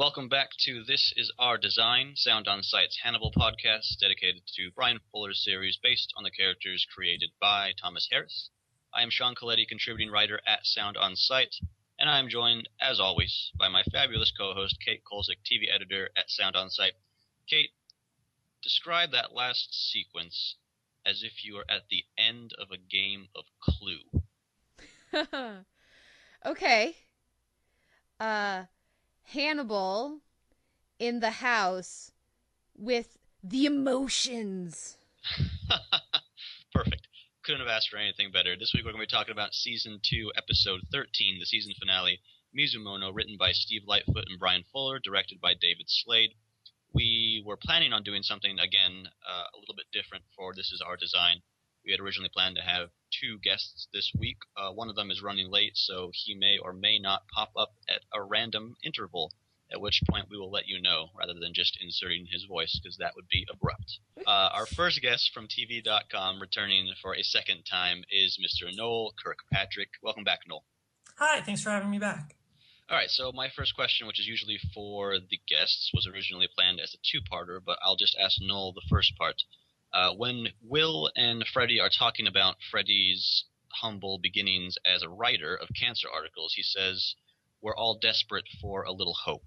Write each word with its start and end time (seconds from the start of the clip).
welcome 0.00 0.30
back 0.30 0.48
to 0.58 0.82
This 0.82 1.12
Is 1.14 1.30
Our 1.38 1.58
Design, 1.58 2.12
Sound 2.16 2.48
on 2.48 2.62
Sight's 2.62 3.00
Hannibal 3.02 3.30
podcast 3.36 3.98
dedicated 4.00 4.40
to 4.56 4.70
Bryan 4.74 4.98
Fuller's 5.12 5.44
series 5.44 5.78
based 5.82 6.10
on 6.16 6.24
the 6.24 6.30
characters 6.30 6.86
created 6.90 7.28
by 7.38 7.74
Thomas 7.78 8.08
Harris. 8.10 8.48
I 8.94 9.02
am 9.02 9.10
Sean 9.10 9.34
Colletti, 9.34 9.68
contributing 9.68 10.10
writer 10.10 10.40
at 10.46 10.64
Sound 10.64 10.96
on 10.96 11.16
Sight, 11.16 11.54
and 11.98 12.08
I 12.08 12.18
am 12.18 12.30
joined, 12.30 12.66
as 12.80 12.98
always, 12.98 13.50
by 13.58 13.68
my 13.68 13.82
fabulous 13.92 14.32
co-host, 14.34 14.78
Kate 14.82 15.02
Kulzick, 15.04 15.44
TV 15.44 15.70
editor 15.70 16.08
at 16.16 16.30
Sound 16.30 16.56
on 16.56 16.70
Sight. 16.70 16.94
Kate, 17.46 17.72
describe 18.62 19.10
that 19.10 19.34
last 19.34 19.68
sequence 19.92 20.56
as 21.04 21.22
if 21.22 21.44
you 21.44 21.56
were 21.56 21.70
at 21.70 21.82
the 21.90 22.04
end 22.16 22.52
of 22.58 22.68
a 22.70 22.78
game 22.78 23.28
of 23.36 23.44
Clue. 23.60 24.22
okay. 26.46 26.96
Uh 28.18 28.64
Hannibal 29.24 30.20
in 30.98 31.20
the 31.20 31.30
house 31.30 32.12
with 32.76 33.18
the 33.42 33.66
emotions. 33.66 34.96
Perfect. 36.72 37.06
Couldn't 37.42 37.60
have 37.60 37.68
asked 37.68 37.88
for 37.90 37.96
anything 37.96 38.30
better. 38.32 38.56
This 38.56 38.72
week 38.74 38.84
we're 38.84 38.92
going 38.92 39.02
to 39.02 39.08
be 39.08 39.16
talking 39.16 39.32
about 39.32 39.54
season 39.54 40.00
2, 40.02 40.32
episode 40.36 40.80
13, 40.92 41.38
the 41.38 41.46
season 41.46 41.72
finale, 41.78 42.20
Mizumono, 42.56 43.14
written 43.14 43.36
by 43.38 43.52
Steve 43.52 43.82
Lightfoot 43.86 44.26
and 44.28 44.38
Bryan 44.38 44.64
Fuller, 44.72 44.98
directed 44.98 45.40
by 45.40 45.54
David 45.54 45.86
Slade. 45.88 46.30
We 46.92 47.42
were 47.46 47.56
planning 47.56 47.92
on 47.92 48.02
doing 48.02 48.22
something, 48.22 48.58
again, 48.58 49.06
uh, 49.26 49.44
a 49.54 49.58
little 49.58 49.76
bit 49.76 49.86
different 49.92 50.24
for 50.36 50.52
This 50.54 50.72
Is 50.72 50.82
Our 50.84 50.96
Design. 50.96 51.42
We 51.84 51.92
had 51.92 52.00
originally 52.00 52.30
planned 52.32 52.56
to 52.56 52.62
have 52.62 52.90
two 53.10 53.38
guests 53.42 53.88
this 53.92 54.12
week. 54.18 54.38
Uh, 54.56 54.70
one 54.72 54.88
of 54.88 54.96
them 54.96 55.10
is 55.10 55.22
running 55.22 55.50
late, 55.50 55.76
so 55.76 56.10
he 56.12 56.34
may 56.34 56.58
or 56.58 56.72
may 56.72 56.98
not 56.98 57.22
pop 57.34 57.52
up 57.56 57.72
at 57.88 58.02
a 58.12 58.22
random 58.22 58.76
interval, 58.84 59.32
at 59.72 59.80
which 59.80 60.02
point 60.08 60.28
we 60.30 60.36
will 60.36 60.50
let 60.50 60.68
you 60.68 60.80
know 60.80 61.08
rather 61.18 61.34
than 61.34 61.54
just 61.54 61.78
inserting 61.80 62.26
his 62.30 62.44
voice, 62.44 62.78
because 62.82 62.96
that 62.98 63.14
would 63.16 63.28
be 63.28 63.46
abrupt. 63.50 63.98
Uh, 64.26 64.50
our 64.52 64.66
first 64.66 65.00
guest 65.00 65.30
from 65.32 65.48
TV.com, 65.48 66.40
returning 66.40 66.92
for 67.00 67.14
a 67.14 67.22
second 67.22 67.64
time, 67.64 68.04
is 68.10 68.38
Mr. 68.38 68.70
Noel 68.76 69.14
Kirkpatrick. 69.22 69.90
Welcome 70.02 70.24
back, 70.24 70.40
Noel. 70.48 70.64
Hi, 71.16 71.40
thanks 71.40 71.62
for 71.62 71.70
having 71.70 71.90
me 71.90 71.98
back. 71.98 72.34
All 72.90 72.96
right, 72.96 73.10
so 73.10 73.30
my 73.32 73.48
first 73.54 73.76
question, 73.76 74.08
which 74.08 74.18
is 74.18 74.26
usually 74.26 74.58
for 74.74 75.14
the 75.18 75.40
guests, 75.48 75.92
was 75.94 76.08
originally 76.08 76.48
planned 76.52 76.80
as 76.80 76.92
a 76.92 76.98
two-parter, 77.06 77.60
but 77.64 77.78
I'll 77.84 77.94
just 77.94 78.16
ask 78.20 78.38
Noel 78.40 78.72
the 78.72 78.82
first 78.90 79.16
part. 79.16 79.36
Uh, 79.92 80.12
when 80.14 80.48
Will 80.62 81.10
and 81.16 81.44
Freddie 81.52 81.80
are 81.80 81.90
talking 81.90 82.26
about 82.26 82.56
Freddie's 82.70 83.44
humble 83.72 84.18
beginnings 84.18 84.76
as 84.84 85.02
a 85.02 85.08
writer 85.08 85.56
of 85.56 85.68
cancer 85.78 86.08
articles, 86.12 86.52
he 86.54 86.62
says, 86.62 87.14
We're 87.60 87.76
all 87.76 87.98
desperate 87.98 88.46
for 88.60 88.84
a 88.84 88.92
little 88.92 89.14
hope. 89.14 89.46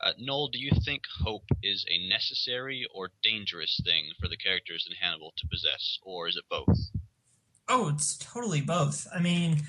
Uh, 0.00 0.12
Noel, 0.18 0.48
do 0.48 0.58
you 0.58 0.70
think 0.84 1.02
hope 1.22 1.44
is 1.62 1.84
a 1.88 2.08
necessary 2.08 2.86
or 2.92 3.10
dangerous 3.22 3.80
thing 3.84 4.10
for 4.20 4.28
the 4.28 4.36
characters 4.36 4.86
in 4.88 4.96
Hannibal 4.96 5.32
to 5.36 5.46
possess, 5.46 5.98
or 6.02 6.28
is 6.28 6.36
it 6.36 6.44
both? 6.50 6.78
Oh, 7.68 7.88
it's 7.88 8.18
totally 8.18 8.60
both. 8.60 9.06
I 9.14 9.20
mean, 9.20 9.62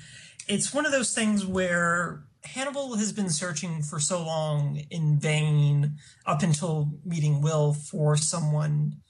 it's 0.48 0.74
one 0.74 0.84
of 0.84 0.92
those 0.92 1.14
things 1.14 1.46
where 1.46 2.24
Hannibal 2.44 2.96
has 2.96 3.12
been 3.12 3.30
searching 3.30 3.82
for 3.82 3.98
so 3.98 4.22
long 4.22 4.82
in 4.90 5.18
vain 5.18 5.96
up 6.26 6.42
until 6.42 6.90
meeting 7.04 7.40
Will 7.40 7.72
for 7.72 8.16
someone 8.16 9.00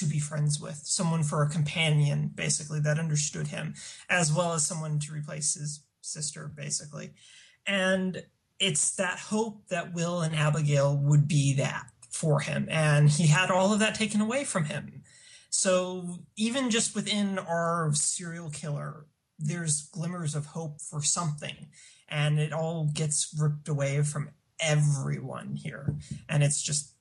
to 0.00 0.06
be 0.06 0.18
friends 0.18 0.60
with, 0.60 0.80
someone 0.84 1.22
for 1.22 1.42
a 1.42 1.48
companion, 1.48 2.30
basically, 2.34 2.80
that 2.80 2.98
understood 2.98 3.46
him, 3.46 3.74
as 4.08 4.32
well 4.32 4.52
as 4.52 4.66
someone 4.66 4.98
to 4.98 5.12
replace 5.12 5.54
his 5.54 5.84
sister, 6.00 6.50
basically. 6.54 7.12
And 7.66 8.24
it's 8.58 8.96
that 8.96 9.18
hope 9.18 9.68
that 9.68 9.94
Will 9.94 10.20
and 10.20 10.34
Abigail 10.34 10.96
would 10.96 11.28
be 11.28 11.54
that 11.54 11.86
for 12.10 12.40
him. 12.40 12.66
And 12.70 13.08
he 13.08 13.28
had 13.28 13.50
all 13.50 13.72
of 13.72 13.78
that 13.78 13.94
taken 13.94 14.20
away 14.20 14.44
from 14.44 14.64
him. 14.64 15.02
So 15.48 16.18
even 16.36 16.70
just 16.70 16.94
within 16.94 17.38
our 17.38 17.90
serial 17.94 18.50
killer, 18.50 19.06
there's 19.38 19.82
glimmers 19.82 20.34
of 20.34 20.46
hope 20.46 20.80
for 20.80 21.02
something. 21.02 21.68
And 22.08 22.38
it 22.38 22.52
all 22.52 22.90
gets 22.92 23.34
ripped 23.38 23.68
away 23.68 24.02
from 24.02 24.30
everyone 24.60 25.56
here. 25.56 25.96
And 26.28 26.42
it's 26.42 26.62
just 26.62 26.94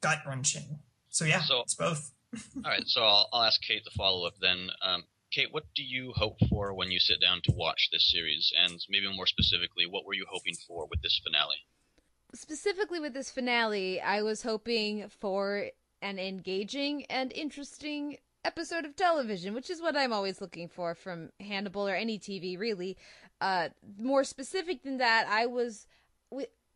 gut 0.00 0.20
wrenching. 0.26 0.78
So 1.10 1.24
yeah, 1.24 1.42
so, 1.42 1.60
it's 1.60 1.74
both. 1.74 2.12
All 2.56 2.62
right, 2.70 2.86
so 2.86 3.02
I'll, 3.02 3.28
I'll, 3.32 3.44
ask 3.44 3.60
Kate 3.62 3.84
the 3.84 3.90
follow 3.90 4.26
up 4.26 4.34
then. 4.40 4.70
Um, 4.82 5.04
Kate, 5.30 5.52
what 5.52 5.64
do 5.74 5.82
you 5.82 6.12
hope 6.14 6.36
for 6.48 6.74
when 6.74 6.90
you 6.90 6.98
sit 6.98 7.20
down 7.20 7.40
to 7.44 7.52
watch 7.52 7.88
this 7.92 8.10
series? 8.10 8.52
And 8.58 8.78
maybe 8.88 9.14
more 9.14 9.26
specifically, 9.26 9.86
what 9.86 10.04
were 10.04 10.14
you 10.14 10.26
hoping 10.28 10.54
for 10.66 10.86
with 10.90 11.02
this 11.02 11.20
finale? 11.24 11.56
Specifically, 12.34 13.00
with 13.00 13.14
this 13.14 13.30
finale, 13.30 14.00
I 14.00 14.22
was 14.22 14.42
hoping 14.42 15.08
for 15.08 15.68
an 16.02 16.18
engaging 16.18 17.04
and 17.06 17.32
interesting 17.32 18.18
episode 18.44 18.84
of 18.84 18.96
television, 18.96 19.54
which 19.54 19.70
is 19.70 19.80
what 19.80 19.96
I'm 19.96 20.12
always 20.12 20.40
looking 20.40 20.68
for 20.68 20.94
from 20.94 21.30
Hannibal 21.40 21.88
or 21.88 21.94
any 21.94 22.18
TV, 22.18 22.58
really. 22.58 22.96
Uh, 23.40 23.68
more 23.98 24.24
specific 24.24 24.82
than 24.82 24.98
that, 24.98 25.26
I 25.28 25.46
was 25.46 25.86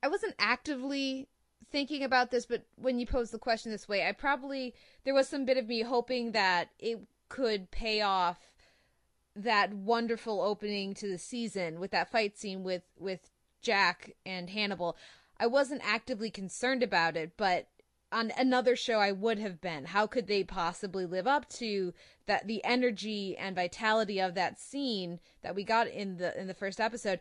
I 0.02 0.08
wasn't 0.08 0.34
actively 0.38 1.28
thinking 1.72 2.04
about 2.04 2.30
this, 2.30 2.46
but 2.46 2.62
when 2.76 3.00
you 3.00 3.06
pose 3.06 3.30
the 3.30 3.38
question 3.38 3.72
this 3.72 3.88
way, 3.88 4.06
I 4.06 4.12
probably 4.12 4.74
there 5.04 5.14
was 5.14 5.28
some 5.28 5.44
bit 5.44 5.56
of 5.56 5.66
me 5.66 5.82
hoping 5.82 6.32
that 6.32 6.68
it 6.78 7.00
could 7.28 7.70
pay 7.70 8.02
off 8.02 8.38
that 9.34 9.72
wonderful 9.72 10.42
opening 10.42 10.92
to 10.94 11.08
the 11.08 11.18
season 11.18 11.80
with 11.80 11.90
that 11.90 12.12
fight 12.12 12.38
scene 12.38 12.62
with 12.62 12.82
with 12.98 13.30
Jack 13.62 14.12
and 14.26 14.50
Hannibal. 14.50 14.96
I 15.40 15.46
wasn't 15.46 15.82
actively 15.84 16.30
concerned 16.30 16.82
about 16.82 17.16
it, 17.16 17.32
but 17.36 17.66
on 18.12 18.30
another 18.36 18.76
show 18.76 18.98
I 18.98 19.10
would 19.10 19.38
have 19.38 19.60
been. 19.60 19.86
How 19.86 20.06
could 20.06 20.26
they 20.26 20.44
possibly 20.44 21.06
live 21.06 21.26
up 21.26 21.48
to 21.54 21.94
that 22.26 22.46
the 22.46 22.62
energy 22.64 23.36
and 23.36 23.56
vitality 23.56 24.20
of 24.20 24.34
that 24.34 24.60
scene 24.60 25.18
that 25.42 25.54
we 25.54 25.64
got 25.64 25.88
in 25.88 26.18
the 26.18 26.38
in 26.38 26.46
the 26.46 26.54
first 26.54 26.80
episode? 26.80 27.20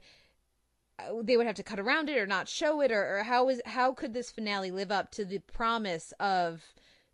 Uh, 1.10 1.22
they 1.24 1.38
would 1.38 1.46
have 1.46 1.56
to 1.56 1.64
cut 1.64 1.80
around 1.80 2.10
it 2.10 2.18
or 2.18 2.26
not 2.26 2.48
show 2.48 2.82
it 2.82 2.92
or, 2.92 3.20
or 3.20 3.24
how 3.24 3.50
is 3.50 3.62
how 3.66 3.94
could 3.94 4.14
this 4.14 4.32
finale 4.32 4.72
live 4.72 4.92
up 4.92 5.12
to 5.12 5.26
the 5.26 5.40
promise 5.40 6.14
of 6.20 6.64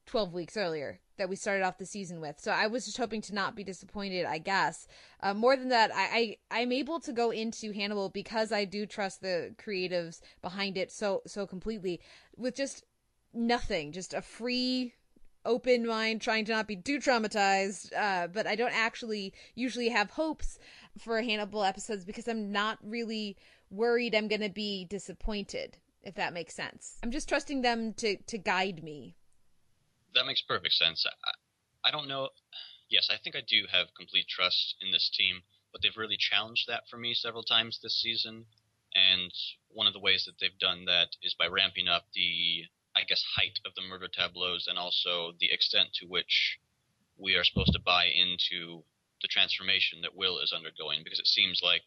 12 0.05 0.33
weeks 0.33 0.57
earlier 0.57 0.99
that 1.17 1.29
we 1.29 1.35
started 1.35 1.63
off 1.63 1.77
the 1.77 1.85
season 1.85 2.21
with? 2.21 2.39
So 2.39 2.51
i 2.51 2.67
was 2.67 2.85
just 2.85 2.97
hoping 2.97 3.21
to 3.21 3.33
not 3.33 3.55
be 3.55 3.63
disappointed 3.63 4.25
i 4.25 4.37
guess. 4.37 4.87
Uh, 5.21 5.33
more 5.33 5.55
than 5.55 5.69
that 5.69 5.91
I, 5.93 6.37
I 6.51 6.61
i'm 6.61 6.71
able 6.71 6.99
to 7.01 7.11
go 7.11 7.31
into 7.31 7.71
hannibal 7.73 8.09
because 8.09 8.51
i 8.51 8.65
do 8.65 8.85
trust 8.85 9.21
the 9.21 9.53
creatives 9.57 10.21
behind 10.41 10.77
it 10.77 10.91
so 10.91 11.21
so 11.25 11.45
completely 11.45 12.01
with 12.35 12.55
just 12.55 12.83
nothing 13.33 13.91
just 13.91 14.13
a 14.13 14.21
free 14.21 14.93
open 15.45 15.87
mind 15.87 16.21
trying 16.21 16.45
to 16.45 16.51
not 16.51 16.67
be 16.67 16.75
too 16.75 16.99
traumatized 16.99 17.91
uh, 17.95 18.27
but 18.27 18.45
i 18.45 18.55
don't 18.55 18.75
actually 18.75 19.33
usually 19.55 19.89
have 19.89 20.11
hopes 20.11 20.59
for 20.97 21.21
hannibal 21.21 21.63
episodes 21.63 22.03
because 22.05 22.27
i'm 22.27 22.51
not 22.51 22.77
really 22.83 23.37
worried 23.69 24.15
I'm 24.15 24.27
going 24.27 24.41
to 24.41 24.49
be 24.49 24.85
disappointed, 24.85 25.77
if 26.03 26.15
that 26.15 26.33
makes 26.33 26.55
sense. 26.55 26.97
I'm 27.03 27.11
just 27.11 27.29
trusting 27.29 27.61
them 27.61 27.93
to, 27.95 28.17
to 28.17 28.37
guide 28.37 28.83
me. 28.83 29.15
That 30.15 30.25
makes 30.25 30.41
perfect 30.41 30.73
sense. 30.73 31.05
I, 31.05 31.89
I 31.89 31.91
don't 31.91 32.07
know. 32.07 32.29
Yes, 32.89 33.09
I 33.11 33.17
think 33.21 33.35
I 33.35 33.41
do 33.47 33.65
have 33.71 33.87
complete 33.97 34.27
trust 34.27 34.75
in 34.81 34.91
this 34.91 35.11
team, 35.15 35.41
but 35.71 35.81
they've 35.81 35.97
really 35.97 36.17
challenged 36.17 36.67
that 36.67 36.83
for 36.89 36.97
me 36.97 37.13
several 37.13 37.43
times 37.43 37.79
this 37.81 38.01
season. 38.01 38.45
And 38.95 39.31
one 39.69 39.87
of 39.87 39.93
the 39.93 39.99
ways 39.99 40.23
that 40.25 40.39
they've 40.39 40.57
done 40.59 40.85
that 40.85 41.09
is 41.21 41.35
by 41.37 41.47
ramping 41.47 41.87
up 41.87 42.05
the, 42.15 42.63
I 42.95 43.03
guess, 43.03 43.23
height 43.35 43.59
of 43.65 43.73
the 43.75 43.87
murder 43.87 44.07
tableaus 44.07 44.65
and 44.67 44.79
also 44.79 45.33
the 45.39 45.51
extent 45.51 45.89
to 45.95 46.07
which 46.07 46.57
we 47.17 47.35
are 47.35 47.43
supposed 47.43 47.73
to 47.73 47.79
buy 47.79 48.05
into 48.05 48.83
the 49.21 49.27
transformation 49.27 50.01
that 50.01 50.15
Will 50.15 50.39
is 50.39 50.53
undergoing 50.55 51.01
because 51.03 51.19
it 51.19 51.27
seems 51.27 51.61
like 51.63 51.83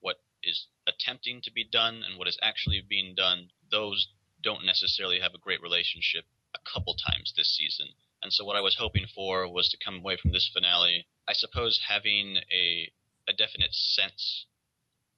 what 0.00 0.16
is 0.46 0.68
attempting 0.86 1.40
to 1.42 1.52
be 1.52 1.64
done 1.64 2.02
and 2.02 2.18
what 2.18 2.28
is 2.28 2.38
actually 2.42 2.82
being 2.86 3.14
done, 3.14 3.50
those 3.70 4.08
don't 4.42 4.66
necessarily 4.66 5.20
have 5.20 5.34
a 5.34 5.38
great 5.38 5.62
relationship 5.62 6.24
a 6.54 6.58
couple 6.72 6.94
times 6.94 7.32
this 7.36 7.56
season. 7.56 7.88
And 8.22 8.32
so 8.32 8.44
what 8.44 8.56
I 8.56 8.60
was 8.60 8.76
hoping 8.78 9.06
for 9.14 9.48
was 9.48 9.68
to 9.70 9.84
come 9.84 9.96
away 9.96 10.16
from 10.16 10.32
this 10.32 10.50
finale, 10.52 11.06
I 11.28 11.32
suppose 11.32 11.80
having 11.88 12.38
a 12.52 12.92
a 13.26 13.32
definite 13.32 13.72
sense 13.72 14.46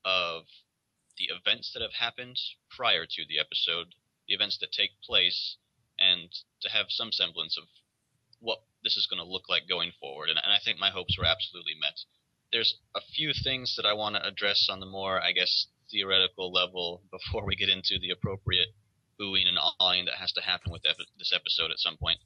of 0.05 0.45
the 1.19 1.31
events 1.35 1.73
that 1.73 1.83
have 1.83 1.95
happened 1.99 2.39
prior 2.71 3.05
to 3.05 3.23
the 3.29 3.39
episode, 3.39 3.95
the 4.29 4.35
events 4.35 4.59
that 4.59 4.71
take 4.71 5.01
place, 5.03 5.57
and 5.99 6.31
to 6.61 6.69
have 6.69 6.87
some 6.89 7.11
semblance 7.11 7.57
of 7.59 7.65
what 8.39 8.63
this 8.85 8.97
is 8.97 9.07
going 9.07 9.19
to 9.19 9.29
look 9.29 9.49
like 9.49 9.69
going 9.69 9.93
forward. 9.99 10.29
And, 10.29 10.39
and 10.39 10.53
I 10.53 10.59
think 10.63 10.79
my 10.79 10.91
hopes 10.91 11.19
were 11.19 11.25
absolutely 11.25 11.75
met 11.81 11.99
there's 12.53 12.79
a 12.95 13.01
few 13.01 13.33
things 13.33 13.75
that 13.77 13.87
I 13.87 13.93
want 13.93 14.17
to 14.17 14.27
address 14.27 14.69
on 14.71 14.81
the 14.81 14.87
more, 14.87 15.21
I 15.21 15.33
guess, 15.33 15.67
theoretical 15.91 16.53
level 16.53 17.03
before 17.11 17.45
we 17.47 17.57
get 17.57 17.69
into 17.69 17.99
the 18.01 18.11
appropriate 18.11 18.69
booing 19.19 19.47
and 19.49 19.59
awing 19.81 20.05
that 20.05 20.15
has 20.15 20.33
to 20.33 20.43
happen 20.43 20.73
with 20.73 20.83
this 20.83 21.33
episode 21.33 21.71
at 21.71 21.79
some 21.79 21.97
point. 21.97 22.19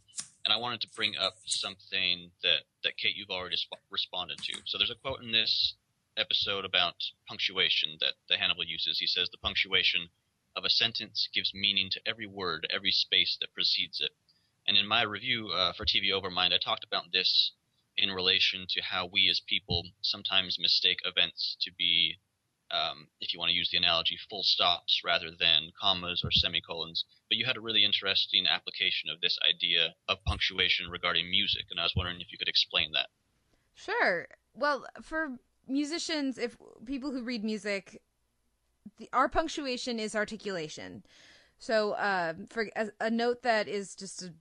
And 0.45 0.53
I 0.53 0.57
wanted 0.57 0.81
to 0.83 0.89
bring 0.97 1.17
up 1.17 1.35
something 1.47 2.31
that, 2.43 2.65
that 2.83 2.97
Kate, 2.97 3.15
you've 3.15 3.31
already 3.31 3.57
sp- 3.61 3.85
responded 3.91 4.39
to. 4.39 4.61
So 4.65 4.79
there's 4.79 4.91
a 4.91 4.95
quote 4.95 5.23
in 5.23 5.33
this 5.33 5.75
episode 6.17 6.65
about 6.65 6.95
punctuation 7.29 7.97
that, 8.01 8.15
that 8.29 8.39
Hannibal 8.39 8.65
uses. 8.65 8.99
He 8.99 9.07
says, 9.07 9.29
The 9.31 9.39
punctuation 9.39 10.09
of 10.57 10.65
a 10.65 10.71
sentence 10.71 11.29
gives 11.33 11.53
meaning 11.55 11.89
to 11.93 12.01
every 12.07 12.27
word, 12.27 12.67
every 12.71 12.91
space 12.91 13.37
that 13.41 13.55
precedes 13.55 14.01
it. 14.01 14.11
And 14.67 14.77
in 14.77 14.87
my 14.87 15.03
review 15.03 15.49
uh, 15.49 15.73
for 15.73 15.85
TV 15.85 16.11
Overmind, 16.13 16.53
I 16.53 16.59
talked 16.59 16.85
about 16.85 17.13
this 17.13 17.53
in 17.97 18.11
relation 18.11 18.67
to 18.71 18.81
how 18.83 19.09
we 19.13 19.29
as 19.29 19.41
people 19.49 19.85
sometimes 20.03 20.59
mistake 20.59 20.99
events 21.05 21.57
to 21.61 21.71
be, 21.79 22.17
um, 22.71 23.09
if 23.21 23.33
you 23.33 23.39
want 23.39 23.51
to 23.51 23.57
use 23.57 23.69
the 23.71 23.79
analogy, 23.79 24.17
full 24.29 24.43
stops 24.43 25.01
rather 25.05 25.31
than 25.39 25.71
commas 25.81 26.23
or 26.25 26.31
semicolons. 26.31 27.05
But 27.29 27.39
you 27.39 27.47
had 27.47 27.57
a 27.57 27.61
really 27.61 27.85
interesting 27.85 28.47
application 28.47 29.11
of 29.11 29.21
this 29.21 29.39
idea 29.49 29.95
of 30.09 30.25
punctuation 30.25 30.89
regarding 30.89 31.31
music, 31.31 31.67
and 31.71 31.81
I 31.81 31.85
was 31.85 31.95
wondering 31.97 32.21
if 32.21 32.33
you 32.33 32.39
could 32.39 32.49
explain 32.49 32.93
that. 32.93 33.09
Sure. 33.75 34.29
Well, 34.55 34.85
for 35.03 35.39
musicians, 35.69 36.39
if 36.39 36.57
people 36.85 37.13
who 37.13 37.23
read 37.23 37.45
music, 37.45 38.01
the, 38.99 39.09
our 39.13 39.29
punctuation 39.29 39.99
is 39.99 40.15
articulation. 40.15 41.05
So, 41.59 41.93
uh, 41.93 42.35
for 42.49 42.71
a, 42.77 42.89
a, 43.01 43.11
note 43.11 43.43
that 43.43 43.69
is 43.69 43.95
just 43.95 44.23
a, 44.23 44.33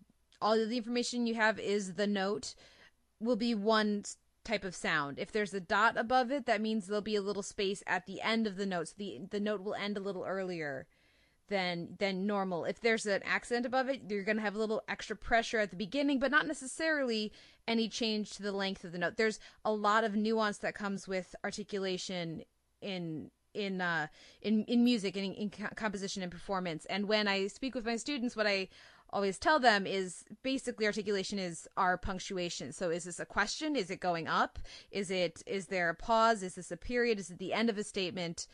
all 0.42 0.56
the 0.56 0.78
information 0.78 1.28
you 1.28 1.36
have 1.36 1.60
is 1.60 1.96
the 1.96 2.08
note 2.08 2.56
will 3.20 3.36
be 3.36 3.54
one 3.56 4.04
type 4.44 4.64
of 4.64 4.76
sound. 4.76 5.20
If 5.20 5.32
there's 5.32 5.54
a 5.54 5.60
dot 5.60 5.98
above 5.98 6.32
it, 6.32 6.46
that 6.46 6.62
means 6.62 6.88
there'll 6.88 7.02
be 7.02 7.16
a 7.16 7.22
little 7.22 7.44
space 7.44 7.84
at 7.86 8.06
the 8.06 8.22
end 8.22 8.48
of 8.48 8.56
the 8.56 8.66
note. 8.66 8.90
So 8.90 8.96
the 8.98 9.22
the 9.30 9.40
note 9.40 9.62
will 9.62 9.76
end 9.76 9.98
a 9.98 10.02
little 10.02 10.26
earlier 10.26 10.88
than 11.50 11.96
than 12.00 12.26
normal. 12.26 12.66
If 12.66 12.80
there's 12.80 13.06
an 13.06 13.22
accent 13.26 13.66
above 13.66 13.90
it, 13.90 14.02
you're 14.08 14.24
going 14.24 14.38
to 14.38 14.44
have 14.44 14.56
a 14.56 14.60
little 14.60 14.82
extra 14.88 15.16
pressure 15.16 15.60
at 15.60 15.72
the 15.72 15.76
beginning, 15.76 16.20
but 16.20 16.32
not 16.32 16.48
necessarily 16.48 17.34
any 17.68 17.90
change 17.90 18.32
to 18.32 18.44
the 18.44 18.52
length 18.52 18.84
of 18.84 18.92
the 18.92 18.98
note. 18.98 19.18
There's 19.18 19.40
a 19.66 19.72
lot 19.72 20.04
of 20.04 20.16
nuance 20.16 20.60
that 20.60 20.76
comes 20.76 21.08
with 21.08 21.36
articulation 21.44 22.44
in 22.82 23.32
in 23.54 23.82
uh 23.82 24.08
in 24.42 24.64
in 24.66 24.84
music 24.84 25.16
and 25.18 25.26
in, 25.26 25.34
in 25.34 25.50
composition 25.50 26.24
and 26.24 26.32
performance. 26.32 26.86
And 26.86 27.08
when 27.08 27.28
I 27.28 27.48
speak 27.48 27.76
with 27.76 27.86
my 27.86 27.98
students, 27.98 28.36
what 28.36 28.48
I 28.48 28.70
always 29.12 29.40
tell 29.40 29.60
them 29.60 29.88
is 29.88 30.24
basically 30.44 30.86
articulation 30.86 31.40
is 31.40 31.68
our 31.78 31.98
punctuation. 31.98 32.72
So 32.72 32.90
is 32.90 33.04
this 33.04 33.20
a 33.20 33.26
question? 33.26 33.76
Is 33.76 33.90
it 33.90 34.00
going 34.00 34.28
up? 34.28 34.60
Is 34.92 35.12
it 35.12 35.44
is 35.46 35.68
there 35.68 35.90
a 35.90 35.96
pause? 35.96 36.44
Is 36.44 36.56
this 36.56 36.72
a 36.72 36.78
period? 36.78 37.20
Is 37.20 37.30
it 37.30 37.40
the 37.40 37.54
end 37.54 37.70
of 37.70 37.78
a 37.78 37.84
statement? 37.84 38.48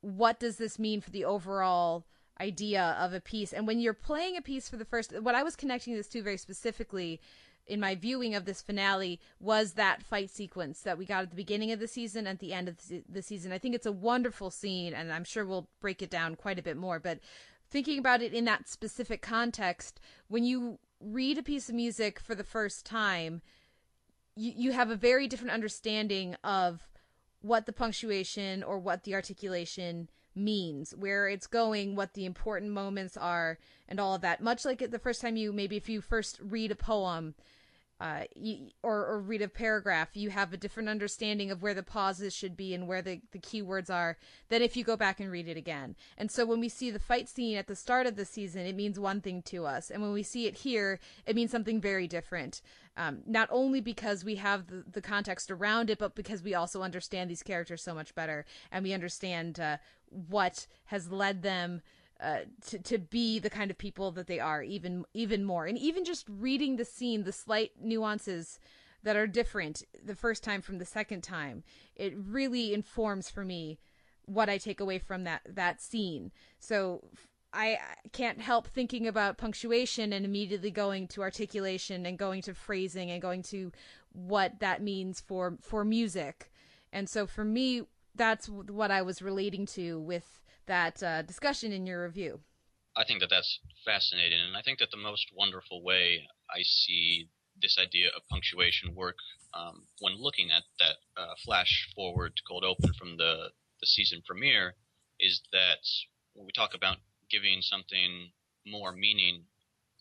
What 0.00 0.38
does 0.38 0.56
this 0.56 0.78
mean 0.78 1.00
for 1.00 1.10
the 1.10 1.24
overall 1.24 2.06
idea 2.40 2.96
of 3.00 3.12
a 3.12 3.20
piece. 3.20 3.52
And 3.52 3.66
when 3.66 3.80
you're 3.80 3.94
playing 3.94 4.36
a 4.36 4.42
piece 4.42 4.68
for 4.68 4.76
the 4.76 4.84
first, 4.84 5.18
what 5.20 5.34
I 5.34 5.42
was 5.42 5.56
connecting 5.56 5.94
this 5.94 6.08
to 6.08 6.22
very 6.22 6.36
specifically 6.36 7.20
in 7.66 7.80
my 7.80 7.96
viewing 7.96 8.34
of 8.34 8.44
this 8.44 8.62
finale 8.62 9.20
was 9.40 9.72
that 9.72 10.02
fight 10.02 10.30
sequence 10.30 10.82
that 10.82 10.98
we 10.98 11.04
got 11.04 11.24
at 11.24 11.30
the 11.30 11.36
beginning 11.36 11.72
of 11.72 11.80
the 11.80 11.88
season 11.88 12.26
at 12.26 12.38
the 12.38 12.52
end 12.52 12.68
of 12.68 12.76
the 13.08 13.22
season. 13.22 13.52
I 13.52 13.58
think 13.58 13.74
it's 13.74 13.86
a 13.86 13.92
wonderful 13.92 14.50
scene, 14.50 14.94
and 14.94 15.12
I'm 15.12 15.24
sure 15.24 15.44
we'll 15.44 15.68
break 15.80 16.00
it 16.00 16.10
down 16.10 16.36
quite 16.36 16.60
a 16.60 16.62
bit 16.62 16.76
more. 16.76 17.00
But 17.00 17.18
thinking 17.70 17.98
about 17.98 18.22
it 18.22 18.32
in 18.32 18.44
that 18.44 18.68
specific 18.68 19.22
context, 19.22 20.00
when 20.28 20.44
you 20.44 20.78
read 21.00 21.38
a 21.38 21.42
piece 21.42 21.68
of 21.68 21.74
music 21.74 22.18
for 22.18 22.34
the 22.34 22.44
first 22.44 22.86
time, 22.86 23.42
you, 24.34 24.52
you 24.56 24.72
have 24.72 24.90
a 24.90 24.96
very 24.96 25.26
different 25.26 25.52
understanding 25.52 26.36
of 26.44 26.88
what 27.40 27.66
the 27.66 27.72
punctuation 27.72 28.62
or 28.62 28.78
what 28.78 29.04
the 29.04 29.14
articulation 29.14 30.08
means, 30.34 30.94
where 30.96 31.28
it's 31.28 31.46
going, 31.46 31.96
what 31.96 32.14
the 32.14 32.26
important 32.26 32.72
moments 32.72 33.16
are, 33.16 33.58
and 33.88 33.98
all 33.98 34.14
of 34.14 34.20
that. 34.20 34.42
Much 34.42 34.64
like 34.64 34.90
the 34.90 34.98
first 34.98 35.20
time 35.20 35.36
you 35.36 35.52
maybe 35.52 35.76
if 35.76 35.88
you 35.88 36.00
first 36.00 36.38
read 36.42 36.70
a 36.70 36.76
poem, 36.76 37.34
uh, 37.98 38.24
you, 38.34 38.68
or, 38.82 39.06
or 39.06 39.20
read 39.20 39.40
a 39.40 39.48
paragraph, 39.48 40.10
you 40.14 40.28
have 40.28 40.52
a 40.52 40.58
different 40.58 40.88
understanding 40.88 41.50
of 41.50 41.62
where 41.62 41.72
the 41.72 41.82
pauses 41.82 42.34
should 42.34 42.56
be 42.56 42.74
and 42.74 42.86
where 42.86 43.00
the, 43.00 43.22
the 43.32 43.38
keywords 43.38 43.88
are 43.88 44.18
than 44.50 44.60
if 44.60 44.76
you 44.76 44.84
go 44.84 44.96
back 44.96 45.18
and 45.18 45.30
read 45.30 45.48
it 45.48 45.56
again. 45.56 45.96
And 46.18 46.30
so 46.30 46.44
when 46.44 46.60
we 46.60 46.68
see 46.68 46.90
the 46.90 46.98
fight 46.98 47.28
scene 47.28 47.56
at 47.56 47.68
the 47.68 47.76
start 47.76 48.06
of 48.06 48.16
the 48.16 48.26
season, 48.26 48.66
it 48.66 48.76
means 48.76 48.98
one 48.98 49.22
thing 49.22 49.40
to 49.42 49.64
us. 49.64 49.90
And 49.90 50.02
when 50.02 50.12
we 50.12 50.22
see 50.22 50.46
it 50.46 50.56
here, 50.56 51.00
it 51.26 51.34
means 51.34 51.50
something 51.50 51.80
very 51.80 52.06
different. 52.06 52.60
Um, 52.98 53.20
not 53.26 53.48
only 53.50 53.80
because 53.80 54.24
we 54.24 54.36
have 54.36 54.66
the, 54.66 54.84
the 54.90 55.02
context 55.02 55.50
around 55.50 55.88
it, 55.88 55.98
but 55.98 56.14
because 56.14 56.42
we 56.42 56.54
also 56.54 56.82
understand 56.82 57.30
these 57.30 57.42
characters 57.42 57.82
so 57.82 57.94
much 57.94 58.14
better 58.14 58.44
and 58.70 58.84
we 58.84 58.92
understand 58.92 59.58
uh, 59.58 59.78
what 60.10 60.66
has 60.86 61.10
led 61.10 61.42
them 61.42 61.82
uh, 62.20 62.40
to 62.66 62.78
to 62.78 62.98
be 62.98 63.38
the 63.38 63.50
kind 63.50 63.70
of 63.70 63.78
people 63.78 64.10
that 64.12 64.26
they 64.26 64.40
are 64.40 64.62
even 64.62 65.04
even 65.14 65.44
more. 65.44 65.66
And 65.66 65.76
even 65.78 66.04
just 66.04 66.26
reading 66.28 66.76
the 66.76 66.84
scene 66.84 67.24
the 67.24 67.32
slight 67.32 67.72
nuances 67.80 68.58
that 69.02 69.16
are 69.16 69.26
different 69.26 69.82
the 70.04 70.14
first 70.14 70.42
time 70.42 70.62
from 70.62 70.78
the 70.78 70.84
second 70.84 71.22
time 71.22 71.62
it 71.94 72.12
really 72.16 72.74
informs 72.74 73.30
for 73.30 73.44
me 73.44 73.78
what 74.24 74.48
I 74.48 74.58
take 74.58 74.80
away 74.80 74.98
from 74.98 75.24
that 75.24 75.42
that 75.48 75.80
scene. 75.80 76.32
So 76.58 77.04
I 77.52 77.78
can't 78.12 78.40
help 78.40 78.66
thinking 78.66 79.06
about 79.06 79.38
punctuation 79.38 80.12
and 80.12 80.24
immediately 80.24 80.70
going 80.70 81.08
to 81.08 81.22
articulation 81.22 82.04
and 82.04 82.18
going 82.18 82.42
to 82.42 82.54
phrasing 82.54 83.10
and 83.10 83.22
going 83.22 83.42
to 83.44 83.72
what 84.12 84.60
that 84.60 84.82
means 84.82 85.20
for 85.20 85.56
for 85.60 85.84
music. 85.84 86.50
And 86.92 87.08
so 87.08 87.26
for 87.26 87.44
me 87.44 87.82
that's 88.14 88.48
what 88.48 88.90
I 88.90 89.02
was 89.02 89.22
relating 89.22 89.66
to 89.66 90.00
with 90.00 90.40
that 90.66 91.02
uh, 91.02 91.22
discussion 91.22 91.72
in 91.72 91.86
your 91.86 92.02
review. 92.02 92.40
I 92.96 93.04
think 93.04 93.20
that 93.20 93.30
that's 93.30 93.60
fascinating, 93.84 94.40
and 94.40 94.56
I 94.56 94.62
think 94.62 94.78
that 94.78 94.90
the 94.90 94.96
most 94.96 95.26
wonderful 95.34 95.82
way 95.82 96.26
I 96.50 96.62
see 96.62 97.28
this 97.60 97.78
idea 97.78 98.08
of 98.14 98.26
punctuation 98.28 98.94
work 98.94 99.16
um, 99.54 99.82
when 100.00 100.20
looking 100.20 100.50
at 100.50 100.64
that 100.78 100.96
uh, 101.16 101.34
flash 101.44 101.88
forward 101.94 102.36
to 102.36 102.42
cold 102.46 102.64
open 102.64 102.92
from 102.94 103.16
the 103.16 103.50
the 103.80 103.86
season 103.86 104.22
premiere 104.26 104.74
is 105.20 105.42
that 105.52 105.84
when 106.34 106.46
we 106.46 106.52
talk 106.52 106.74
about 106.74 106.96
giving 107.30 107.60
something 107.60 108.30
more 108.66 108.92
meaning 108.92 109.44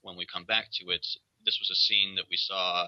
when 0.01 0.15
we 0.15 0.25
come 0.25 0.45
back 0.45 0.67
to 0.71 0.89
it, 0.91 1.06
this 1.45 1.59
was 1.59 1.69
a 1.69 1.75
scene 1.75 2.15
that 2.15 2.25
we 2.29 2.38
saw 2.38 2.88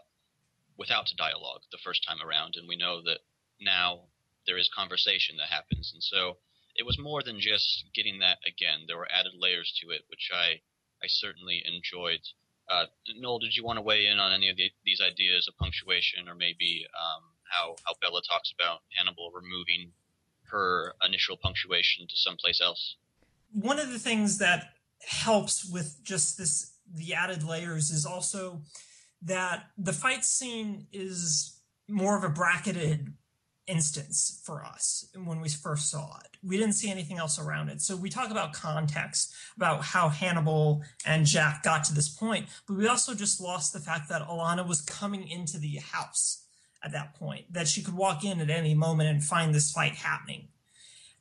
without 0.77 1.12
dialogue 1.18 1.62
the 1.71 1.77
first 1.83 2.06
time 2.07 2.21
around, 2.21 2.56
and 2.56 2.68
we 2.68 2.77
know 2.77 3.01
that 3.01 3.19
now 3.59 4.01
there 4.45 4.57
is 4.57 4.69
conversation 4.74 5.35
that 5.38 5.50
happens. 5.50 5.91
And 5.94 6.03
so 6.03 6.38
it 6.77 6.85
was 6.85 7.00
more 7.00 7.24
than 7.24 7.39
just 7.39 7.86
getting 7.93 8.19
that 8.19 8.38
again. 8.48 8.86
There 8.88 8.98
were 8.98 9.07
added 9.12 9.34
layers 9.38 9.74
to 9.81 9.89
it, 9.89 10.01
which 10.10 10.29
I, 10.34 10.62
I 11.03 11.07
certainly 11.07 11.63
enjoyed. 11.65 12.22
Uh, 12.69 12.86
Noel, 13.17 13.39
did 13.39 13.55
you 13.55 13.63
want 13.63 13.77
to 13.77 13.81
weigh 13.81 14.07
in 14.07 14.19
on 14.19 14.31
any 14.31 14.50
of 14.50 14.57
the, 14.57 14.69
these 14.86 15.01
ideas 15.01 15.48
of 15.48 15.57
punctuation 15.57 16.27
or 16.27 16.36
maybe 16.36 16.86
um, 16.93 17.24
how, 17.50 17.75
how 17.86 17.93
Bella 18.01 18.22
talks 18.29 18.53
about 18.57 18.79
Hannibal 18.96 19.31
removing 19.34 19.91
her 20.51 20.93
initial 21.05 21.38
punctuation 21.38 22.07
to 22.07 22.15
someplace 22.15 22.62
else? 22.62 22.98
One 23.51 23.79
of 23.79 23.91
the 23.91 24.00
things 24.00 24.38
that 24.38 24.74
helps 25.01 25.65
with 25.69 25.98
just 26.03 26.38
this 26.38 26.74
the 26.93 27.13
added 27.13 27.43
layers 27.43 27.89
is 27.89 28.05
also 28.05 28.62
that 29.22 29.65
the 29.77 29.93
fight 29.93 30.24
scene 30.24 30.88
is 30.93 31.60
more 31.88 32.17
of 32.17 32.24
a 32.24 32.29
bracketed 32.29 33.13
instance 33.67 34.41
for 34.45 34.63
us 34.63 35.09
when 35.24 35.41
we 35.41 35.50
first 35.50 35.91
saw 35.91 36.17
it. 36.19 36.38
We 36.41 36.57
didn't 36.57 36.75
see 36.75 36.89
anything 36.89 37.17
else 37.17 37.38
around 37.38 37.69
it. 37.69 37.81
So 37.81 37.95
we 37.95 38.09
talk 38.09 38.31
about 38.31 38.53
context, 38.53 39.33
about 39.55 39.83
how 39.83 40.09
Hannibal 40.09 40.83
and 41.05 41.25
Jack 41.25 41.63
got 41.63 41.83
to 41.86 41.93
this 41.93 42.09
point, 42.09 42.47
but 42.67 42.77
we 42.77 42.88
also 42.88 43.13
just 43.13 43.41
lost 43.41 43.74
the 43.74 43.79
fact 43.79 44.09
that 44.09 44.27
Alana 44.27 44.65
was 44.65 44.81
coming 44.81 45.27
into 45.27 45.59
the 45.59 45.75
house 45.77 46.45
at 46.83 46.93
that 46.93 47.15
point, 47.15 47.51
that 47.51 47.67
she 47.67 47.83
could 47.83 47.95
walk 47.95 48.24
in 48.24 48.39
at 48.39 48.50
any 48.50 48.74
moment 48.74 49.09
and 49.09 49.24
find 49.24 49.53
this 49.53 49.71
fight 49.71 49.95
happening. 49.95 50.47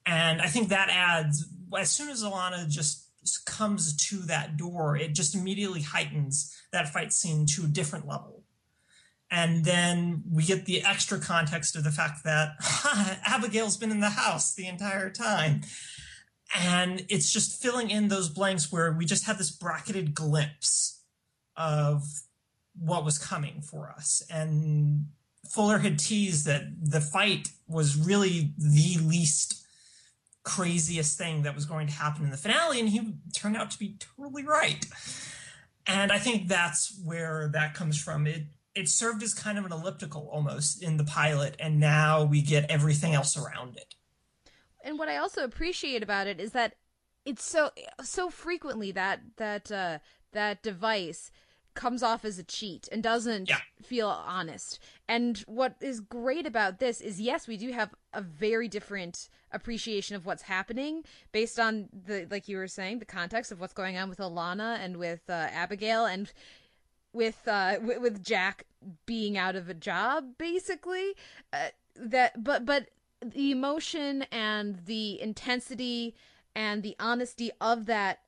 And 0.05 0.41
I 0.41 0.47
think 0.47 0.69
that 0.69 0.89
adds, 0.91 1.47
as 1.77 1.91
soon 1.91 2.11
as 2.11 2.23
Alana 2.23 2.69
just 2.69 3.09
comes 3.45 3.97
to 4.09 4.19
that 4.19 4.57
door, 4.57 4.97
it 4.97 5.15
just 5.15 5.35
immediately 5.35 5.83
heightens 5.83 6.55
that 6.71 6.93
fight 6.93 7.13
scene 7.13 7.47
to 7.47 7.65
a 7.65 7.69
different 7.69 8.07
level 8.07 8.36
and 9.31 9.65
then 9.65 10.23
we 10.31 10.45
get 10.45 10.67
the 10.67 10.83
extra 10.83 11.19
context 11.19 11.75
of 11.77 11.85
the 11.85 11.91
fact 11.91 12.25
that 12.25 12.55
Abigail's 13.27 13.77
been 13.77 13.91
in 13.91 14.01
the 14.01 14.11
house 14.11 14.55
the 14.55 14.67
entire 14.67 15.11
time. 15.11 15.63
And 16.57 17.05
it's 17.09 17.33
just 17.33 17.61
filling 17.61 17.91
in 17.91 18.07
those 18.09 18.29
blanks 18.29 18.71
where 18.71 18.93
we 18.93 19.05
just 19.05 19.27
had 19.27 19.37
this 19.37 19.51
bracketed 19.51 20.15
glimpse 20.15 21.03
of 21.57 22.05
what 22.79 23.05
was 23.05 23.19
coming 23.19 23.63
for 23.63 23.91
us. 23.91 24.23
And 24.31 25.07
Fuller 25.51 25.79
had 25.79 25.99
teased 25.99 26.47
that 26.47 26.65
the 26.81 27.01
fight 27.01 27.49
was 27.67 27.97
really 27.97 28.53
the 28.57 28.99
least 29.03 29.65
craziest 30.45 31.19
thing 31.19 31.43
that 31.43 31.55
was 31.55 31.65
going 31.65 31.89
to 31.89 31.93
happen 31.93 32.25
in 32.25 32.31
the 32.31 32.37
finale, 32.37 32.79
and 32.79 32.89
he 32.89 33.15
turned 33.35 33.57
out 33.57 33.71
to 33.73 33.79
be 33.79 33.97
totally 33.99 34.45
right. 34.45 34.87
And 35.87 36.13
I 36.13 36.19
think 36.19 36.49
that's 36.49 36.99
where 37.05 37.51
that 37.53 37.75
comes 37.75 38.01
from. 38.01 38.27
It 38.27 38.45
it 38.77 38.89
served 38.89 39.23
as 39.23 39.35
kind 39.35 39.59
of 39.59 39.65
an 39.65 39.73
elliptical 39.73 40.29
almost 40.31 40.83
in 40.83 40.99
the 40.99 41.05
pilot, 41.05 41.57
and 41.59 41.81
now 41.81 42.23
we 42.23 42.43
get 42.43 42.71
everything 42.71 43.15
else 43.15 43.37
around 43.37 43.77
it. 43.77 43.95
And 44.85 44.99
what 44.99 45.09
I 45.09 45.17
also 45.17 45.43
appreciate 45.43 46.03
about 46.03 46.29
it 46.29 46.39
is 46.39 46.53
that 46.53 46.75
it's 47.25 47.43
so 47.43 47.71
so 48.03 48.31
frequently 48.31 48.93
that 48.93 49.21
that 49.39 49.73
uh, 49.73 49.99
that 50.33 50.63
device 50.63 51.33
comes 51.75 52.03
off 52.03 52.25
as 52.25 52.39
a 52.39 52.45
cheat 52.45 52.89
and 52.91 53.03
doesn't 53.03 53.49
yeah. 53.49 53.59
feel 53.83 54.09
honest. 54.09 54.79
And 55.09 55.39
what 55.47 55.77
is 55.81 56.01
great 56.01 56.47
about 56.47 56.79
this 56.79 57.01
is 57.01 57.21
yes, 57.21 57.49
we 57.49 57.57
do 57.57 57.73
have 57.73 57.95
a 58.13 58.21
very 58.21 58.69
different 58.69 59.29
appreciation 59.53 60.17
of 60.17 60.27
what's 60.27 60.43
happening 60.43 61.03
based 61.33 61.59
on 61.59 61.89
the 61.93 62.27
like 62.31 62.47
you 62.49 62.59
were 62.59 62.69
saying, 62.69 62.99
the 62.99 63.05
context 63.05 63.51
of 63.51 63.61
what's 63.61 63.75
going 63.75 63.97
on 63.97 64.09
with 64.09 64.19
Alana 64.19 64.79
and 64.79 64.99
with 64.99 65.23
uh, 65.29 65.33
Abigail 65.33 66.05
and 66.05 66.33
with 67.17 67.49
uh 67.49 67.79
with 67.81 68.23
Jack 68.23 68.67
being 69.07 69.37
out 69.37 69.57
of 69.57 69.69
a 69.69 69.75
job 69.75 70.39
basically. 70.39 71.15
Uh, 71.53 71.69
that 71.97 72.45
but 72.45 72.65
but 72.65 72.91
the 73.25 73.51
emotion 73.51 74.25
and 74.31 74.85
the 74.87 75.21
intensity 75.21 76.15
and 76.55 76.83
the 76.83 76.97
honesty 77.01 77.51
of 77.61 77.87
that 77.87 78.21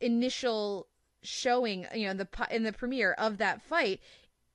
initial 0.00 0.86
showing, 1.22 1.86
you 1.94 2.06
know, 2.06 2.14
the 2.14 2.28
in 2.50 2.62
the 2.62 2.72
premiere 2.72 3.12
of 3.12 3.38
that 3.38 3.60
fight 3.62 4.00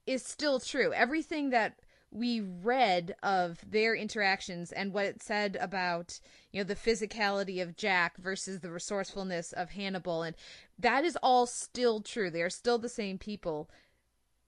is 0.06 0.24
still 0.24 0.60
true. 0.60 0.94
Everything 0.94 1.50
that 1.52 1.80
we 2.12 2.42
read 2.42 3.16
of 3.24 3.60
their 3.68 3.96
interactions 3.96 4.72
and 4.72 4.94
what 4.94 5.06
it 5.06 5.24
said 5.24 5.58
about, 5.60 6.20
you 6.52 6.60
know, 6.60 6.64
the 6.64 6.76
physicality 6.76 7.62
of 7.62 7.76
Jack 7.76 8.18
versus 8.18 8.60
the 8.60 8.72
resourcefulness 8.72 9.52
of 9.52 9.72
Hannibal 9.72 10.22
and 10.22 10.36
that 10.84 11.04
is 11.04 11.18
all 11.24 11.46
still 11.46 12.00
true. 12.02 12.30
They 12.30 12.42
are 12.42 12.50
still 12.50 12.78
the 12.78 12.90
same 12.90 13.18
people. 13.18 13.70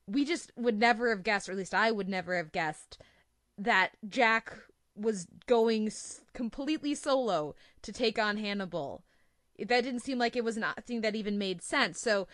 We 0.08 0.24
just 0.24 0.52
would 0.56 0.80
never 0.80 1.10
have 1.10 1.24
guessed, 1.24 1.50
or 1.50 1.54
at 1.54 1.58
least 1.58 1.74
I 1.74 1.92
would 1.92 2.08
never 2.08 2.38
have 2.38 2.52
guessed 2.52 3.00
that 3.58 3.92
Jack 4.08 4.56
was 4.96 5.28
going 5.48 5.92
completely 6.34 6.96
solo 6.96 7.56
to 7.82 7.92
take 7.92 8.20
on 8.20 8.38
Hannibal 8.38 9.04
that 9.58 9.84
didn't 9.84 10.02
seem 10.02 10.18
like 10.18 10.36
it 10.36 10.44
was 10.44 10.60
thing 10.86 11.02
that 11.02 11.16
even 11.16 11.38
made 11.38 11.62
sense. 11.62 12.00
So 12.00 12.28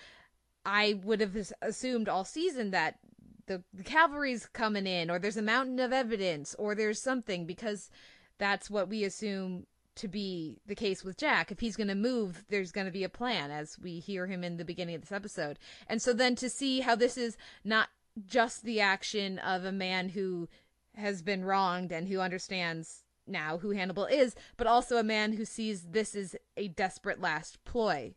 I 0.66 1.00
would 1.04 1.22
have 1.22 1.54
assumed 1.62 2.10
all 2.10 2.26
season 2.26 2.72
that 2.72 3.00
the, 3.48 3.64
the 3.74 3.84
cavalry's 3.84 4.46
coming 4.48 4.88
in, 4.88 5.10
or 5.10 5.20
there's 5.20 5.38
a 5.38 5.42
mountain 5.42 5.80
of 5.80 5.92
evidence, 5.94 6.56
or 6.58 6.74
there's 6.74 7.02
something, 7.02 7.46
because 7.46 7.90
that's 8.38 8.70
what 8.70 8.90
we 8.90 9.04
assume 9.04 9.66
to 9.96 10.08
be 10.08 10.60
the 10.66 10.76
case 10.76 11.04
with 11.04 11.18
Jack. 11.18 11.52
If 11.52 11.60
he's 11.60 11.76
going 11.76 11.88
to 11.88 11.96
move, 11.96 12.46
there's 12.50 12.72
going 12.72 12.88
to 12.88 12.92
be 12.92 13.04
a 13.04 13.10
plan, 13.10 13.52
as 13.52 13.78
we 13.80 14.00
hear 14.00 14.28
him 14.28 14.44
in 14.44 14.58
the 14.58 14.66
beginning 14.66 14.96
of 14.96 15.02
this 15.02 15.12
episode. 15.12 15.60
And 15.88 16.02
so 16.02 16.14
then 16.14 16.36
to 16.36 16.50
see 16.50 16.80
how 16.80 16.96
this 16.96 17.18
is 17.18 17.38
not 17.64 17.90
just 18.26 18.64
the 18.64 18.82
action 18.82 19.40
of 19.40 19.66
a 19.66 19.72
man 19.72 20.10
who 20.10 20.50
has 20.96 21.22
been 21.22 21.46
wronged 21.46 21.92
and 21.92 22.08
who 22.08 22.20
understands 22.20 23.04
now 23.28 23.58
who 23.58 23.72
Hannibal 23.72 24.06
is, 24.06 24.36
but 24.58 24.68
also 24.68 24.98
a 24.98 25.04
man 25.04 25.34
who 25.34 25.46
sees 25.46 25.84
this 25.84 26.16
is 26.16 26.36
a 26.58 26.68
desperate 26.68 27.22
last 27.22 27.64
ploy 27.64 28.14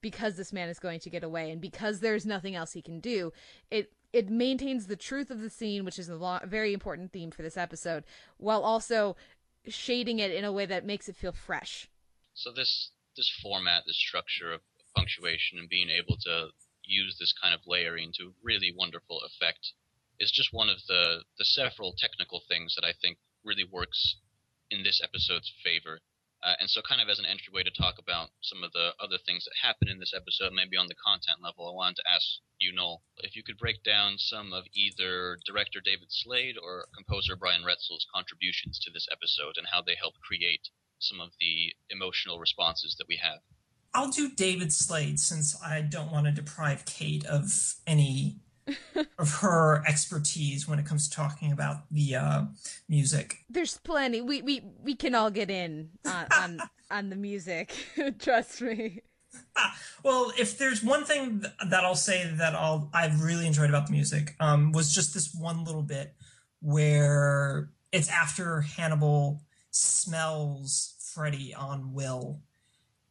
because 0.00 0.36
this 0.36 0.52
man 0.52 0.68
is 0.68 0.78
going 0.78 1.00
to 1.00 1.10
get 1.10 1.22
away 1.22 1.50
and 1.50 1.60
because 1.60 2.00
there's 2.00 2.26
nothing 2.26 2.54
else 2.54 2.72
he 2.72 2.82
can 2.82 3.00
do. 3.00 3.32
It 3.70 3.92
it 4.12 4.28
maintains 4.28 4.86
the 4.86 4.96
truth 4.96 5.30
of 5.30 5.40
the 5.40 5.48
scene, 5.48 5.86
which 5.86 5.98
is 5.98 6.10
a 6.10 6.16
lo- 6.16 6.40
very 6.44 6.74
important 6.74 7.12
theme 7.12 7.30
for 7.30 7.40
this 7.40 7.56
episode, 7.56 8.04
while 8.36 8.62
also 8.62 9.16
shading 9.68 10.18
it 10.18 10.30
in 10.30 10.44
a 10.44 10.52
way 10.52 10.66
that 10.66 10.84
makes 10.84 11.08
it 11.08 11.16
feel 11.16 11.32
fresh. 11.32 11.88
So 12.34 12.52
this 12.52 12.90
this 13.16 13.30
format, 13.42 13.84
this 13.86 13.98
structure 13.98 14.52
of 14.52 14.60
punctuation, 14.96 15.58
and 15.58 15.68
being 15.68 15.90
able 15.90 16.16
to 16.24 16.48
use 16.84 17.16
this 17.18 17.32
kind 17.40 17.54
of 17.54 17.60
layering 17.66 18.12
to 18.18 18.34
really 18.42 18.72
wonderful 18.76 19.20
effect 19.22 19.72
is 20.18 20.30
just 20.30 20.52
one 20.52 20.68
of 20.68 20.78
the 20.88 21.22
the 21.38 21.44
several 21.44 21.94
technical 21.96 22.42
things 22.48 22.74
that 22.74 22.84
I 22.84 22.92
think 23.00 23.18
really 23.44 23.64
works 23.64 24.16
in 24.70 24.82
this 24.82 25.00
episode's 25.02 25.52
favor. 25.64 26.00
Uh, 26.42 26.54
and 26.58 26.68
so, 26.68 26.82
kind 26.82 27.00
of 27.00 27.08
as 27.08 27.20
an 27.20 27.26
entryway 27.26 27.62
to 27.62 27.70
talk 27.70 27.98
about 27.98 28.30
some 28.40 28.64
of 28.64 28.72
the 28.72 28.90
other 28.98 29.18
things 29.24 29.44
that 29.44 29.54
happen 29.62 29.88
in 29.88 30.00
this 30.00 30.12
episode, 30.14 30.52
maybe 30.52 30.76
on 30.76 30.88
the 30.88 30.98
content 30.98 31.38
level, 31.42 31.70
I 31.70 31.74
wanted 31.74 32.02
to 32.02 32.10
ask 32.10 32.26
you, 32.58 32.74
Noel, 32.74 33.02
if 33.18 33.36
you 33.36 33.42
could 33.42 33.58
break 33.58 33.82
down 33.84 34.18
some 34.18 34.52
of 34.52 34.64
either 34.74 35.38
director 35.46 35.80
David 35.80 36.08
Slade 36.10 36.56
or 36.58 36.86
composer 36.94 37.36
Brian 37.36 37.62
Reitzell's 37.62 38.06
contributions 38.12 38.80
to 38.80 38.90
this 38.90 39.06
episode 39.12 39.54
and 39.56 39.66
how 39.70 39.82
they 39.82 39.94
help 39.94 40.14
create 40.26 40.66
some 40.98 41.20
of 41.20 41.30
the 41.38 41.74
emotional 41.90 42.38
responses 42.38 42.96
that 42.98 43.06
we 43.08 43.18
have. 43.22 43.38
I'll 43.94 44.10
do 44.10 44.30
David 44.30 44.72
Slade 44.72 45.20
since 45.20 45.54
I 45.62 45.82
don't 45.82 46.10
want 46.10 46.26
to 46.26 46.32
deprive 46.32 46.86
Kate 46.86 47.26
of 47.26 47.74
any 47.86 48.40
of 49.18 49.34
her 49.40 49.82
expertise 49.86 50.68
when 50.68 50.78
it 50.78 50.86
comes 50.86 51.08
to 51.08 51.16
talking 51.16 51.52
about 51.52 51.90
the 51.90 52.16
uh, 52.16 52.44
music. 52.88 53.38
There's 53.48 53.78
plenty. 53.78 54.20
We 54.20 54.42
we 54.42 54.62
we 54.82 54.94
can 54.94 55.14
all 55.14 55.30
get 55.30 55.50
in 55.50 55.90
on 56.04 56.26
on, 56.32 56.60
on 56.90 57.10
the 57.10 57.16
music. 57.16 57.74
Trust 58.18 58.60
me. 58.60 59.02
Ah, 59.56 59.76
well, 60.04 60.32
if 60.38 60.58
there's 60.58 60.82
one 60.82 61.04
thing 61.04 61.44
that 61.66 61.84
I'll 61.84 61.94
say 61.94 62.30
that 62.36 62.54
I'll 62.54 62.90
I've 62.92 63.22
really 63.22 63.46
enjoyed 63.46 63.70
about 63.70 63.86
the 63.86 63.92
music 63.92 64.34
um, 64.40 64.72
was 64.72 64.94
just 64.94 65.14
this 65.14 65.34
one 65.34 65.64
little 65.64 65.82
bit 65.82 66.14
where 66.60 67.70
it's 67.92 68.08
after 68.08 68.60
Hannibal 68.60 69.42
smells 69.70 70.94
Freddy 71.14 71.54
on 71.54 71.92
Will 71.92 72.40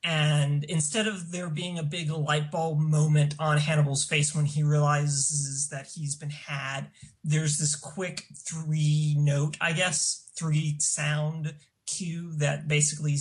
and 0.04 0.64
instead 0.64 1.08
of 1.08 1.32
there 1.32 1.50
being 1.50 1.78
a 1.78 1.84
big 1.84 2.10
light 2.10 2.50
bulb 2.50 2.80
moment 2.80 3.36
on 3.38 3.58
Hannibal's 3.58 4.04
face 4.04 4.34
when 4.36 4.46
he 4.46 4.64
realizes 4.64 5.70
that 5.70 5.88
he's 5.94 6.16
been 6.16 6.32
had, 6.32 6.88
there's 7.24 7.60
this 7.60 7.76
quick 7.76 8.26
three 8.36 9.16
note, 9.18 9.58
I 9.62 9.74
guess, 9.74 10.32
three 10.36 10.78
sound 10.80 11.54
cue 11.86 12.32
that 12.38 12.68
basically 12.68 13.18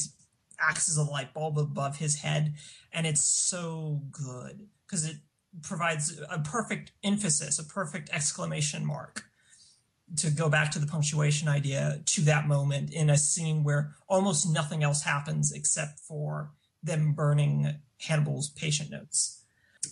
acts 0.58 0.88
as 0.88 0.96
a 0.96 1.02
light 1.02 1.34
bulb 1.34 1.58
above 1.58 1.98
his 1.98 2.20
head. 2.20 2.54
And 2.92 3.06
it's 3.06 3.24
so 3.24 4.02
good 4.10 4.66
because 4.86 5.04
it 5.04 5.16
provides 5.62 6.18
a 6.30 6.38
perfect 6.38 6.92
emphasis, 7.04 7.58
a 7.58 7.64
perfect 7.64 8.08
exclamation 8.10 8.86
mark 8.86 9.24
to 10.16 10.30
go 10.30 10.48
back 10.48 10.70
to 10.72 10.78
the 10.78 10.86
punctuation 10.86 11.46
idea 11.46 12.00
to 12.04 12.22
that 12.22 12.48
moment 12.48 12.92
in 12.92 13.10
a 13.10 13.18
scene 13.18 13.62
where 13.62 13.94
almost 14.08 14.48
nothing 14.48 14.82
else 14.82 15.02
happens 15.02 15.52
except 15.52 16.00
for 16.00 16.52
them 16.82 17.12
burning 17.12 17.74
Hannibal's 18.06 18.48
patient 18.48 18.90
notes. 18.90 19.42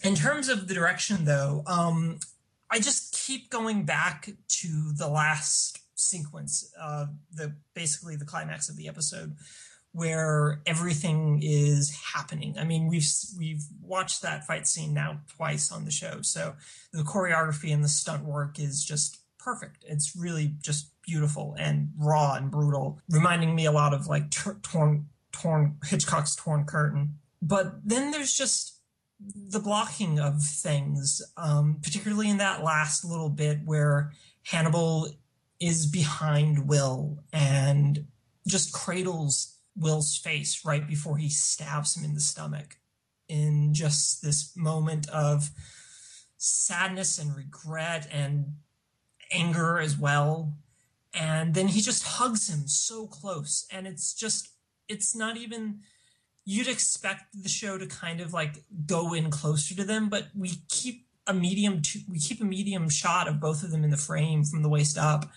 In 0.03 0.15
terms 0.15 0.49
of 0.49 0.69
the 0.69 0.75
direction, 0.75 1.25
though, 1.25 1.63
um, 1.67 2.19
I 2.71 2.79
just 2.79 3.15
keep 3.27 3.51
going 3.51 3.85
back 3.85 4.31
to 4.49 4.93
the 4.97 5.09
last 5.09 5.79
sequence, 5.95 6.73
uh, 6.81 7.07
the 7.33 7.55
basically 7.75 8.17
the 8.17 8.25
climax 8.25 8.69
of 8.69 8.77
the 8.77 8.89
episode, 8.89 9.37
where 9.93 10.61
everything 10.67 11.41
is 11.43 11.97
happening. 12.15 12.57
I 12.59 12.65
mean, 12.65 12.87
we've 12.87 13.09
we've 13.37 13.65
watched 13.83 14.23
that 14.23 14.47
fight 14.47 14.67
scene 14.67 14.95
now 14.95 15.21
twice 15.37 15.73
on 15.73 15.85
the 15.85 15.91
show, 15.91 16.23
so 16.23 16.55
the 16.93 17.03
choreography 17.03 17.73
and 17.73 17.83
the 17.83 17.89
stunt 17.89 18.25
work 18.25 18.59
is 18.59 18.85
just 18.85 19.19
perfect. 19.39 19.85
It's 19.87 20.15
really 20.15 20.55
just 20.61 20.93
beautiful 21.03 21.57
and 21.59 21.91
raw 21.99 22.35
and 22.35 22.51
brutal, 22.51 23.01
reminding 23.09 23.55
me 23.55 23.65
a 23.65 23.73
lot 23.73 23.95
of 23.95 24.07
like 24.07 24.31
torn 24.63 25.07
torn 25.41 25.77
Hitchcock's 25.85 26.37
torn 26.37 26.65
curtain. 26.65 27.19
But 27.41 27.81
then 27.85 28.11
there's 28.11 28.35
just 28.35 28.81
the 29.21 29.61
blocking 29.61 30.19
of 30.21 30.43
things, 30.43 31.23
um, 31.37 31.79
particularly 31.83 32.31
in 32.31 32.39
that 32.39 32.63
last 32.63 33.05
little 33.05 33.31
bit 33.31 33.61
where 33.65 34.13
Hannibal 34.45 35.09
is 35.61 35.87
behind 35.87 36.69
Will 36.69 37.19
and 37.33 38.07
just 38.47 38.73
cradles 38.73 39.57
Will's 39.77 40.17
face 40.17 40.65
right 40.65 40.87
before 40.87 41.17
he 41.19 41.29
stabs 41.29 41.97
him 41.97 42.05
in 42.05 42.15
the 42.15 42.21
stomach 42.21 42.77
in 43.29 43.75
just 43.75 44.23
this 44.23 44.57
moment 44.57 45.09
of 45.11 45.51
sadness 46.37 47.19
and 47.19 47.37
regret 47.37 48.09
and 48.11 48.55
anger 49.33 49.79
as 49.79 49.97
well. 49.97 50.55
And 51.13 51.55
then 51.55 51.69
he 51.69 51.81
just 51.81 52.05
hugs 52.05 52.49
him 52.49 52.67
so 52.69 53.07
close. 53.07 53.67
And 53.71 53.87
it's 53.87 54.15
just 54.15 54.49
it's 54.89 55.15
not 55.15 55.37
even 55.37 55.81
you'd 56.45 56.69
expect 56.69 57.25
the 57.35 57.49
show 57.49 57.77
to 57.77 57.87
kind 57.87 58.23
of 58.23 58.33
like 58.33 58.65
go 58.87 59.13
in 59.13 59.31
closer 59.31 59.75
to 59.75 59.85
them, 59.85 60.09
but 60.09 60.29
we 60.35 60.51
keep 60.71 61.07
a 61.27 61.35
medium 61.35 61.83
to, 61.83 62.01
we 62.09 62.19
keep 62.19 62.41
a 62.41 62.45
medium 62.45 62.89
shot 62.89 63.29
of 63.29 63.39
both 63.39 63.63
of 63.63 63.71
them 63.71 63.85
in 63.85 63.91
the 63.91 63.99
frame 63.99 64.43
from 64.45 64.63
the 64.63 64.69
waist 64.69 64.97
up. 64.97 65.31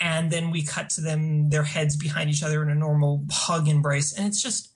And 0.00 0.32
then 0.32 0.50
we 0.50 0.64
cut 0.64 0.90
to 0.90 1.00
them, 1.00 1.50
their 1.50 1.62
heads 1.62 1.96
behind 1.96 2.28
each 2.28 2.42
other 2.42 2.60
in 2.62 2.70
a 2.70 2.74
normal 2.74 3.24
hug 3.30 3.68
embrace. 3.68 4.12
And 4.12 4.26
it's 4.26 4.42
just, 4.42 4.72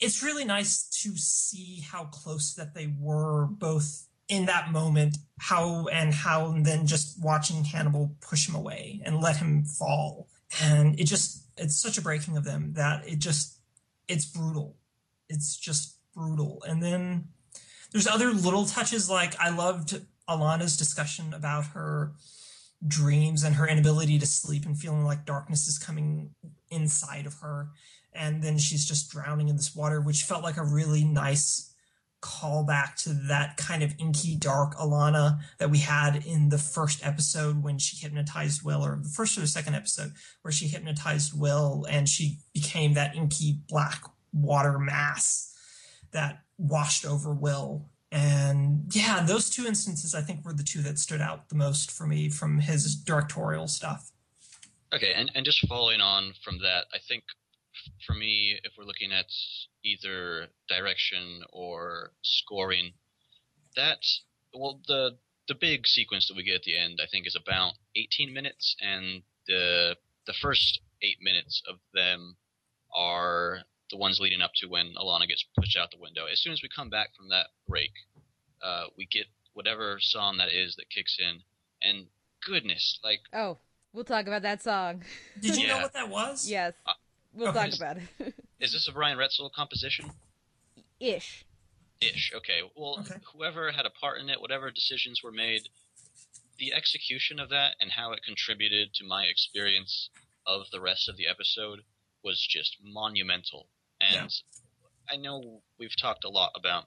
it's 0.00 0.24
really 0.24 0.44
nice 0.44 0.88
to 1.02 1.16
see 1.16 1.84
how 1.88 2.06
close 2.06 2.54
that 2.54 2.74
they 2.74 2.92
were 2.98 3.46
both 3.46 4.08
in 4.28 4.46
that 4.46 4.72
moment, 4.72 5.18
how 5.38 5.86
and 5.86 6.12
how, 6.12 6.50
and 6.50 6.66
then 6.66 6.86
just 6.86 7.22
watching 7.22 7.62
Hannibal 7.62 8.16
push 8.20 8.48
him 8.48 8.56
away 8.56 9.00
and 9.04 9.20
let 9.20 9.36
him 9.36 9.64
fall. 9.64 10.26
And 10.60 10.98
it 10.98 11.04
just, 11.04 11.41
it's 11.56 11.80
such 11.80 11.98
a 11.98 12.02
breaking 12.02 12.36
of 12.36 12.44
them 12.44 12.72
that 12.74 13.06
it 13.06 13.18
just 13.18 13.58
it's 14.08 14.24
brutal. 14.24 14.76
It's 15.28 15.56
just 15.56 15.96
brutal. 16.14 16.62
And 16.66 16.82
then 16.82 17.28
there's 17.92 18.06
other 18.06 18.32
little 18.32 18.66
touches 18.66 19.08
like 19.08 19.38
I 19.40 19.50
loved 19.50 20.00
Alana's 20.28 20.76
discussion 20.76 21.34
about 21.34 21.66
her 21.66 22.12
dreams 22.86 23.44
and 23.44 23.54
her 23.54 23.68
inability 23.68 24.18
to 24.18 24.26
sleep 24.26 24.66
and 24.66 24.78
feeling 24.78 25.04
like 25.04 25.24
darkness 25.24 25.68
is 25.68 25.78
coming 25.78 26.30
inside 26.70 27.26
of 27.26 27.34
her 27.34 27.68
and 28.12 28.42
then 28.42 28.58
she's 28.58 28.84
just 28.84 29.10
drowning 29.10 29.48
in 29.48 29.56
this 29.56 29.74
water 29.74 30.00
which 30.00 30.24
felt 30.24 30.42
like 30.42 30.56
a 30.56 30.64
really 30.64 31.04
nice 31.04 31.71
call 32.22 32.64
back 32.64 32.96
to 32.96 33.10
that 33.28 33.58
kind 33.58 33.82
of 33.82 33.92
inky, 33.98 34.36
dark 34.36 34.74
Alana 34.76 35.40
that 35.58 35.70
we 35.70 35.78
had 35.78 36.24
in 36.24 36.48
the 36.48 36.56
first 36.56 37.04
episode 37.04 37.62
when 37.62 37.78
she 37.78 37.98
hypnotized 37.98 38.64
Will, 38.64 38.82
or 38.82 38.98
the 39.02 39.08
first 39.10 39.36
or 39.36 39.42
the 39.42 39.46
second 39.46 39.74
episode 39.74 40.12
where 40.40 40.52
she 40.52 40.68
hypnotized 40.68 41.38
Will 41.38 41.84
and 41.90 42.08
she 42.08 42.38
became 42.54 42.94
that 42.94 43.14
inky 43.14 43.58
black 43.68 44.04
water 44.32 44.78
mass 44.78 45.54
that 46.12 46.42
washed 46.56 47.04
over 47.04 47.34
Will. 47.34 47.90
And 48.10 48.84
yeah, 48.94 49.22
those 49.22 49.50
two 49.50 49.66
instances 49.66 50.14
I 50.14 50.20
think 50.22 50.44
were 50.44 50.52
the 50.52 50.62
two 50.62 50.80
that 50.82 50.98
stood 50.98 51.20
out 51.20 51.48
the 51.48 51.54
most 51.56 51.90
for 51.90 52.06
me 52.06 52.28
from 52.28 52.60
his 52.60 52.94
directorial 52.94 53.66
stuff. 53.66 54.10
Okay, 54.94 55.12
and, 55.14 55.30
and 55.34 55.44
just 55.44 55.66
following 55.66 56.00
on 56.00 56.34
from 56.44 56.58
that, 56.58 56.84
I 56.94 56.98
think 56.98 57.24
for 58.06 58.14
me, 58.14 58.58
if 58.64 58.72
we're 58.76 58.84
looking 58.84 59.12
at 59.12 59.26
either 59.84 60.46
direction 60.68 61.42
or 61.52 62.12
scoring, 62.22 62.92
that 63.76 63.98
well 64.54 64.80
the 64.86 65.16
the 65.48 65.54
big 65.54 65.86
sequence 65.86 66.28
that 66.28 66.36
we 66.36 66.44
get 66.44 66.56
at 66.56 66.62
the 66.62 66.78
end, 66.78 67.00
I 67.02 67.06
think, 67.06 67.26
is 67.26 67.36
about 67.36 67.72
18 67.96 68.32
minutes, 68.32 68.76
and 68.80 69.22
the 69.46 69.96
the 70.26 70.34
first 70.40 70.80
eight 71.02 71.18
minutes 71.20 71.62
of 71.68 71.76
them 71.94 72.36
are 72.94 73.60
the 73.90 73.96
ones 73.96 74.20
leading 74.20 74.40
up 74.40 74.52
to 74.56 74.68
when 74.68 74.94
Alana 74.96 75.26
gets 75.26 75.44
pushed 75.58 75.76
out 75.76 75.90
the 75.90 75.98
window. 75.98 76.26
As 76.26 76.40
soon 76.40 76.52
as 76.52 76.62
we 76.62 76.68
come 76.74 76.88
back 76.88 77.08
from 77.16 77.28
that 77.30 77.48
break, 77.68 77.90
uh, 78.62 78.84
we 78.96 79.06
get 79.06 79.26
whatever 79.54 79.98
song 80.00 80.38
that 80.38 80.48
is 80.48 80.76
that 80.76 80.88
kicks 80.90 81.18
in, 81.18 81.40
and 81.82 82.06
goodness, 82.46 83.00
like 83.02 83.20
oh, 83.32 83.58
we'll 83.92 84.04
talk 84.04 84.26
about 84.26 84.42
that 84.42 84.62
song. 84.62 85.02
Did 85.40 85.56
you 85.56 85.62
yeah. 85.66 85.76
know 85.76 85.82
what 85.82 85.92
that 85.94 86.08
was? 86.08 86.48
Yes. 86.48 86.74
We'll 87.34 87.48
okay. 87.48 87.70
talk 87.70 87.76
about 87.76 87.96
it. 87.96 88.34
is 88.60 88.72
this 88.72 88.88
a 88.88 88.92
Brian 88.92 89.18
Reitzell 89.18 89.52
composition? 89.52 90.10
Ish. 91.00 91.44
Ish. 92.00 92.32
Okay. 92.36 92.60
Well, 92.76 92.98
okay. 93.00 93.20
whoever 93.32 93.72
had 93.72 93.86
a 93.86 93.90
part 93.90 94.20
in 94.20 94.28
it, 94.28 94.40
whatever 94.40 94.70
decisions 94.70 95.22
were 95.22 95.32
made, 95.32 95.68
the 96.58 96.72
execution 96.74 97.40
of 97.40 97.48
that 97.50 97.76
and 97.80 97.90
how 97.90 98.12
it 98.12 98.20
contributed 98.24 98.94
to 98.94 99.04
my 99.04 99.24
experience 99.24 100.10
of 100.46 100.62
the 100.70 100.80
rest 100.80 101.08
of 101.08 101.16
the 101.16 101.26
episode 101.26 101.80
was 102.22 102.44
just 102.48 102.76
monumental. 102.82 103.68
And 104.00 104.30
yeah. 104.30 105.14
I 105.14 105.16
know 105.16 105.62
we've 105.78 105.96
talked 106.00 106.24
a 106.24 106.28
lot 106.28 106.52
about 106.54 106.84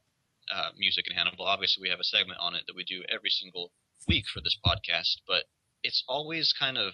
uh, 0.53 0.69
music 0.77 1.05
in 1.09 1.15
Hannibal. 1.15 1.45
Obviously, 1.45 1.81
we 1.81 1.89
have 1.89 1.99
a 1.99 2.03
segment 2.03 2.39
on 2.39 2.55
it 2.55 2.63
that 2.67 2.75
we 2.75 2.83
do 2.83 3.03
every 3.09 3.29
single 3.29 3.71
week 4.07 4.25
for 4.33 4.41
this 4.41 4.57
podcast, 4.65 5.17
but 5.27 5.45
it's 5.83 6.03
always 6.07 6.53
kind 6.53 6.77
of 6.77 6.93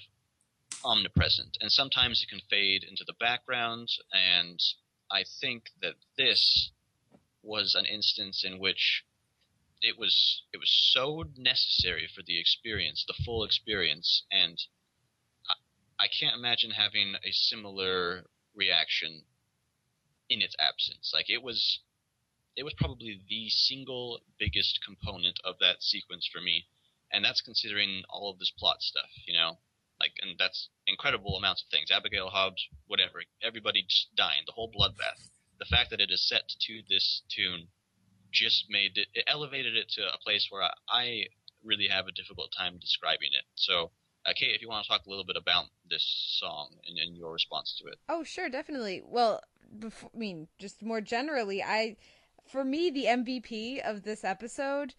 omnipresent, 0.84 1.58
and 1.62 1.72
sometimes 1.72 2.22
it 2.22 2.30
can 2.30 2.42
fade 2.50 2.84
into 2.84 3.04
the 3.06 3.14
background. 3.14 3.90
And 4.12 4.60
I 5.12 5.24
think 5.40 5.66
that 5.82 5.96
this 6.18 6.72
was 7.44 7.76
an 7.76 7.86
instance 7.86 8.44
in 8.46 8.60
which 8.60 9.04
it 9.82 9.98
was 9.98 10.44
it 10.54 10.58
was 10.58 10.70
so 10.94 11.24
necessary 11.38 12.08
for 12.14 12.22
the 12.24 12.40
experience, 12.40 13.04
the 13.08 13.24
full 13.26 13.44
experience, 13.44 14.24
and 14.32 14.58
I, 15.50 16.06
I 16.06 16.08
can't 16.08 16.36
imagine 16.36 16.72
having 16.72 17.16
a 17.16 17.32
similar 17.32 18.26
reaction 18.56 19.24
in 20.30 20.42
its 20.42 20.56
absence. 20.60 21.12
Like 21.14 21.30
it 21.30 21.42
was 21.42 21.80
it 22.56 22.64
was 22.64 22.74
probably 22.78 23.22
the 23.28 23.50
single 23.50 24.22
biggest 24.38 24.80
component 24.86 25.40
of 25.44 25.56
that 25.60 25.82
sequence 25.82 26.30
for 26.32 26.42
me, 26.42 26.68
and 27.12 27.24
that's 27.26 27.42
considering 27.42 28.04
all 28.10 28.30
of 28.30 28.40
this 28.40 28.52
plot 28.58 28.82
stuff, 28.82 29.10
you 29.26 29.34
know. 29.34 29.58
Like, 30.02 30.18
and 30.24 30.36
that's 30.40 30.70
incredible 30.88 31.38
amounts 31.38 31.62
of 31.62 31.70
things. 31.70 31.92
Abigail 31.92 32.30
Hobbs, 32.30 32.68
whatever, 32.88 33.22
everybody 33.44 33.84
just 33.88 34.08
dying, 34.16 34.42
the 34.48 34.52
whole 34.52 34.72
bloodbath. 34.72 35.30
The 35.60 35.66
fact 35.66 35.92
that 35.92 36.02
it 36.02 36.10
is 36.10 36.28
set 36.28 36.50
to 36.66 36.82
this 36.90 37.22
tune 37.30 37.68
just 38.34 38.66
made 38.68 38.98
it, 38.98 39.10
it 39.14 39.26
elevated 39.28 39.76
it 39.76 39.90
to 39.90 40.02
a 40.02 40.18
place 40.26 40.48
where 40.50 40.64
I, 40.64 40.72
I 40.90 41.26
really 41.64 41.88
have 41.88 42.08
a 42.08 42.12
difficult 42.12 42.52
time 42.58 42.80
describing 42.82 43.30
it. 43.32 43.46
So, 43.54 43.92
uh, 44.26 44.34
Kate, 44.36 44.56
if 44.56 44.62
you 44.64 44.70
want 44.70 44.86
to 44.86 44.90
talk 44.90 45.06
a 45.06 45.10
little 45.10 45.26
bit 45.26 45.38
about 45.38 45.66
this 45.88 46.04
song 46.40 46.72
and, 46.88 46.98
and 46.98 47.16
your 47.16 47.32
response 47.32 47.80
to 47.80 47.92
it. 47.92 48.00
Oh, 48.10 48.24
sure, 48.24 48.50
definitely. 48.50 49.04
Well, 49.06 49.42
before, 49.78 50.10
I 50.16 50.18
mean, 50.18 50.48
just 50.58 50.82
more 50.82 51.02
generally, 51.02 51.62
I, 51.62 51.98
for 52.48 52.64
me, 52.64 52.90
the 52.90 53.06
MVP 53.06 53.88
of 53.88 54.02
this 54.02 54.24
episode 54.24 54.96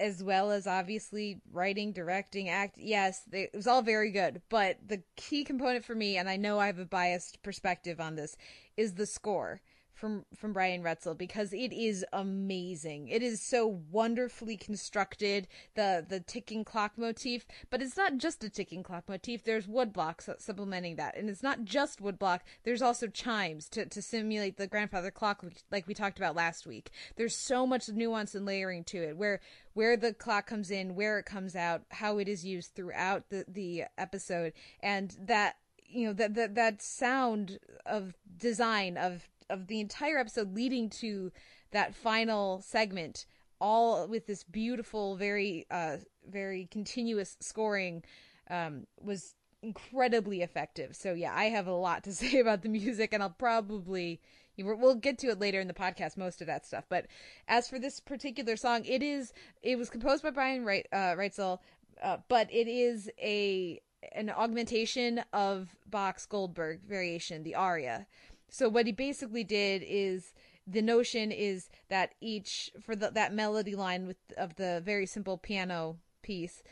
as 0.00 0.22
well 0.22 0.50
as 0.50 0.66
obviously 0.66 1.40
writing, 1.52 1.92
directing, 1.92 2.48
act. 2.48 2.76
Yes, 2.78 3.22
they, 3.30 3.42
it 3.42 3.54
was 3.54 3.66
all 3.66 3.82
very 3.82 4.10
good, 4.10 4.42
but 4.48 4.76
the 4.86 5.02
key 5.16 5.44
component 5.44 5.84
for 5.84 5.94
me, 5.94 6.16
and 6.16 6.28
I 6.28 6.36
know 6.36 6.58
I 6.58 6.66
have 6.66 6.78
a 6.78 6.84
biased 6.84 7.42
perspective 7.42 8.00
on 8.00 8.14
this, 8.14 8.36
is 8.76 8.94
the 8.94 9.06
score 9.06 9.60
from 9.98 10.24
from 10.34 10.52
Brian 10.52 10.82
Reitzell 10.82 11.18
because 11.18 11.52
it 11.52 11.72
is 11.72 12.04
amazing. 12.12 13.08
It 13.08 13.22
is 13.22 13.42
so 13.42 13.82
wonderfully 13.90 14.56
constructed. 14.56 15.48
The 15.74 16.04
the 16.08 16.20
ticking 16.20 16.64
clock 16.64 16.96
motif, 16.96 17.46
but 17.70 17.82
it's 17.82 17.96
not 17.96 18.18
just 18.18 18.44
a 18.44 18.48
ticking 18.48 18.82
clock 18.82 19.08
motif. 19.08 19.42
There's 19.42 19.66
wood 19.66 19.92
blocks 19.92 20.28
supplementing 20.38 20.96
that, 20.96 21.16
and 21.16 21.28
it's 21.28 21.42
not 21.42 21.64
just 21.64 22.00
wood 22.00 22.18
block. 22.18 22.44
There's 22.62 22.82
also 22.82 23.08
chimes 23.08 23.68
to 23.70 23.86
to 23.86 24.00
simulate 24.00 24.56
the 24.56 24.66
grandfather 24.66 25.10
clock, 25.10 25.44
like 25.70 25.86
we 25.86 25.94
talked 25.94 26.18
about 26.18 26.36
last 26.36 26.66
week. 26.66 26.90
There's 27.16 27.36
so 27.36 27.66
much 27.66 27.88
nuance 27.88 28.34
and 28.34 28.46
layering 28.46 28.84
to 28.84 28.98
it, 28.98 29.16
where 29.16 29.40
where 29.74 29.96
the 29.96 30.14
clock 30.14 30.46
comes 30.46 30.70
in, 30.70 30.94
where 30.94 31.18
it 31.18 31.26
comes 31.26 31.56
out, 31.56 31.82
how 31.90 32.18
it 32.18 32.28
is 32.28 32.44
used 32.44 32.74
throughout 32.74 33.30
the 33.30 33.44
the 33.48 33.84
episode, 33.96 34.52
and 34.80 35.16
that 35.20 35.56
you 35.88 36.06
know 36.06 36.12
that 36.12 36.34
that 36.34 36.54
that 36.54 36.82
sound 36.82 37.58
of 37.84 38.14
design 38.38 38.96
of 38.96 39.28
of 39.50 39.66
the 39.66 39.80
entire 39.80 40.18
episode 40.18 40.54
leading 40.54 40.90
to 40.90 41.32
that 41.70 41.94
final 41.94 42.60
segment 42.60 43.26
all 43.60 44.06
with 44.06 44.26
this 44.26 44.44
beautiful 44.44 45.16
very 45.16 45.66
uh 45.70 45.96
very 46.28 46.68
continuous 46.70 47.36
scoring 47.40 48.02
um 48.50 48.86
was 49.00 49.34
incredibly 49.62 50.42
effective. 50.42 50.94
So 50.94 51.14
yeah 51.14 51.34
i 51.34 51.44
have 51.44 51.66
a 51.66 51.72
lot 51.72 52.04
to 52.04 52.12
say 52.22 52.38
about 52.38 52.62
the 52.62 52.68
music 52.68 53.12
and 53.12 53.22
i'll 53.22 53.30
probably 53.30 54.20
we'll 54.60 54.94
get 54.96 55.18
to 55.18 55.28
it 55.28 55.38
later 55.38 55.60
in 55.60 55.68
the 55.68 55.74
podcast 55.74 56.16
most 56.16 56.40
of 56.40 56.48
that 56.48 56.66
stuff. 56.66 56.84
But 56.88 57.06
as 57.46 57.68
for 57.68 57.78
this 57.78 58.00
particular 58.00 58.56
song 58.56 58.84
it 58.84 59.02
is 59.02 59.32
it 59.62 59.76
was 59.76 59.90
composed 59.90 60.22
by 60.22 60.30
brian 60.30 60.64
Wright, 60.64 60.86
uh, 60.92 61.14
Reitzell, 61.16 61.58
uh, 62.02 62.18
but 62.28 62.52
it 62.52 62.68
is 62.68 63.10
a 63.20 63.80
an 64.12 64.30
augmentation 64.30 65.20
of 65.32 65.74
bach's 65.86 66.26
goldberg 66.26 66.80
variation 66.86 67.42
the 67.42 67.56
aria 67.56 68.06
so 68.50 68.68
what 68.68 68.86
he 68.86 68.92
basically 68.92 69.44
did 69.44 69.82
is 69.86 70.32
the 70.66 70.82
notion 70.82 71.32
is 71.32 71.70
that 71.88 72.14
each 72.20 72.70
for 72.80 72.94
the, 72.94 73.10
that 73.10 73.32
melody 73.32 73.74
line 73.74 74.06
with 74.06 74.18
of 74.36 74.56
the 74.56 74.82
very 74.84 75.06
simple 75.06 75.38
piano 75.38 75.96
piece 76.22 76.62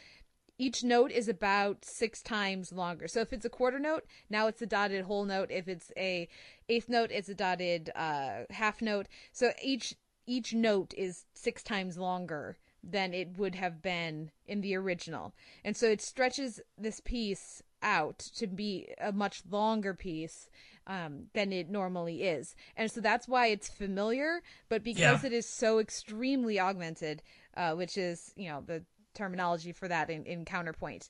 each 0.58 0.82
note 0.82 1.10
is 1.10 1.28
about 1.28 1.84
six 1.84 2.22
times 2.22 2.72
longer. 2.72 3.08
So 3.08 3.20
if 3.20 3.32
it's 3.32 3.44
a 3.44 3.50
quarter 3.50 3.78
note 3.78 4.04
now 4.30 4.46
it's 4.46 4.62
a 4.62 4.66
dotted 4.66 5.04
whole 5.04 5.24
note. 5.24 5.50
If 5.50 5.68
it's 5.68 5.92
a 5.96 6.28
eighth 6.68 6.88
note 6.88 7.10
it's 7.12 7.28
a 7.28 7.34
dotted 7.34 7.90
uh, 7.94 8.44
half 8.50 8.80
note. 8.80 9.06
So 9.32 9.52
each 9.62 9.94
each 10.26 10.54
note 10.54 10.94
is 10.96 11.24
six 11.34 11.62
times 11.62 11.96
longer 11.96 12.58
than 12.82 13.12
it 13.12 13.36
would 13.36 13.54
have 13.54 13.82
been 13.82 14.30
in 14.46 14.60
the 14.60 14.76
original. 14.76 15.34
And 15.64 15.76
so 15.76 15.86
it 15.86 16.00
stretches 16.00 16.60
this 16.78 17.00
piece 17.00 17.62
out 17.82 18.18
to 18.18 18.46
be 18.46 18.88
a 19.00 19.12
much 19.12 19.42
longer 19.48 19.94
piece 19.94 20.48
um, 20.86 21.26
than 21.34 21.52
it 21.52 21.70
normally 21.70 22.22
is. 22.22 22.54
And 22.76 22.90
so 22.90 23.00
that's 23.00 23.26
why 23.28 23.48
it's 23.48 23.68
familiar, 23.68 24.42
but 24.68 24.82
because 24.82 25.22
yeah. 25.22 25.26
it 25.26 25.32
is 25.32 25.48
so 25.48 25.78
extremely 25.78 26.60
augmented, 26.60 27.22
uh, 27.56 27.72
which 27.72 27.98
is, 27.98 28.32
you 28.36 28.48
know, 28.48 28.62
the 28.64 28.84
terminology 29.14 29.72
for 29.72 29.88
that 29.88 30.10
in, 30.10 30.24
in 30.24 30.44
Counterpoint, 30.44 31.08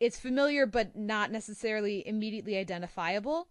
it's 0.00 0.18
familiar 0.18 0.66
but 0.66 0.96
not 0.96 1.30
necessarily 1.30 2.06
immediately 2.06 2.56
identifiable. 2.56 3.48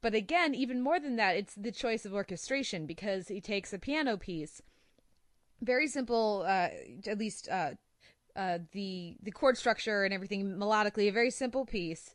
But 0.00 0.14
again, 0.14 0.54
even 0.54 0.82
more 0.82 0.98
than 0.98 1.16
that, 1.16 1.36
it's 1.36 1.54
the 1.54 1.70
choice 1.70 2.04
of 2.04 2.12
orchestration 2.12 2.86
because 2.86 3.28
he 3.28 3.40
takes 3.40 3.72
a 3.72 3.78
piano 3.78 4.16
piece, 4.16 4.60
very 5.60 5.86
simple, 5.86 6.44
uh, 6.46 6.68
at 7.06 7.18
least 7.18 7.48
uh, 7.48 7.72
uh, 8.34 8.58
the 8.72 9.16
the 9.22 9.30
chord 9.30 9.56
structure 9.56 10.02
and 10.04 10.12
everything 10.12 10.56
melodically, 10.56 11.08
a 11.08 11.12
very 11.12 11.30
simple 11.30 11.64
piece, 11.64 12.14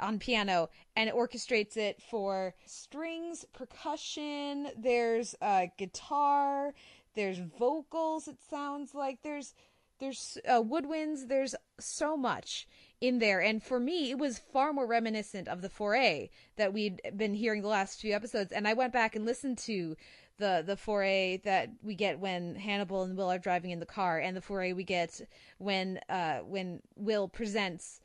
on 0.00 0.18
piano 0.18 0.70
and 0.96 1.10
orchestrates 1.10 1.76
it 1.76 2.00
for 2.02 2.54
strings, 2.66 3.44
percussion, 3.52 4.68
there's 4.76 5.34
uh, 5.40 5.66
guitar, 5.76 6.74
there's 7.14 7.38
vocals, 7.38 8.28
it 8.28 8.38
sounds 8.48 8.94
like 8.94 9.22
there's 9.22 9.54
there's 9.98 10.38
uh, 10.48 10.62
woodwinds, 10.62 11.26
there's 11.26 11.56
so 11.80 12.16
much 12.16 12.68
in 13.00 13.18
there. 13.18 13.40
And 13.40 13.62
for 13.62 13.80
me, 13.80 14.10
it 14.10 14.18
was 14.18 14.38
far 14.38 14.72
more 14.72 14.86
reminiscent 14.86 15.48
of 15.48 15.60
the 15.60 15.68
foray 15.68 16.30
that 16.56 16.72
we'd 16.72 17.00
been 17.16 17.34
hearing 17.34 17.62
the 17.62 17.68
last 17.68 18.00
few 18.00 18.14
episodes. 18.14 18.52
And 18.52 18.68
I 18.68 18.74
went 18.74 18.92
back 18.92 19.16
and 19.16 19.24
listened 19.24 19.58
to 19.58 19.96
the 20.38 20.62
the 20.64 20.76
foray 20.76 21.38
that 21.38 21.70
we 21.82 21.94
get 21.94 22.20
when 22.20 22.54
Hannibal 22.54 23.02
and 23.02 23.16
Will 23.16 23.30
are 23.30 23.38
driving 23.38 23.72
in 23.72 23.80
the 23.80 23.86
car, 23.86 24.18
and 24.18 24.36
the 24.36 24.40
foray 24.40 24.72
we 24.72 24.84
get 24.84 25.20
when 25.58 25.98
uh 26.08 26.38
when 26.38 26.80
Will 26.96 27.28
presents 27.28 28.00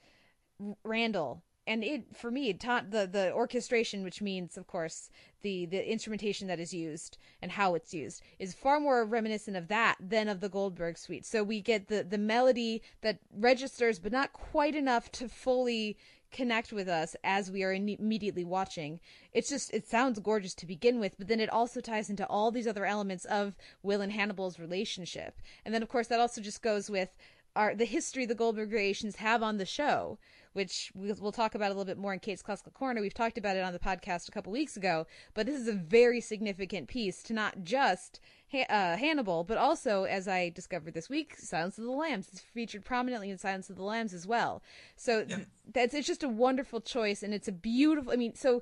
Randall 0.83 1.43
and 1.65 1.83
it 1.83 2.03
for 2.15 2.31
me 2.31 2.51
taught 2.53 2.91
the 2.91 3.07
the 3.07 3.31
orchestration 3.33 4.03
which 4.03 4.21
means 4.21 4.57
of 4.57 4.67
course 4.67 5.09
the 5.41 5.65
the 5.65 5.91
instrumentation 5.91 6.47
that 6.47 6.59
is 6.59 6.73
used 6.73 7.17
and 7.41 7.51
how 7.51 7.75
it's 7.75 7.93
used 7.93 8.21
is 8.39 8.53
far 8.53 8.79
more 8.79 9.05
reminiscent 9.05 9.55
of 9.57 9.67
that 9.67 9.95
than 9.99 10.27
of 10.27 10.39
the 10.39 10.49
Goldberg 10.49 10.97
suite 10.97 11.25
so 11.25 11.43
we 11.43 11.61
get 11.61 11.87
the 11.87 12.03
the 12.03 12.17
melody 12.17 12.81
that 13.01 13.19
registers 13.35 13.99
but 13.99 14.11
not 14.11 14.33
quite 14.33 14.75
enough 14.75 15.11
to 15.13 15.27
fully 15.29 15.97
connect 16.33 16.73
with 16.73 16.89
us 16.89 17.15
as 17.23 17.49
we 17.51 17.63
are 17.63 17.71
immediately 17.71 18.43
watching. 18.43 18.99
It's 19.31 19.49
just 19.49 19.73
it 19.73 19.87
sounds 19.87 20.19
gorgeous 20.19 20.55
to 20.55 20.65
begin 20.65 20.99
with, 20.99 21.15
but 21.17 21.27
then 21.27 21.39
it 21.39 21.49
also 21.49 21.79
ties 21.79 22.09
into 22.09 22.27
all 22.27 22.51
these 22.51 22.67
other 22.67 22.85
elements 22.85 23.23
of 23.25 23.55
Will 23.83 24.01
and 24.01 24.11
Hannibal's 24.11 24.59
relationship. 24.59 25.39
And 25.63 25.73
then 25.73 25.83
of 25.83 25.89
course 25.89 26.07
that 26.07 26.19
also 26.19 26.41
just 26.41 26.61
goes 26.61 26.89
with 26.89 27.15
our 27.55 27.75
the 27.75 27.85
history 27.85 28.25
the 28.25 28.35
Goldberg 28.35 28.71
creations 28.71 29.17
have 29.17 29.43
on 29.43 29.57
the 29.57 29.65
show 29.65 30.17
which 30.53 30.91
we'll 30.95 31.31
talk 31.31 31.55
about 31.55 31.67
a 31.67 31.73
little 31.73 31.85
bit 31.85 31.97
more 31.97 32.13
in 32.13 32.19
Kate's 32.19 32.41
Classical 32.41 32.71
Corner. 32.71 33.01
We've 33.01 33.13
talked 33.13 33.37
about 33.37 33.57
it 33.57 33.63
on 33.63 33.73
the 33.73 33.79
podcast 33.79 34.27
a 34.27 34.31
couple 34.31 34.51
weeks 34.51 34.77
ago, 34.77 35.05
but 35.33 35.45
this 35.45 35.59
is 35.59 35.67
a 35.67 35.73
very 35.73 36.21
significant 36.21 36.87
piece 36.87 37.21
to 37.23 37.33
not 37.33 37.63
just 37.63 38.19
uh, 38.53 38.95
Hannibal, 38.97 39.43
but 39.43 39.57
also, 39.57 40.03
as 40.03 40.27
I 40.27 40.49
discovered 40.49 40.93
this 40.93 41.09
week, 41.09 41.35
Silence 41.37 41.77
of 41.77 41.85
the 41.85 41.91
Lambs. 41.91 42.29
It's 42.31 42.41
featured 42.41 42.85
prominently 42.85 43.29
in 43.29 43.37
Silence 43.37 43.69
of 43.69 43.75
the 43.75 43.83
Lambs 43.83 44.13
as 44.13 44.27
well. 44.27 44.61
So 44.95 45.25
yeah. 45.27 45.39
that's 45.73 45.93
it's 45.93 46.07
just 46.07 46.23
a 46.23 46.29
wonderful 46.29 46.79
choice, 46.79 47.23
and 47.23 47.33
it's 47.33 47.47
a 47.47 47.51
beautiful. 47.51 48.13
I 48.13 48.15
mean, 48.15 48.35
so 48.35 48.61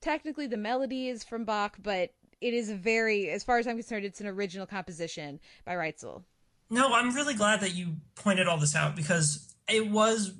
technically 0.00 0.46
the 0.46 0.56
melody 0.58 1.08
is 1.08 1.24
from 1.24 1.44
Bach, 1.44 1.78
but 1.82 2.10
it 2.42 2.52
is 2.52 2.68
a 2.68 2.74
very, 2.74 3.30
as 3.30 3.42
far 3.44 3.58
as 3.58 3.66
I'm 3.66 3.76
concerned, 3.76 4.04
it's 4.04 4.20
an 4.20 4.26
original 4.26 4.66
composition 4.66 5.40
by 5.64 5.74
Reitzell. 5.74 6.24
No, 6.68 6.92
I'm 6.92 7.14
really 7.14 7.34
glad 7.34 7.60
that 7.60 7.74
you 7.74 7.96
pointed 8.14 8.48
all 8.48 8.58
this 8.58 8.74
out 8.74 8.96
because 8.96 9.54
it 9.68 9.88
was 9.88 10.34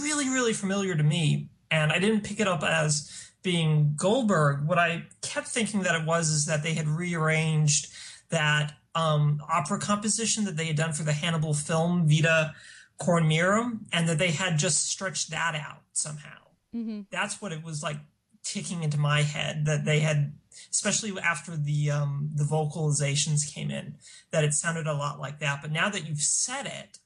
really, 0.00 0.28
really 0.28 0.52
familiar 0.52 0.94
to 0.94 1.02
me, 1.02 1.48
and 1.70 1.92
I 1.92 1.98
didn't 1.98 2.22
pick 2.22 2.40
it 2.40 2.48
up 2.48 2.62
as 2.62 3.10
being 3.42 3.94
Goldberg. 3.96 4.66
What 4.66 4.78
I 4.78 5.04
kept 5.22 5.48
thinking 5.48 5.82
that 5.82 6.00
it 6.00 6.06
was 6.06 6.30
is 6.30 6.46
that 6.46 6.62
they 6.62 6.74
had 6.74 6.88
rearranged 6.88 7.88
that 8.30 8.72
um, 8.94 9.42
opera 9.48 9.78
composition 9.78 10.44
that 10.44 10.56
they 10.56 10.66
had 10.66 10.76
done 10.76 10.92
for 10.92 11.02
the 11.02 11.12
Hannibal 11.12 11.54
film 11.54 12.08
Vide 12.08 12.52
Cor 12.98 13.20
Meum, 13.20 13.86
and 13.92 14.08
that 14.08 14.18
they 14.18 14.30
had 14.30 14.58
just 14.58 14.88
stretched 14.88 15.30
that 15.30 15.54
out 15.54 15.82
somehow. 15.92 16.38
Mm-hmm. 16.74 17.02
That's 17.10 17.42
what 17.42 17.52
it 17.52 17.62
was 17.62 17.82
like 17.82 17.98
ticking 18.42 18.82
into 18.82 18.98
my 18.98 19.22
head 19.22 19.64
that 19.66 19.84
they 19.84 20.00
had, 20.00 20.34
especially 20.70 21.12
after 21.20 21.56
the 21.56 21.90
um, 21.90 22.30
the 22.34 22.44
vocalizations 22.44 23.52
came 23.52 23.70
in, 23.70 23.96
that 24.30 24.44
it 24.44 24.54
sounded 24.54 24.86
a 24.86 24.94
lot 24.94 25.18
like 25.18 25.40
that. 25.40 25.60
But 25.60 25.72
now 25.72 25.88
that 25.88 26.08
you've 26.08 26.22
said 26.22 26.66
it, 26.66 26.98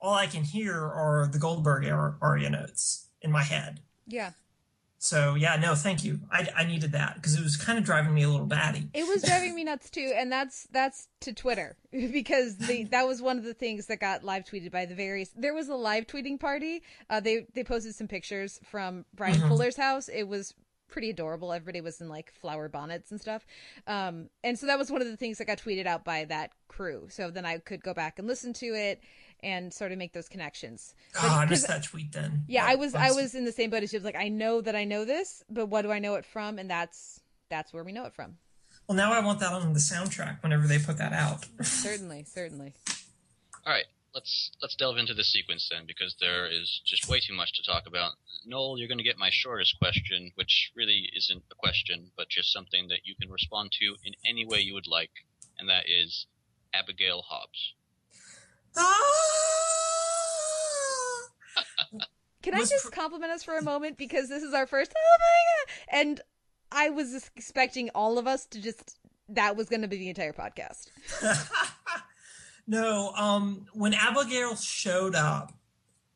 all 0.00 0.14
I 0.14 0.26
can 0.26 0.44
hear 0.44 0.74
are 0.74 1.28
the 1.30 1.38
Goldberg 1.38 1.86
aria 2.20 2.50
notes 2.50 3.06
in 3.20 3.30
my 3.30 3.42
head. 3.42 3.80
Yeah. 4.06 4.32
So 4.98 5.36
yeah, 5.36 5.56
no, 5.56 5.76
thank 5.76 6.04
you. 6.04 6.20
I, 6.30 6.48
I 6.56 6.64
needed 6.64 6.92
that 6.92 7.14
because 7.14 7.38
it 7.38 7.42
was 7.42 7.56
kind 7.56 7.78
of 7.78 7.84
driving 7.84 8.12
me 8.12 8.24
a 8.24 8.28
little 8.28 8.46
batty. 8.46 8.88
It 8.92 9.06
was 9.06 9.22
driving 9.22 9.54
me 9.54 9.62
nuts 9.62 9.90
too, 9.90 10.12
and 10.14 10.30
that's 10.30 10.66
that's 10.72 11.06
to 11.20 11.32
Twitter 11.32 11.76
because 11.92 12.56
the 12.56 12.84
that 12.84 13.06
was 13.06 13.22
one 13.22 13.38
of 13.38 13.44
the 13.44 13.54
things 13.54 13.86
that 13.86 14.00
got 14.00 14.24
live 14.24 14.44
tweeted 14.44 14.72
by 14.72 14.86
the 14.86 14.96
various. 14.96 15.30
There 15.36 15.54
was 15.54 15.68
a 15.68 15.76
live 15.76 16.08
tweeting 16.08 16.40
party. 16.40 16.82
Uh, 17.08 17.20
they 17.20 17.46
they 17.54 17.62
posted 17.62 17.94
some 17.94 18.08
pictures 18.08 18.58
from 18.64 19.04
Bryan 19.14 19.36
mm-hmm. 19.36 19.48
Fuller's 19.48 19.76
house. 19.76 20.08
It 20.08 20.24
was 20.24 20.54
pretty 20.88 21.10
adorable. 21.10 21.52
Everybody 21.52 21.80
was 21.80 22.00
in 22.00 22.08
like 22.08 22.32
flower 22.32 22.68
bonnets 22.68 23.10
and 23.10 23.20
stuff. 23.20 23.46
Um, 23.86 24.30
and 24.42 24.58
so 24.58 24.66
that 24.66 24.78
was 24.78 24.90
one 24.90 25.02
of 25.02 25.06
the 25.06 25.16
things 25.16 25.38
that 25.38 25.46
got 25.46 25.58
tweeted 25.58 25.86
out 25.86 26.04
by 26.04 26.24
that 26.24 26.50
crew. 26.66 27.06
So 27.10 27.30
then 27.30 27.44
I 27.44 27.58
could 27.58 27.82
go 27.82 27.94
back 27.94 28.18
and 28.18 28.26
listen 28.26 28.52
to 28.54 28.66
it 28.66 29.00
and 29.42 29.72
sort 29.72 29.92
of 29.92 29.98
make 29.98 30.12
those 30.12 30.28
connections. 30.28 30.94
Oh, 31.16 31.20
but, 31.22 31.30
I 31.30 31.46
missed 31.46 31.68
that 31.68 31.84
tweet 31.84 32.12
then. 32.12 32.42
Yeah, 32.48 32.64
I 32.66 32.74
was 32.74 32.94
I 32.94 33.10
was 33.10 33.34
in 33.34 33.44
the 33.44 33.52
same 33.52 33.70
boat 33.70 33.82
as 33.82 33.92
you. 33.92 34.00
Like 34.00 34.16
I 34.16 34.28
know 34.28 34.60
that 34.60 34.74
I 34.76 34.84
know 34.84 35.04
this, 35.04 35.42
but 35.50 35.66
what 35.66 35.82
do 35.82 35.92
I 35.92 35.98
know 35.98 36.14
it 36.14 36.24
from? 36.24 36.58
And 36.58 36.70
that's 36.70 37.20
that's 37.48 37.72
where 37.72 37.84
we 37.84 37.92
know 37.92 38.04
it 38.04 38.14
from. 38.14 38.36
Well, 38.86 38.96
now 38.96 39.12
I 39.12 39.20
want 39.20 39.40
that 39.40 39.52
on 39.52 39.72
the 39.74 39.80
soundtrack 39.80 40.42
whenever 40.42 40.66
they 40.66 40.78
put 40.78 40.98
that 40.98 41.12
out. 41.12 41.46
certainly, 41.62 42.24
certainly. 42.24 42.74
All 43.66 43.72
right, 43.72 43.84
let's 44.14 44.50
let's 44.62 44.74
delve 44.76 44.96
into 44.96 45.14
the 45.14 45.24
sequence 45.24 45.68
then, 45.70 45.84
because 45.86 46.16
there 46.20 46.46
is 46.46 46.80
just 46.86 47.08
way 47.08 47.20
too 47.20 47.34
much 47.34 47.52
to 47.54 47.62
talk 47.62 47.86
about. 47.86 48.12
Noel, 48.46 48.78
you're 48.78 48.88
going 48.88 48.98
to 48.98 49.04
get 49.04 49.18
my 49.18 49.30
shortest 49.30 49.78
question, 49.78 50.32
which 50.36 50.72
really 50.74 51.10
isn't 51.14 51.42
a 51.50 51.54
question, 51.54 52.10
but 52.16 52.28
just 52.30 52.52
something 52.52 52.88
that 52.88 53.00
you 53.04 53.14
can 53.20 53.30
respond 53.30 53.72
to 53.72 53.96
in 54.04 54.14
any 54.26 54.46
way 54.46 54.60
you 54.60 54.72
would 54.74 54.86
like, 54.86 55.10
and 55.58 55.68
that 55.68 55.84
is 55.86 56.26
Abigail 56.72 57.22
Hobbs. 57.28 57.74
Can 62.42 62.54
I 62.54 62.64
just 62.64 62.92
compliment 62.92 63.30
us 63.32 63.42
for 63.42 63.56
a 63.58 63.62
moment 63.62 63.98
because 63.98 64.28
this 64.28 64.42
is 64.42 64.54
our 64.54 64.66
first 64.66 64.92
oh 64.96 65.16
my 65.20 65.96
god 65.96 66.00
and 66.00 66.20
I 66.70 66.90
was 66.90 67.30
expecting 67.36 67.90
all 67.94 68.18
of 68.18 68.26
us 68.26 68.46
to 68.46 68.60
just 68.60 68.98
that 69.30 69.56
was 69.56 69.68
going 69.68 69.82
to 69.82 69.88
be 69.88 69.98
the 69.98 70.08
entire 70.08 70.32
podcast. 70.32 70.88
no, 72.66 73.12
um 73.16 73.66
when 73.74 73.92
Abigail 73.92 74.56
showed 74.56 75.14
up 75.14 75.52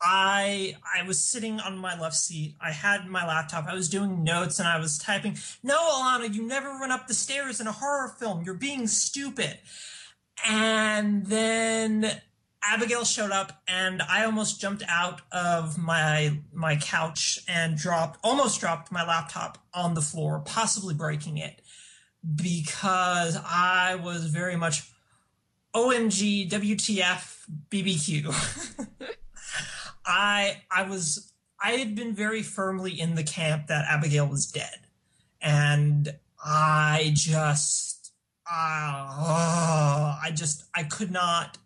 I 0.02 0.74
I 0.98 1.06
was 1.06 1.20
sitting 1.20 1.60
on 1.60 1.78
my 1.78 1.98
left 1.98 2.16
seat. 2.16 2.56
I 2.60 2.72
had 2.72 3.06
my 3.06 3.26
laptop. 3.26 3.66
I 3.68 3.74
was 3.74 3.88
doing 3.88 4.24
notes 4.24 4.58
and 4.58 4.66
I 4.66 4.78
was 4.80 4.98
typing, 4.98 5.36
"No, 5.62 5.76
Alana, 5.76 6.32
you 6.32 6.44
never 6.46 6.68
run 6.68 6.90
up 6.90 7.06
the 7.06 7.14
stairs 7.14 7.60
in 7.60 7.68
a 7.68 7.72
horror 7.72 8.08
film. 8.18 8.42
You're 8.42 8.54
being 8.54 8.88
stupid." 8.88 9.58
And 10.44 11.26
then 11.26 12.20
Abigail 12.64 13.04
showed 13.04 13.32
up 13.32 13.62
and 13.66 14.02
I 14.02 14.24
almost 14.24 14.60
jumped 14.60 14.84
out 14.88 15.20
of 15.32 15.78
my 15.78 16.38
my 16.52 16.76
couch 16.76 17.40
and 17.48 17.76
dropped 17.76 18.20
almost 18.22 18.60
dropped 18.60 18.92
my 18.92 19.06
laptop 19.06 19.58
on 19.74 19.94
the 19.94 20.02
floor, 20.02 20.40
possibly 20.44 20.94
breaking 20.94 21.38
it 21.38 21.60
because 22.34 23.36
I 23.44 23.96
was 23.96 24.26
very 24.26 24.56
much 24.56 24.90
OMG 25.74 26.48
WTF 26.50 27.44
BBQ. 27.70 28.86
I 30.06 30.62
I 30.70 30.82
was 30.84 31.32
I 31.60 31.72
had 31.72 31.94
been 31.94 32.14
very 32.14 32.42
firmly 32.42 33.00
in 33.00 33.14
the 33.14 33.24
camp 33.24 33.68
that 33.68 33.86
Abigail 33.88 34.26
was 34.26 34.46
dead. 34.46 34.78
And 35.40 36.14
I 36.44 37.12
just 37.14 38.12
uh, 38.50 38.54
I 40.22 40.30
just 40.34 40.64
I 40.74 40.82
could 40.84 41.10
not 41.10 41.58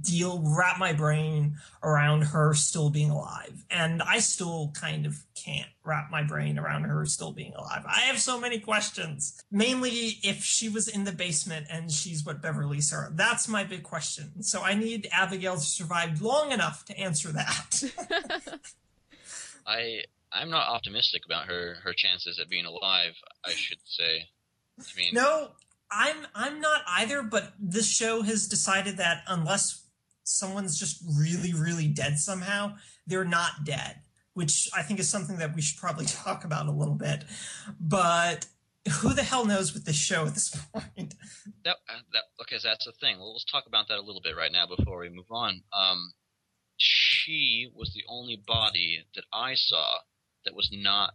deal 0.00 0.42
wrap 0.44 0.78
my 0.78 0.92
brain 0.92 1.56
around 1.82 2.22
her 2.22 2.52
still 2.54 2.90
being 2.90 3.10
alive. 3.10 3.64
And 3.70 4.02
i 4.02 4.18
still 4.18 4.72
kind 4.74 5.06
of 5.06 5.24
can't 5.34 5.68
wrap 5.84 6.10
my 6.10 6.22
brain 6.22 6.58
around 6.58 6.82
her 6.84 7.06
still 7.06 7.32
being 7.32 7.54
alive. 7.54 7.84
I 7.86 8.00
have 8.00 8.18
so 8.18 8.40
many 8.40 8.58
questions. 8.58 9.42
Mainly 9.50 10.18
if 10.22 10.42
she 10.42 10.68
was 10.68 10.88
in 10.88 11.04
the 11.04 11.12
basement 11.12 11.66
and 11.70 11.90
she's 11.90 12.24
what 12.24 12.42
beverly 12.42 12.80
saw 12.80 13.08
that's 13.12 13.48
my 13.48 13.64
big 13.64 13.82
question. 13.84 14.42
So 14.42 14.62
i 14.62 14.74
need 14.74 15.08
abigail 15.12 15.54
to 15.54 15.60
survive 15.60 16.20
long 16.20 16.52
enough 16.52 16.84
to 16.86 16.98
answer 16.98 17.28
that. 17.32 17.82
I 19.66 20.02
i'm 20.32 20.50
not 20.50 20.68
optimistic 20.68 21.22
about 21.24 21.46
her 21.46 21.76
her 21.84 21.94
chances 21.96 22.38
at 22.38 22.48
being 22.48 22.66
alive 22.66 23.14
i 23.44 23.50
should 23.50 23.78
say. 23.84 24.28
I 24.80 24.98
mean 24.98 25.14
no 25.14 25.52
I'm 25.90 26.26
I'm 26.34 26.60
not 26.60 26.82
either, 26.86 27.22
but 27.22 27.54
this 27.58 27.88
show 27.88 28.22
has 28.22 28.46
decided 28.46 28.98
that 28.98 29.22
unless 29.26 29.86
someone's 30.24 30.78
just 30.78 31.02
really 31.18 31.54
really 31.54 31.88
dead 31.88 32.18
somehow, 32.18 32.76
they're 33.06 33.24
not 33.24 33.64
dead, 33.64 34.02
which 34.34 34.68
I 34.76 34.82
think 34.82 35.00
is 35.00 35.08
something 35.08 35.38
that 35.38 35.54
we 35.54 35.62
should 35.62 35.78
probably 35.78 36.06
talk 36.06 36.44
about 36.44 36.66
a 36.66 36.72
little 36.72 36.94
bit. 36.94 37.24
But 37.80 38.46
who 38.88 39.14
the 39.14 39.22
hell 39.22 39.44
knows 39.44 39.74
with 39.74 39.84
this 39.84 39.96
show 39.96 40.26
at 40.26 40.34
this 40.34 40.50
point? 40.72 41.14
That, 41.64 41.76
uh, 41.88 42.00
that 42.12 42.24
okay, 42.42 42.58
so 42.58 42.68
that's 42.68 42.84
the 42.84 42.92
thing. 42.92 43.18
Well, 43.18 43.32
let's 43.32 43.44
talk 43.44 43.66
about 43.66 43.88
that 43.88 43.98
a 43.98 44.02
little 44.02 44.22
bit 44.22 44.36
right 44.36 44.52
now 44.52 44.66
before 44.66 44.98
we 44.98 45.08
move 45.08 45.30
on. 45.30 45.62
Um, 45.78 46.12
she 46.76 47.70
was 47.74 47.92
the 47.92 48.04
only 48.08 48.42
body 48.46 49.04
that 49.14 49.24
I 49.32 49.54
saw 49.54 49.98
that 50.44 50.54
was 50.54 50.70
not 50.72 51.14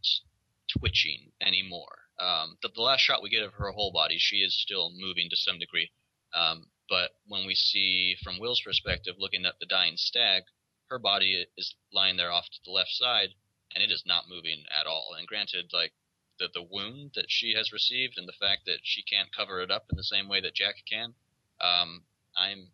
twitching 0.77 1.31
anymore. 1.41 2.02
Um, 2.19 2.57
the, 2.61 2.69
the, 2.73 2.81
last 2.81 3.01
shot 3.01 3.23
we 3.23 3.29
get 3.29 3.43
of 3.43 3.53
her 3.53 3.71
whole 3.71 3.91
body, 3.91 4.17
she 4.19 4.37
is 4.37 4.53
still 4.53 4.91
moving 4.95 5.29
to 5.29 5.35
some 5.35 5.57
degree. 5.57 5.91
Um, 6.35 6.67
but 6.89 7.11
when 7.27 7.45
we 7.45 7.55
see 7.55 8.15
from 8.23 8.39
Will's 8.39 8.61
perspective, 8.61 9.15
looking 9.17 9.45
at 9.45 9.55
the 9.59 9.65
dying 9.65 9.97
stag, 9.97 10.43
her 10.89 10.99
body 10.99 11.45
is 11.57 11.75
lying 11.91 12.17
there 12.17 12.31
off 12.31 12.49
to 12.49 12.59
the 12.63 12.71
left 12.71 12.91
side, 12.91 13.29
and 13.73 13.83
it 13.83 13.91
is 13.91 14.03
not 14.05 14.29
moving 14.29 14.63
at 14.69 14.85
all. 14.85 15.15
And 15.17 15.27
granted, 15.27 15.71
like 15.73 15.93
the 16.39 16.49
the 16.53 16.61
wound 16.61 17.11
that 17.15 17.29
she 17.29 17.53
has 17.55 17.71
received, 17.71 18.17
and 18.17 18.27
the 18.27 18.33
fact 18.33 18.65
that 18.65 18.79
she 18.83 19.01
can't 19.01 19.35
cover 19.35 19.61
it 19.61 19.71
up 19.71 19.85
in 19.89 19.97
the 19.97 20.03
same 20.03 20.27
way 20.27 20.41
that 20.41 20.53
Jack 20.53 20.75
can, 20.87 21.15
um, 21.61 22.03
I'm 22.37 22.67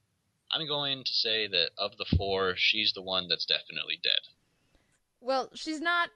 I'm 0.51 0.67
going 0.67 1.03
to 1.03 1.13
say 1.13 1.47
that 1.47 1.69
of 1.77 1.97
the 1.97 2.17
four, 2.17 2.55
she's 2.57 2.93
the 2.93 3.01
one 3.01 3.27
that's 3.27 3.45
definitely 3.45 3.99
dead. 4.03 4.21
Well, 5.21 5.49
she's 5.53 5.81
not 5.81 6.09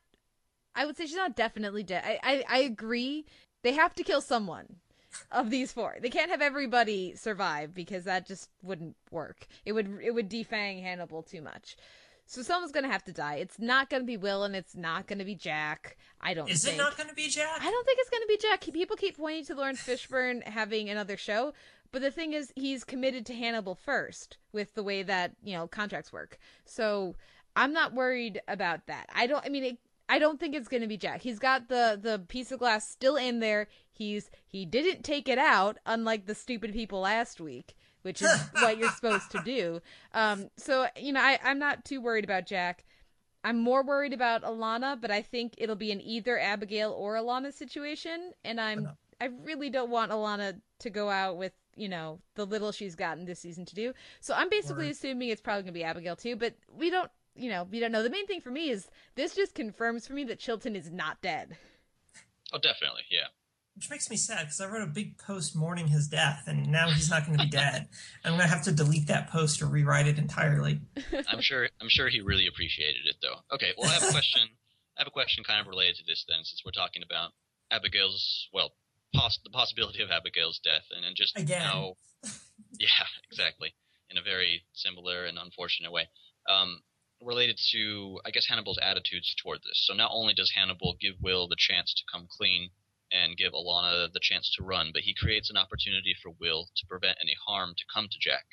I 0.76 0.86
would 0.86 0.98
say 0.98 1.06
she's 1.06 1.16
not 1.16 1.36
definitely 1.36 1.84
dead. 1.84 2.04
I, 2.06 2.20
I, 2.24 2.44
I 2.50 2.58
agree. 2.60 3.26
They 3.62 3.74
have 3.74 3.96
to 3.96 4.04
kill 4.04 4.22
someone 4.22 4.78
of 5.32 5.50
these 5.50 5.72
four. 5.72 5.98
They 6.02 6.10
can't 6.10 6.32
have 6.32 6.42
everybody 6.42 7.16
survive 7.16 7.74
because 7.74 8.06
that 8.06 8.28
just 8.28 8.50
wouldn't 8.62 8.96
work. 9.12 9.48
It 9.66 9.74
would 9.74 10.00
it 10.04 10.12
would 10.12 10.30
defang 10.30 10.82
Hannibal 10.82 11.24
too 11.24 11.42
much. 11.42 11.78
So 12.26 12.42
someone's 12.42 12.72
gonna 12.72 12.92
have 12.92 13.04
to 13.06 13.14
die. 13.14 13.36
It's 13.36 13.60
not 13.60 13.90
gonna 13.90 14.06
be 14.06 14.18
Will, 14.18 14.44
and 14.44 14.56
it's 14.56 14.76
not 14.76 15.08
gonna 15.08 15.26
be 15.26 15.36
Jack. 15.36 15.98
I 16.22 16.34
don't. 16.34 16.50
Is 16.50 16.64
think. 16.64 16.76
it 16.76 16.78
not 16.78 16.98
going 16.98 17.10
to 17.10 17.16
be 17.16 17.28
Jack? 17.28 17.60
I 17.62 17.70
don't 17.70 17.86
think 17.86 18.00
it's 18.00 18.10
gonna 18.10 18.26
be 18.28 18.38
Jack. 18.38 18.62
People 18.74 18.96
keep 18.96 19.18
pointing 19.18 19.46
to 19.46 19.56
Laurence 19.56 19.82
Fishburne 19.82 20.44
having 20.44 20.90
another 20.90 21.18
show, 21.18 21.54
but 21.92 22.02
the 22.02 22.12
thing 22.12 22.34
is, 22.34 22.52
he's 22.56 22.84
committed 22.84 23.26
to 23.28 23.34
Hannibal 23.34 23.76
first 23.76 24.38
with 24.52 24.74
the 24.74 24.84
way 24.84 25.04
that 25.04 25.34
you 25.44 25.54
know 25.54 25.68
contracts 25.68 26.14
work. 26.14 26.40
So 26.66 27.16
I'm 27.56 27.74
not 27.74 27.94
worried 27.94 28.42
about 28.48 28.88
that. 28.88 29.08
I 29.14 29.28
don't. 29.28 29.46
I 29.46 29.50
mean, 29.50 29.64
it, 29.64 29.78
I 30.14 30.20
don't 30.20 30.40
think 30.40 30.56
it's 30.56 30.68
gonna 30.68 30.88
be 30.88 30.98
Jack. 30.98 31.22
He's 31.22 31.40
got 31.40 31.70
the 31.70 32.00
the 32.02 32.20
piece 32.20 32.52
of 32.52 32.60
glass 32.60 32.88
still 32.90 33.16
in 33.16 33.40
there. 33.40 33.68
He's 33.92 34.30
he 34.48 34.66
didn't 34.66 35.04
take 35.04 35.28
it 35.28 35.38
out, 35.38 35.78
unlike 35.86 36.26
the 36.26 36.36
stupid 36.36 36.74
people 36.74 37.00
last 37.02 37.42
week 37.42 37.76
which 38.04 38.22
is 38.22 38.30
what 38.60 38.78
you're 38.78 38.92
supposed 38.92 39.32
to 39.32 39.42
do. 39.44 39.82
Um, 40.14 40.50
so 40.58 40.88
you 40.98 41.14
know, 41.14 41.22
I, 41.22 41.40
I'm 41.44 41.58
not 41.58 41.84
too 41.84 42.00
worried 42.02 42.24
about 42.24 42.46
Jack. 42.46 42.86
I'm 43.44 43.60
more 43.60 43.84
worried 43.84 44.14
about 44.14 44.44
Alana, 44.44 45.00
but 45.00 45.12
I 45.12 45.22
think 45.22 45.56
it'll 45.58 45.76
be 45.76 45.92
an 45.92 46.02
either 46.02 46.40
Abigail 46.40 46.92
or 46.92 47.16
Alana 47.16 47.52
situation, 47.52 48.32
and 48.46 48.62
I'm 48.62 48.90
I 49.20 49.30
really 49.44 49.70
don't 49.70 49.90
want 49.90 50.12
Alana 50.12 50.60
to 50.80 50.90
go 50.90 51.10
out 51.10 51.38
with 51.38 51.54
you 51.76 51.90
know 51.90 52.20
the 52.36 52.46
little 52.46 52.72
she's 52.72 52.96
gotten 52.96 53.26
this 53.26 53.40
season 53.40 53.66
to 53.66 53.76
do. 53.76 53.94
So 54.22 54.34
I'm 54.34 54.50
basically 54.50 54.86
Right. 54.86 54.92
assuming 54.92 55.30
it's 55.30 55.42
probably 55.42 55.64
gonna 55.64 55.72
be 55.72 55.84
Abigail 55.84 56.16
too, 56.16 56.36
but 56.36 56.56
we 56.72 56.90
don't 56.90 57.10
you 57.36 57.50
know 57.50 57.68
you 57.72 57.80
don't 57.80 57.92
know. 57.92 58.04
The 58.04 58.10
main 58.10 58.28
thing 58.28 58.42
for 58.42 58.52
me 58.52 58.70
is 58.70 58.88
this 59.16 59.36
just 59.36 59.56
confirms 59.56 60.08
for 60.08 60.14
me 60.14 60.24
that 60.26 60.40
Chilton 60.40 60.76
is 60.76 60.92
not 60.92 61.22
dead. 61.22 61.58
Oh, 62.54 62.60
definitely, 62.60 63.02
yeah. 63.10 63.28
Which 63.76 63.90
makes 63.90 64.10
me 64.12 64.18
sad 64.18 64.42
because 64.42 64.62
I 64.62 64.68
wrote 64.68 64.84
a 64.84 64.92
big 64.92 65.18
post 65.18 65.56
mourning 65.56 65.88
his 65.88 66.08
death, 66.08 66.44
and 66.46 66.72
now 66.72 66.90
he's 66.90 67.10
not 67.10 67.26
going 67.26 67.40
to 67.40 67.44
be 67.44 67.50
dead. 67.50 67.88
I'm 68.24 68.34
going 68.34 68.44
to 68.44 68.48
have 68.48 68.64
to 68.66 68.72
delete 68.72 69.08
that 69.08 69.32
post 69.32 69.64
or 69.64 69.66
rewrite 69.66 70.06
it 70.06 70.20
entirely. 70.20 70.80
I'm 71.28 71.42
sure. 71.42 71.68
I'm 71.82 71.90
sure 71.90 72.08
he 72.10 72.22
really 72.22 72.46
appreciated 72.46 73.08
it, 73.08 73.16
though. 73.24 73.38
Okay, 73.56 73.72
well, 73.76 73.90
I 73.90 73.94
have 73.94 74.04
a 74.04 74.12
question. 74.12 74.44
I 74.96 75.02
have 75.02 75.08
a 75.08 75.12
question, 75.12 75.44
kind 75.44 75.60
of 75.60 75.66
related 75.66 75.96
to 75.98 76.04
this, 76.06 76.24
then, 76.30 76.44
since 76.44 76.62
we're 76.64 76.72
talking 76.72 77.02
about 77.02 77.32
Abigail's, 77.72 78.48
well, 78.54 78.74
poss- 79.16 79.40
the 79.44 79.50
possibility 79.50 80.04
of 80.04 80.12
Abigail's 80.12 80.60
death, 80.60 80.86
and, 80.96 81.04
and 81.04 81.16
just 81.16 81.36
Again. 81.36 81.62
how, 81.62 81.96
yeah, 82.80 82.88
exactly, 83.32 83.74
in 84.12 84.20
a 84.20 84.22
very 84.22 84.62
similar 84.74 85.26
and 85.26 85.40
unfortunate 85.40 85.92
way. 85.92 86.08
Um, 86.48 86.82
related 87.24 87.60
to, 87.72 88.20
I 88.26 88.32
guess, 88.32 88.48
Hannibal's 88.48 88.80
attitudes 88.82 89.36
toward 89.36 89.60
this. 89.64 89.84
So 89.86 89.94
not 89.94 90.12
only 90.14 90.34
does 90.34 90.52
Hannibal 90.52 90.96
give 91.00 91.16
Will 91.22 91.48
the 91.48 91.56
chance 91.58 91.94
to 91.94 92.04
come 92.12 92.28
clean 92.30 92.72
and 93.12 93.38
give 93.38 93.54
Alana 93.54 94.12
the 94.12 94.20
chance 94.20 94.52
to 94.56 94.64
run, 94.64 94.92
but 94.92 95.04
he 95.04 95.14
creates 95.14 95.50
an 95.50 95.58
opportunity 95.58 96.16
for 96.22 96.32
Will 96.40 96.70
to 96.76 96.86
prevent 96.88 97.18
any 97.22 97.36
harm 97.46 97.74
to 97.78 97.86
come 97.94 98.08
to 98.10 98.20
Jack. 98.20 98.46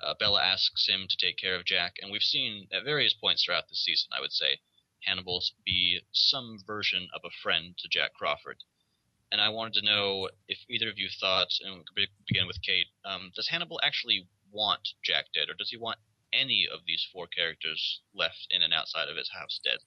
Uh, 0.00 0.14
Bella 0.18 0.42
asks 0.42 0.86
him 0.88 1.06
to 1.08 1.16
take 1.16 1.36
care 1.36 1.56
of 1.56 1.64
Jack, 1.64 1.96
and 2.00 2.10
we've 2.10 2.22
seen 2.22 2.68
at 2.72 2.84
various 2.84 3.14
points 3.14 3.44
throughout 3.44 3.68
the 3.68 3.74
season, 3.74 4.08
I 4.16 4.20
would 4.20 4.32
say, 4.32 4.60
Hannibal 5.04 5.42
be 5.64 6.00
some 6.12 6.58
version 6.66 7.08
of 7.14 7.22
a 7.24 7.34
friend 7.42 7.76
to 7.78 7.88
Jack 7.88 8.14
Crawford. 8.14 8.58
And 9.30 9.40
I 9.40 9.50
wanted 9.50 9.74
to 9.74 9.86
know 9.86 10.30
if 10.48 10.58
either 10.70 10.88
of 10.88 10.98
you 10.98 11.08
thought, 11.20 11.48
and 11.62 11.74
we 11.74 12.06
could 12.06 12.08
begin 12.26 12.46
with 12.46 12.62
Kate, 12.62 12.86
um, 13.04 13.30
does 13.34 13.48
Hannibal 13.48 13.80
actually 13.82 14.26
want 14.50 14.88
Jack 15.04 15.26
dead, 15.34 15.50
or 15.50 15.54
does 15.54 15.70
he 15.70 15.76
want 15.76 15.98
any 16.32 16.66
of 16.72 16.80
these 16.86 17.06
four 17.12 17.26
characters 17.26 18.00
left 18.14 18.46
in 18.50 18.62
and 18.62 18.72
outside 18.72 19.08
of 19.08 19.16
his 19.16 19.30
house 19.30 19.60
dead? 19.64 19.78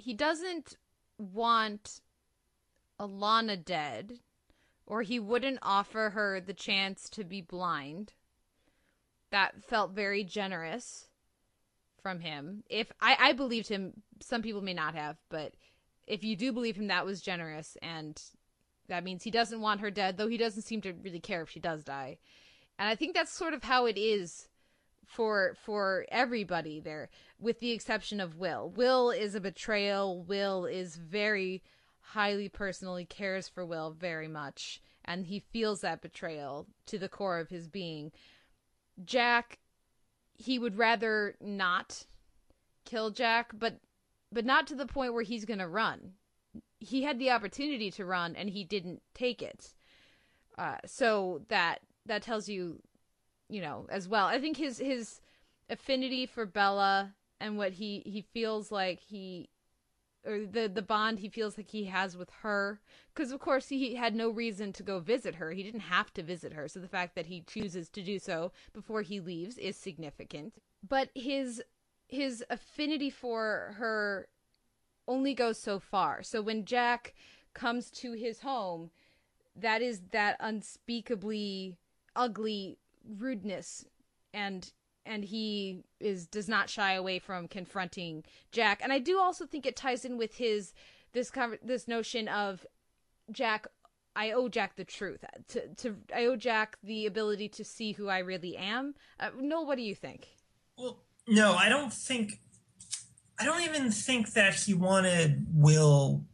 he 0.00 0.14
doesn't 0.14 0.76
want 1.18 2.00
Alana 2.98 3.62
dead, 3.62 4.20
or 4.86 5.02
he 5.02 5.18
wouldn't 5.18 5.58
offer 5.62 6.10
her 6.10 6.40
the 6.40 6.54
chance 6.54 7.08
to 7.10 7.24
be 7.24 7.40
blind. 7.40 8.12
That 9.30 9.64
felt 9.64 9.92
very 9.92 10.24
generous 10.24 11.06
from 12.02 12.20
him. 12.20 12.64
If 12.68 12.90
I, 13.00 13.16
I 13.18 13.32
believed 13.32 13.68
him, 13.68 14.02
some 14.20 14.42
people 14.42 14.62
may 14.62 14.74
not 14.74 14.94
have, 14.94 15.16
but 15.28 15.52
if 16.06 16.24
you 16.24 16.34
do 16.34 16.52
believe 16.52 16.76
him, 16.76 16.88
that 16.88 17.06
was 17.06 17.20
generous, 17.20 17.76
and 17.82 18.20
that 18.88 19.04
means 19.04 19.22
he 19.22 19.30
doesn't 19.30 19.60
want 19.60 19.80
her 19.80 19.90
dead, 19.90 20.16
though 20.16 20.28
he 20.28 20.38
doesn't 20.38 20.62
seem 20.62 20.80
to 20.80 20.92
really 20.92 21.20
care 21.20 21.42
if 21.42 21.50
she 21.50 21.60
does 21.60 21.84
die. 21.84 22.18
And 22.78 22.88
I 22.88 22.96
think 22.96 23.14
that's 23.14 23.32
sort 23.32 23.54
of 23.54 23.62
how 23.62 23.86
it 23.86 23.98
is 23.98 24.48
for 25.10 25.56
for 25.60 26.06
everybody 26.10 26.80
there 26.80 27.10
with 27.38 27.58
the 27.58 27.72
exception 27.72 28.20
of 28.20 28.36
Will. 28.36 28.70
Will 28.70 29.10
is 29.10 29.34
a 29.34 29.40
betrayal. 29.40 30.22
Will 30.22 30.66
is 30.66 30.96
very 30.96 31.62
highly 32.00 32.48
personal. 32.48 32.96
He 32.96 33.04
cares 33.04 33.48
for 33.48 33.66
Will 33.66 33.90
very 33.90 34.28
much 34.28 34.80
and 35.04 35.26
he 35.26 35.40
feels 35.40 35.80
that 35.80 36.02
betrayal 36.02 36.66
to 36.86 36.98
the 36.98 37.08
core 37.08 37.38
of 37.38 37.48
his 37.48 37.66
being. 37.68 38.12
Jack 39.04 39.58
he 40.40 40.58
would 40.58 40.78
rather 40.78 41.34
not 41.40 42.04
kill 42.86 43.10
Jack, 43.10 43.50
but 43.52 43.80
but 44.32 44.44
not 44.44 44.66
to 44.68 44.74
the 44.74 44.86
point 44.86 45.12
where 45.12 45.24
he's 45.24 45.44
going 45.44 45.58
to 45.58 45.68
run. 45.68 46.12
He 46.78 47.02
had 47.02 47.18
the 47.18 47.30
opportunity 47.30 47.90
to 47.90 48.04
run 48.04 48.36
and 48.36 48.48
he 48.48 48.64
didn't 48.64 49.02
take 49.12 49.42
it. 49.42 49.74
Uh, 50.56 50.76
so 50.86 51.42
that 51.48 51.80
that 52.06 52.22
tells 52.22 52.48
you 52.48 52.80
you 53.50 53.60
know 53.60 53.86
as 53.88 54.08
well. 54.08 54.26
I 54.26 54.40
think 54.40 54.56
his 54.56 54.78
his 54.78 55.20
affinity 55.68 56.26
for 56.26 56.46
bella 56.46 57.14
and 57.40 57.56
what 57.56 57.72
he 57.72 58.02
he 58.06 58.22
feels 58.22 58.70
like 58.70 59.00
he 59.00 59.48
or 60.26 60.44
the 60.46 60.68
the 60.68 60.82
bond 60.82 61.18
he 61.18 61.28
feels 61.28 61.56
like 61.56 61.70
he 61.70 61.84
has 61.84 62.16
with 62.16 62.30
her 62.42 62.80
because 63.14 63.32
of 63.32 63.40
course 63.40 63.68
he 63.68 63.94
had 63.94 64.14
no 64.14 64.30
reason 64.30 64.72
to 64.74 64.82
go 64.82 65.00
visit 65.00 65.36
her. 65.36 65.52
He 65.52 65.62
didn't 65.62 65.80
have 65.80 66.12
to 66.14 66.22
visit 66.22 66.52
her. 66.52 66.68
So 66.68 66.80
the 66.80 66.88
fact 66.88 67.14
that 67.14 67.26
he 67.26 67.42
chooses 67.42 67.88
to 67.90 68.02
do 68.02 68.18
so 68.18 68.52
before 68.72 69.02
he 69.02 69.20
leaves 69.20 69.58
is 69.58 69.76
significant. 69.76 70.54
But 70.86 71.10
his 71.14 71.62
his 72.08 72.44
affinity 72.50 73.10
for 73.10 73.74
her 73.78 74.28
only 75.08 75.34
goes 75.34 75.58
so 75.58 75.78
far. 75.78 76.22
So 76.22 76.42
when 76.42 76.64
jack 76.64 77.14
comes 77.54 77.90
to 77.90 78.12
his 78.12 78.40
home 78.40 78.90
that 79.56 79.82
is 79.82 80.00
that 80.12 80.36
unspeakably 80.40 81.76
ugly 82.16 82.78
rudeness 83.18 83.84
and 84.32 84.72
and 85.06 85.24
he 85.24 85.82
is 85.98 86.26
does 86.26 86.48
not 86.48 86.68
shy 86.68 86.92
away 86.92 87.18
from 87.18 87.48
confronting 87.48 88.24
Jack 88.52 88.80
and 88.82 88.92
I 88.92 88.98
do 88.98 89.18
also 89.18 89.46
think 89.46 89.66
it 89.66 89.76
ties 89.76 90.04
in 90.04 90.18
with 90.18 90.36
his 90.36 90.72
this 91.12 91.32
this 91.62 91.88
notion 91.88 92.28
of 92.28 92.66
Jack 93.30 93.66
I 94.14 94.32
owe 94.32 94.48
Jack 94.48 94.76
the 94.76 94.84
truth 94.84 95.24
to 95.48 95.68
to 95.76 95.96
I 96.14 96.26
owe 96.26 96.36
Jack 96.36 96.76
the 96.82 97.06
ability 97.06 97.48
to 97.50 97.64
see 97.64 97.92
who 97.92 98.08
I 98.08 98.18
really 98.18 98.56
am 98.56 98.94
uh, 99.18 99.30
Noel 99.38 99.66
what 99.66 99.76
do 99.76 99.82
you 99.82 99.94
think 99.94 100.28
Well, 100.76 101.02
no, 101.30 101.54
I 101.54 101.68
don't 101.68 101.92
think. 101.92 102.40
I 103.38 103.44
don't 103.44 103.62
even 103.62 103.90
think 103.90 104.32
that 104.32 104.54
he 104.54 104.74
wanted 104.74 105.46
Will 105.52 106.24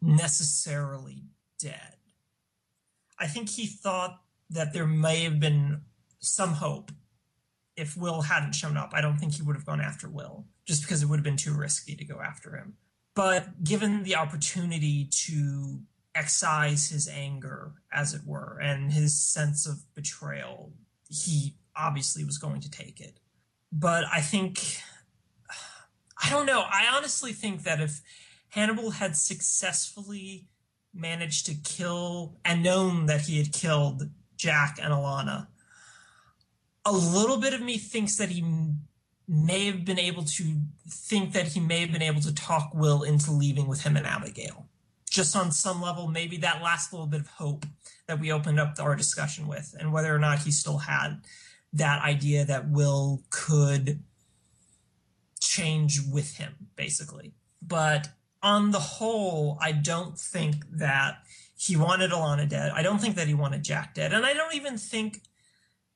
necessarily 0.00 1.24
dead. 1.60 1.96
I 3.18 3.26
think 3.26 3.50
he 3.50 3.66
thought 3.66 4.20
that 4.50 4.72
there 4.72 4.86
may 4.86 5.24
have 5.24 5.38
been 5.38 5.82
some 6.20 6.54
hope 6.54 6.90
if 7.76 7.96
Will 7.96 8.22
hadn't 8.22 8.54
shown 8.54 8.76
up. 8.76 8.90
I 8.94 9.00
don't 9.00 9.18
think 9.18 9.34
he 9.34 9.42
would 9.42 9.56
have 9.56 9.66
gone 9.66 9.80
after 9.80 10.08
Will 10.08 10.46
just 10.64 10.82
because 10.82 11.02
it 11.02 11.06
would 11.06 11.18
have 11.18 11.24
been 11.24 11.36
too 11.36 11.54
risky 11.54 11.94
to 11.94 12.04
go 12.04 12.20
after 12.20 12.56
him. 12.56 12.74
But 13.14 13.64
given 13.64 14.02
the 14.02 14.16
opportunity 14.16 15.08
to 15.26 15.80
excise 16.14 16.88
his 16.88 17.08
anger, 17.08 17.72
as 17.92 18.14
it 18.14 18.22
were, 18.24 18.58
and 18.62 18.92
his 18.92 19.18
sense 19.18 19.66
of 19.66 19.82
betrayal, 19.94 20.72
he 21.08 21.54
obviously 21.76 22.24
was 22.24 22.38
going 22.38 22.60
to 22.60 22.70
take 22.70 23.00
it 23.00 23.20
but 23.72 24.04
I 24.12 24.20
think 24.20 24.80
I 26.22 26.30
don't 26.30 26.46
know. 26.46 26.60
I 26.60 26.86
honestly 26.94 27.32
think 27.32 27.64
that 27.64 27.80
if 27.80 28.00
Hannibal 28.48 28.90
had 28.90 29.16
successfully 29.16 30.48
managed 30.94 31.46
to 31.46 31.54
kill 31.54 32.38
and 32.44 32.62
known 32.62 33.06
that 33.06 33.22
he 33.22 33.36
had 33.36 33.52
killed 33.52 34.08
Jack 34.36 34.78
and 34.82 34.92
Alana, 34.92 35.48
a 36.86 36.92
little 36.92 37.36
bit 37.36 37.52
of 37.52 37.60
me 37.60 37.76
thinks 37.76 38.16
that 38.16 38.30
he 38.30 38.44
may 39.28 39.66
have 39.66 39.84
been 39.84 39.98
able 39.98 40.22
to 40.22 40.44
think 40.88 41.32
that 41.32 41.48
he 41.48 41.60
may 41.60 41.80
have 41.80 41.90
been 41.90 42.00
able 42.00 42.20
to 42.20 42.32
talk 42.32 42.70
Will 42.72 43.02
into 43.02 43.32
leaving 43.32 43.66
with 43.66 43.82
him 43.82 43.96
and 43.96 44.06
Abigail. 44.06 44.68
Just 45.10 45.34
on 45.34 45.50
some 45.50 45.82
level, 45.82 46.06
maybe 46.06 46.36
that 46.38 46.62
last 46.62 46.92
little 46.92 47.08
bit 47.08 47.20
of 47.20 47.26
hope 47.26 47.66
that 48.06 48.20
we 48.20 48.30
opened 48.30 48.60
up 48.60 48.76
our 48.78 48.94
discussion 48.94 49.48
with, 49.48 49.74
and 49.78 49.92
whether 49.92 50.14
or 50.14 50.18
not 50.20 50.40
he 50.40 50.52
still 50.52 50.78
had 50.78 51.22
that 51.72 52.02
idea 52.02 52.44
that 52.44 52.70
Will 52.70 53.22
could 53.30 54.00
change 55.40 56.00
with 56.12 56.36
him, 56.36 56.54
basically. 56.76 57.34
But 57.60 58.08
on 58.42 58.70
the 58.70 58.78
whole, 58.78 59.58
I 59.60 59.72
don't 59.72 60.16
think 60.16 60.56
that 60.70 61.18
he 61.56 61.76
wanted 61.76 62.12
Alana 62.12 62.48
dead. 62.48 62.70
I 62.72 62.82
don't 62.82 63.00
think 63.00 63.16
that 63.16 63.26
he 63.26 63.34
wanted 63.34 63.64
Jack 63.64 63.94
dead. 63.94 64.12
And 64.12 64.24
I 64.24 64.34
don't 64.34 64.54
even 64.54 64.78
think 64.78 65.22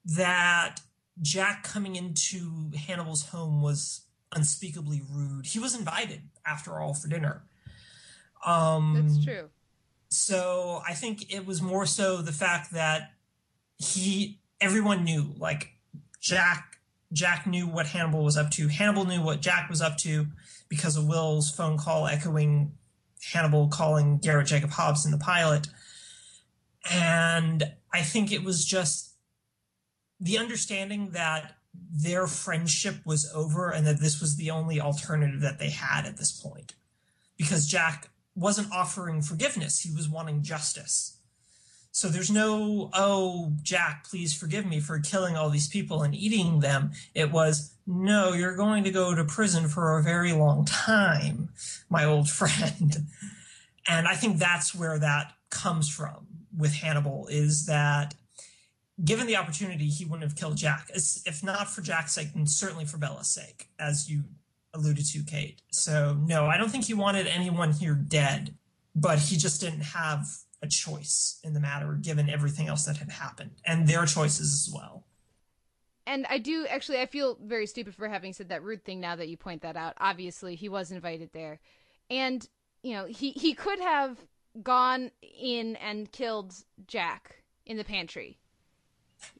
that 0.05 0.81
Jack 1.21 1.63
coming 1.63 1.97
into 1.97 2.71
Hannibal's 2.87 3.29
home 3.29 3.63
was 3.63 4.03
unspeakably 4.35 5.03
rude. 5.11 5.47
He 5.47 5.59
was 5.59 5.75
invited, 5.75 6.23
after 6.47 6.81
all, 6.81 6.95
for 6.95 7.09
dinner. 7.09 7.43
Um, 8.45 8.95
that's 8.95 9.25
true 9.25 9.51
so 10.11 10.83
I 10.87 10.95
think 10.95 11.33
it 11.33 11.47
was 11.47 11.63
more 11.63 11.87
so 11.87 12.19
the 12.19 12.33
fact 12.33 12.73
that 12.73 13.13
he 13.79 14.41
everyone 14.61 15.05
knew 15.05 15.35
like 15.39 15.71
Jack 16.21 16.79
Jack 17.13 17.47
knew 17.47 17.67
what 17.67 17.87
Hannibal 17.87 18.23
was 18.23 18.37
up 18.37 18.51
to. 18.51 18.69
Hannibal 18.69 19.05
knew 19.05 19.23
what 19.23 19.41
Jack 19.41 19.71
was 19.71 19.81
up 19.81 19.97
to 19.99 20.27
because 20.69 20.97
of 20.97 21.07
Will's 21.07 21.51
phone 21.51 21.79
call 21.79 22.07
echoing 22.07 22.73
Hannibal 23.33 23.69
calling 23.69 24.19
Garrett 24.19 24.49
Jacob 24.49 24.71
Hobbs 24.71 25.05
in 25.05 25.13
the 25.13 25.19
pilot. 25.19 25.69
And 26.91 27.73
I 27.93 28.03
think 28.03 28.33
it 28.33 28.43
was 28.43 28.65
just 28.65 29.10
the 30.21 30.39
understanding 30.39 31.11
that 31.11 31.57
their 31.73 32.27
friendship 32.27 32.97
was 33.05 33.31
over 33.35 33.71
and 33.71 33.87
that 33.87 34.01
this 34.01 34.21
was 34.21 34.37
the 34.37 34.51
only 34.51 34.81
alternative 34.81 35.41
that 35.41 35.59
they 35.59 35.71
had 35.71 36.05
at 36.05 36.17
this 36.17 36.33
point. 36.33 36.75
Because 37.37 37.67
Jack 37.67 38.11
wasn't 38.35 38.73
offering 38.73 39.23
forgiveness, 39.23 39.81
he 39.81 39.95
was 39.95 40.09
wanting 40.09 40.43
justice. 40.43 41.17
So 41.93 42.09
there's 42.09 42.31
no, 42.31 42.91
oh, 42.95 43.53
Jack, 43.63 44.07
please 44.09 44.33
forgive 44.33 44.65
me 44.65 44.79
for 44.79 45.01
killing 45.01 45.37
all 45.37 45.51
these 45.51 45.69
people 45.69 46.03
and 46.03 46.15
eating 46.15 46.61
them. 46.61 46.93
It 47.15 47.33
was, 47.33 47.75
no, 47.87 48.33
you're 48.33 48.55
going 48.55 48.85
to 48.85 48.93
go 48.93 49.15
to 49.15 49.25
prison 49.25 49.69
for 49.69 49.99
a 49.99 50.03
very 50.03 50.33
long 50.33 50.65
time, 50.65 51.49
my 51.89 52.05
old 52.05 52.31
friend. 52.31 53.07
And 53.89 54.07
I 54.07 54.15
think 54.15 54.39
that's 54.39 54.73
where 54.73 55.01
that 55.01 55.33
comes 55.51 55.89
from 55.89 56.27
with 56.57 56.75
Hannibal 56.75 57.27
is 57.29 57.67
that 57.67 58.15
given 59.05 59.27
the 59.27 59.37
opportunity, 59.37 59.87
he 59.89 60.05
wouldn't 60.05 60.23
have 60.23 60.37
killed 60.37 60.57
Jack, 60.57 60.91
if 60.95 61.43
not 61.43 61.71
for 61.71 61.81
Jack's 61.81 62.13
sake, 62.13 62.29
and 62.35 62.51
certainly 62.51 62.85
for 62.85 62.99
Bella's 62.99 63.29
sake, 63.29 63.69
as 63.79 64.11
you 64.11 64.25
alluded 64.75 65.07
to, 65.07 65.23
Kate. 65.23 65.61
So, 65.71 66.17
no, 66.21 66.47
I 66.47 66.57
don't 66.57 66.71
think 66.71 66.85
he 66.85 66.95
wanted 66.95 67.27
anyone 67.27 67.73
here 67.73 67.95
dead, 67.95 68.55
but 68.95 69.19
he 69.19 69.37
just 69.37 69.61
didn't 69.61 69.81
have 69.81 70.27
a 70.63 70.69
choice 70.69 71.41
in 71.43 71.55
the 71.55 71.61
matter 71.61 71.95
given 71.95 72.29
everything 72.29 72.69
else 72.69 72.85
that 72.85 72.99
had 72.99 73.11
happened 73.11 73.53
and 73.65 73.89
their 73.89 74.05
choices 74.05 74.53
as 74.53 74.75
well. 74.75 75.07
And 76.07 76.27
I 76.29 76.39
do 76.39 76.67
actually, 76.69 77.01
I 77.01 77.07
feel 77.07 77.39
very 77.43 77.67
stupid 77.67 77.95
for 77.95 78.09
having 78.09 78.33
said 78.33 78.49
that 78.49 78.63
rude 78.63 78.85
thing 78.85 79.01
now 79.01 79.17
that 79.17 79.29
you 79.29 79.37
point 79.37 79.63
that 79.63 79.77
out. 79.77 79.95
Obviously, 79.99 80.57
he 80.57 80.69
was 80.69 80.91
invited 80.91 81.31
there. 81.33 81.61
And, 82.11 82.47
you 82.83 82.95
know, 82.95 83.05
he, 83.07 83.31
he 83.31 83.55
could 83.55 83.81
have 83.81 84.19
gone 84.63 85.13
in 85.23 85.77
and 85.77 86.11
killed 86.11 86.55
Jack 86.87 87.45
in 87.65 87.77
the 87.77 87.85
pantry. 87.85 88.39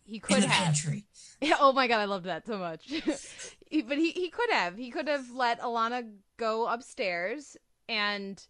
He 0.05 0.19
could 0.19 0.45
have. 0.45 0.65
Pantry. 0.65 1.05
Oh 1.59 1.73
my 1.73 1.87
god, 1.87 2.01
I 2.01 2.05
loved 2.05 2.27
that 2.27 2.47
so 2.47 2.59
much. 2.59 2.87
but 3.07 3.97
he, 3.97 4.11
he 4.11 4.29
could 4.29 4.51
have. 4.51 4.77
He 4.77 4.91
could 4.91 5.09
have 5.09 5.31
let 5.31 5.59
Alana 5.61 6.11
go 6.37 6.67
upstairs 6.67 7.57
and 7.89 8.47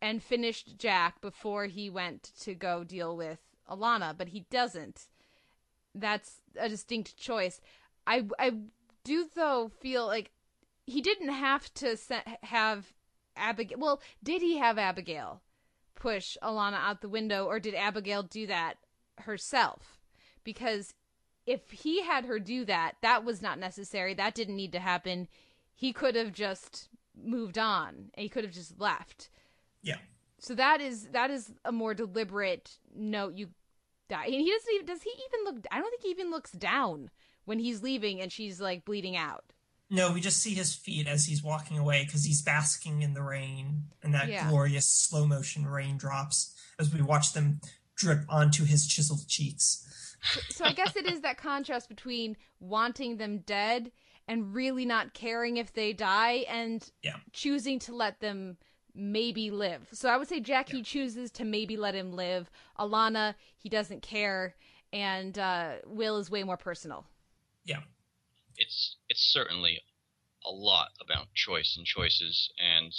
and 0.00 0.22
finished 0.22 0.78
Jack 0.78 1.20
before 1.20 1.66
he 1.66 1.90
went 1.90 2.30
to 2.40 2.54
go 2.54 2.82
deal 2.82 3.14
with 3.14 3.40
Alana, 3.68 4.16
but 4.16 4.28
he 4.28 4.46
doesn't. 4.50 5.08
That's 5.94 6.40
a 6.58 6.68
distinct 6.68 7.16
choice. 7.18 7.60
I 8.06 8.26
I 8.38 8.52
do 9.04 9.28
though 9.34 9.70
feel 9.80 10.06
like 10.06 10.30
he 10.86 11.00
didn't 11.00 11.30
have 11.30 11.72
to 11.74 11.96
have 12.42 12.92
Abigail. 13.36 13.78
Well, 13.78 14.02
did 14.22 14.42
he 14.42 14.58
have 14.58 14.78
Abigail 14.78 15.42
push 15.94 16.36
Alana 16.42 16.76
out 16.76 17.00
the 17.00 17.08
window, 17.08 17.46
or 17.46 17.60
did 17.60 17.74
Abigail 17.74 18.22
do 18.22 18.46
that 18.46 18.78
herself? 19.18 20.00
Because 20.44 20.94
if 21.46 21.70
he 21.70 22.02
had 22.02 22.24
her 22.26 22.38
do 22.38 22.64
that, 22.66 22.96
that 23.02 23.24
was 23.24 23.42
not 23.42 23.58
necessary. 23.58 24.14
That 24.14 24.34
didn't 24.34 24.56
need 24.56 24.72
to 24.72 24.80
happen. 24.80 25.28
He 25.74 25.92
could 25.92 26.14
have 26.14 26.32
just 26.32 26.88
moved 27.20 27.58
on. 27.58 28.10
He 28.16 28.28
could 28.28 28.44
have 28.44 28.52
just 28.52 28.78
left. 28.78 29.30
Yeah. 29.82 29.96
So 30.38 30.54
that 30.54 30.80
is 30.80 31.08
that 31.08 31.30
is 31.30 31.52
a 31.64 31.72
more 31.72 31.94
deliberate 31.94 32.78
note. 32.94 33.34
You 33.34 33.48
die, 34.08 34.26
and 34.26 34.34
he 34.34 34.50
doesn't 34.50 34.74
even. 34.74 34.86
Does 34.86 35.02
he 35.02 35.10
even 35.10 35.44
look? 35.44 35.66
I 35.70 35.78
don't 35.78 35.90
think 35.90 36.02
he 36.02 36.10
even 36.10 36.30
looks 36.30 36.52
down 36.52 37.10
when 37.44 37.58
he's 37.58 37.82
leaving, 37.82 38.20
and 38.20 38.30
she's 38.30 38.60
like 38.60 38.84
bleeding 38.84 39.16
out. 39.16 39.44
No, 39.90 40.12
we 40.12 40.20
just 40.20 40.42
see 40.42 40.54
his 40.54 40.74
feet 40.74 41.06
as 41.06 41.26
he's 41.26 41.42
walking 41.42 41.78
away 41.78 42.04
because 42.04 42.24
he's 42.24 42.42
basking 42.42 43.02
in 43.02 43.14
the 43.14 43.22
rain 43.22 43.84
and 44.02 44.14
that 44.14 44.28
yeah. 44.28 44.48
glorious 44.48 44.88
slow 44.88 45.26
motion 45.26 45.66
raindrops 45.66 46.54
as 46.78 46.92
we 46.92 47.02
watch 47.02 47.32
them 47.32 47.60
drip 47.94 48.24
onto 48.28 48.64
his 48.64 48.86
chiseled 48.86 49.28
cheeks. 49.28 50.03
So 50.48 50.64
I 50.64 50.72
guess 50.72 50.96
it 50.96 51.06
is 51.06 51.20
that 51.20 51.36
contrast 51.36 51.88
between 51.88 52.36
wanting 52.60 53.16
them 53.18 53.38
dead 53.38 53.92
and 54.26 54.54
really 54.54 54.86
not 54.86 55.14
caring 55.14 55.58
if 55.58 55.72
they 55.72 55.92
die 55.92 56.44
and 56.48 56.90
yeah. 57.02 57.16
choosing 57.32 57.78
to 57.80 57.94
let 57.94 58.20
them 58.20 58.56
maybe 58.94 59.50
live. 59.50 59.88
So 59.92 60.08
I 60.08 60.16
would 60.16 60.28
say 60.28 60.40
Jackie 60.40 60.78
yeah. 60.78 60.84
chooses 60.84 61.30
to 61.32 61.44
maybe 61.44 61.76
let 61.76 61.94
him 61.94 62.12
live. 62.12 62.50
Alana, 62.78 63.34
he 63.58 63.68
doesn't 63.68 64.02
care, 64.02 64.54
and 64.92 65.38
uh, 65.38 65.74
Will 65.86 66.18
is 66.18 66.30
way 66.30 66.42
more 66.42 66.56
personal. 66.56 67.06
Yeah, 67.64 67.80
it's 68.56 68.96
it's 69.08 69.32
certainly 69.32 69.80
a 70.46 70.50
lot 70.50 70.90
about 71.00 71.32
choice 71.34 71.76
and 71.76 71.86
choices. 71.86 72.50
And 72.58 72.92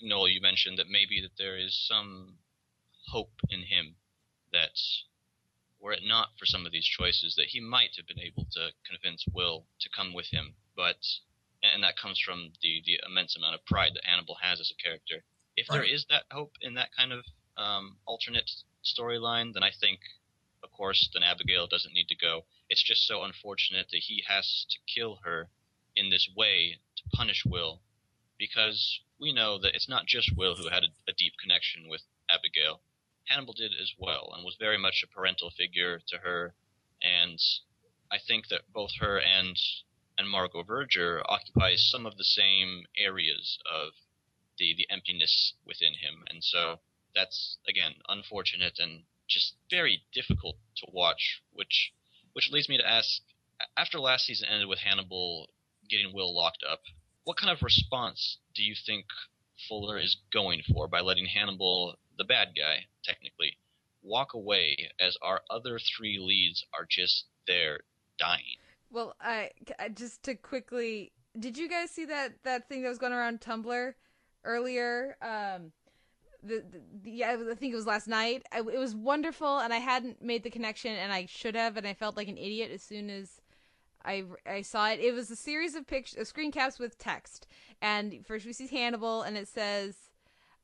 Noel, 0.00 0.28
you 0.28 0.40
mentioned 0.40 0.78
that 0.78 0.88
maybe 0.88 1.20
that 1.20 1.36
there 1.36 1.56
is 1.56 1.76
some 1.88 2.34
hope 3.08 3.32
in 3.50 3.60
him 3.60 3.96
that 4.52 4.80
were 5.84 5.92
it 5.92 6.02
not 6.02 6.28
for 6.38 6.46
some 6.46 6.64
of 6.64 6.72
these 6.72 6.86
choices, 6.86 7.34
that 7.36 7.52
he 7.52 7.60
might 7.60 7.94
have 7.96 8.08
been 8.08 8.18
able 8.18 8.46
to 8.52 8.70
convince 8.88 9.24
Will 9.32 9.66
to 9.80 9.88
come 9.94 10.14
with 10.14 10.26
him. 10.32 10.54
But 10.74 10.96
and 11.62 11.84
that 11.84 12.00
comes 12.00 12.18
from 12.18 12.52
the 12.62 12.82
the 12.84 12.98
immense 13.06 13.36
amount 13.36 13.54
of 13.54 13.64
pride 13.66 13.92
that 13.94 14.08
Hannibal 14.08 14.38
has 14.42 14.60
as 14.60 14.72
a 14.72 14.82
character 14.82 15.22
if 15.56 15.68
right. 15.68 15.76
there 15.76 15.84
is 15.84 16.06
that 16.10 16.24
hope 16.30 16.52
in 16.60 16.74
that 16.74 16.90
kind 16.96 17.12
of 17.12 17.24
um, 17.56 17.96
alternate 18.06 18.50
storyline, 18.84 19.52
then 19.52 19.62
I 19.62 19.70
think, 19.80 20.00
of 20.62 20.70
course, 20.72 21.08
then 21.12 21.22
Abigail 21.22 21.66
doesn't 21.66 21.94
need 21.94 22.08
to 22.08 22.16
go. 22.16 22.42
It's 22.68 22.82
just 22.82 23.06
so 23.06 23.22
unfortunate 23.22 23.86
that 23.90 24.02
he 24.02 24.24
has 24.26 24.66
to 24.70 24.78
kill 24.92 25.20
her 25.24 25.48
in 25.96 26.10
this 26.10 26.28
way 26.36 26.78
to 26.96 27.16
punish 27.16 27.44
Will, 27.46 27.80
because 28.38 29.00
we 29.20 29.32
know 29.32 29.58
that 29.58 29.74
it's 29.74 29.88
not 29.88 30.06
just 30.06 30.36
Will 30.36 30.56
who 30.56 30.68
had 30.68 30.82
a, 30.82 30.88
a 31.08 31.14
deep 31.16 31.34
connection 31.40 31.88
with 31.88 32.02
Abigail. 32.28 32.80
Hannibal 33.26 33.54
did 33.54 33.72
as 33.80 33.92
well, 33.98 34.32
and 34.34 34.44
was 34.44 34.56
very 34.56 34.78
much 34.78 35.02
a 35.02 35.06
parental 35.06 35.50
figure 35.50 36.00
to 36.08 36.18
her. 36.18 36.54
And 37.02 37.40
I 38.10 38.18
think 38.18 38.48
that 38.48 38.72
both 38.72 38.92
her 39.00 39.18
and 39.20 39.58
and 40.16 40.30
Margot 40.30 40.62
Verger 40.62 41.22
occupy 41.28 41.74
some 41.76 42.06
of 42.06 42.16
the 42.16 42.24
same 42.24 42.86
areas 42.96 43.58
of 43.70 43.94
the 44.58 44.74
the 44.74 44.88
emptiness 44.90 45.54
within 45.64 45.94
him, 45.94 46.24
and 46.28 46.44
so 46.44 46.80
that's 47.14 47.58
again 47.68 47.94
unfortunate 48.08 48.78
and 48.78 49.04
just 49.26 49.56
very 49.70 50.04
difficult 50.12 50.56
to 50.76 50.86
watch. 50.92 51.42
Which 51.52 51.92
which 52.34 52.50
leads 52.50 52.68
me 52.68 52.76
to 52.76 52.88
ask: 52.88 53.22
after 53.76 53.98
last 53.98 54.26
season 54.26 54.48
ended 54.48 54.68
with 54.68 54.80
Hannibal 54.80 55.50
getting 55.88 56.12
Will 56.12 56.34
locked 56.34 56.62
up, 56.62 56.82
what 57.24 57.36
kind 57.36 57.50
of 57.50 57.62
response 57.62 58.38
do 58.54 58.62
you 58.62 58.74
think 58.74 59.06
Fuller 59.68 59.98
is 59.98 60.16
going 60.32 60.62
for 60.62 60.88
by 60.88 61.00
letting 61.00 61.26
Hannibal, 61.26 61.98
the 62.18 62.24
bad 62.24 62.48
guy, 62.56 62.84
technically, 63.04 63.56
walk 64.02 64.34
away 64.34 64.90
as 65.00 65.16
our 65.22 65.40
other 65.50 65.78
three 65.78 66.18
leads 66.18 66.64
are 66.78 66.86
just 66.88 67.26
there 67.46 67.80
dying? 68.18 68.58
Well, 68.90 69.16
I, 69.20 69.50
I 69.78 69.88
just 69.88 70.22
to 70.24 70.34
quickly, 70.34 71.12
did 71.38 71.58
you 71.58 71.68
guys 71.68 71.90
see 71.90 72.04
that 72.04 72.42
that 72.44 72.68
thing 72.68 72.82
that 72.82 72.88
was 72.88 72.98
going 72.98 73.12
around 73.12 73.40
Tumblr 73.40 73.94
earlier. 74.44 75.16
Um, 75.22 75.72
the, 76.42 76.62
the, 77.02 77.10
yeah, 77.10 77.36
I 77.50 77.54
think 77.54 77.72
it 77.72 77.76
was 77.76 77.86
last 77.86 78.06
night. 78.06 78.44
I, 78.52 78.58
it 78.58 78.78
was 78.78 78.94
wonderful, 78.94 79.58
and 79.58 79.72
I 79.72 79.78
hadn't 79.78 80.22
made 80.22 80.42
the 80.42 80.50
connection, 80.50 80.94
and 80.94 81.12
I 81.12 81.26
should 81.26 81.54
have, 81.54 81.76
and 81.76 81.86
I 81.86 81.94
felt 81.94 82.16
like 82.16 82.28
an 82.28 82.36
idiot 82.36 82.70
as 82.72 82.82
soon 82.82 83.08
as 83.10 83.40
I 84.04 84.24
I 84.46 84.60
saw 84.60 84.90
it. 84.90 85.00
It 85.00 85.14
was 85.14 85.30
a 85.30 85.36
series 85.36 85.74
of 85.74 85.86
pictures, 85.86 86.28
screen 86.28 86.52
caps 86.52 86.78
with 86.78 86.98
text, 86.98 87.46
and 87.80 88.24
first 88.26 88.44
we 88.44 88.52
see 88.52 88.66
Hannibal, 88.66 89.22
and 89.22 89.36
it 89.36 89.48
says, 89.48 89.96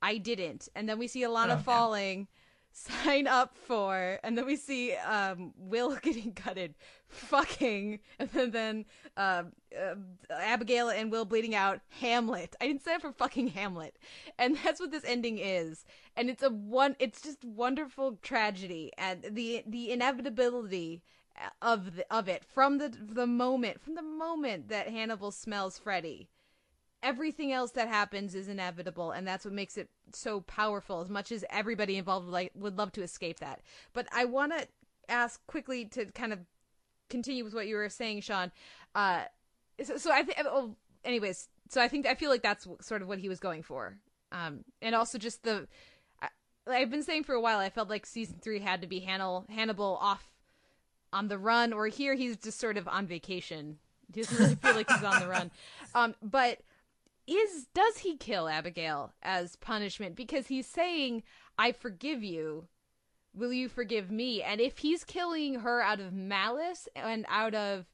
"I 0.02 0.18
didn't," 0.18 0.68
and 0.74 0.88
then 0.88 0.98
we 0.98 1.08
see 1.08 1.22
Alana 1.22 1.56
oh, 1.56 1.62
falling. 1.62 2.28
sign 2.72 3.26
up 3.26 3.56
for. 3.56 4.18
And 4.22 4.38
then 4.38 4.46
we 4.46 4.56
see 4.56 4.94
um 4.94 5.52
will 5.56 5.96
getting 6.02 6.32
gutted. 6.32 6.74
Fucking. 7.08 7.98
And 8.18 8.28
then, 8.30 8.50
then 8.50 8.84
uh, 9.16 9.42
uh, 9.76 9.94
abigail 10.32 10.88
and 10.88 11.10
will 11.10 11.24
bleeding 11.24 11.54
out. 11.54 11.80
Hamlet. 12.00 12.54
I 12.60 12.66
didn't 12.66 12.84
sign 12.84 12.96
up 12.96 13.02
for 13.02 13.12
fucking 13.12 13.48
hamlet. 13.48 13.98
And 14.38 14.56
that's 14.64 14.80
what 14.80 14.90
this 14.90 15.04
ending 15.04 15.38
is. 15.38 15.84
And 16.16 16.30
it's 16.30 16.42
a 16.42 16.50
one 16.50 16.96
it's 16.98 17.20
just 17.20 17.44
wonderful 17.44 18.18
tragedy 18.22 18.92
and 18.98 19.24
the 19.30 19.62
the 19.66 19.90
inevitability 19.90 21.02
of 21.62 21.96
the, 21.96 22.14
of 22.14 22.28
it 22.28 22.44
from 22.44 22.78
the 22.78 22.88
the 22.88 23.26
moment 23.26 23.80
from 23.80 23.94
the 23.94 24.02
moment 24.02 24.68
that 24.68 24.88
hannibal 24.88 25.30
smells 25.30 25.78
freddie 25.78 26.28
everything 27.02 27.52
else 27.52 27.72
that 27.72 27.88
happens 27.88 28.34
is 28.34 28.48
inevitable 28.48 29.10
and 29.10 29.26
that's 29.26 29.44
what 29.44 29.54
makes 29.54 29.76
it 29.76 29.88
so 30.12 30.40
powerful 30.42 31.00
as 31.00 31.08
much 31.08 31.32
as 31.32 31.44
everybody 31.50 31.96
involved 31.96 32.26
would 32.26 32.32
like 32.32 32.52
would 32.54 32.76
love 32.76 32.92
to 32.92 33.02
escape 33.02 33.40
that. 33.40 33.60
But 33.92 34.06
i 34.12 34.24
want 34.24 34.52
to 34.52 34.66
ask 35.08 35.44
quickly 35.46 35.84
to 35.86 36.06
kind 36.06 36.32
of 36.32 36.40
continue 37.08 37.44
with 37.44 37.54
what 37.54 37.66
you 37.66 37.76
were 37.76 37.88
saying 37.88 38.20
sean. 38.20 38.52
Uh 38.94 39.22
so, 39.82 39.96
so 39.96 40.12
i 40.12 40.22
think 40.22 40.38
oh, 40.44 40.74
anyways 41.04 41.48
so 41.68 41.80
i 41.80 41.88
think 41.88 42.06
i 42.06 42.14
feel 42.14 42.30
like 42.30 42.42
that's 42.42 42.66
sort 42.80 43.02
of 43.02 43.08
what 43.08 43.18
he 43.18 43.28
was 43.28 43.40
going 43.40 43.62
for. 43.62 43.96
Um 44.32 44.64
and 44.82 44.94
also 44.94 45.18
just 45.18 45.42
the 45.42 45.66
I, 46.20 46.28
i've 46.68 46.90
been 46.90 47.02
saying 47.02 47.24
for 47.24 47.34
a 47.34 47.40
while 47.40 47.58
i 47.58 47.70
felt 47.70 47.88
like 47.88 48.06
season 48.06 48.36
three 48.40 48.60
had 48.60 48.82
to 48.82 48.86
be 48.86 49.00
hannibal 49.00 49.46
hannibal 49.48 49.98
off 50.00 50.30
on 51.12 51.28
the 51.28 51.38
run 51.38 51.72
or 51.72 51.86
here 51.88 52.14
he's 52.14 52.36
just 52.36 52.58
sort 52.58 52.76
of 52.76 52.86
on 52.88 53.06
vacation. 53.06 53.78
He 54.12 54.22
doesn't 54.22 54.38
really 54.38 54.54
feel 54.56 54.74
like 54.74 54.90
he's 54.90 55.02
on 55.02 55.20
the 55.20 55.28
run. 55.28 55.50
Um, 55.92 56.14
but 56.22 56.60
is 57.26 57.66
does 57.74 57.98
he 57.98 58.16
kill 58.16 58.48
Abigail 58.48 59.12
as 59.22 59.56
punishment 59.56 60.16
because 60.16 60.48
he's 60.48 60.66
saying, 60.66 61.22
"I 61.58 61.72
forgive 61.72 62.22
you." 62.22 62.68
Will 63.32 63.52
you 63.52 63.68
forgive 63.68 64.10
me? 64.10 64.42
And 64.42 64.60
if 64.60 64.78
he's 64.78 65.04
killing 65.04 65.60
her 65.60 65.80
out 65.80 66.00
of 66.00 66.12
malice 66.12 66.88
and 66.96 67.24
out 67.28 67.54
of 67.54 67.86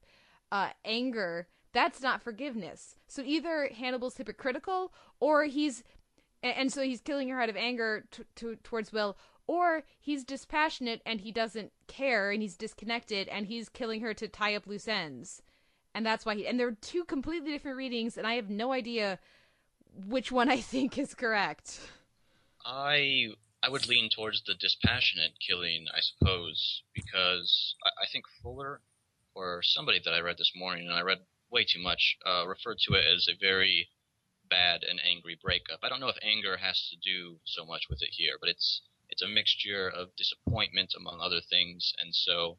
uh, 0.51 0.71
anger, 0.83 1.49
that's 1.73 2.01
not 2.01 2.23
forgiveness. 2.23 2.97
So 3.07 3.23
either 3.23 3.69
Hannibal's 3.77 4.17
hypocritical, 4.17 4.95
or 5.21 5.45
he's, 5.45 5.85
and 6.43 6.73
so 6.73 6.81
he's 6.83 7.03
killing 7.03 7.29
her 7.29 7.39
out 7.39 7.51
of 7.51 7.57
anger 7.57 8.07
t- 8.11 8.23
t- 8.35 8.57
towards 8.63 8.93
Will, 8.93 9.19
or 9.47 9.85
he's 10.01 10.25
dispassionate 10.25 11.03
and 11.05 11.21
he 11.21 11.33
doesn't 11.33 11.73
care 11.87 12.31
and 12.31 12.43
he's 12.43 12.57
disconnected 12.57 13.29
and 13.29 13.47
he's 13.47 13.69
killing 13.69 14.01
her 14.01 14.15
to 14.15 14.27
tie 14.27 14.55
up 14.55 14.67
loose 14.67 14.89
ends. 14.89 15.43
And 15.97 16.05
that's 16.05 16.27
why 16.27 16.35
he 16.35 16.47
and 16.47 16.61
they're 16.61 16.77
two 16.83 17.05
completely 17.05 17.53
different 17.53 17.79
readings 17.79 18.19
and 18.19 18.27
I 18.27 18.35
have 18.35 18.51
no 18.51 18.71
idea 18.71 19.19
which 20.07 20.31
one 20.31 20.51
I 20.51 20.61
think 20.61 20.99
is 20.99 21.15
correct. 21.15 21.81
I 22.67 23.29
I 23.63 23.71
would 23.71 23.89
lean 23.89 24.11
towards 24.11 24.43
the 24.45 24.53
dispassionate 24.55 25.33
killing, 25.41 25.87
I 25.97 26.01
suppose, 26.01 26.83
because 26.95 27.75
I, 27.83 28.05
I 28.05 28.07
think 28.13 28.27
Fuller 28.43 28.83
or 29.35 29.63
somebody 29.63 29.99
that 30.05 30.13
I 30.13 30.21
read 30.21 30.37
this 30.37 30.53
morning, 30.55 30.87
and 30.87 30.95
I 30.95 31.01
read 31.01 31.21
way 31.51 31.65
too 31.65 31.81
much, 31.81 32.19
uh, 32.27 32.47
referred 32.47 32.79
to 32.81 32.95
it 32.95 33.05
as 33.07 33.27
a 33.29 33.39
very 33.41 33.89
bad 34.51 34.85
and 34.85 35.01
angry 35.03 35.39
breakup. 35.43 35.81
I 35.83 35.89
don't 35.89 36.01
know 36.01 36.09
if 36.09 36.19
anger 36.23 36.59
has 36.59 36.91
to 36.91 36.97
do 36.97 37.41
so 37.45 37.65
much 37.65 37.85
with 37.89 38.03
it 38.03 38.11
here, 38.13 38.37
but 38.39 38.51
it's 38.51 38.83
it's 39.09 39.23
a 39.23 39.29
mixture 39.29 39.89
of 39.89 40.15
disappointment 40.15 40.93
among 40.95 41.23
other 41.23 41.41
things, 41.41 41.95
and 41.99 42.15
so 42.15 42.59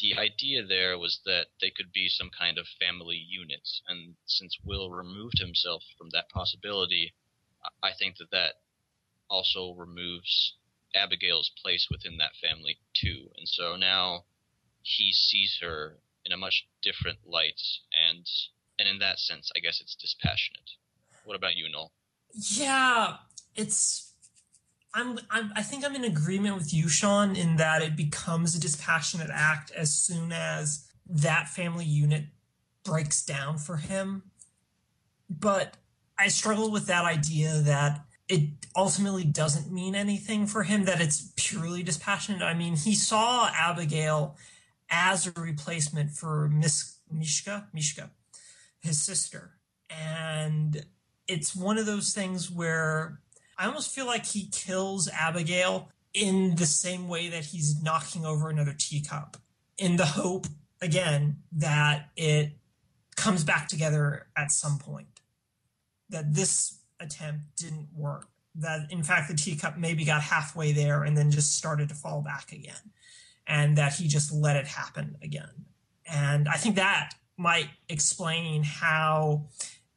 the 0.00 0.16
idea 0.16 0.64
there 0.64 0.98
was 0.98 1.20
that 1.24 1.46
they 1.60 1.70
could 1.70 1.92
be 1.92 2.08
some 2.08 2.30
kind 2.36 2.58
of 2.58 2.66
family 2.80 3.16
unit, 3.16 3.68
and 3.88 4.14
since 4.26 4.56
Will 4.64 4.90
removed 4.90 5.38
himself 5.38 5.82
from 5.98 6.08
that 6.12 6.28
possibility, 6.30 7.14
I 7.82 7.90
think 7.98 8.16
that 8.18 8.30
that 8.30 8.54
also 9.28 9.74
removes 9.74 10.54
Abigail's 10.94 11.50
place 11.62 11.86
within 11.90 12.16
that 12.18 12.32
family 12.42 12.78
too, 12.94 13.30
and 13.36 13.46
so 13.48 13.76
now 13.76 14.24
he 14.82 15.12
sees 15.12 15.58
her 15.60 15.98
in 16.24 16.32
a 16.32 16.36
much 16.36 16.66
different 16.82 17.18
light, 17.26 17.60
and 17.92 18.26
and 18.78 18.88
in 18.88 18.98
that 18.98 19.18
sense, 19.18 19.50
I 19.54 19.60
guess 19.60 19.80
it's 19.80 19.94
dispassionate. 19.94 20.70
What 21.24 21.36
about 21.36 21.56
you, 21.56 21.70
Noel? 21.70 21.92
Yeah, 22.32 23.16
it's 23.54 24.09
I'm, 24.92 25.18
I'm 25.30 25.52
I 25.54 25.62
think 25.62 25.84
I'm 25.84 25.94
in 25.94 26.04
agreement 26.04 26.56
with 26.56 26.74
you, 26.74 26.88
Sean, 26.88 27.36
in 27.36 27.56
that 27.56 27.82
it 27.82 27.96
becomes 27.96 28.54
a 28.54 28.60
dispassionate 28.60 29.30
act 29.32 29.70
as 29.72 29.92
soon 29.92 30.32
as 30.32 30.88
that 31.06 31.48
family 31.48 31.84
unit 31.84 32.24
breaks 32.84 33.24
down 33.24 33.58
for 33.58 33.76
him. 33.76 34.24
But 35.28 35.76
I 36.18 36.28
struggle 36.28 36.70
with 36.70 36.86
that 36.86 37.04
idea 37.04 37.60
that 37.60 38.04
it 38.28 38.50
ultimately 38.76 39.24
doesn't 39.24 39.72
mean 39.72 39.94
anything 39.94 40.46
for 40.46 40.62
him, 40.62 40.84
that 40.84 41.00
it's 41.00 41.32
purely 41.36 41.82
dispassionate. 41.82 42.42
I 42.42 42.54
mean, 42.54 42.76
he 42.76 42.94
saw 42.94 43.50
Abigail 43.52 44.36
as 44.88 45.26
a 45.26 45.32
replacement 45.32 46.10
for 46.12 46.48
Miss 46.48 46.96
Mischa, 47.12 47.66
Mischa, 47.74 48.10
his 48.80 49.00
sister. 49.00 49.52
And 49.88 50.84
it's 51.26 51.56
one 51.56 51.78
of 51.78 51.86
those 51.86 52.12
things 52.12 52.50
where 52.50 53.20
I 53.60 53.66
almost 53.66 53.94
feel 53.94 54.06
like 54.06 54.24
he 54.24 54.48
kills 54.50 55.06
Abigail 55.12 55.90
in 56.14 56.56
the 56.56 56.64
same 56.64 57.08
way 57.08 57.28
that 57.28 57.44
he's 57.44 57.82
knocking 57.82 58.24
over 58.24 58.48
another 58.48 58.74
teacup, 58.76 59.36
in 59.76 59.96
the 59.96 60.06
hope, 60.06 60.46
again, 60.80 61.36
that 61.52 62.08
it 62.16 62.52
comes 63.16 63.44
back 63.44 63.68
together 63.68 64.28
at 64.34 64.50
some 64.50 64.78
point. 64.78 65.20
That 66.08 66.32
this 66.32 66.78
attempt 66.98 67.56
didn't 67.58 67.88
work. 67.94 68.28
That, 68.54 68.90
in 68.90 69.02
fact, 69.02 69.28
the 69.28 69.36
teacup 69.36 69.76
maybe 69.76 70.06
got 70.06 70.22
halfway 70.22 70.72
there 70.72 71.04
and 71.04 71.14
then 71.14 71.30
just 71.30 71.54
started 71.54 71.90
to 71.90 71.94
fall 71.94 72.22
back 72.22 72.52
again. 72.52 72.92
And 73.46 73.76
that 73.76 73.92
he 73.92 74.08
just 74.08 74.32
let 74.32 74.56
it 74.56 74.66
happen 74.66 75.18
again. 75.22 75.66
And 76.10 76.48
I 76.48 76.54
think 76.54 76.76
that 76.76 77.12
might 77.36 77.68
explain 77.90 78.62
how 78.62 79.48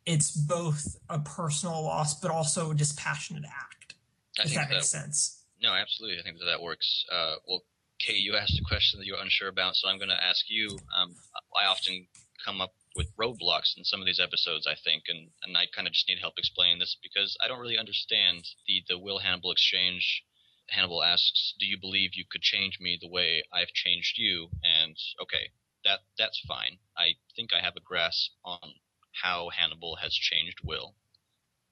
it's 0.06 0.32
both 0.32 0.98
a 1.10 1.20
personal 1.20 1.84
loss 1.84 2.20
but 2.20 2.32
also 2.32 2.72
a 2.72 2.76
dispassionate 2.76 3.46
act. 3.46 3.96
I 4.40 4.44
if 4.44 4.54
that, 4.54 4.70
that 4.70 4.70
makes 4.70 4.90
sense. 4.90 5.44
No, 5.62 5.74
absolutely. 5.74 6.20
I 6.20 6.24
think 6.24 6.40
that 6.40 6.46
that 6.46 6.62
works. 6.62 7.06
Uh, 7.12 7.36
well, 7.48 7.64
Kate, 8.00 8.18
you 8.18 8.36
asked 8.36 8.60
a 8.60 8.68
question 8.68 9.00
that 9.00 9.06
you 9.06 9.14
were 9.14 9.22
unsure 9.22 9.48
about, 9.48 9.76
so 9.76 9.88
I'm 9.88 9.98
going 9.98 10.10
to 10.10 10.24
ask 10.24 10.46
you. 10.50 10.68
Um, 10.98 11.16
I 11.56 11.66
often 11.66 12.08
come 12.44 12.60
up 12.60 12.74
with 12.96 13.16
roadblocks 13.16 13.78
in 13.78 13.84
some 13.84 14.02
of 14.02 14.06
these 14.06 14.20
episodes, 14.20 14.68
I 14.68 14.76
think, 14.84 15.04
and, 15.08 15.30
and 15.44 15.58
I 15.58 15.66
kind 15.74 15.88
of 15.88 15.94
just 15.94 16.10
need 16.10 16.20
help 16.20 16.34
explaining 16.38 16.80
this 16.80 16.98
because 17.02 17.38
I 17.44 17.48
don't 17.48 17.60
really 17.60 17.78
understand 17.78 18.44
the, 18.68 18.84
the 18.90 19.00
Will 19.00 19.20
Hannibal 19.20 19.52
exchange. 19.52 20.24
Hannibal 20.70 21.04
asks, 21.04 21.54
"Do 21.60 21.66
you 21.66 21.78
believe 21.80 22.12
you 22.14 22.26
could 22.30 22.42
change 22.42 22.80
me 22.80 22.98
the 23.00 23.10
way 23.10 23.44
I've 23.54 23.74
changed 23.74 24.18
you?" 24.18 24.50
And 24.64 24.96
okay, 25.22 25.52
that 25.86 26.00
that's 26.18 26.40
fine. 26.48 26.78
I 26.98 27.16
think 27.36 27.52
I 27.54 27.64
have 27.64 27.76
a 27.76 27.82
grasp 27.82 28.32
on 28.46 28.74
how 29.22 29.50
Hannibal 29.50 29.98
has 29.98 30.14
changed 30.14 30.60
Will. 30.64 30.96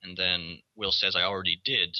And 0.03 0.17
then 0.17 0.59
Will 0.75 0.91
says, 0.91 1.15
I 1.15 1.23
already 1.23 1.61
did. 1.63 1.97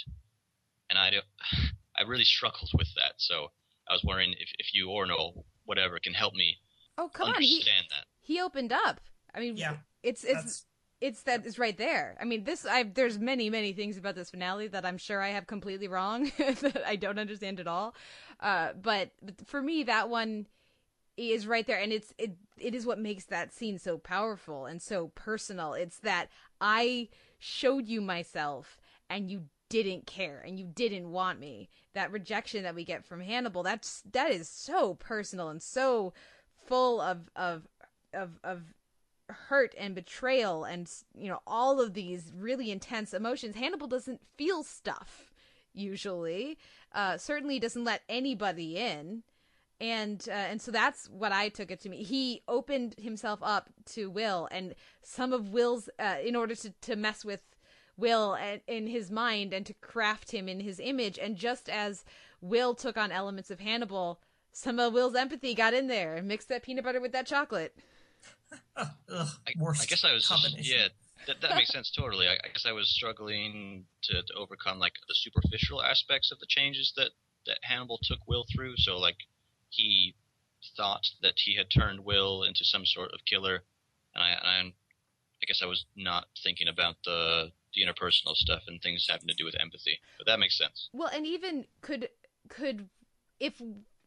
And 0.90 0.98
I, 0.98 1.12
I 1.98 2.04
really 2.04 2.24
struggled 2.24 2.72
with 2.78 2.88
that. 2.96 3.14
So 3.18 3.48
I 3.90 3.94
was 3.94 4.04
wondering 4.04 4.34
if, 4.40 4.50
if 4.58 4.74
you 4.74 4.90
or 4.90 5.06
no, 5.06 5.44
whatever, 5.66 6.00
can 6.00 6.14
help 6.14 6.34
me 6.34 6.58
oh, 6.98 7.10
come 7.10 7.28
understand 7.28 7.68
on. 7.78 7.84
He, 7.84 7.90
that. 7.90 8.06
He 8.22 8.42
opened 8.42 8.72
up. 8.72 9.02
I 9.34 9.40
mean, 9.40 9.58
yeah, 9.58 9.78
it's, 10.04 10.24
it's, 10.24 10.34
that's... 10.34 10.66
it's 11.00 11.24
that 11.24 11.46
is 11.46 11.58
right 11.58 11.78
there. 11.78 12.18
I 12.20 12.26
mean, 12.26 12.44
this, 12.44 12.66
I, 12.66 12.84
there's 12.84 13.18
many, 13.18 13.50
many 13.50 13.74
things 13.74 13.98
about 13.98 14.16
this 14.16 14.30
finale 14.30 14.68
that 14.68 14.86
I'm 14.86 14.98
sure 14.98 15.22
I 15.22 15.30
have 15.30 15.48
completely 15.48 15.88
wrong, 15.88 16.32
that 16.38 16.84
I 16.86 16.96
don't 16.96 17.20
understand 17.20 17.60
at 17.60 17.68
all. 17.68 17.96
Uh, 18.40 18.70
but 18.82 19.12
for 19.46 19.62
me, 19.62 19.84
that 19.84 20.10
one, 20.10 20.48
is 21.18 21.48
right 21.48 21.68
there 21.68 21.80
and 21.80 21.92
it's 21.92 22.14
it 22.18 22.36
it 22.58 22.76
is 22.76 22.86
what 22.86 23.00
makes 23.00 23.26
that 23.26 23.54
scene 23.54 23.78
so 23.80 23.98
powerful 23.98 24.66
and 24.66 24.82
so 24.82 25.10
personal. 25.16 25.74
It's 25.74 26.00
that 26.00 26.28
i 26.60 27.10
showed 27.40 27.88
you 27.88 28.02
myself 28.02 28.78
and 29.10 29.30
you 29.30 29.44
didn't 29.70 30.06
care 30.06 30.44
and 30.46 30.60
you 30.60 30.66
didn't 30.66 31.10
want 31.12 31.40
me. 31.40 31.70
That 31.94 32.12
rejection 32.12 32.64
that 32.64 32.76
we 32.76 32.84
get 32.84 33.06
from 33.06 33.22
hannibal 33.22 33.64
that's 33.64 34.04
that 34.12 34.32
is 34.32 34.50
so 34.50 34.96
personal 34.96 35.50
and 35.50 35.62
so 35.62 36.14
full 36.66 37.02
of 37.02 37.30
of 37.36 37.68
of 38.14 38.40
of 38.44 38.74
hurt 39.30 39.74
and 39.78 39.96
betrayal 39.96 40.66
and 40.66 40.92
you 41.18 41.30
know 41.30 41.40
all 41.48 41.80
of 41.80 41.94
these 41.94 42.32
really 42.36 42.72
intense 42.72 43.14
emotions. 43.14 43.56
Hannibal 43.56 43.88
doesn't 43.88 44.22
feel 44.38 44.64
stuff 44.64 45.34
usually. 45.74 46.58
Uh 46.94 47.18
certainly 47.18 47.60
doesn't 47.60 47.84
let 47.84 48.02
anybody 48.10 48.78
in 48.78 49.24
and 49.82 50.26
uh, 50.30 50.34
and 50.34 50.62
so 50.62 50.72
that's 50.72 51.10
what 51.10 51.32
I 51.32 51.50
took 51.50 51.72
it 51.72 51.82
to 51.82 51.90
me. 51.90 52.04
He 52.04 52.44
opened 52.48 52.96
himself 53.00 53.40
up 53.42 53.70
to 53.88 54.12
Will, 54.12 54.48
and 54.52 54.76
some 55.02 55.34
of 55.34 55.50
Will's 55.50 55.90
uh, 56.00 56.18
in 56.24 56.36
order 56.36 56.54
to 56.56 56.70
to 56.70 56.96
mess 56.96 57.26
with 57.26 57.42
Will 57.98 58.36
and, 58.36 58.62
in 58.68 58.86
his 58.88 59.10
mind 59.10 59.54
and 59.54 59.66
to 59.66 59.74
craft 59.74 60.32
him 60.32 60.48
in 60.48 60.60
his 60.60 60.80
image. 60.80 61.18
And 61.18 61.36
just 61.36 61.68
as 61.68 62.06
Will 62.42 62.76
took 62.76 62.96
on 62.96 63.12
elements 63.12 63.50
of 63.50 63.60
Hannibal, 63.60 64.22
some 64.52 64.80
of 64.80 64.94
Will's 64.94 65.16
empathy 65.16 65.56
got 65.56 65.74
in 65.74 65.88
there 65.88 66.16
and 66.16 66.28
mixed 66.28 66.50
that 66.50 66.64
peanut 66.64 66.84
butter 66.84 67.02
with 67.02 67.12
that 67.14 67.26
chocolate. 67.26 67.76
Ugh, 68.78 68.88
I, 69.10 69.28
I, 69.48 69.86
guess 69.86 70.06
I 70.06 70.14
was 70.14 70.56
yeah. 70.60 70.88
That, 71.28 71.42
that 71.42 71.56
makes 71.56 71.72
sense 71.72 71.92
totally. 71.92 72.28
I, 72.28 72.34
I 72.34 72.48
guess 72.48 72.66
I 72.68 72.72
was 72.72 72.90
struggling 72.90 73.86
to, 74.04 74.14
to 74.22 74.34
overcome 74.36 74.80
like 74.80 74.94
the 75.08 75.16
superficial 75.16 75.82
aspects 75.82 76.32
of 76.32 76.40
the 76.40 76.48
changes 76.48 76.94
that 76.98 77.12
that 77.48 77.58
Hannibal 77.64 78.00
took 78.04 78.20
Will 78.28 78.46
through. 78.54 78.74
So 78.78 78.98
like 78.98 79.18
he 79.72 80.14
thought 80.78 81.08
that 81.22 81.34
he 81.38 81.56
had 81.56 81.68
turned 81.70 82.06
Will 82.06 82.44
into 82.44 82.64
some 82.64 82.86
sort 82.86 83.12
of 83.14 83.26
killer, 83.26 83.64
and 84.14 84.24
I, 84.24 84.28
I, 84.44 84.72
guess 85.48 85.62
I 85.64 85.66
was 85.66 85.86
not 85.96 86.28
thinking 86.44 86.68
about 86.68 86.96
the 87.04 87.52
the 87.74 87.84
interpersonal 87.86 88.36
stuff 88.36 88.64
and 88.68 88.82
things 88.82 89.08
having 89.10 89.30
to 89.30 89.34
do 89.34 89.46
with 89.46 89.56
empathy. 89.60 90.00
But 90.18 90.28
that 90.28 90.40
makes 90.40 90.58
sense. 90.58 90.90
Well, 90.94 91.10
and 91.14 91.26
even 91.26 91.66
could 91.82 92.10
could 92.50 92.90
if 93.40 93.62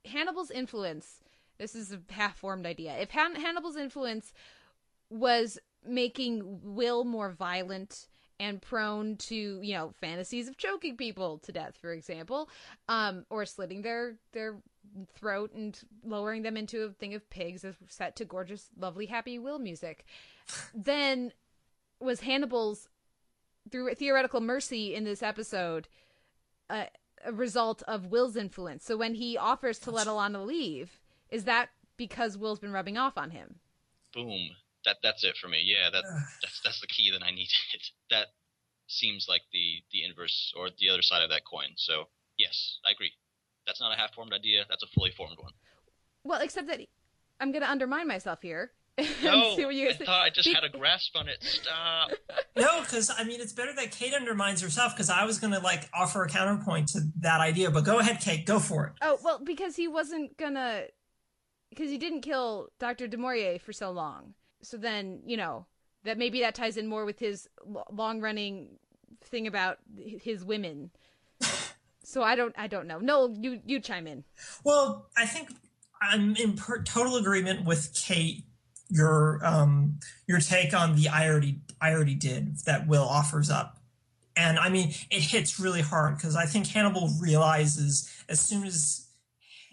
Hannibal's 0.04 0.50
influence, 0.50 1.20
this 1.58 1.74
is 1.74 1.92
a 1.92 2.00
half-formed 2.10 2.66
idea. 2.66 2.94
If 2.98 3.10
Han- 3.10 3.36
Hannibal's 3.36 3.76
influence 3.76 4.32
was 5.10 5.58
making 5.86 6.60
Will 6.62 7.04
more 7.04 7.30
violent 7.30 8.06
and 8.40 8.60
prone 8.60 9.16
to 9.16 9.60
you 9.62 9.74
know 9.74 9.92
fantasies 10.00 10.48
of 10.48 10.56
choking 10.56 10.96
people 10.96 11.38
to 11.38 11.52
death 11.52 11.78
for 11.80 11.92
example 11.92 12.48
um 12.88 13.24
or 13.30 13.46
slitting 13.46 13.82
their 13.82 14.16
their 14.32 14.56
throat 15.14 15.52
and 15.54 15.80
lowering 16.04 16.42
them 16.42 16.56
into 16.56 16.82
a 16.82 16.90
thing 16.90 17.14
of 17.14 17.28
pigs 17.30 17.64
as 17.64 17.74
set 17.88 18.16
to 18.16 18.24
gorgeous 18.24 18.68
lovely 18.78 19.06
happy 19.06 19.38
will 19.38 19.58
music. 19.58 20.04
Then 20.74 21.32
was 22.00 22.20
hannibal's 22.20 22.88
through 23.70 23.94
theoretical 23.94 24.40
mercy 24.40 24.94
in 24.94 25.04
this 25.04 25.22
episode 25.22 25.88
a 26.70 26.88
result 27.32 27.82
of 27.88 28.06
will's 28.06 28.36
influence. 28.36 28.84
So 28.84 28.96
when 28.96 29.14
he 29.14 29.38
offers 29.38 29.78
to 29.80 29.90
let 29.90 30.06
alana 30.06 30.44
leave 30.44 31.00
is 31.30 31.44
that 31.44 31.70
because 31.96 32.36
will's 32.36 32.58
been 32.58 32.72
rubbing 32.72 32.98
off 32.98 33.16
on 33.16 33.30
him? 33.30 33.56
Boom 34.12 34.50
that 34.84 34.96
that's 35.02 35.24
it 35.24 35.36
for 35.40 35.48
me. 35.48 35.62
Yeah, 35.64 35.90
that 35.90 36.04
that's 36.42 36.60
that's 36.64 36.80
the 36.80 36.86
key 36.86 37.10
that 37.12 37.22
I 37.22 37.30
needed. 37.30 37.52
That 38.10 38.26
seems 38.86 39.26
like 39.28 39.42
the 39.52 39.82
the 39.92 40.04
inverse 40.04 40.52
or 40.56 40.68
the 40.78 40.90
other 40.90 41.02
side 41.02 41.22
of 41.22 41.30
that 41.30 41.42
coin. 41.44 41.72
So 41.76 42.04
yes, 42.38 42.78
I 42.86 42.90
agree. 42.92 43.12
That's 43.66 43.80
not 43.80 43.92
a 43.92 43.96
half 43.96 44.14
formed 44.14 44.32
idea. 44.32 44.64
That's 44.68 44.82
a 44.82 44.86
fully 44.88 45.10
formed 45.10 45.38
one. 45.38 45.52
Well, 46.22 46.40
except 46.40 46.68
that 46.68 46.80
I'm 47.40 47.52
going 47.52 47.62
to 47.62 47.70
undermine 47.70 48.08
myself 48.08 48.42
here. 48.42 48.72
No, 49.24 49.56
I 49.58 49.92
thought 49.92 50.22
I 50.22 50.30
just 50.30 50.48
had 50.54 50.62
a 50.62 50.68
grasp 50.68 51.16
on 51.16 51.28
it. 51.28 51.42
Stop. 51.42 52.10
no, 52.56 52.80
because 52.82 53.10
I 53.10 53.24
mean, 53.24 53.40
it's 53.40 53.52
better 53.52 53.72
that 53.74 53.90
Kate 53.90 54.14
undermines 54.14 54.60
herself. 54.60 54.94
Because 54.94 55.10
I 55.10 55.24
was 55.24 55.40
going 55.40 55.52
to 55.52 55.58
like 55.58 55.88
offer 55.92 56.22
a 56.22 56.28
counterpoint 56.28 56.90
to 56.90 57.00
that 57.20 57.40
idea, 57.40 57.72
but 57.72 57.84
go 57.84 57.98
ahead, 57.98 58.20
Kate, 58.20 58.46
go 58.46 58.60
for 58.60 58.86
it. 58.86 58.92
Oh 59.02 59.18
well, 59.24 59.40
because 59.42 59.74
he 59.74 59.88
wasn't 59.88 60.36
gonna, 60.36 60.84
because 61.70 61.90
he 61.90 61.98
didn't 61.98 62.20
kill 62.20 62.68
Doctor 62.78 63.08
Du 63.08 63.16
Maurier 63.16 63.58
for 63.58 63.72
so 63.72 63.90
long. 63.90 64.34
So 64.64 64.76
then, 64.76 65.20
you 65.24 65.36
know, 65.36 65.66
that 66.04 66.18
maybe 66.18 66.40
that 66.40 66.54
ties 66.54 66.76
in 66.76 66.86
more 66.86 67.04
with 67.04 67.18
his 67.18 67.48
long 67.90 68.20
running 68.20 68.78
thing 69.22 69.46
about 69.46 69.78
his 69.96 70.44
women. 70.44 70.90
so 72.04 72.22
I 72.22 72.34
don't, 72.34 72.54
I 72.56 72.66
don't 72.66 72.86
know. 72.86 72.98
No, 72.98 73.34
you 73.38 73.60
you 73.64 73.80
chime 73.80 74.06
in. 74.06 74.24
Well, 74.64 75.06
I 75.16 75.26
think 75.26 75.50
I'm 76.00 76.36
in 76.36 76.54
per- 76.54 76.82
total 76.82 77.16
agreement 77.16 77.64
with 77.64 77.94
Kate. 77.94 78.44
Your 78.90 79.40
um 79.42 79.98
your 80.28 80.40
take 80.40 80.74
on 80.74 80.94
the 80.94 81.08
I 81.08 81.26
already 81.28 81.60
I 81.80 81.94
already 81.94 82.14
did 82.14 82.58
that 82.66 82.86
Will 82.86 83.02
offers 83.02 83.50
up, 83.50 83.78
and 84.36 84.58
I 84.58 84.68
mean 84.68 84.90
it 85.10 85.22
hits 85.22 85.58
really 85.58 85.80
hard 85.80 86.16
because 86.16 86.36
I 86.36 86.44
think 86.44 86.66
Hannibal 86.66 87.08
realizes 87.20 88.08
as 88.28 88.40
soon 88.40 88.64
as 88.66 89.06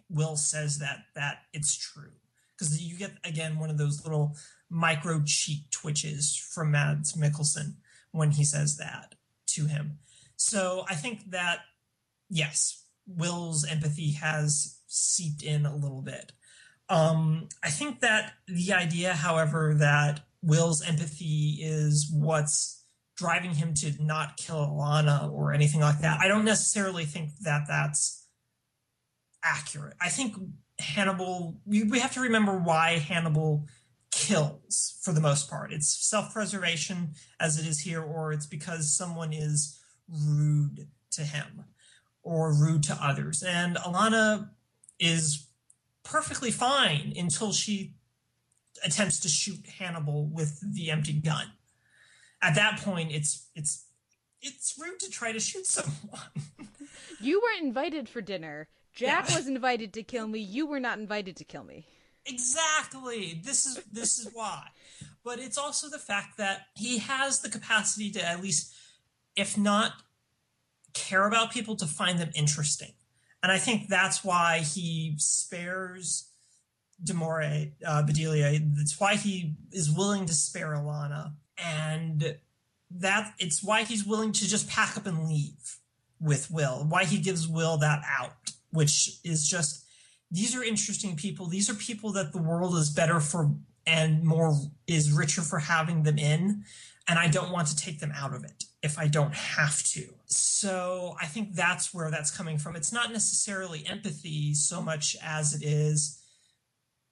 Will 0.10 0.38
says 0.38 0.80
that 0.80 1.04
that 1.16 1.40
it's 1.54 1.76
true 1.76 2.12
because 2.58 2.82
you 2.82 2.98
get 2.98 3.12
again 3.26 3.60
one 3.60 3.70
of 3.70 3.78
those 3.78 4.04
little 4.04 4.36
micro 4.72 5.22
cheek 5.26 5.70
twitches 5.70 6.36
from 6.36 6.72
Mads 6.72 7.14
Mikkelsen 7.14 7.76
when 8.12 8.32
he 8.32 8.44
says 8.44 8.78
that 8.78 9.16
to 9.48 9.66
him. 9.66 10.00
So 10.38 10.86
I 10.90 10.96
think 10.96 11.30
that 11.32 11.60
yes, 12.30 12.86
Will's 13.06 13.66
empathy 13.66 14.12
has 14.14 14.80
seeped 14.88 15.44
in 15.44 15.66
a 15.66 15.76
little 15.76 16.02
bit. 16.02 16.32
Um, 16.90 17.50
I 17.64 17.70
think 17.70 18.00
that 18.02 18.34
the 18.48 18.74
idea, 18.74 19.14
however, 19.14 19.76
that 19.80 20.22
Will's 20.42 20.82
empathy 20.82 21.60
is 21.62 22.10
what's 22.12 22.84
driving 23.16 23.54
him 23.54 23.74
to 23.76 23.94
not 24.04 24.38
kill 24.38 24.58
Alana 24.58 25.32
or 25.32 25.54
anything 25.54 25.82
like 25.82 26.00
that, 26.00 26.20
I 26.20 26.28
don't 26.28 26.46
necessarily 26.46 27.06
think 27.06 27.30
that 27.42 27.66
that's 27.68 28.26
accurate. 29.44 29.96
I 30.02 30.10
think 30.10 30.36
Hannibal, 30.80 31.60
we 31.66 32.00
have 32.00 32.14
to 32.14 32.22
remember 32.22 32.58
why 32.58 32.98
Hannibal 32.98 33.68
kills 34.12 35.00
for 35.02 35.14
the 35.14 35.22
most 35.22 35.50
part. 35.50 35.72
It's 35.72 35.88
self 35.88 36.34
preservation 36.34 37.12
as 37.40 37.58
it 37.58 37.66
is 37.66 37.80
here, 37.80 38.02
or 38.02 38.34
it's 38.34 38.46
because 38.46 38.96
someone 38.96 39.34
is 39.34 39.80
rude 40.08 40.88
to 41.12 41.22
him 41.22 41.66
or 42.24 42.54
rude 42.54 42.84
to 42.84 42.98
others. 43.02 43.44
And 43.44 43.78
Alana 43.78 44.50
is 45.00 45.48
perfectly 46.04 46.52
fine 46.52 47.14
until 47.18 47.52
she 47.52 47.96
attempts 48.84 49.20
to 49.22 49.30
shoot 49.30 49.66
Hannibal 49.80 50.28
with 50.28 50.60
the 50.76 50.92
empty 50.92 51.14
gun. 51.14 51.48
At 52.42 52.56
that 52.56 52.82
point, 52.82 53.12
it's 53.12 53.48
it's 53.56 53.86
it's 54.42 54.76
rude 54.80 55.00
to 55.00 55.10
try 55.10 55.32
to 55.32 55.40
shoot 55.40 55.66
someone. 55.66 56.22
you 57.22 57.42
weren't 57.42 57.64
invited 57.66 58.10
for 58.10 58.22
dinner. 58.22 58.68
Jack 58.94 59.30
yeah. 59.30 59.38
was 59.38 59.48
invited 59.48 59.94
to 59.94 60.04
kill 60.04 60.28
me. 60.28 60.40
You 60.40 60.66
were 60.66 60.80
not 60.80 60.98
invited 60.98 61.36
to 61.38 61.44
kill 61.44 61.64
me. 61.64 61.86
Exactly. 62.26 63.42
This 63.44 63.66
is 63.66 63.80
this 63.92 64.20
is 64.20 64.30
why. 64.34 64.68
But 65.24 65.40
it's 65.40 65.58
also 65.58 65.90
the 65.90 66.00
fact 66.00 66.38
that 66.38 66.68
he 66.76 67.00
has 67.00 67.42
the 67.42 67.50
capacity 67.50 68.12
to 68.12 68.28
at 68.28 68.42
least, 68.42 68.74
if 69.36 69.58
not 69.58 69.94
care 70.94 71.28
about 71.28 71.52
people, 71.52 71.76
to 71.78 71.86
find 71.86 72.20
them 72.20 72.32
interesting. 72.36 72.94
And 73.44 73.52
I 73.52 73.58
think 73.58 73.88
that's 73.88 74.24
why 74.24 74.60
he 74.60 75.16
spares 75.18 76.32
Maurier, 77.12 77.72
uh, 77.86 78.04
Bedelia. 78.04 78.60
That's 78.78 79.00
why 79.00 79.16
he 79.16 79.56
is 79.72 79.92
willing 79.92 80.26
to 80.28 80.34
spare 80.34 80.76
Alana, 80.76 81.34
And 81.58 82.38
that 82.92 83.34
it's 83.40 83.64
why 83.64 83.84
he's 83.84 84.06
willing 84.06 84.32
to 84.34 84.48
just 84.48 84.70
pack 84.70 84.98
up 84.98 85.08
and 85.08 85.28
leave 85.28 85.80
with 86.20 86.52
Will. 86.52 86.86
Why 86.88 87.06
he 87.06 87.18
gives 87.18 87.48
Will 87.48 87.78
that 87.78 88.04
out, 88.08 88.34
which 88.72 89.20
is 89.24 89.48
just 89.48 89.86
these 90.32 90.56
are 90.56 90.64
interesting 90.64 91.16
people. 91.16 91.48
These 91.48 91.70
are 91.70 91.74
people 91.76 92.14
that 92.14 92.32
the 92.32 92.42
world 92.42 92.76
is 92.76 92.90
better 92.90 93.20
for 93.20 93.52
and 93.86 94.24
more 94.24 94.56
is 94.88 95.12
richer 95.12 95.42
for 95.42 95.60
having 95.60 96.04
them 96.04 96.18
in. 96.18 96.64
And 97.08 97.20
I 97.20 97.28
don't 97.28 97.52
want 97.52 97.68
to 97.68 97.76
take 97.76 98.00
them 98.00 98.14
out 98.16 98.34
of 98.34 98.44
it 98.44 98.64
if 98.82 98.98
I 98.98 99.08
don't 99.08 99.34
have 99.34 99.84
to. 99.90 100.06
So 100.26 101.16
I 101.20 101.26
think 101.26 101.56
that's 101.56 101.94
where 101.94 102.10
that's 102.10 102.36
coming 102.36 102.58
from. 102.58 102.76
It's 102.76 102.94
not 102.94 103.12
necessarily 103.12 103.86
empathy 103.86 104.54
so 104.54 104.82
much 104.82 105.18
as 105.22 105.54
it 105.54 105.64
is 105.64 106.22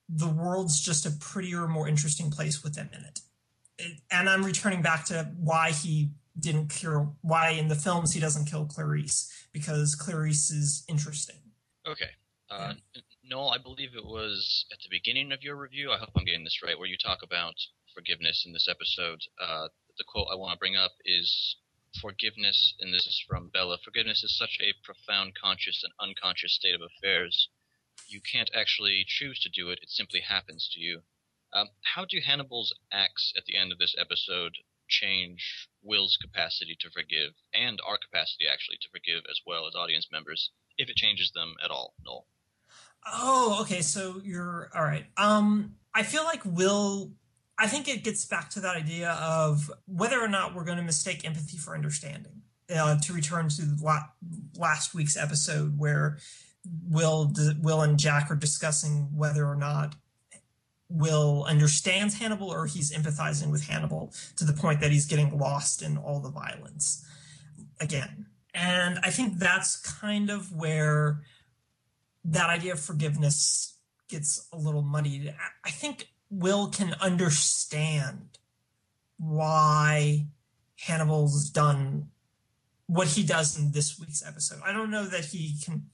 the 0.08 0.28
world's 0.28 0.80
just 0.80 1.06
a 1.06 1.12
prettier, 1.12 1.68
more 1.68 1.88
interesting 1.88 2.32
place 2.32 2.64
with 2.64 2.74
them 2.74 2.90
in 2.94 3.04
it. 3.04 3.20
it 3.78 4.00
and 4.10 4.28
I'm 4.30 4.44
returning 4.44 4.82
back 4.82 5.06
to 5.06 5.32
why 5.38 5.72
he 5.72 6.12
didn't 6.40 6.70
kill, 6.70 7.16
why 7.22 7.52
in 7.52 7.68
the 7.68 7.76
films 7.76 8.14
he 8.14 8.20
doesn't 8.20 8.46
kill 8.46 8.66
Clarice, 8.66 9.32
because 9.54 9.94
Clarice 9.96 10.50
is 10.50 10.84
interesting. 10.88 11.36
Okay. 11.88 12.10
Uh, 12.50 12.74
Noel, 13.30 13.50
I 13.50 13.60
believe 13.60 13.94
it 13.94 14.06
was 14.06 14.66
at 14.72 14.80
the 14.80 14.90
beginning 14.90 15.32
of 15.32 15.44
your 15.44 15.56
review. 15.56 15.92
I 15.92 16.00
hope 16.00 16.10
I'm 16.16 16.26
getting 16.26 16.46
this 16.46 16.64
right, 16.64 16.80
where 16.80 16.88
you 16.88 16.98
talk 16.98 17.22
about 17.22 17.54
forgiveness 17.94 18.44
in 18.44 18.54
this 18.54 18.68
episode. 18.68 19.22
Uh, 19.40 19.68
the 20.00 20.04
quote 20.04 20.30
I 20.32 20.36
want 20.36 20.54
to 20.54 20.58
bring 20.58 20.76
up 20.76 20.94
is 21.06 21.56
forgiveness, 22.02 22.74
and 22.80 22.92
this 22.92 23.06
is 23.06 23.24
from 23.28 23.50
Bella. 23.50 23.78
Forgiveness 23.78 24.24
is 24.24 24.36
such 24.36 24.58
a 24.60 24.74
profound 24.84 25.36
conscious 25.36 25.84
and 25.84 25.94
unconscious 26.00 26.56
state 26.56 26.74
of 26.74 26.82
affairs. 26.82 27.50
You 28.08 28.20
can't 28.20 28.50
actually 28.52 29.06
choose 29.08 29.40
to 29.42 29.50
do 29.50 29.70
it; 29.70 29.78
it 29.84 29.92
simply 29.92 30.22
happens 30.22 30.68
to 30.74 30.80
you. 30.80 31.04
Um, 31.54 31.70
how 31.94 32.06
do 32.06 32.20
Hannibal's 32.22 32.74
acts 32.92 33.32
at 33.38 33.46
the 33.46 33.58
end 33.58 33.72
of 33.72 33.78
this 33.78 33.94
episode 33.96 34.56
change 34.88 35.70
Will's 35.84 36.18
capacity 36.20 36.76
to 36.80 36.90
forgive, 36.90 37.36
and 37.54 37.80
our 37.82 38.00
capacity 38.00 38.48
actually 38.48 38.78
to 38.78 38.90
forgive 38.90 39.24
as 39.30 39.40
well 39.46 39.68
as 39.68 39.76
audience 39.76 40.08
members, 40.12 40.50
if 40.80 40.90
it 40.90 40.96
changes 40.96 41.30
them 41.30 41.58
at 41.64 41.70
all, 41.70 41.94
Noel? 42.04 42.26
Oh, 43.14 43.60
okay. 43.62 43.82
So 43.82 44.22
you're 44.24 44.70
all 44.76 44.84
right. 44.84 45.06
Um, 45.18 45.76
I 45.94 46.04
feel 46.04 46.24
like 46.24 46.42
Will. 46.46 47.12
I 47.58 47.68
think 47.68 47.90
it 47.90 48.06
gets 48.06 48.26
back 48.26 48.50
to 48.52 48.62
that 48.62 48.78
idea 48.78 49.12
of 49.22 49.70
whether 49.86 50.20
or 50.22 50.30
not 50.30 50.56
we're 50.56 50.64
going 50.64 50.78
to 50.78 50.84
mistake 50.84 51.26
empathy 51.26 51.58
for 51.58 51.76
understanding. 51.76 52.42
Uh, 52.74 53.00
to 53.00 53.14
return 53.14 53.50
to 53.50 53.64
la- 53.82 54.06
last 54.56 54.94
week's 54.94 55.18
episode 55.18 55.80
where 55.80 56.20
Will, 56.88 57.34
Will 57.62 57.82
and 57.82 57.98
Jack 57.98 58.30
are 58.30 58.36
discussing 58.36 59.10
whether 59.16 59.44
or 59.46 59.56
not 59.56 59.96
Will 60.88 61.46
understands 61.46 62.20
Hannibal 62.20 62.50
or 62.50 62.68
he's 62.68 62.92
empathizing 62.92 63.52
with 63.52 63.68
Hannibal 63.68 64.14
to 64.36 64.46
the 64.46 64.54
point 64.54 64.82
that 64.82 64.92
he's 64.92 65.06
getting 65.06 65.38
lost 65.38 65.82
in 65.82 65.98
all 65.98 66.20
the 66.20 66.30
violence 66.30 67.06
again. 67.80 68.28
And 68.54 69.00
I 69.04 69.10
think 69.10 69.38
that's 69.38 69.78
kind 69.78 70.30
of 70.30 70.52
where 70.52 71.22
that 72.26 72.50
idea 72.50 72.74
of 72.74 72.80
forgiveness 72.80 73.78
gets 74.10 74.48
a 74.52 74.58
little 74.58 74.82
muddied. 74.82 75.34
I 75.64 75.70
think 75.70 76.10
Will 76.30 76.68
can 76.68 76.96
understand 77.02 78.38
why 79.18 80.28
Hannibal's 80.78 81.50
done 81.50 82.08
what 82.88 83.08
he 83.08 83.24
does 83.24 83.58
in 83.58 83.72
this 83.72 84.00
week's 84.00 84.26
episode. 84.26 84.60
I 84.66 84.74
don't 84.74 84.92
know 84.92 85.06
that 85.06 85.26
he 85.26 85.56
can 85.64 85.86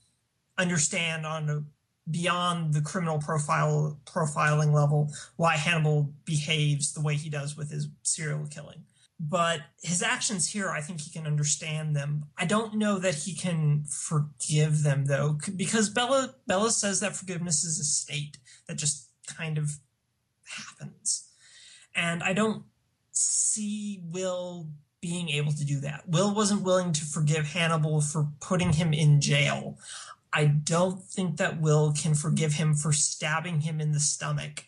understand 0.56 1.26
on 1.26 1.50
a 1.50 1.64
beyond 2.10 2.72
the 2.72 2.80
criminal 2.80 3.18
profile 3.18 3.98
profiling 4.06 4.72
level 4.72 5.12
why 5.36 5.56
Hannibal 5.56 6.12
behaves 6.24 6.92
the 6.92 7.00
way 7.00 7.16
he 7.16 7.28
does 7.28 7.56
with 7.56 7.70
his 7.70 7.88
serial 8.02 8.46
killing 8.46 8.84
but 9.18 9.60
his 9.82 10.02
actions 10.02 10.50
here 10.50 10.68
i 10.68 10.80
think 10.80 11.00
he 11.00 11.10
can 11.10 11.26
understand 11.26 11.96
them. 11.96 12.26
I 12.36 12.44
don't 12.44 12.74
know 12.74 12.98
that 12.98 13.14
he 13.14 13.34
can 13.34 13.84
forgive 13.88 14.82
them 14.82 15.06
though 15.06 15.38
because 15.56 15.88
bella 15.90 16.34
bella 16.46 16.70
says 16.70 17.00
that 17.00 17.16
forgiveness 17.16 17.64
is 17.64 17.78
a 17.78 17.84
state 17.84 18.38
that 18.68 18.76
just 18.76 19.08
kind 19.26 19.58
of 19.58 19.78
happens. 20.44 21.28
And 21.94 22.22
i 22.22 22.32
don't 22.32 22.64
see 23.12 24.02
will 24.04 24.68
being 25.00 25.28
able 25.28 25.52
to 25.52 25.64
do 25.64 25.80
that. 25.80 26.08
Will 26.08 26.34
wasn't 26.34 26.62
willing 26.62 26.92
to 26.92 27.04
forgive 27.04 27.46
hannibal 27.46 28.00
for 28.00 28.28
putting 28.40 28.72
him 28.72 28.92
in 28.92 29.20
jail. 29.20 29.78
I 30.32 30.46
don't 30.46 31.02
think 31.02 31.36
that 31.36 31.60
will 31.60 31.92
can 31.92 32.14
forgive 32.14 32.54
him 32.54 32.74
for 32.74 32.92
stabbing 32.92 33.60
him 33.60 33.80
in 33.80 33.92
the 33.92 34.00
stomach 34.00 34.64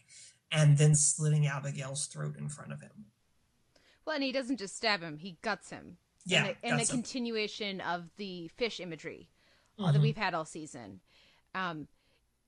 and 0.51 0.79
then 0.79 0.95
slitting 0.95 1.47
abigail's 1.47 2.07
throat 2.07 2.37
in 2.39 2.49
front 2.49 2.73
of 2.73 2.81
him 2.81 3.08
well, 4.09 4.15
and 4.15 4.25
he 4.25 4.33
doesn't 4.33 4.57
just 4.57 4.75
stab 4.75 5.03
him; 5.03 5.19
he 5.19 5.37
guts 5.43 5.69
him. 5.69 5.99
Yeah, 6.25 6.53
and 6.63 6.81
a, 6.81 6.87
continuation 6.87 7.83
of 7.83 8.09
the 8.17 8.49
fish 8.57 8.81
imagery 8.81 9.29
mm-hmm. 9.79 9.93
that 9.93 10.01
we've 10.01 10.17
had 10.17 10.33
all 10.35 10.47
season. 10.47 11.01
Um, 11.55 11.89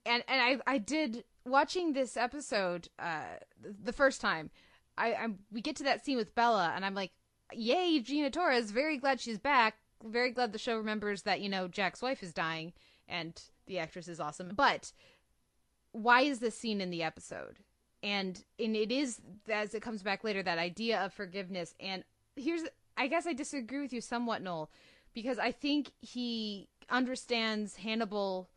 and 0.06 0.24
and 0.26 0.40
I 0.66 0.74
I 0.74 0.78
did 0.78 1.24
watching 1.44 1.92
this 1.92 2.16
episode 2.16 2.88
uh 2.98 3.36
the 3.62 3.92
first 3.92 4.22
time. 4.22 4.50
I, 4.96 5.14
I'm 5.14 5.40
we 5.52 5.60
get 5.60 5.76
to 5.76 5.84
that 5.84 6.04
scene 6.04 6.16
with 6.16 6.34
Bella, 6.34 6.72
and 6.74 6.84
I'm 6.84 6.94
like, 6.94 7.12
yay, 7.52 8.00
Gina 8.00 8.30
Torres! 8.30 8.70
Very 8.70 8.96
glad 8.96 9.20
she's 9.20 9.38
back. 9.38 9.76
Very 10.02 10.30
glad 10.30 10.52
the 10.52 10.58
show 10.58 10.78
remembers 10.78 11.22
that 11.22 11.42
you 11.42 11.50
know 11.50 11.68
Jack's 11.68 12.00
wife 12.00 12.22
is 12.22 12.32
dying, 12.32 12.72
and 13.06 13.38
the 13.66 13.78
actress 13.78 14.08
is 14.08 14.18
awesome. 14.18 14.52
But 14.56 14.92
why 15.92 16.22
is 16.22 16.38
this 16.38 16.56
scene 16.56 16.80
in 16.80 16.88
the 16.88 17.02
episode? 17.02 17.58
And 18.02 18.42
and 18.58 18.76
it 18.76 18.90
is 18.90 19.20
as 19.48 19.74
it 19.74 19.82
comes 19.82 20.02
back 20.02 20.24
later 20.24 20.42
that 20.42 20.58
idea 20.58 21.00
of 21.00 21.12
forgiveness. 21.12 21.74
And 21.80 22.04
here's 22.36 22.62
I 22.96 23.06
guess 23.06 23.26
I 23.26 23.32
disagree 23.32 23.80
with 23.80 23.92
you 23.92 24.00
somewhat, 24.00 24.42
Noel, 24.42 24.70
because 25.14 25.38
I 25.38 25.52
think 25.52 25.90
he 26.00 26.68
understands 26.88 27.76
Hannibal 27.76 28.48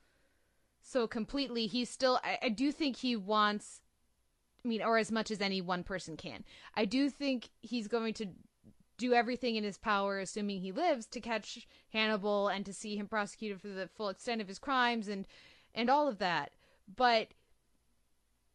so 0.82 1.08
completely. 1.08 1.68
He's 1.68 1.90
still 1.90 2.20
I, 2.24 2.40
I 2.44 2.50
do 2.50 2.72
think 2.72 2.98
he 2.98 3.16
wants 3.16 3.82
I 4.64 4.68
mean, 4.68 4.82
or 4.82 4.98
as 4.98 5.12
much 5.12 5.30
as 5.30 5.42
any 5.42 5.62
one 5.62 5.84
person 5.84 6.16
can. 6.16 6.44
I 6.76 6.86
do 6.86 7.10
think 7.10 7.50
he's 7.62 7.88
going 7.88 8.14
to 8.16 8.28
do 8.98 9.14
everything 9.14 9.56
in 9.56 9.64
his 9.64 9.78
power, 9.78 10.20
assuming 10.20 10.62
he 10.62 10.72
lives, 10.72 11.06
to 11.08 11.20
catch 11.20 11.68
Hannibal 11.92 12.48
and 12.48 12.66
to 12.66 12.74
see 12.74 12.96
him 12.96 13.08
prosecuted 13.08 13.60
for 13.60 13.68
the 13.68 13.88
full 13.88 14.10
extent 14.10 14.42
of 14.42 14.48
his 14.48 14.60
crimes 14.60 15.08
and 15.08 15.28
and 15.76 15.90
all 15.90 16.08
of 16.08 16.20
that. 16.20 16.52
But 16.96 17.30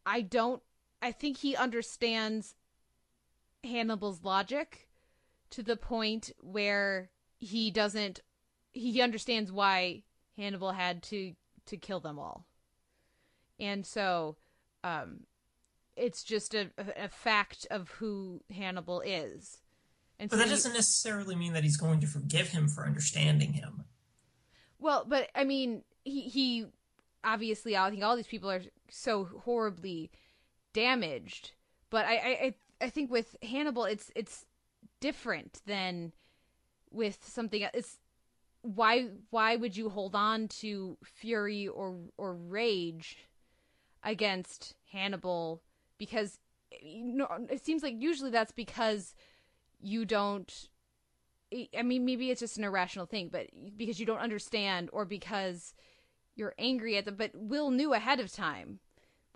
I 0.06 0.22
don't. 0.22 0.62
I 1.00 1.12
think 1.12 1.38
he 1.38 1.56
understands 1.56 2.54
Hannibal's 3.64 4.24
logic 4.24 4.88
to 5.50 5.62
the 5.62 5.76
point 5.76 6.32
where 6.40 7.10
he 7.38 7.70
doesn't. 7.70 8.20
He 8.72 9.00
understands 9.00 9.50
why 9.50 10.02
Hannibal 10.36 10.72
had 10.72 11.02
to 11.04 11.34
to 11.66 11.76
kill 11.76 12.00
them 12.00 12.18
all, 12.18 12.46
and 13.58 13.86
so 13.86 14.36
um, 14.84 15.20
it's 15.96 16.22
just 16.22 16.54
a, 16.54 16.70
a 16.96 17.08
fact 17.08 17.66
of 17.70 17.90
who 17.90 18.42
Hannibal 18.54 19.00
is. 19.00 19.58
And 20.18 20.30
but 20.30 20.36
so 20.36 20.44
that 20.44 20.50
doesn't 20.50 20.72
necessarily 20.72 21.36
mean 21.36 21.52
that 21.52 21.64
he's 21.64 21.76
going 21.76 22.00
to 22.00 22.06
forgive 22.06 22.48
him 22.48 22.68
for 22.68 22.84
understanding 22.84 23.52
him. 23.52 23.84
Well, 24.78 25.04
but 25.06 25.30
I 25.34 25.44
mean, 25.44 25.82
he 26.04 26.22
he 26.22 26.66
obviously 27.22 27.76
I 27.76 27.90
think 27.90 28.02
all 28.02 28.16
these 28.16 28.26
people 28.26 28.50
are 28.50 28.62
so 28.90 29.28
horribly 29.44 30.10
damaged, 30.78 31.52
but 31.90 32.06
I 32.06 32.14
I 32.14 32.54
I 32.80 32.90
think 32.90 33.10
with 33.10 33.34
Hannibal 33.42 33.84
it's 33.84 34.12
it's 34.14 34.46
different 35.00 35.60
than 35.66 36.12
with 36.90 37.18
something 37.22 37.66
it's 37.74 37.98
why 38.62 39.08
why 39.30 39.56
would 39.56 39.76
you 39.76 39.88
hold 39.88 40.14
on 40.14 40.46
to 40.48 40.96
fury 41.02 41.66
or 41.66 41.96
or 42.16 42.34
rage 42.34 43.18
against 44.04 44.74
Hannibal? 44.92 45.62
Because 45.98 46.38
it 46.70 47.64
seems 47.64 47.82
like 47.82 47.94
usually 47.98 48.30
that's 48.30 48.52
because 48.52 49.16
you 49.80 50.04
don't 50.04 50.68
I 51.76 51.82
mean 51.82 52.04
maybe 52.04 52.30
it's 52.30 52.40
just 52.40 52.56
an 52.58 52.64
irrational 52.64 53.06
thing, 53.06 53.30
but 53.32 53.48
because 53.76 53.98
you 53.98 54.06
don't 54.06 54.20
understand 54.20 54.90
or 54.92 55.04
because 55.04 55.74
you're 56.36 56.54
angry 56.56 56.96
at 56.96 57.04
them, 57.04 57.16
but 57.16 57.32
Will 57.34 57.70
knew 57.72 57.92
ahead 57.94 58.20
of 58.20 58.30
time 58.32 58.78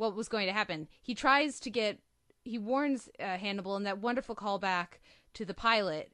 what 0.03 0.17
was 0.17 0.29
going 0.29 0.47
to 0.47 0.53
happen. 0.53 0.89
He 1.01 1.15
tries 1.15 1.61
to 1.61 1.71
get 1.71 1.99
he 2.45 2.59
warns 2.59 3.09
uh, 3.21 3.37
Hannibal 3.37 3.77
in 3.77 3.85
that 3.85 3.99
wonderful 3.99 4.35
callback 4.35 4.99
to 5.35 5.45
the 5.45 5.55
pilot 5.55 6.13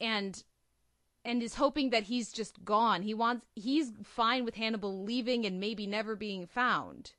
and 0.00 0.44
and 1.24 1.42
is 1.42 1.56
hoping 1.56 1.90
that 1.90 2.04
he's 2.04 2.32
just 2.32 2.64
gone. 2.64 3.02
He 3.02 3.14
wants 3.14 3.46
he's 3.56 3.92
fine 4.04 4.44
with 4.44 4.56
Hannibal 4.56 5.02
leaving 5.02 5.44
and 5.46 5.58
maybe 5.58 5.86
never 5.86 6.14
being 6.14 6.46
found. 6.46 7.12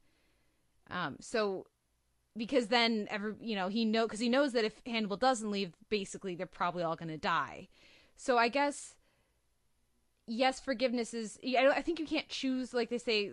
Um 0.89 1.17
so 1.19 1.65
because 2.37 2.67
then 2.67 3.07
ever 3.09 3.35
you 3.41 3.55
know 3.55 3.67
he 3.67 3.83
know 3.83 4.05
because 4.05 4.19
he 4.19 4.29
knows 4.29 4.53
that 4.53 4.63
if 4.63 4.81
Hannibal 4.85 5.17
doesn't 5.17 5.51
leave, 5.51 5.73
basically 5.89 6.35
they're 6.35 6.45
probably 6.45 6.83
all 6.83 6.95
going 6.95 7.09
to 7.09 7.17
die. 7.17 7.67
So 8.15 8.37
I 8.37 8.47
guess 8.47 8.95
yes, 10.27 10.59
forgiveness 10.59 11.13
is. 11.13 11.39
I, 11.43 11.67
I 11.77 11.81
think 11.81 11.99
you 11.99 12.05
can't 12.05 12.29
choose 12.29 12.73
like 12.73 12.89
they 12.89 12.99
say. 12.99 13.31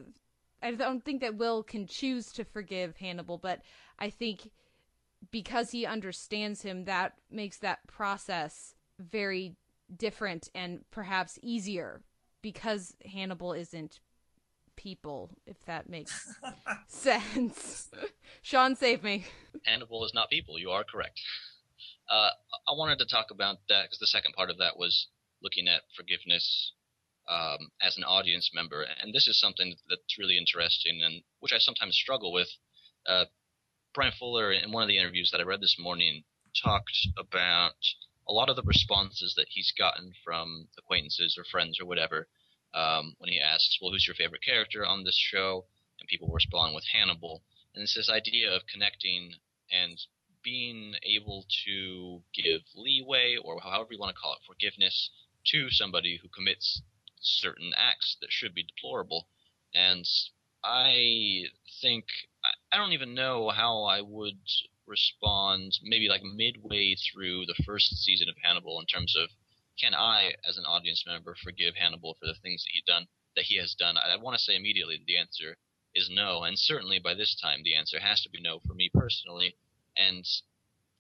I 0.67 0.73
don't 0.73 1.05
think 1.05 1.21
that 1.21 1.37
Will 1.37 1.63
can 1.63 1.87
choose 1.87 2.33
to 2.33 2.45
forgive 2.45 2.97
Hannibal, 2.97 3.39
but 3.39 3.61
I 4.01 4.11
think 4.11 4.51
because 5.31 5.71
he 5.71 5.87
understands 5.87 6.63
him, 6.63 6.87
that 6.87 7.13
makes 7.31 7.59
that 7.59 7.87
process 7.87 8.75
very 8.99 9.55
different 9.97 10.51
and 10.57 10.81
perhaps 10.91 11.39
easier 11.41 12.03
because 12.43 12.97
Hannibal 13.05 13.53
isn't 13.53 14.01
people, 14.75 15.31
if 15.47 15.65
that 15.67 15.89
makes 15.89 16.35
sense. 16.89 17.89
Sean, 18.43 18.75
save 18.75 19.05
me. 19.05 19.25
Hannibal 19.65 20.05
is 20.05 20.15
not 20.15 20.31
people. 20.31 20.59
You 20.59 20.71
are 20.71 20.83
correct. 20.83 21.21
Uh, 22.11 22.31
I 22.69 22.73
wanted 22.73 22.99
to 22.99 23.07
talk 23.07 23.31
about 23.31 23.59
that 23.69 23.85
because 23.85 24.01
the 24.01 24.09
second 24.09 24.33
part 24.35 24.51
of 24.51 24.59
that 24.59 24.77
was 24.77 25.07
looking 25.43 25.69
at 25.69 25.83
forgiveness 25.97 26.73
um, 27.29 27.71
as 27.83 27.97
an 27.97 28.05
audience 28.05 28.51
member, 28.55 28.83
and 28.83 29.13
this 29.13 29.27
is 29.27 29.39
something 29.41 29.75
that's 29.89 30.19
really 30.19 30.39
interesting 30.39 31.03
and 31.05 31.23
which 31.41 31.53
I 31.53 31.59
sometimes 31.59 31.97
struggle 31.97 32.33
with. 32.33 32.49
Uh, 33.07 33.27
Bryan 33.95 34.13
Fuller, 34.19 34.53
in 34.53 34.73
one 34.73 34.83
of 34.83 34.89
the 34.89 34.99
interviews 34.99 35.31
that 35.33 35.41
I 35.41 35.45
read 35.45 35.61
this 35.61 35.77
morning, 35.79 36.25
talked 36.63 37.09
about 37.19 37.77
a 38.29 38.33
lot 38.33 38.49
of 38.49 38.57
the 38.57 38.63
responses 38.63 39.35
that 39.37 39.47
he's 39.49 39.73
gotten 39.79 40.13
from 40.25 40.69
acquaintances 40.79 41.37
or 41.39 41.45
friends 41.45 41.81
or 41.81 41.87
whatever 41.87 42.29
um, 42.75 43.15
when 43.19 43.31
he 43.31 43.41
asks, 43.41 43.79
"Well, 43.81 43.91
who's 43.91 44.07
your 44.07 44.17
favorite 44.17 44.43
character 44.43 44.85
on 44.85 45.05
this 45.05 45.19
show?" 45.19 45.67
and 45.99 46.09
people 46.09 46.29
respond 46.29 46.75
with 46.75 46.85
Hannibal, 46.93 47.43
and 47.75 47.83
it's 47.83 47.95
this 47.95 48.11
idea 48.11 48.55
of 48.55 48.67
connecting 48.67 49.35
and 49.71 49.99
being 50.43 50.95
able 51.03 51.47
to 51.65 52.23
give 52.35 52.61
leeway 52.75 53.37
or 53.37 53.59
however 53.61 53.89
you 53.93 53.99
want 53.99 54.15
to 54.15 54.21
call 54.21 54.35
it, 54.35 54.47
forgiveness 54.47 55.11
to 55.47 55.71
somebody 55.71 56.19
who 56.23 56.29
commits 56.29 56.83
certain 57.21 57.73
acts 57.77 58.17
that 58.21 58.33
should 58.33 58.55
be 58.55 58.63
deplorable. 58.63 59.29
And 59.75 60.07
I 60.65 61.45
think 61.81 62.05
I 62.73 62.77
don't 62.77 62.93
even 62.93 63.15
know 63.15 63.51
how 63.51 63.85
I 63.85 64.01
would 64.01 64.39
respond 64.87 65.79
maybe 65.83 66.09
like 66.09 66.23
midway 66.23 66.95
through 66.95 67.47
the 67.47 67.63
first 67.65 67.97
season 67.97 68.29
of 68.29 68.37
Hannibal 68.43 68.81
in 68.81 68.87
terms 68.87 69.15
of 69.17 69.31
can 69.79 69.95
I, 69.95 70.33
as 70.49 70.57
an 70.57 70.65
audience 70.65 71.05
member, 71.07 71.37
forgive 71.43 71.75
Hannibal 71.75 72.15
for 72.15 72.27
the 72.27 72.39
things 72.43 72.65
that 72.65 72.73
he 72.73 72.83
done 72.87 73.07
that 73.37 73.45
he 73.45 73.59
has 73.59 73.75
done? 73.75 73.97
I, 73.97 74.15
I 74.15 74.17
want 74.17 74.37
to 74.37 74.43
say 74.43 74.57
immediately 74.57 75.03
the 75.07 75.19
answer 75.19 75.57
is 75.95 76.11
no, 76.11 76.45
and 76.45 76.59
certainly 76.59 76.99
by 76.99 77.15
this 77.15 77.35
time 77.41 77.63
the 77.63 77.75
answer 77.75 78.01
has 78.01 78.23
to 78.23 78.31
be 78.31 78.41
no 78.41 78.61
for 78.61 78.75
me 78.75 78.91
personally. 78.93 79.57
And 79.97 80.25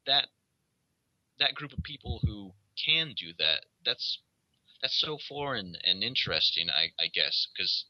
that 0.06 0.28
that 1.38 1.54
group 1.54 1.72
of 1.72 1.82
people 1.82 2.20
who 2.24 2.52
can 2.82 3.14
do 3.18 3.32
that, 3.38 3.64
that's 3.84 4.18
that's 4.82 5.00
so 5.00 5.18
foreign 5.28 5.76
and 5.84 6.02
interesting, 6.02 6.68
I, 6.70 6.92
I 7.00 7.08
guess, 7.12 7.48
because 7.52 7.86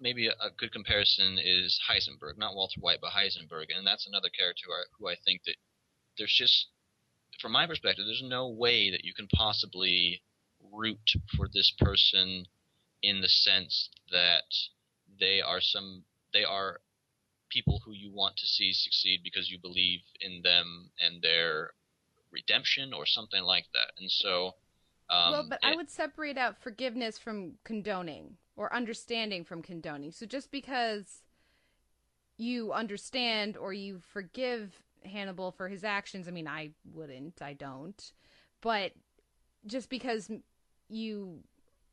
maybe 0.00 0.28
a, 0.28 0.32
a, 0.32 0.50
good 0.56 0.72
comparison 0.72 1.38
is 1.42 1.80
Heisenberg, 1.88 2.36
not 2.36 2.54
Walter 2.54 2.80
White, 2.80 3.00
but 3.00 3.12
Heisenberg, 3.12 3.66
and 3.74 3.86
that's 3.86 4.06
another 4.06 4.28
character 4.28 4.64
who 4.66 4.72
I, 4.72 4.82
who 4.98 5.08
I 5.08 5.16
think 5.24 5.42
that 5.46 5.56
there's 6.18 6.34
just 6.34 6.68
from 7.40 7.52
my 7.52 7.66
perspective, 7.66 8.04
there's 8.06 8.22
no 8.24 8.48
way 8.48 8.90
that 8.90 9.04
you 9.04 9.12
can 9.14 9.28
possibly 9.28 10.22
root 10.72 11.12
for 11.36 11.48
this 11.52 11.72
person 11.78 12.46
in 13.02 13.20
the 13.20 13.28
sense 13.28 13.90
that 14.10 14.44
they 15.20 15.40
are 15.40 15.60
some 15.60 16.04
they 16.32 16.44
are 16.44 16.80
people 17.50 17.80
who 17.84 17.92
you 17.92 18.10
want 18.10 18.36
to 18.36 18.46
see 18.46 18.72
succeed 18.72 19.20
because 19.22 19.50
you 19.50 19.58
believe 19.58 20.00
in 20.20 20.42
them 20.42 20.90
and 21.00 21.22
their 21.22 21.72
redemption 22.32 22.92
or 22.92 23.06
something 23.06 23.44
like 23.44 23.66
that. 23.72 23.92
And 23.98 24.10
so 24.10 24.56
um, 25.10 25.32
well, 25.32 25.46
but 25.48 25.60
I 25.62 25.76
would 25.76 25.90
separate 25.90 26.38
out 26.38 26.56
forgiveness 26.60 27.18
from 27.18 27.52
condoning 27.64 28.36
or 28.56 28.72
understanding 28.72 29.44
from 29.44 29.62
condoning. 29.62 30.12
So 30.12 30.26
just 30.26 30.50
because 30.50 31.22
you 32.36 32.72
understand 32.72 33.56
or 33.56 33.72
you 33.72 34.00
forgive 34.12 34.82
Hannibal 35.04 35.52
for 35.52 35.68
his 35.68 35.84
actions. 35.84 36.28
I 36.28 36.30
mean, 36.30 36.48
I 36.48 36.70
wouldn't, 36.92 37.42
I 37.42 37.52
don't. 37.52 38.12
But 38.60 38.92
just 39.66 39.88
because 39.90 40.30
you 40.88 41.40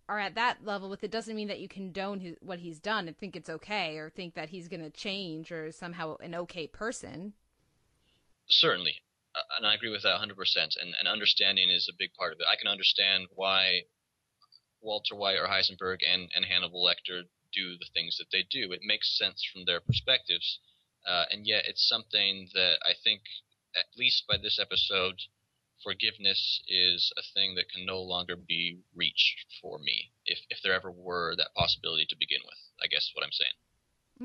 are 0.09 0.19
at 0.19 0.35
that 0.35 0.65
level 0.65 0.89
with 0.89 1.03
it 1.03 1.11
doesn't 1.11 1.35
mean 1.35 1.47
that 1.47 1.59
you 1.59 1.67
condone 1.67 2.19
his, 2.19 2.35
what 2.41 2.59
he's 2.59 2.79
done 2.79 3.07
and 3.07 3.17
think 3.17 3.35
it's 3.35 3.49
okay 3.49 3.97
or 3.97 4.09
think 4.09 4.33
that 4.33 4.49
he's 4.49 4.67
going 4.67 4.81
to 4.81 4.89
change 4.89 5.51
or 5.51 5.71
somehow 5.71 6.17
an 6.17 6.35
okay 6.35 6.67
person. 6.67 7.33
Certainly. 8.49 8.95
Uh, 9.35 9.57
and 9.57 9.65
I 9.65 9.75
agree 9.75 9.89
with 9.89 10.03
that 10.03 10.19
100%. 10.19 10.35
And, 10.81 10.93
and 10.97 11.07
understanding 11.07 11.69
is 11.69 11.87
a 11.89 11.97
big 11.97 12.13
part 12.13 12.33
of 12.33 12.39
it. 12.39 12.47
I 12.51 12.55
can 12.55 12.67
understand 12.67 13.27
why 13.33 13.83
Walter 14.81 15.15
White 15.15 15.37
or 15.37 15.47
Heisenberg 15.47 15.99
and, 16.07 16.29
and 16.35 16.45
Hannibal 16.45 16.83
Lecter 16.83 17.23
do 17.53 17.77
the 17.77 17.89
things 17.93 18.17
that 18.17 18.31
they 18.31 18.43
do. 18.49 18.71
It 18.71 18.81
makes 18.83 19.17
sense 19.17 19.43
from 19.51 19.65
their 19.65 19.79
perspectives 19.79 20.59
uh, 21.07 21.25
and 21.31 21.47
yet 21.47 21.63
it's 21.67 21.87
something 21.87 22.49
that 22.53 22.77
I 22.83 22.93
think, 23.03 23.21
at 23.75 23.85
least 23.97 24.25
by 24.27 24.37
this 24.37 24.59
episode, 24.59 25.15
forgiveness 25.83 26.61
is 26.67 27.11
a 27.17 27.23
thing 27.33 27.55
that 27.55 27.69
can 27.73 27.85
no 27.85 28.01
longer 28.01 28.35
be 28.35 28.79
reached 28.95 29.45
for 29.61 29.79
me, 29.79 30.11
if 30.25 30.39
if 30.49 30.59
there 30.63 30.73
ever 30.73 30.91
were 30.91 31.35
that 31.37 31.55
possibility 31.55 32.05
to 32.09 32.15
begin 32.19 32.41
with. 32.45 32.59
I 32.83 32.87
guess 32.87 33.03
is 33.03 33.11
what 33.13 33.25
I'm 33.25 33.31
saying. 33.31 33.57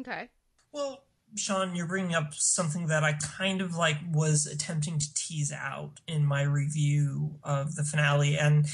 Okay. 0.00 0.28
Well, 0.72 1.04
Sean, 1.34 1.74
you're 1.74 1.86
bringing 1.86 2.14
up 2.14 2.32
something 2.34 2.86
that 2.86 3.04
I 3.04 3.14
kind 3.14 3.60
of 3.60 3.76
like 3.76 3.98
was 4.10 4.46
attempting 4.46 4.98
to 4.98 5.14
tease 5.14 5.52
out 5.52 6.00
in 6.06 6.24
my 6.24 6.42
review 6.42 7.38
of 7.42 7.74
the 7.74 7.84
finale 7.84 8.38
and 8.38 8.66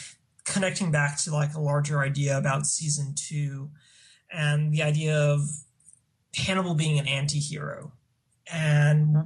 connecting 0.45 0.91
back 0.91 1.19
to 1.19 1.33
like 1.33 1.55
a 1.55 1.61
larger 1.61 2.01
idea 2.01 2.37
about 2.37 2.67
season 2.67 3.15
two 3.17 3.71
and 4.31 4.73
the 4.73 4.83
idea 4.83 5.17
of 5.17 5.41
Hannibal 6.35 6.75
being 6.75 6.99
an 6.99 7.07
anti-hero. 7.07 7.93
And 8.53 9.17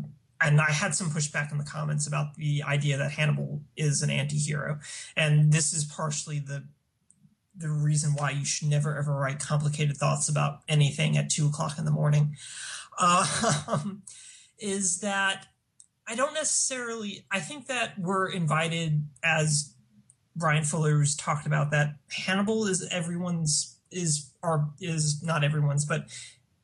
and 0.40 0.60
I 0.60 0.70
had 0.70 0.94
some 0.94 1.08
pushback 1.10 1.50
in 1.50 1.56
the 1.56 1.64
comments 1.64 2.06
about 2.06 2.34
the 2.34 2.62
idea 2.62 2.98
that 2.98 3.12
Hannibal 3.12 3.62
is 3.74 4.02
an 4.02 4.10
anti-hero. 4.10 4.78
And 5.16 5.50
this 5.50 5.72
is 5.72 5.84
partially 5.84 6.38
the 6.38 6.64
the 7.58 7.70
reason 7.70 8.14
why 8.14 8.30
you 8.30 8.44
should 8.44 8.68
never 8.68 8.98
ever 8.98 9.14
write 9.14 9.38
complicated 9.38 9.96
thoughts 9.96 10.28
about 10.28 10.60
anything 10.68 11.16
at 11.16 11.30
two 11.30 11.46
o'clock 11.46 11.78
in 11.78 11.84
the 11.84 11.90
morning 11.90 12.36
um, 13.68 14.02
is 14.58 15.00
that 15.00 15.46
I 16.08 16.14
don't 16.14 16.34
necessarily. 16.34 17.24
I 17.30 17.40
think 17.40 17.66
that 17.66 17.98
we're 17.98 18.28
invited, 18.28 19.06
as 19.24 19.74
Bryan 20.34 20.64
Fuller's 20.64 21.16
talked 21.16 21.46
about, 21.46 21.70
that 21.72 21.96
Hannibal 22.10 22.66
is 22.66 22.86
everyone's 22.90 23.78
is 23.90 24.30
our 24.42 24.70
is 24.80 25.22
not 25.22 25.44
everyone's, 25.44 25.84
but 25.84 26.06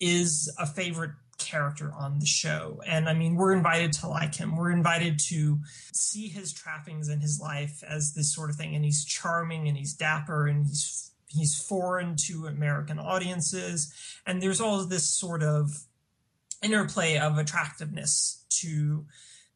is 0.01 0.53
a 0.59 0.66
favorite 0.66 1.12
character 1.39 1.93
on 1.97 2.18
the 2.18 2.26
show. 2.26 2.80
And 2.87 3.09
I 3.09 3.14
mean, 3.14 3.35
we're 3.35 3.53
invited 3.53 3.93
to 3.95 4.09
like 4.09 4.35
him. 4.35 4.57
We're 4.57 4.70
invited 4.70 5.18
to 5.28 5.59
see 5.93 6.28
his 6.28 6.53
trappings 6.53 7.09
in 7.09 7.20
his 7.20 7.41
life 7.41 7.83
as 7.89 8.14
this 8.14 8.33
sort 8.35 8.51
of 8.51 8.57
thing. 8.57 8.74
And 8.74 8.85
he's 8.85 9.05
charming 9.05 9.68
and 9.68 9.76
he's 9.76 9.95
dapper 9.95 10.47
and 10.47 10.66
he's 10.66 11.11
he's 11.28 11.61
foreign 11.61 12.14
to 12.26 12.47
American 12.47 12.99
audiences. 12.99 13.93
And 14.26 14.43
there's 14.43 14.61
all 14.61 14.85
this 14.85 15.09
sort 15.09 15.43
of 15.43 15.70
interplay 16.63 17.19
of 17.19 17.39
attractiveness 17.39 18.45
to 18.49 19.05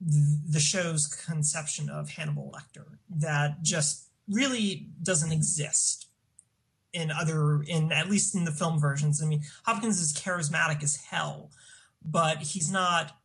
the 0.01 0.61
show's 0.61 1.07
conception 1.07 1.89
of 1.89 2.11
Hannibal 2.11 2.55
Lecter 2.55 2.99
that 3.09 3.63
just 3.63 4.09
really 4.29 4.89
doesn't 5.03 5.33
exist 5.33 6.09
in 6.93 7.11
other 7.11 7.63
in 7.63 7.93
at 7.93 8.11
least 8.11 8.35
in 8.35 8.45
the 8.45 8.53
film 8.53 8.79
versions. 8.79 9.23
I 9.23 9.27
mean, 9.27 9.43
Hopkins 9.65 10.01
is 10.01 10.13
charismatic 10.13 10.83
as 10.83 10.97
hell, 10.97 11.51
but 12.05 12.39
he's 12.39 12.71
not 12.71 13.17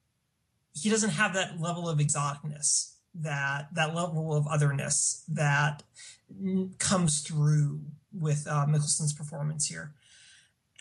he 0.74 0.90
doesn't 0.90 1.12
have 1.12 1.34
that 1.34 1.60
level 1.60 1.90
of 1.90 2.00
exoticness 2.00 2.94
that 3.14 3.68
that 3.74 3.94
level 3.94 4.34
of 4.34 4.48
otherness 4.48 5.24
that 5.28 5.84
comes 6.80 7.22
through 7.22 7.82
with 8.14 8.48
uh, 8.48 8.66
Mikkelsen's 8.66 9.14
performance 9.14 9.68
here. 9.68 9.94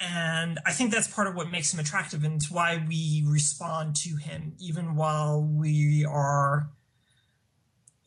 And 0.00 0.58
I 0.64 0.72
think 0.72 0.92
that's 0.92 1.08
part 1.08 1.28
of 1.28 1.34
what 1.34 1.50
makes 1.50 1.74
him 1.74 1.78
attractive 1.78 2.24
and 2.24 2.36
it's 2.36 2.50
why 2.50 2.82
we 2.88 3.22
respond 3.26 3.96
to 3.96 4.16
him 4.16 4.54
even 4.58 4.96
while 4.96 5.42
we 5.42 6.06
are 6.08 6.70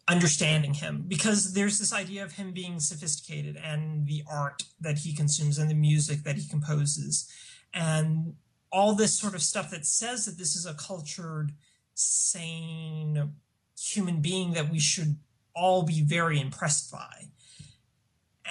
understanding 0.07 0.73
him. 0.73 1.05
Because 1.07 1.53
there's 1.53 1.77
this 1.77 1.93
idea 1.93 2.23
of 2.23 2.33
him 2.33 2.51
being 2.51 2.79
sophisticated 2.79 3.57
and 3.63 4.07
the 4.07 4.23
art 4.29 4.63
that 4.81 4.99
he 4.99 5.13
consumes 5.13 5.59
and 5.59 5.69
the 5.69 5.75
music 5.75 6.23
that 6.23 6.35
he 6.35 6.49
composes. 6.49 7.31
And 7.75 8.33
all 8.71 8.95
this 8.95 9.17
sort 9.17 9.35
of 9.35 9.43
stuff 9.43 9.69
that 9.69 9.85
says 9.85 10.25
that 10.25 10.39
this 10.39 10.55
is 10.55 10.65
a 10.65 10.73
cultured 10.73 11.51
sane 11.93 13.33
human 13.79 14.19
being 14.19 14.53
that 14.53 14.71
we 14.71 14.79
should 14.79 15.17
all 15.55 15.83
be 15.83 16.01
very 16.01 16.39
impressed 16.39 16.91
by. 16.91 17.27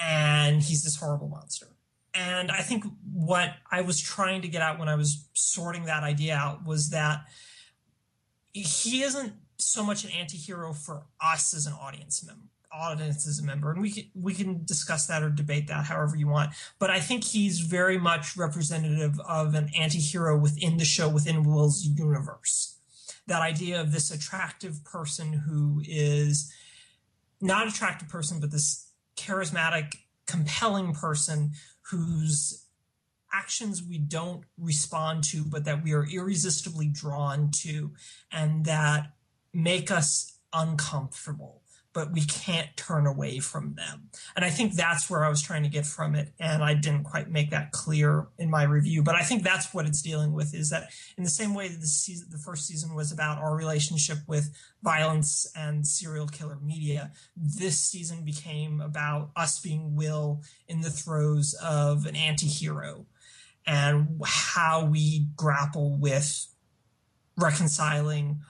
And 0.01 0.63
he's 0.63 0.85
this 0.85 0.97
horrible 0.97 1.29
monster 1.29 1.72
and 2.15 2.51
I 2.51 2.61
think 2.61 2.85
what 3.13 3.55
I 3.71 3.81
was 3.81 4.01
trying 4.01 4.43
to 4.43 4.49
get 4.49 4.63
at 4.63 4.79
when 4.79 4.89
I 4.89 4.97
was 4.97 5.29
sorting 5.33 5.85
that 5.85 6.03
idea 6.03 6.35
out 6.35 6.67
was 6.67 6.91
that 6.91 7.25
he 8.53 9.03
isn't 9.03 9.33
so 9.59 9.85
much 9.85 10.05
an 10.05 10.11
anti-hero 10.11 10.73
for 10.73 11.05
us 11.21 11.55
as 11.55 11.67
an 11.67 11.73
audience 11.73 12.25
member 12.27 12.53
audience 12.73 13.27
as 13.29 13.39
a 13.39 13.43
member. 13.43 13.71
And 13.71 13.83
we 13.83 13.91
can, 13.91 14.05
we 14.15 14.35
can 14.35 14.65
discuss 14.65 15.07
that 15.07 15.23
or 15.23 15.31
debate 15.31 15.69
that 15.69 15.85
however 15.85 16.17
you 16.17 16.27
want. 16.27 16.53
But 16.79 16.91
i 16.91 17.01
think 17.01 17.25
he's 17.25 17.61
very 17.61 17.99
much 17.99 18.37
representative 18.37 19.21
of 19.29 19.55
an 19.55 19.71
anti-hero 19.79 20.39
within 20.39 20.79
the 20.79 20.85
show 20.85 21.09
within 21.09 21.45
will's 21.45 21.85
universe. 21.85 22.79
That 23.27 23.43
idea 23.43 23.81
of 23.81 23.93
this 23.93 24.11
attractive 24.11 24.85
person 24.85 25.33
who 25.33 25.83
is 25.87 26.53
not 27.41 27.69
attractive 27.69 28.09
person 28.09 28.41
but 28.41 28.51
this 28.51 28.89
charismatic 29.17 29.97
compelling 30.27 30.95
person 30.95 31.53
whose 31.93 32.65
actions 33.33 33.83
we 33.83 33.99
don't 33.99 34.45
respond 34.59 35.25
to, 35.25 35.45
but 35.45 35.65
that 35.65 35.85
we 35.85 35.93
are 35.93 36.07
irresistibly 36.07 36.89
drawn 36.89 37.51
to 37.51 37.93
and 38.31 38.65
that 38.65 39.13
make 39.53 39.91
us 39.91 40.39
uncomfortable 40.53 41.62
but 41.93 42.13
we 42.13 42.23
can't 42.23 42.75
turn 42.77 43.07
away 43.07 43.39
from 43.39 43.75
them. 43.75 44.09
And 44.35 44.45
I 44.45 44.51
think 44.51 44.75
that's 44.75 45.11
where 45.11 45.25
I 45.25 45.29
was 45.29 45.43
trying 45.43 45.63
to 45.63 45.69
get 45.69 45.85
from 45.85 46.15
it. 46.15 46.33
And 46.41 46.63
I 46.63 46.75
didn't 46.75 47.05
quite 47.05 47.31
make 47.31 47.51
that 47.51 47.73
clear 47.73 48.29
in 48.39 48.51
my 48.51 48.63
review, 48.65 49.03
but 49.03 49.15
I 49.15 49.23
think 49.23 49.43
that's 49.43 49.75
what 49.75 49.87
it's 49.87 50.01
dealing 50.01 50.33
with 50.33 50.55
is 50.55 50.71
that 50.71 50.91
in 51.17 51.25
the 51.25 51.31
same 51.31 51.55
way 51.55 51.69
that 51.69 51.81
the 51.81 51.87
season, 51.87 52.29
the 52.31 52.39
first 52.39 52.67
season 52.67 52.95
was 52.95 53.13
about 53.13 53.39
our 53.39 53.55
relationship 53.55 54.19
with 54.27 54.55
violence 54.83 55.51
and 55.55 55.87
serial 55.87 56.27
killer 56.27 56.59
media, 56.63 57.13
this 57.37 57.79
season 57.79 58.25
became 58.25 58.81
about 58.81 59.31
us 59.37 59.61
being 59.61 59.95
Will 59.95 60.43
in 60.69 60.81
the 60.81 60.91
throes 60.91 61.55
of 61.63 62.07
an 62.07 62.17
anti-hero 62.17 63.07
and 63.67 64.21
how 64.25 64.85
we 64.85 65.27
grapple 65.37 65.97
with 65.99 66.47
reconciling 67.37 68.41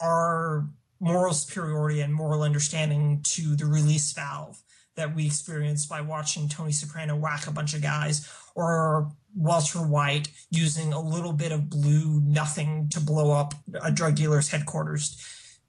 our 0.00 0.68
moral 1.00 1.32
superiority 1.32 2.00
and 2.00 2.12
moral 2.12 2.42
understanding 2.42 3.20
to 3.22 3.56
the 3.56 3.66
release 3.66 4.12
valve 4.12 4.60
that 4.96 5.14
we 5.14 5.26
experience 5.26 5.86
by 5.86 6.00
watching 6.00 6.48
Tony 6.48 6.72
Soprano 6.72 7.16
whack 7.16 7.46
a 7.46 7.52
bunch 7.52 7.72
of 7.74 7.80
guys 7.80 8.28
or 8.54 9.12
Walter 9.34 9.78
White 9.78 10.28
using 10.50 10.92
a 10.92 11.00
little 11.00 11.32
bit 11.32 11.52
of 11.52 11.70
blue 11.70 12.20
nothing 12.20 12.88
to 12.90 13.00
blow 13.00 13.30
up 13.30 13.54
a 13.80 13.92
drug 13.92 14.16
dealer's 14.16 14.48
headquarters 14.48 15.16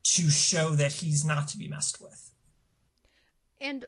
to 0.04 0.30
show 0.30 0.72
that 0.72 0.92
he's 0.92 1.24
not 1.24 1.48
to 1.50 1.58
be 1.58 1.68
messed 1.68 2.02
with. 2.02 2.32
And 3.62 3.86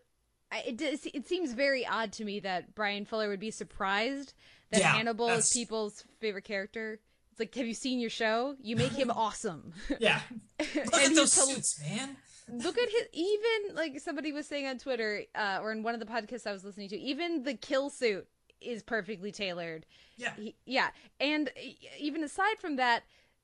it, 0.51 0.81
it 1.13 1.27
seems 1.27 1.53
very 1.53 1.87
odd 1.87 2.11
to 2.13 2.25
me 2.25 2.41
that 2.41 2.75
Bryan 2.75 3.05
Fuller 3.05 3.29
would 3.29 3.39
be 3.39 3.51
surprised 3.51 4.33
that 4.71 4.81
yeah, 4.81 4.93
Hannibal 4.93 5.29
is 5.29 5.51
people's 5.51 6.03
favorite 6.19 6.43
character 6.43 6.99
like, 7.41 7.55
have 7.55 7.65
you 7.65 7.73
seen 7.73 7.99
your 7.99 8.11
show? 8.11 8.55
You 8.61 8.75
make 8.75 8.91
him 8.91 9.09
awesome. 9.15 9.73
Yeah. 9.99 10.21
Look 10.59 10.93
at 10.93 11.15
those 11.15 11.33
suits, 11.33 11.81
man. 11.81 12.15
Look 12.47 12.77
at 12.77 12.89
his 12.89 13.03
even 13.13 13.75
like 13.75 13.99
somebody 13.99 14.31
was 14.31 14.45
saying 14.45 14.67
on 14.67 14.77
Twitter 14.77 15.23
uh, 15.33 15.59
or 15.61 15.71
in 15.71 15.81
one 15.81 15.95
of 15.95 15.99
the 15.99 16.05
podcasts 16.05 16.45
I 16.45 16.51
was 16.51 16.63
listening 16.63 16.89
to. 16.89 16.99
Even 16.99 17.43
the 17.43 17.55
kill 17.55 17.89
suit 17.89 18.27
is 18.61 18.83
perfectly 18.83 19.31
tailored. 19.31 19.87
Yeah. 20.17 20.33
He, 20.35 20.55
yeah, 20.65 20.89
and 21.19 21.49
even 21.97 22.23
aside 22.23 22.59
from 22.59 22.75
that, 22.75 23.03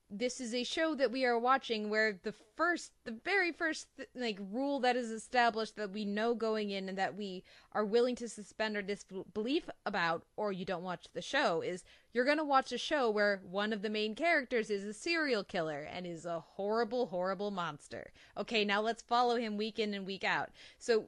this 0.09 0.39
is 0.39 0.53
a 0.53 0.63
show 0.63 0.95
that 0.95 1.11
we 1.11 1.25
are 1.25 1.37
watching 1.37 1.89
where 1.89 2.17
the 2.23 2.33
first 2.55 2.93
the 3.03 3.15
very 3.25 3.51
first 3.51 3.87
like 4.15 4.39
rule 4.51 4.79
that 4.79 4.95
is 4.95 5.11
established 5.11 5.75
that 5.75 5.91
we 5.91 6.05
know 6.05 6.33
going 6.33 6.69
in 6.69 6.87
and 6.87 6.97
that 6.97 7.15
we 7.15 7.43
are 7.73 7.83
willing 7.83 8.15
to 8.15 8.29
suspend 8.29 8.75
our 8.75 8.81
disbelief 8.81 9.69
about 9.85 10.23
or 10.37 10.53
you 10.53 10.63
don't 10.63 10.83
watch 10.83 11.07
the 11.13 11.21
show 11.21 11.61
is 11.61 11.83
you're 12.13 12.25
going 12.25 12.37
to 12.37 12.43
watch 12.43 12.71
a 12.71 12.77
show 12.77 13.09
where 13.09 13.41
one 13.43 13.73
of 13.73 13.81
the 13.81 13.89
main 13.89 14.15
characters 14.15 14.69
is 14.69 14.85
a 14.85 14.93
serial 14.93 15.43
killer 15.43 15.85
and 15.91 16.07
is 16.07 16.25
a 16.25 16.39
horrible 16.39 17.07
horrible 17.07 17.51
monster. 17.51 18.11
Okay 18.37 18.63
now 18.63 18.79
let's 18.79 19.01
follow 19.01 19.35
him 19.35 19.57
week 19.57 19.77
in 19.77 19.93
and 19.93 20.05
week 20.05 20.23
out. 20.23 20.49
So 20.79 21.07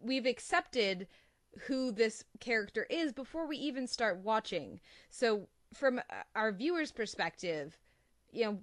we've 0.00 0.26
accepted 0.26 1.06
who 1.66 1.92
this 1.92 2.24
character 2.40 2.86
is 2.90 3.12
before 3.12 3.46
we 3.46 3.56
even 3.58 3.86
start 3.86 4.18
watching. 4.18 4.80
So 5.10 5.46
from 5.72 5.98
uh, 5.98 6.02
our 6.34 6.50
viewers 6.50 6.90
perspective 6.90 7.78
you 8.32 8.44
know 8.44 8.58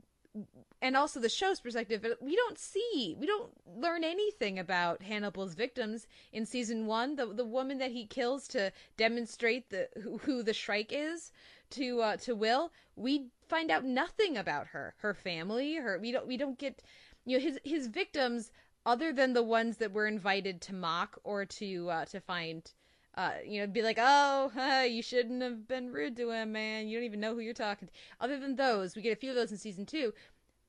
and 0.81 0.95
also 0.95 1.19
the 1.19 1.29
show's 1.29 1.59
perspective 1.59 2.05
we 2.21 2.35
don't 2.35 2.57
see 2.57 3.15
we 3.19 3.25
don't 3.25 3.51
learn 3.65 4.03
anything 4.03 4.59
about 4.59 5.01
hannibal's 5.01 5.53
victims 5.53 6.07
in 6.31 6.45
season 6.45 6.85
one. 6.85 7.15
The 7.15 7.27
the 7.27 7.45
woman 7.45 7.77
that 7.79 7.91
he 7.91 8.05
kills 8.05 8.47
to 8.49 8.71
demonstrate 8.97 9.69
the 9.69 9.89
who, 10.01 10.17
who 10.19 10.43
the 10.43 10.53
shrike 10.53 10.91
is 10.91 11.31
to 11.71 12.01
uh, 12.01 12.17
to 12.17 12.35
will 12.35 12.71
we 12.95 13.27
find 13.47 13.71
out 13.71 13.83
nothing 13.83 14.37
about 14.37 14.67
her 14.67 14.95
her 14.99 15.13
family 15.13 15.75
her 15.75 15.97
we 15.99 16.11
don't 16.11 16.27
we 16.27 16.37
don't 16.37 16.57
get 16.57 16.81
you 17.25 17.37
know 17.37 17.43
his 17.43 17.59
his 17.63 17.87
victims 17.87 18.51
other 18.85 19.11
than 19.11 19.33
the 19.33 19.43
ones 19.43 19.77
that 19.77 19.91
we're 19.91 20.07
invited 20.07 20.61
to 20.61 20.73
mock 20.73 21.19
or 21.23 21.45
to 21.45 21.89
uh, 21.89 22.05
to 22.05 22.19
find 22.19 22.71
uh, 23.19 23.33
you 23.45 23.59
know, 23.59 23.67
be 23.67 23.81
like, 23.81 23.97
oh, 23.99 24.49
uh, 24.57 24.83
you 24.83 25.01
shouldn't 25.01 25.41
have 25.41 25.67
been 25.67 25.91
rude 25.91 26.15
to 26.15 26.31
him, 26.31 26.53
man. 26.53 26.87
You 26.87 26.97
don't 26.97 27.05
even 27.05 27.19
know 27.19 27.33
who 27.33 27.41
you're 27.41 27.53
talking 27.53 27.89
to. 27.89 27.93
Other 28.21 28.39
than 28.39 28.55
those, 28.55 28.95
we 28.95 29.01
get 29.01 29.11
a 29.11 29.19
few 29.19 29.29
of 29.29 29.35
those 29.35 29.51
in 29.51 29.57
season 29.57 29.85
two. 29.85 30.13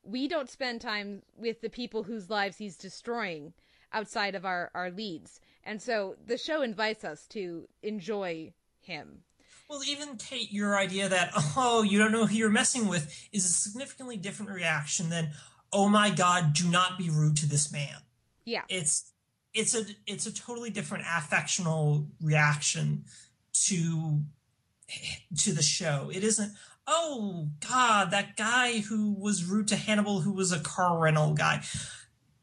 We 0.02 0.26
don't 0.26 0.50
spend 0.50 0.80
time 0.80 1.22
with 1.38 1.60
the 1.60 1.70
people 1.70 2.02
whose 2.02 2.28
lives 2.28 2.58
he's 2.58 2.76
destroying 2.76 3.52
outside 3.92 4.34
of 4.34 4.44
our, 4.44 4.72
our 4.74 4.90
leads. 4.90 5.40
And 5.62 5.80
so 5.80 6.16
the 6.26 6.36
show 6.36 6.62
invites 6.62 7.04
us 7.04 7.24
to 7.28 7.68
enjoy 7.84 8.52
him. 8.80 9.20
Well, 9.68 9.84
even 9.86 10.16
Kate, 10.16 10.50
your 10.50 10.76
idea 10.76 11.08
that 11.08 11.30
oh, 11.56 11.82
you 11.82 12.00
don't 12.00 12.10
know 12.10 12.26
who 12.26 12.34
you're 12.34 12.50
messing 12.50 12.88
with 12.88 13.28
is 13.30 13.44
a 13.44 13.48
significantly 13.48 14.16
different 14.16 14.50
reaction 14.50 15.08
than 15.08 15.30
oh 15.72 15.88
my 15.88 16.10
god, 16.10 16.54
do 16.54 16.68
not 16.68 16.98
be 16.98 17.10
rude 17.10 17.36
to 17.36 17.46
this 17.46 17.70
man. 17.72 17.98
Yeah. 18.44 18.62
It's 18.68 19.09
it's 19.54 19.74
a 19.74 19.84
it's 20.06 20.26
a 20.26 20.34
totally 20.34 20.70
different 20.70 21.04
affectional 21.06 22.06
reaction 22.22 23.04
to 23.66 24.20
to 25.38 25.52
the 25.52 25.62
show. 25.62 26.10
It 26.12 26.24
isn't 26.24 26.52
oh 26.86 27.48
god, 27.68 28.10
that 28.10 28.36
guy 28.36 28.80
who 28.80 29.12
was 29.12 29.44
rude 29.44 29.68
to 29.68 29.76
Hannibal 29.76 30.20
who 30.20 30.32
was 30.32 30.52
a 30.52 30.60
car 30.60 30.98
rental 30.98 31.34
guy. 31.34 31.62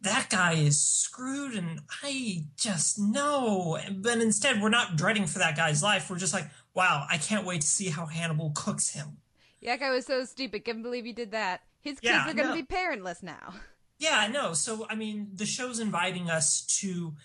That 0.02 0.30
guy 0.30 0.54
is 0.54 0.80
screwed 0.80 1.54
and 1.56 1.82
I 2.04 2.46
just 2.56 3.00
know. 3.00 3.78
But 3.92 4.20
instead 4.20 4.62
we're 4.62 4.70
not 4.70 4.96
dreading 4.96 5.26
for 5.26 5.40
that 5.40 5.58
guy's 5.58 5.82
life. 5.82 6.10
We're 6.10 6.18
just 6.20 6.34
like, 6.34 6.50
wow, 6.74 7.06
I 7.10 7.18
can't 7.18 7.46
wait 7.46 7.62
to 7.62 7.68
see 7.68 7.90
how 7.90 8.06
Hannibal 8.06 8.52
cooks 8.56 8.90
him. 8.90 9.18
Yeah, 9.60 9.74
that 9.74 9.80
guy 9.80 9.90
was 9.90 10.06
so 10.06 10.24
stupid. 10.24 10.64
Can't 10.66 10.84
believe 10.84 11.04
he 11.04 11.14
did 11.14 11.32
that. 11.32 11.62
His 11.82 12.00
kids 12.00 12.14
Yeah, 12.14 12.22
are 12.30 12.34
going 12.34 12.38
to 12.38 12.44
no. 12.50 12.54
be 12.54 12.64
parentless 12.64 13.24
now. 13.24 13.54
Yeah, 14.00 14.28
no. 14.32 14.54
So 14.54 14.86
I 14.90 14.96
mean, 14.96 15.30
the 15.34 15.46
show's 15.46 15.80
inviting 15.80 16.30
us 16.30 16.62
to 16.82 17.16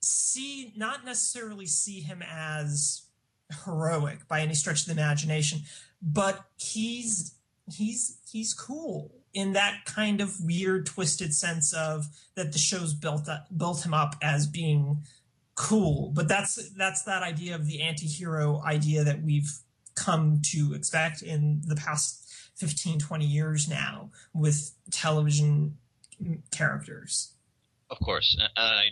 see, 0.00 0.72
not 0.76 1.04
necessarily 1.04 1.66
see 1.66 2.00
him 2.00 2.22
as 2.22 3.02
heroic 3.64 4.26
by 4.28 4.40
any 4.40 4.54
stretch 4.54 4.80
of 4.80 4.86
the 4.86 4.92
imagination, 4.92 5.60
but 6.00 6.44
he's 6.56 7.34
he's 7.70 8.18
he's 8.30 8.54
cool 8.54 9.12
in 9.34 9.52
that 9.54 9.84
kind 9.86 10.20
of 10.20 10.44
weird, 10.44 10.86
twisted 10.86 11.34
sense 11.34 11.72
of 11.72 12.06
that 12.34 12.52
the 12.52 12.58
show's 12.58 12.94
built 12.94 13.28
up, 13.28 13.46
built 13.56 13.84
him 13.84 13.94
up 13.94 14.14
as 14.22 14.46
being 14.46 15.02
cool. 15.54 16.10
But 16.14 16.28
that's 16.28 16.70
that's 16.72 17.02
that 17.02 17.22
idea 17.22 17.54
of 17.54 17.66
the 17.66 17.82
anti-hero 17.82 18.62
idea 18.64 19.04
that 19.04 19.22
we've 19.22 19.58
come 19.94 20.40
to 20.42 20.72
expect 20.74 21.22
in 21.22 21.62
the 21.66 21.76
past 21.76 22.18
15 22.56 22.98
20 22.98 23.24
years 23.26 23.68
now 23.68 24.10
with 24.32 24.72
television 24.90 25.76
characters. 26.50 27.32
Of 27.90 27.98
course, 28.00 28.36
and 28.38 28.48
I 28.56 28.86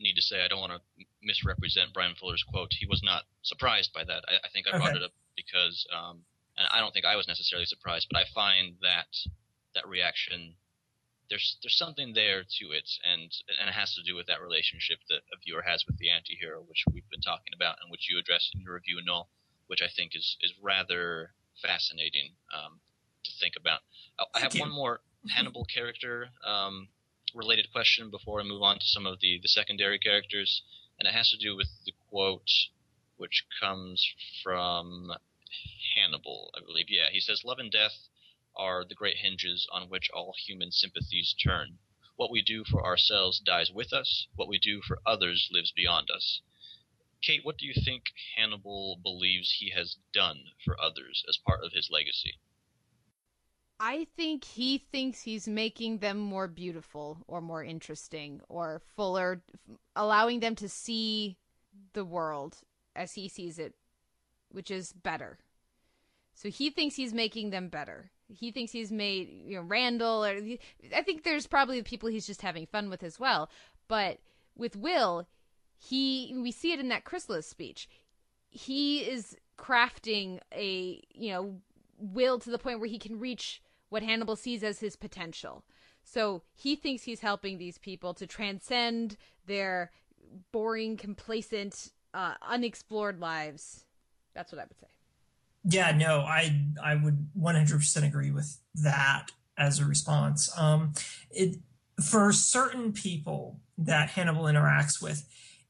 need 0.00 0.14
to 0.14 0.22
say 0.22 0.42
I 0.44 0.48
don't 0.48 0.60
want 0.60 0.72
to 0.72 1.04
misrepresent 1.22 1.92
Bryan 1.92 2.14
Fuller's 2.18 2.44
quote. 2.44 2.72
He 2.72 2.86
was 2.86 3.02
not 3.02 3.24
surprised 3.42 3.92
by 3.92 4.04
that. 4.04 4.24
I, 4.28 4.34
I 4.46 4.48
think 4.52 4.66
I 4.66 4.78
brought 4.78 4.90
Okay. 4.90 4.98
it 4.98 5.02
up 5.04 5.12
because, 5.36 5.86
um, 5.94 6.22
and 6.56 6.66
I 6.72 6.80
don't 6.80 6.92
think 6.92 7.04
I 7.04 7.16
was 7.16 7.28
necessarily 7.28 7.66
surprised, 7.66 8.06
but 8.10 8.18
I 8.20 8.24
find 8.34 8.76
that 8.82 9.08
that 9.74 9.86
reaction 9.86 10.54
there's 11.30 11.58
there's 11.62 11.76
something 11.76 12.14
there 12.14 12.42
to 12.42 12.64
it, 12.72 12.88
and 13.04 13.28
and 13.60 13.68
it 13.68 13.72
has 13.74 13.94
to 13.94 14.02
do 14.02 14.16
with 14.16 14.26
that 14.28 14.40
relationship 14.40 14.98
that 15.10 15.20
a 15.32 15.36
viewer 15.44 15.62
has 15.62 15.84
with 15.86 15.98
the 15.98 16.08
anti-hero, 16.10 16.62
which 16.66 16.84
we've 16.92 17.08
been 17.10 17.20
talking 17.20 17.52
about 17.54 17.76
and 17.82 17.90
which 17.90 18.08
you 18.08 18.18
addressed 18.18 18.54
in 18.54 18.62
your 18.62 18.74
review 18.74 18.98
and 18.98 19.10
all, 19.10 19.28
which 19.66 19.82
I 19.82 19.88
think 19.94 20.16
is 20.16 20.36
is 20.40 20.52
rather 20.62 21.32
fascinating 21.60 22.32
um, 22.54 22.80
to 23.24 23.30
think 23.40 23.54
about. 23.60 23.80
I, 24.18 24.24
I 24.34 24.40
have 24.40 24.54
you. 24.54 24.60
one 24.60 24.72
more 24.72 25.00
Hannibal 25.34 25.64
character 25.64 26.30
um, 26.46 26.88
related 27.34 27.72
question 27.72 28.08
before 28.08 28.40
I 28.40 28.44
move 28.44 28.62
on 28.62 28.78
to 28.78 28.86
some 28.86 29.04
of 29.04 29.18
the 29.20 29.40
the 29.42 29.48
secondary 29.48 29.98
characters, 29.98 30.62
and 30.98 31.08
it 31.08 31.12
has 31.12 31.30
to 31.30 31.36
do 31.36 31.56
with 31.56 31.68
the 31.84 31.92
quote, 32.08 32.48
which 33.16 33.44
comes 33.60 34.06
from 34.42 35.12
Hannibal, 35.96 36.52
I 36.56 36.60
believe. 36.60 36.86
Yeah, 36.88 37.10
he 37.10 37.20
says, 37.20 37.42
"Love 37.44 37.58
and 37.58 37.70
death 37.70 38.08
are 38.54 38.84
the 38.84 38.94
great 38.94 39.16
hinges 39.16 39.66
on 39.72 39.88
which 39.88 40.08
all 40.10 40.34
human 40.38 40.70
sympathies 40.70 41.34
turn. 41.34 41.80
What 42.14 42.30
we 42.30 42.40
do 42.40 42.64
for 42.64 42.84
ourselves 42.84 43.40
dies 43.40 43.72
with 43.72 43.92
us. 43.92 44.28
What 44.36 44.48
we 44.48 44.58
do 44.58 44.80
for 44.82 45.02
others 45.04 45.48
lives 45.50 45.72
beyond 45.72 46.10
us." 46.10 46.42
Kate, 47.20 47.44
what 47.44 47.58
do 47.58 47.66
you 47.66 47.74
think 47.74 48.12
Hannibal 48.36 48.96
believes 49.02 49.50
he 49.50 49.70
has 49.70 49.96
done 50.12 50.52
for 50.64 50.80
others 50.80 51.24
as 51.28 51.36
part 51.36 51.64
of 51.64 51.72
his 51.72 51.90
legacy? 51.90 52.38
I 53.80 54.06
think 54.16 54.44
he 54.44 54.78
thinks 54.78 55.22
he's 55.22 55.46
making 55.46 55.98
them 55.98 56.18
more 56.18 56.48
beautiful 56.48 57.18
or 57.28 57.40
more 57.40 57.62
interesting 57.62 58.40
or 58.48 58.82
fuller, 58.96 59.42
allowing 59.94 60.40
them 60.40 60.56
to 60.56 60.68
see 60.68 61.36
the 61.92 62.04
world 62.04 62.58
as 62.96 63.14
he 63.14 63.28
sees 63.28 63.58
it, 63.58 63.74
which 64.50 64.70
is 64.70 64.92
better. 64.92 65.38
So 66.34 66.50
he 66.50 66.70
thinks 66.70 66.96
he's 66.96 67.14
making 67.14 67.50
them 67.50 67.68
better. 67.68 68.10
He 68.28 68.50
thinks 68.50 68.72
he's 68.72 68.92
made, 68.92 69.28
you 69.46 69.56
know, 69.56 69.62
Randall, 69.62 70.24
or 70.24 70.40
I 70.94 71.02
think 71.02 71.22
there's 71.22 71.46
probably 71.46 71.82
people 71.82 72.08
he's 72.08 72.26
just 72.26 72.42
having 72.42 72.66
fun 72.66 72.90
with 72.90 73.02
as 73.02 73.18
well. 73.18 73.48
But 73.86 74.18
with 74.56 74.76
Will, 74.76 75.28
he, 75.76 76.34
we 76.36 76.50
see 76.50 76.72
it 76.72 76.80
in 76.80 76.88
that 76.88 77.04
chrysalis 77.04 77.48
speech. 77.48 77.88
He 78.50 79.00
is 79.00 79.36
crafting 79.56 80.40
a, 80.52 81.02
you 81.14 81.32
know, 81.32 81.60
will 81.98 82.38
to 82.40 82.50
the 82.50 82.58
point 82.58 82.80
where 82.80 82.88
he 82.88 82.98
can 82.98 83.18
reach 83.18 83.62
what 83.88 84.02
Hannibal 84.02 84.36
sees 84.36 84.62
as 84.62 84.80
his 84.80 84.96
potential. 84.96 85.64
So 86.04 86.42
he 86.54 86.76
thinks 86.76 87.04
he's 87.04 87.20
helping 87.20 87.58
these 87.58 87.78
people 87.78 88.14
to 88.14 88.26
transcend 88.26 89.16
their 89.46 89.90
boring, 90.52 90.96
complacent, 90.96 91.92
uh, 92.14 92.34
unexplored 92.46 93.20
lives. 93.20 93.84
That's 94.34 94.52
what 94.52 94.60
I 94.60 94.64
would 94.64 94.78
say. 94.78 94.86
Yeah, 95.64 95.92
no, 95.92 96.20
I 96.20 96.66
I 96.82 96.94
would 96.94 97.28
100% 97.38 98.06
agree 98.06 98.30
with 98.30 98.58
that 98.74 99.26
as 99.58 99.80
a 99.80 99.84
response. 99.84 100.50
Um, 100.56 100.94
it 101.30 101.56
for 102.02 102.32
certain 102.32 102.92
people 102.92 103.60
that 103.76 104.10
Hannibal 104.10 104.44
interacts 104.44 105.02
with, 105.02 105.28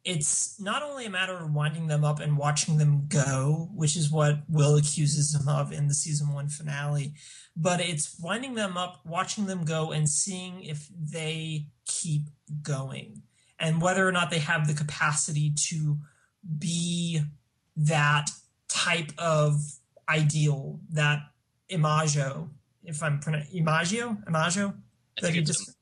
it's 0.09 0.59
not 0.59 0.83
only 0.83 1.05
a 1.05 1.11
matter 1.11 1.37
of 1.37 1.53
winding 1.53 1.87
them 1.87 2.03
up 2.03 2.19
and 2.19 2.39
watching 2.39 2.79
them 2.79 3.05
go, 3.09 3.69
which 3.75 3.95
is 3.95 4.11
what 4.11 4.39
Will 4.49 4.77
accuses 4.77 5.35
him 5.35 5.47
of 5.47 5.71
in 5.71 5.87
the 5.87 5.93
season 5.93 6.33
one 6.33 6.49
finale, 6.49 7.13
but 7.55 7.79
it's 7.81 8.19
winding 8.19 8.55
them 8.55 8.79
up, 8.79 9.01
watching 9.05 9.45
them 9.45 9.67
go, 9.67 9.93
and 9.93 10.09
seeing 10.09 10.63
if 10.63 10.89
they 10.99 11.67
keep 11.85 12.23
going 12.63 13.21
and 13.59 13.83
whether 13.83 14.09
or 14.09 14.11
not 14.11 14.31
they 14.31 14.39
have 14.39 14.67
the 14.67 14.73
capacity 14.73 15.53
to 15.69 15.99
be 16.59 17.21
that 17.77 18.31
type 18.69 19.13
of 19.19 19.61
ideal, 20.09 20.81
that 20.91 21.19
imago, 21.69 22.49
if 22.83 23.03
I'm 23.03 23.21
pronouncing 23.21 23.59
imago, 23.59 24.17
imago, 24.27 24.69
I 25.19 25.21
that 25.21 25.27
think 25.27 25.35
he 25.35 25.41
it's 25.41 25.51
just 25.51 25.77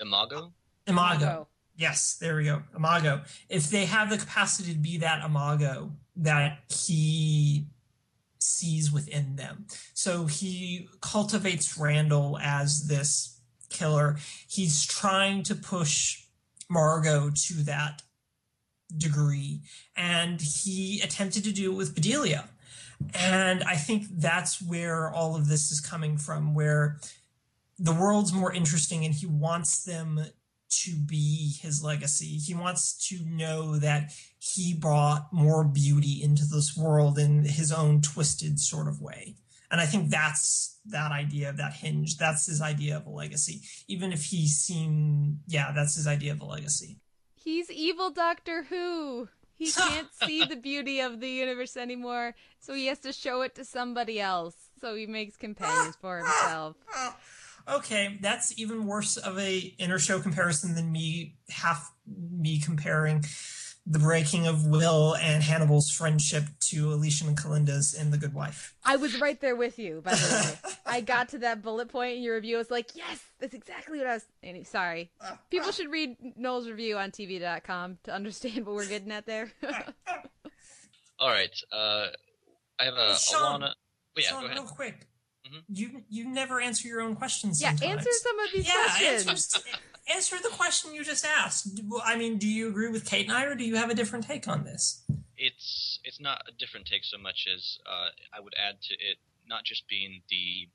Imago. 0.00 0.54
imago. 0.86 1.48
Yes, 1.76 2.16
there 2.20 2.36
we 2.36 2.44
go. 2.44 2.62
Imago. 2.74 3.22
If 3.48 3.70
they 3.70 3.84
have 3.84 4.10
the 4.10 4.18
capacity 4.18 4.72
to 4.72 4.78
be 4.78 4.98
that 4.98 5.24
imago 5.24 5.92
that 6.16 6.60
he 6.70 7.66
sees 8.38 8.90
within 8.92 9.36
them. 9.36 9.66
So 9.92 10.26
he 10.26 10.88
cultivates 11.00 11.76
Randall 11.76 12.38
as 12.38 12.86
this 12.88 13.40
killer. 13.68 14.16
He's 14.48 14.86
trying 14.86 15.42
to 15.44 15.54
push 15.54 16.24
Margot 16.68 17.30
to 17.34 17.54
that 17.64 18.02
degree. 18.96 19.60
And 19.96 20.40
he 20.40 21.00
attempted 21.02 21.44
to 21.44 21.52
do 21.52 21.72
it 21.72 21.76
with 21.76 21.94
Bedelia. 21.94 22.48
And 23.14 23.62
I 23.64 23.76
think 23.76 24.04
that's 24.10 24.62
where 24.62 25.10
all 25.10 25.36
of 25.36 25.48
this 25.48 25.70
is 25.70 25.80
coming 25.80 26.16
from, 26.16 26.54
where 26.54 26.98
the 27.78 27.92
world's 27.92 28.32
more 28.32 28.52
interesting 28.52 29.04
and 29.04 29.14
he 29.14 29.26
wants 29.26 29.84
them 29.84 30.24
to 30.84 30.96
be 30.96 31.52
his 31.60 31.82
legacy. 31.82 32.38
He 32.38 32.54
wants 32.54 33.08
to 33.08 33.18
know 33.24 33.78
that 33.78 34.12
he 34.38 34.74
brought 34.74 35.32
more 35.32 35.64
beauty 35.64 36.22
into 36.22 36.44
this 36.44 36.76
world 36.76 37.18
in 37.18 37.44
his 37.44 37.72
own 37.72 38.02
twisted 38.02 38.58
sort 38.60 38.88
of 38.88 39.00
way. 39.00 39.36
And 39.70 39.80
I 39.80 39.86
think 39.86 40.10
that's 40.10 40.78
that 40.86 41.10
idea 41.10 41.50
of 41.50 41.56
that 41.56 41.72
hinge. 41.72 42.16
That's 42.18 42.46
his 42.46 42.62
idea 42.62 42.96
of 42.96 43.06
a 43.06 43.10
legacy. 43.10 43.62
Even 43.88 44.12
if 44.12 44.24
he 44.24 44.46
seemed, 44.46 45.40
yeah, 45.46 45.72
that's 45.72 45.96
his 45.96 46.06
idea 46.06 46.32
of 46.32 46.40
a 46.40 46.44
legacy. 46.44 46.98
He's 47.34 47.70
evil 47.70 48.10
Doctor 48.10 48.64
Who. 48.64 49.28
He 49.56 49.70
can't 49.70 50.08
see 50.24 50.44
the 50.44 50.56
beauty 50.56 51.00
of 51.00 51.20
the 51.20 51.30
universe 51.30 51.76
anymore, 51.76 52.34
so 52.60 52.74
he 52.74 52.86
has 52.86 52.98
to 53.00 53.12
show 53.12 53.42
it 53.42 53.54
to 53.56 53.64
somebody 53.64 54.20
else. 54.20 54.54
So 54.80 54.94
he 54.94 55.06
makes 55.06 55.36
companions 55.36 55.96
for 55.96 56.18
himself. 56.18 56.76
Okay, 57.68 58.18
that's 58.20 58.58
even 58.58 58.86
worse 58.86 59.16
of 59.16 59.38
a 59.38 59.74
inter-show 59.78 60.20
comparison 60.20 60.74
than 60.74 60.92
me 60.92 61.34
half 61.48 61.92
me 62.06 62.60
comparing 62.60 63.24
the 63.88 63.98
breaking 64.00 64.46
of 64.48 64.66
Will 64.66 65.14
and 65.14 65.42
Hannibal's 65.42 65.90
friendship 65.90 66.44
to 66.60 66.92
Alicia 66.92 67.26
and 67.26 67.36
Kalinda's 67.36 67.94
in 67.94 68.10
The 68.10 68.18
Good 68.18 68.34
Wife. 68.34 68.74
I 68.84 68.96
was 68.96 69.20
right 69.20 69.40
there 69.40 69.54
with 69.54 69.78
you, 69.78 70.00
by 70.04 70.14
the 70.14 70.58
way. 70.64 70.72
I 70.86 71.00
got 71.00 71.28
to 71.30 71.38
that 71.38 71.62
bullet 71.62 71.88
point 71.88 72.16
in 72.16 72.22
your 72.22 72.34
review. 72.34 72.56
I 72.56 72.58
was 72.58 72.70
like, 72.70 72.96
yes, 72.96 73.22
that's 73.38 73.54
exactly 73.54 73.98
what 73.98 74.08
I 74.08 74.14
was. 74.14 74.24
Anyway, 74.42 74.64
sorry. 74.64 75.12
People 75.50 75.70
should 75.70 75.90
read 75.90 76.16
Noel's 76.36 76.68
review 76.68 76.98
on 76.98 77.12
TV.com 77.12 77.98
to 78.04 78.12
understand 78.12 78.66
what 78.66 78.74
we're 78.74 78.86
getting 78.88 79.12
at 79.12 79.24
there. 79.26 79.52
All 81.20 81.30
right. 81.30 81.54
Uh, 81.72 82.06
I 82.80 82.84
have 82.84 82.94
a 82.94 83.16
Sean, 83.16 83.60
Alana. 83.60 83.72
But 84.14 84.24
yeah, 84.24 84.30
Sean, 84.30 84.40
go 84.40 84.46
ahead. 84.46 84.58
real 84.58 84.68
quick. 84.68 85.06
Mhm. 85.46 85.62
You 85.68 86.04
you 86.08 86.28
never 86.28 86.60
answer 86.60 86.88
your 86.88 87.00
own 87.00 87.16
questions. 87.16 87.60
yeah, 87.60 87.70
sometimes. 87.74 87.98
answer 88.06 88.10
some 88.22 88.38
of 88.40 88.52
these 88.52 88.66
Yeah, 88.66 88.84
questions. 88.84 89.26
answer, 89.28 89.60
answer 90.08 90.36
the 90.42 90.48
question 90.50 90.94
you 90.94 91.04
just 91.04 91.24
asked. 91.24 91.68
I 92.04 92.16
mean, 92.16 92.38
do 92.38 92.48
you 92.48 92.68
agree 92.68 92.88
with 92.88 93.04
Kate 93.06 93.26
and 93.28 93.36
I, 93.36 93.44
or 93.44 93.54
do 93.54 93.64
you 93.64 93.76
have 93.76 93.90
a 93.90 93.94
different 93.94 94.26
take 94.26 94.48
on 94.48 94.64
this? 94.64 95.04
It's 95.36 96.00
it's 96.04 96.20
not 96.20 96.42
a 96.48 96.52
different 96.52 96.86
take 96.86 97.04
so 97.04 97.18
much 97.18 97.46
as 97.54 97.78
uh, 97.86 98.08
I 98.32 98.40
would 98.40 98.54
add 98.58 98.80
to 98.82 98.94
it 98.94 99.18
not 99.46 99.64
just 99.64 99.86
being 99.88 100.22
the 100.30 100.68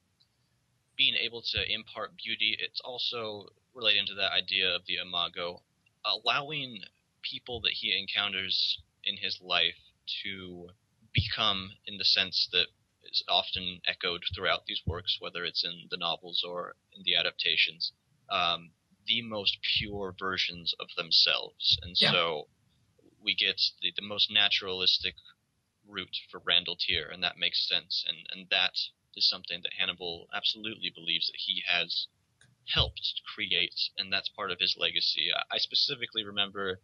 being 0.95 1.15
able 1.15 1.41
to 1.41 1.71
impart 1.73 2.15
beauty. 2.17 2.55
It's 2.59 2.79
also 2.81 3.47
relating 3.73 4.05
to 4.07 4.13
that 4.15 4.31
idea 4.31 4.75
of 4.75 4.85
the 4.85 4.97
imago, 4.97 5.63
allowing 6.05 6.79
people 7.23 7.61
that 7.61 7.71
he 7.73 7.97
encounters 7.97 8.79
in 9.05 9.17
his 9.17 9.39
life 9.41 9.75
to 10.23 10.69
become, 11.13 11.71
in 11.87 11.97
the 11.97 12.05
sense 12.05 12.47
that 12.51 12.67
is 13.11 13.23
often 13.27 13.81
echoed 13.85 14.23
throughout 14.33 14.65
these 14.65 14.81
works, 14.85 15.17
whether 15.19 15.43
it's 15.43 15.63
in 15.63 15.87
the 15.89 15.97
novels 15.97 16.43
or 16.47 16.75
in 16.95 17.03
the 17.03 17.15
adaptations, 17.15 17.91
um, 18.29 18.71
the 19.07 19.21
most 19.21 19.57
pure 19.77 20.15
versions 20.17 20.73
of 20.79 20.87
themselves. 20.95 21.77
And 21.81 21.95
yeah. 21.99 22.11
so 22.11 22.47
we 23.23 23.35
get 23.35 23.59
the, 23.81 23.91
the 23.95 24.07
most 24.07 24.31
naturalistic 24.31 25.15
route 25.87 26.17
for 26.29 26.41
Randall 26.45 26.77
Tier, 26.79 27.09
and 27.11 27.23
that 27.23 27.37
makes 27.37 27.67
sense. 27.67 28.05
And, 28.07 28.17
and 28.31 28.47
that 28.49 28.73
is 29.15 29.27
something 29.27 29.59
that 29.63 29.73
Hannibal 29.77 30.27
absolutely 30.33 30.91
believes 30.93 31.27
that 31.27 31.39
he 31.45 31.63
has 31.67 32.07
helped 32.67 33.21
create, 33.35 33.89
and 33.97 34.13
that's 34.13 34.29
part 34.29 34.51
of 34.51 34.59
his 34.59 34.75
legacy. 34.77 35.29
I 35.51 35.57
specifically 35.57 36.23
remember 36.23 36.79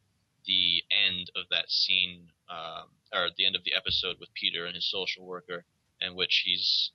the 0.45 0.83
end 0.91 1.31
of 1.35 1.45
that 1.51 1.69
scene, 1.69 2.29
um, 2.49 2.89
or 3.13 3.29
the 3.37 3.45
end 3.45 3.55
of 3.55 3.63
the 3.63 3.75
episode 3.75 4.17
with 4.19 4.33
Peter 4.33 4.65
and 4.65 4.75
his 4.75 4.89
social 4.89 5.25
worker, 5.25 5.65
in 6.01 6.15
which 6.15 6.43
he's 6.45 6.91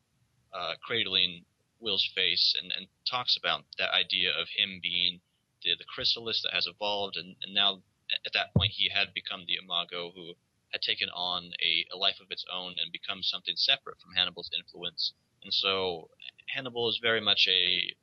uh, 0.53 0.75
cradling 0.85 1.45
Will's 1.81 2.09
face 2.15 2.55
and, 2.61 2.73
and 2.77 2.87
talks 3.09 3.37
about 3.37 3.65
that 3.79 3.93
idea 3.93 4.31
of 4.31 4.47
him 4.57 4.81
being 4.83 5.21
the, 5.63 5.75
the 5.79 5.85
chrysalis 5.85 6.43
that 6.43 6.55
has 6.55 6.67
evolved, 6.67 7.17
and, 7.17 7.35
and 7.43 7.55
now 7.55 7.83
at 8.27 8.33
that 8.35 8.55
point 8.55 8.73
he 8.73 8.89
had 8.89 9.15
become 9.15 9.45
the 9.47 9.57
imago 9.63 10.13
who 10.15 10.35
had 10.73 10.83
taken 10.83 11.09
on 11.11 11.51
a, 11.63 11.87
a 11.93 11.97
life 11.97 12.19
of 12.21 12.31
its 12.31 12.45
own 12.53 12.75
and 12.81 12.93
become 12.93 13.23
something 13.23 13.55
separate 13.57 14.01
from 14.01 14.15
Hannibal's 14.15 14.51
influence. 14.57 15.13
And 15.43 15.53
so 15.53 16.09
Hannibal 16.49 16.89
is 16.89 16.99
very 17.03 17.21
much 17.21 17.47
a 17.49 17.95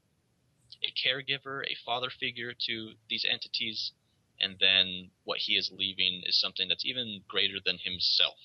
a 0.84 0.94
caregiver, 0.96 1.64
a 1.66 1.76
father 1.86 2.10
figure 2.10 2.54
to 2.68 2.94
these 3.10 3.26
entities, 3.30 3.92
and 4.40 4.56
then 4.60 5.10
what 5.24 5.40
he 5.40 5.54
is 5.54 5.72
leaving 5.76 6.22
is 6.26 6.40
something 6.40 6.70
that's 6.70 6.86
even 6.86 7.22
greater 7.28 7.58
than 7.66 7.78
himself, 7.80 8.38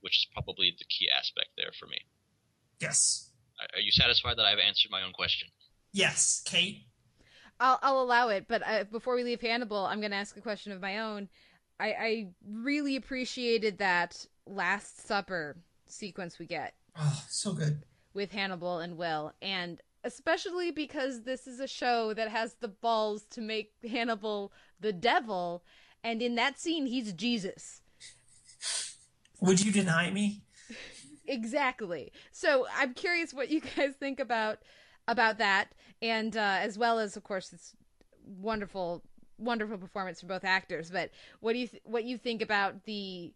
which 0.00 0.18
is 0.18 0.26
probably 0.32 0.74
the 0.78 0.84
key 0.84 1.08
aspect 1.10 1.48
there 1.56 1.72
for 1.78 1.86
me. 1.86 1.98
Yes. 2.80 3.30
Are 3.74 3.80
you 3.80 3.90
satisfied 3.90 4.36
that 4.38 4.44
I've 4.44 4.58
answered 4.58 4.90
my 4.90 5.02
own 5.02 5.12
question? 5.12 5.48
Yes, 5.92 6.42
Kate. 6.44 6.84
I'll 7.58 7.78
I'll 7.82 8.02
allow 8.02 8.28
it, 8.28 8.46
but 8.48 8.62
uh, 8.66 8.84
before 8.84 9.14
we 9.14 9.24
leave 9.24 9.40
Hannibal, 9.40 9.86
I'm 9.86 10.00
going 10.00 10.10
to 10.10 10.16
ask 10.16 10.36
a 10.36 10.42
question 10.42 10.72
of 10.72 10.80
my 10.80 10.98
own. 10.98 11.28
I, 11.80 11.86
I 11.88 12.26
really 12.46 12.96
appreciated 12.96 13.78
that 13.78 14.26
Last 14.46 15.06
Supper 15.06 15.56
sequence 15.86 16.38
we 16.38 16.46
get. 16.46 16.74
Oh, 16.98 17.22
so 17.28 17.52
good 17.52 17.82
with 18.12 18.32
Hannibal 18.32 18.78
and 18.78 18.96
Will, 18.96 19.32
and 19.40 19.80
especially 20.04 20.70
because 20.70 21.22
this 21.22 21.46
is 21.46 21.60
a 21.60 21.66
show 21.66 22.14
that 22.14 22.28
has 22.28 22.54
the 22.60 22.68
balls 22.68 23.24
to 23.30 23.40
make 23.40 23.72
Hannibal 23.88 24.52
the 24.80 24.92
devil, 24.92 25.64
and 26.04 26.20
in 26.20 26.34
that 26.34 26.58
scene, 26.58 26.86
he's 26.86 27.12
Jesus. 27.12 27.80
Would 29.40 29.64
you 29.64 29.72
deny 29.72 30.10
me? 30.10 30.42
exactly. 31.26 32.12
So 32.32 32.66
I'm 32.76 32.94
curious 32.94 33.34
what 33.34 33.50
you 33.50 33.60
guys 33.76 33.94
think 33.98 34.20
about 34.20 34.58
about 35.08 35.38
that, 35.38 35.72
and 36.02 36.36
uh, 36.36 36.58
as 36.60 36.76
well 36.76 36.98
as, 36.98 37.16
of 37.16 37.22
course, 37.22 37.50
this 37.50 37.76
wonderful, 38.26 39.04
wonderful 39.38 39.78
performance 39.78 40.20
from 40.20 40.28
both 40.28 40.44
actors. 40.44 40.90
But 40.90 41.10
what 41.40 41.52
do 41.52 41.60
you 41.60 41.68
th- 41.68 41.82
what 41.84 42.04
you 42.04 42.18
think 42.18 42.42
about 42.42 42.84
the 42.84 43.32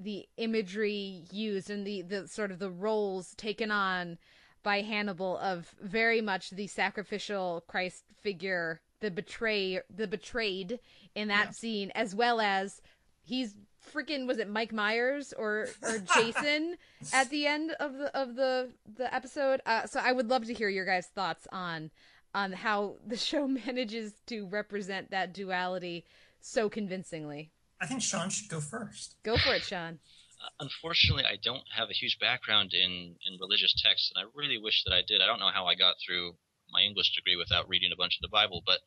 the 0.00 0.28
imagery 0.36 1.24
used 1.32 1.70
and 1.70 1.86
the 1.86 2.02
the 2.02 2.28
sort 2.28 2.50
of 2.50 2.58
the 2.58 2.70
roles 2.70 3.34
taken 3.34 3.70
on 3.70 4.18
by 4.62 4.82
Hannibal 4.82 5.38
of 5.38 5.74
very 5.80 6.20
much 6.20 6.50
the 6.50 6.66
sacrificial 6.66 7.64
Christ 7.66 8.04
figure, 8.20 8.80
the 9.00 9.10
betray, 9.10 9.80
the 9.94 10.06
betrayed 10.06 10.78
in 11.14 11.28
that 11.28 11.46
yeah. 11.46 11.52
scene, 11.52 11.92
as 11.94 12.14
well 12.14 12.40
as 12.40 12.80
he's 13.22 13.54
freaking 13.92 14.26
was 14.26 14.38
it 14.38 14.48
Mike 14.48 14.72
Myers 14.72 15.32
or 15.32 15.68
or 15.82 15.98
Jason 16.14 16.76
at 17.12 17.30
the 17.30 17.46
end 17.46 17.72
of 17.80 17.94
the 17.94 18.16
of 18.16 18.34
the 18.34 18.70
the 18.96 19.12
episode. 19.14 19.60
Uh, 19.66 19.86
so 19.86 20.00
I 20.00 20.12
would 20.12 20.28
love 20.28 20.44
to 20.46 20.54
hear 20.54 20.68
your 20.68 20.84
guys' 20.84 21.06
thoughts 21.06 21.46
on 21.52 21.90
on 22.34 22.52
how 22.52 22.96
the 23.06 23.16
show 23.16 23.46
manages 23.66 24.12
to 24.26 24.46
represent 24.46 25.10
that 25.10 25.32
duality 25.32 26.04
so 26.40 26.68
convincingly. 26.68 27.50
I 27.80 27.86
think 27.86 28.02
Sean 28.02 28.28
should 28.28 28.48
go 28.48 28.60
first. 28.60 29.14
Go 29.22 29.36
for 29.36 29.54
it, 29.54 29.62
Sean. 29.62 29.98
Uh, 30.42 30.48
unfortunately, 30.60 31.24
I 31.24 31.36
don't 31.42 31.64
have 31.74 31.90
a 31.90 31.92
huge 31.92 32.18
background 32.20 32.72
in, 32.74 33.16
in 33.26 33.38
religious 33.40 33.74
texts, 33.82 34.12
and 34.14 34.24
I 34.24 34.30
really 34.34 34.58
wish 34.58 34.84
that 34.84 34.92
I 34.92 35.02
did. 35.06 35.20
I 35.20 35.26
don't 35.26 35.40
know 35.40 35.50
how 35.52 35.66
I 35.66 35.74
got 35.74 35.94
through 36.04 36.34
my 36.70 36.82
English 36.82 37.14
degree 37.14 37.36
without 37.36 37.68
reading 37.68 37.90
a 37.92 37.96
bunch 37.96 38.16
of 38.16 38.22
the 38.22 38.28
Bible, 38.28 38.62
but 38.66 38.80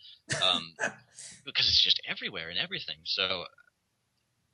um, 0.43 0.73
because 1.45 1.67
it's 1.67 1.81
just 1.81 2.01
everywhere 2.07 2.49
and 2.49 2.59
everything. 2.59 2.97
So, 3.03 3.45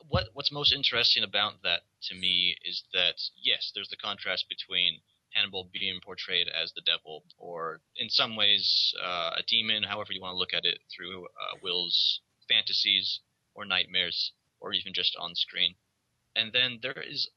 what 0.07 0.29
what's 0.33 0.51
most 0.51 0.73
interesting 0.73 1.23
about 1.23 1.63
that 1.63 1.81
to 2.03 2.15
me 2.15 2.55
is 2.63 2.83
that 2.93 3.15
yes, 3.41 3.71
there's 3.73 3.89
the 3.89 3.97
contrast 3.97 4.45
between 4.49 5.01
Hannibal 5.31 5.69
being 5.71 5.99
portrayed 6.03 6.47
as 6.47 6.71
the 6.73 6.81
devil, 6.81 7.23
or 7.37 7.81
in 7.97 8.09
some 8.09 8.35
ways 8.35 8.93
uh, 9.03 9.31
a 9.37 9.43
demon, 9.47 9.83
however 9.83 10.13
you 10.13 10.21
want 10.21 10.33
to 10.33 10.37
look 10.37 10.53
at 10.53 10.65
it, 10.65 10.79
through 10.95 11.25
uh, 11.25 11.57
Will's 11.61 12.21
fantasies 12.47 13.19
or 13.53 13.65
nightmares, 13.65 14.31
or 14.59 14.73
even 14.73 14.93
just 14.93 15.15
on 15.19 15.35
screen 15.35 15.75
and 16.37 16.53
then 16.53 16.79
there 16.81 17.01
is, 17.01 17.29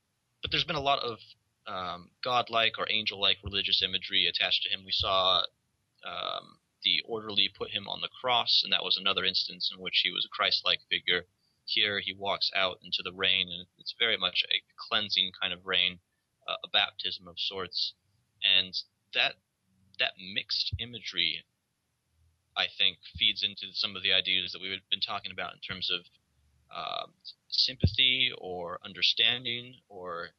but 0.43 0.51
there's 0.51 0.65
been 0.65 0.77
a 0.77 0.81
lot 0.81 1.03
of 1.03 1.19
um, 1.67 2.11
godlike 2.23 2.75
or 2.79 2.87
angel-like 2.91 3.39
religious 3.43 3.83
imagery 3.83 4.27
attached 4.27 4.63
to 4.65 4.69
him. 4.69 4.85
We 4.85 4.93
saw 4.93 5.43
um, 6.05 6.59
the 6.85 7.03
orderly 7.07 7.51
put 7.57 7.71
him 7.71 7.89
on 7.89 8.01
the 8.01 8.11
cross, 8.21 8.61
and 8.63 8.73
that 8.73 8.85
was 8.85 8.97
another 8.97 9.25
instance 9.25 9.71
in 9.75 9.81
which 9.81 10.01
he 10.05 10.11
was 10.11 10.25
a 10.27 10.35
Christ-like 10.35 10.81
figure. 10.91 11.27
Here 11.71 12.01
he 12.01 12.13
walks 12.13 12.51
out 12.55 12.79
into 12.83 13.03
the 13.05 13.13
rain, 13.13 13.49
and 13.49 13.67
it's 13.79 13.95
very 13.99 14.17
much 14.17 14.43
a 14.45 14.63
cleansing 14.89 15.33
kind 15.41 15.53
of 15.53 15.67
rain, 15.67 16.01
uh, 16.49 16.57
a 16.65 16.69
baptism 16.69 17.29
of 17.29 17.39
sorts, 17.39 17.95
and 18.43 18.75
that 19.15 19.35
that 20.01 20.13
mixed 20.35 20.75
imagery, 20.81 21.45
I 22.57 22.67
think, 22.77 22.99
feeds 23.17 23.45
into 23.45 23.73
some 23.75 23.95
of 23.95 24.03
the 24.03 24.13
ideas 24.13 24.51
that 24.53 24.61
we've 24.61 24.81
been 24.91 25.01
talking 25.01 25.31
about 25.31 25.55
in 25.55 25.61
terms 25.61 25.91
of 25.91 26.01
uh, 26.75 27.07
sympathy 27.49 28.33
or 28.37 28.81
understanding 28.85 29.77
or 29.89 30.31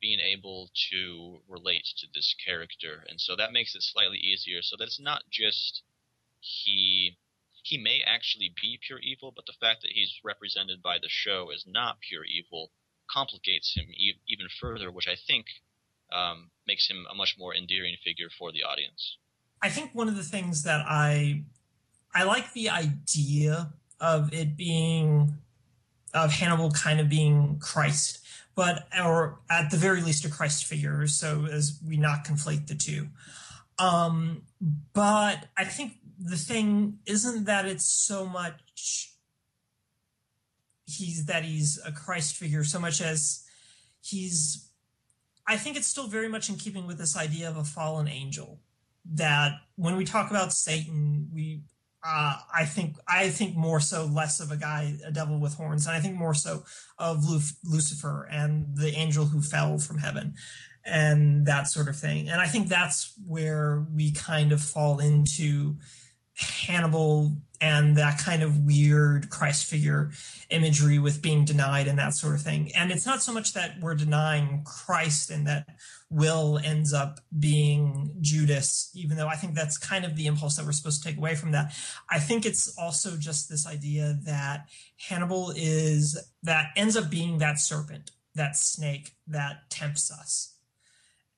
being 0.00 0.20
able 0.20 0.70
to 0.90 1.42
relate 1.46 1.84
to 1.98 2.06
this 2.14 2.34
character. 2.46 3.04
And 3.08 3.20
so 3.20 3.36
that 3.36 3.52
makes 3.52 3.74
it 3.74 3.82
slightly 3.82 4.18
easier 4.18 4.62
so 4.62 4.76
that 4.78 4.84
it's 4.84 5.00
not 5.00 5.24
just 5.30 5.82
he 6.40 7.18
he 7.62 7.78
may 7.78 8.00
actually 8.06 8.52
be 8.60 8.78
pure 8.86 8.98
evil, 8.98 9.32
but 9.34 9.46
the 9.46 9.58
fact 9.60 9.82
that 9.82 9.92
he's 9.92 10.12
represented 10.24 10.82
by 10.82 10.98
the 10.98 11.08
show 11.08 11.50
as 11.54 11.64
not 11.66 12.00
pure 12.00 12.24
evil 12.24 12.70
complicates 13.10 13.74
him 13.76 13.86
e- 13.90 14.20
even 14.28 14.46
further, 14.60 14.90
which 14.90 15.08
I 15.08 15.16
think 15.26 15.46
um, 16.12 16.50
makes 16.66 16.88
him 16.88 17.06
a 17.10 17.14
much 17.14 17.36
more 17.38 17.54
endearing 17.54 17.96
figure 18.04 18.28
for 18.38 18.52
the 18.52 18.62
audience. 18.62 19.18
I 19.62 19.68
think 19.68 19.94
one 19.94 20.08
of 20.08 20.16
the 20.16 20.22
things 20.22 20.62
that 20.64 20.84
I 20.88 21.44
I 22.14 22.24
like 22.24 22.52
the 22.52 22.70
idea 22.70 23.72
of 24.00 24.32
it 24.32 24.56
being 24.56 25.38
of 26.12 26.32
Hannibal 26.32 26.70
kind 26.70 26.98
of 26.98 27.08
being 27.08 27.58
Christ, 27.60 28.20
but 28.54 28.88
or 28.98 29.40
at 29.48 29.70
the 29.70 29.76
very 29.76 30.02
least 30.02 30.24
a 30.24 30.30
Christ 30.30 30.64
figure, 30.64 31.06
so 31.06 31.46
as 31.46 31.78
we 31.86 31.96
not 31.96 32.24
conflate 32.24 32.66
the 32.66 32.74
two. 32.74 33.08
Um, 33.78 34.42
but 34.92 35.46
I 35.56 35.64
think 35.64 35.94
the 36.20 36.36
thing 36.36 36.98
isn't 37.06 37.46
that 37.46 37.64
it's 37.64 37.86
so 37.86 38.26
much 38.26 39.14
he's 40.86 41.24
that 41.26 41.44
he's 41.44 41.80
a 41.86 41.92
Christ 41.92 42.36
figure 42.36 42.64
so 42.64 42.78
much 42.78 43.00
as 43.00 43.44
he's 44.02 44.68
I 45.46 45.56
think 45.56 45.76
it's 45.76 45.86
still 45.86 46.06
very 46.06 46.28
much 46.28 46.48
in 46.48 46.56
keeping 46.56 46.86
with 46.86 46.98
this 46.98 47.16
idea 47.16 47.48
of 47.48 47.56
a 47.56 47.64
fallen 47.64 48.06
angel 48.06 48.60
that 49.14 49.52
when 49.76 49.96
we 49.96 50.04
talk 50.04 50.30
about 50.30 50.52
Satan, 50.52 51.28
we 51.32 51.62
uh, 52.06 52.36
I 52.54 52.64
think 52.64 52.96
I 53.08 53.28
think 53.28 53.56
more 53.56 53.80
so 53.80 54.06
less 54.06 54.40
of 54.40 54.50
a 54.50 54.56
guy, 54.56 54.96
a 55.04 55.10
devil 55.10 55.38
with 55.38 55.54
horns, 55.54 55.86
and 55.86 55.96
I 55.96 56.00
think 56.00 56.16
more 56.16 56.34
so 56.34 56.64
of 56.98 57.24
Lucifer 57.64 58.28
and 58.30 58.76
the 58.76 58.92
angel 58.92 59.26
who 59.26 59.42
fell 59.42 59.78
from 59.78 59.98
heaven, 59.98 60.34
and 60.84 61.46
that 61.46 61.68
sort 61.68 61.88
of 61.88 61.96
thing. 61.96 62.28
And 62.28 62.40
I 62.40 62.46
think 62.46 62.68
that's 62.68 63.12
where 63.26 63.84
we 63.94 64.12
kind 64.12 64.52
of 64.52 64.62
fall 64.62 64.98
into 64.98 65.76
Hannibal 66.40 67.36
and 67.60 67.96
that 67.96 68.18
kind 68.18 68.42
of 68.42 68.64
weird 68.64 69.28
Christ 69.28 69.66
figure 69.66 70.10
imagery 70.48 70.98
with 70.98 71.20
being 71.20 71.44
denied 71.44 71.88
and 71.88 71.98
that 71.98 72.14
sort 72.14 72.34
of 72.34 72.40
thing. 72.40 72.72
And 72.74 72.90
it's 72.90 73.04
not 73.04 73.22
so 73.22 73.32
much 73.32 73.52
that 73.52 73.78
we're 73.80 73.94
denying 73.94 74.64
Christ 74.64 75.30
and 75.30 75.46
that 75.46 75.66
Will 76.08 76.58
ends 76.64 76.94
up 76.94 77.20
being 77.38 78.16
Judas, 78.20 78.90
even 78.94 79.16
though 79.16 79.28
I 79.28 79.36
think 79.36 79.54
that's 79.54 79.76
kind 79.76 80.04
of 80.04 80.16
the 80.16 80.26
impulse 80.26 80.56
that 80.56 80.64
we're 80.64 80.72
supposed 80.72 81.02
to 81.02 81.08
take 81.08 81.18
away 81.18 81.34
from 81.34 81.52
that. 81.52 81.74
I 82.08 82.18
think 82.18 82.46
it's 82.46 82.76
also 82.78 83.16
just 83.16 83.48
this 83.50 83.66
idea 83.66 84.18
that 84.24 84.68
Hannibal 84.96 85.52
is 85.54 86.18
that 86.42 86.68
ends 86.76 86.96
up 86.96 87.10
being 87.10 87.38
that 87.38 87.60
serpent 87.60 88.10
that 88.34 88.56
snake 88.56 89.16
that 89.26 89.68
tempts 89.70 90.10
us 90.10 90.54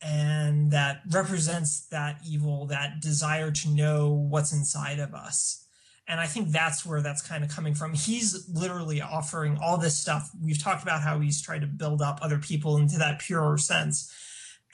and 0.02 0.70
that 0.72 1.02
represents 1.10 1.86
that 1.88 2.20
evil, 2.28 2.66
that 2.66 3.00
desire 3.00 3.50
to 3.50 3.68
know 3.68 4.10
what's 4.10 4.52
inside 4.52 4.98
of 4.98 5.14
us. 5.14 5.66
And 6.08 6.20
I 6.20 6.26
think 6.26 6.48
that's 6.48 6.84
where 6.84 7.00
that's 7.00 7.22
kind 7.22 7.44
of 7.44 7.50
coming 7.50 7.74
from. 7.74 7.94
He's 7.94 8.48
literally 8.52 9.00
offering 9.00 9.56
all 9.62 9.78
this 9.78 9.96
stuff. 9.96 10.30
We've 10.42 10.60
talked 10.60 10.82
about 10.82 11.02
how 11.02 11.20
he's 11.20 11.40
tried 11.40 11.60
to 11.60 11.68
build 11.68 12.02
up 12.02 12.18
other 12.20 12.38
people 12.38 12.76
into 12.76 12.98
that 12.98 13.20
purer 13.20 13.56
sense. 13.56 14.12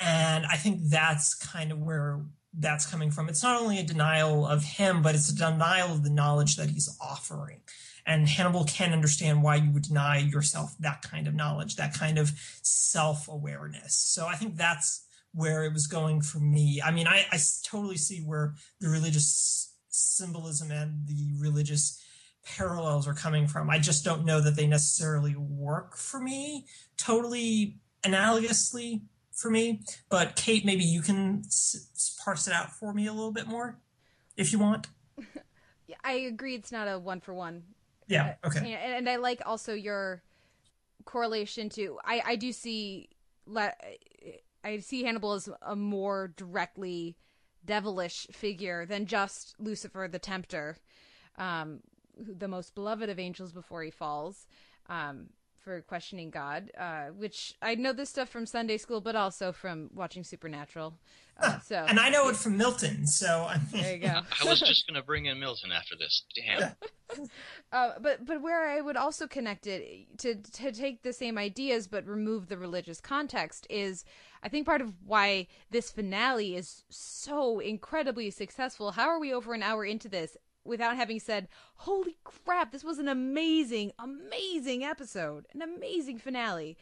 And 0.01 0.47
I 0.47 0.57
think 0.57 0.81
that's 0.85 1.35
kind 1.35 1.70
of 1.70 1.79
where 1.79 2.20
that's 2.55 2.91
coming 2.91 3.11
from. 3.11 3.29
It's 3.29 3.43
not 3.43 3.61
only 3.61 3.79
a 3.79 3.83
denial 3.83 4.47
of 4.47 4.64
him, 4.64 5.03
but 5.03 5.14
it's 5.14 5.29
a 5.29 5.37
denial 5.37 5.93
of 5.93 6.03
the 6.03 6.11
knowledge 6.11 6.57
that 6.57 6.70
he's 6.70 6.97
offering. 7.01 7.61
And 8.07 8.26
Hannibal 8.26 8.64
can 8.64 8.95
understand 8.95 9.43
why 9.43 9.57
you 9.57 9.70
would 9.70 9.83
deny 9.83 10.18
yourself 10.18 10.74
that 10.81 11.03
kind 11.03 11.29
of 11.29 11.35
knowledge, 11.35 11.76
that 11.76 11.93
kind 11.93 12.16
of 12.16 12.33
self 12.62 13.29
awareness. 13.29 13.95
So 13.95 14.26
I 14.26 14.35
think 14.35 14.57
that's 14.57 15.05
where 15.33 15.64
it 15.64 15.72
was 15.72 15.87
going 15.87 16.20
for 16.20 16.39
me. 16.39 16.81
I 16.85 16.91
mean, 16.91 17.07
I, 17.07 17.26
I 17.31 17.39
totally 17.62 17.97
see 17.97 18.20
where 18.20 18.55
the 18.81 18.89
religious 18.89 19.72
symbolism 19.89 20.70
and 20.70 21.07
the 21.07 21.35
religious 21.39 22.03
parallels 22.45 23.07
are 23.07 23.14
coming 23.14 23.47
from. 23.47 23.68
I 23.70 23.79
just 23.79 24.05
don't 24.05 24.24
know 24.24 24.41
that 24.41 24.57
they 24.57 24.66
necessarily 24.66 25.37
work 25.37 25.97
for 25.97 26.20
me 26.20 26.66
totally 26.97 27.79
analogously 28.03 29.03
for 29.33 29.51
me. 29.51 29.81
But 30.09 30.37
Kate, 30.37 30.64
maybe 30.64 30.85
you 30.85 31.03
can 31.03 31.43
s- 31.47 32.16
parse 32.24 32.47
it 32.47 32.53
out 32.53 32.72
for 32.72 32.93
me 32.93 33.07
a 33.07 33.12
little 33.12 33.33
bit 33.33 33.47
more 33.47 33.79
if 34.37 34.53
you 34.53 34.59
want. 34.59 34.89
I 36.05 36.12
agree. 36.12 36.55
It's 36.55 36.72
not 36.72 36.89
a 36.89 36.99
one 36.99 37.20
for 37.20 37.35
one. 37.35 37.62
Yeah. 38.07 38.35
Uh, 38.43 38.49
okay. 38.49 38.59
And, 38.72 38.95
and 38.95 39.09
I 39.09 39.16
like 39.16 39.43
also 39.45 39.74
your 39.74 40.22
correlation 41.05 41.68
to. 41.70 41.99
I 42.05 42.22
I 42.24 42.37
do 42.37 42.53
see. 42.53 43.11
I 44.65 44.79
see 44.79 45.05
Hannibal 45.05 45.33
as 45.33 45.49
a 45.63 45.77
more 45.77 46.33
directly 46.37 47.17
devilish 47.65 48.27
figure 48.33 48.87
than 48.87 49.07
just 49.07 49.55
Lucifer 49.59 50.09
the 50.11 50.19
Tempter, 50.19 50.77
um, 51.37 51.81
the 52.17 52.49
most 52.49 52.75
beloved 52.75 53.09
of 53.09 53.19
angels 53.19 53.53
before 53.53 53.83
he 53.83 53.91
falls, 53.91 54.47
um, 54.89 55.27
for 55.59 55.83
questioning 55.83 56.31
God. 56.31 56.71
Uh, 56.77 57.07
which 57.09 57.55
I 57.63 57.75
know 57.75 57.93
this 57.93 58.11
stuff 58.11 58.29
from 58.29 58.47
Sunday 58.47 58.79
school, 58.79 59.01
but 59.01 59.15
also 59.15 59.53
from 59.53 59.91
watching 59.95 60.25
Supernatural. 60.25 60.95
Uh, 61.41 61.61
so, 61.61 61.85
and 61.89 62.01
I 62.01 62.09
know 62.09 62.29
it 62.29 62.37
from 62.37 62.57
Milton, 62.57 63.07
so 63.07 63.47
I 63.49 63.61
there 63.71 63.95
you 63.95 64.01
go. 64.01 64.09
I 64.43 64.45
was 64.45 64.61
just 64.61 64.89
gonna 64.89 65.03
bring 65.03 65.27
in 65.27 65.39
Milton 65.39 65.71
after 65.71 65.95
this. 65.97 66.25
Damn. 66.35 66.73
uh, 67.73 67.93
but 68.01 68.25
but 68.25 68.43
where 68.43 68.69
I 68.69 68.81
would 68.81 68.97
also 68.97 69.29
connect 69.29 69.67
it 69.67 70.19
to 70.19 70.35
to 70.35 70.73
take 70.73 71.03
the 71.03 71.13
same 71.13 71.39
ideas 71.39 71.87
but 71.87 72.07
remove 72.07 72.49
the 72.49 72.59
religious 72.59 73.01
context 73.01 73.67
is 73.71 74.05
I 74.43 74.49
think 74.49 74.66
part 74.66 74.80
of 74.80 74.95
why 75.05 75.47
this 75.70 75.91
finale 75.91 76.55
is 76.55 76.84
so 76.89 77.59
incredibly 77.59 78.30
successful. 78.30 78.93
How 78.93 79.09
are 79.09 79.18
we 79.18 79.32
over 79.32 79.55
an 79.55 79.62
hour 79.62 79.84
into 79.84 80.09
this 80.09 80.36
without 80.64 80.97
having 80.97 81.20
said, 81.20 81.49
"Holy 81.76 82.18
crap, 82.24 82.72
this 82.72 82.84
was 82.84 82.99
an 82.99 83.09
amazing, 83.09 83.93
amazing 83.99 84.84
episode, 84.84 85.47
an 85.53 85.62
amazing 85.62 86.18
finale." 86.18 86.76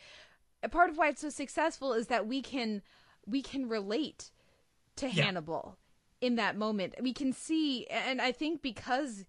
A 0.63 0.69
part 0.69 0.91
of 0.91 0.97
why 0.97 1.09
it's 1.09 1.21
so 1.21 1.31
successful 1.31 1.93
is 1.93 2.09
that 2.09 2.27
we 2.27 2.43
can 2.43 2.83
we 3.27 3.43
can 3.43 3.69
relate 3.69 4.31
to 4.97 5.09
yeah. 5.09 5.25
Hannibal 5.25 5.79
in 6.21 6.37
that 6.37 6.57
moment. 6.57 6.95
We 7.01 7.13
can 7.13 7.33
see 7.33 7.87
and 7.87 8.21
I 8.21 8.33
think 8.33 8.63
because 8.63 9.25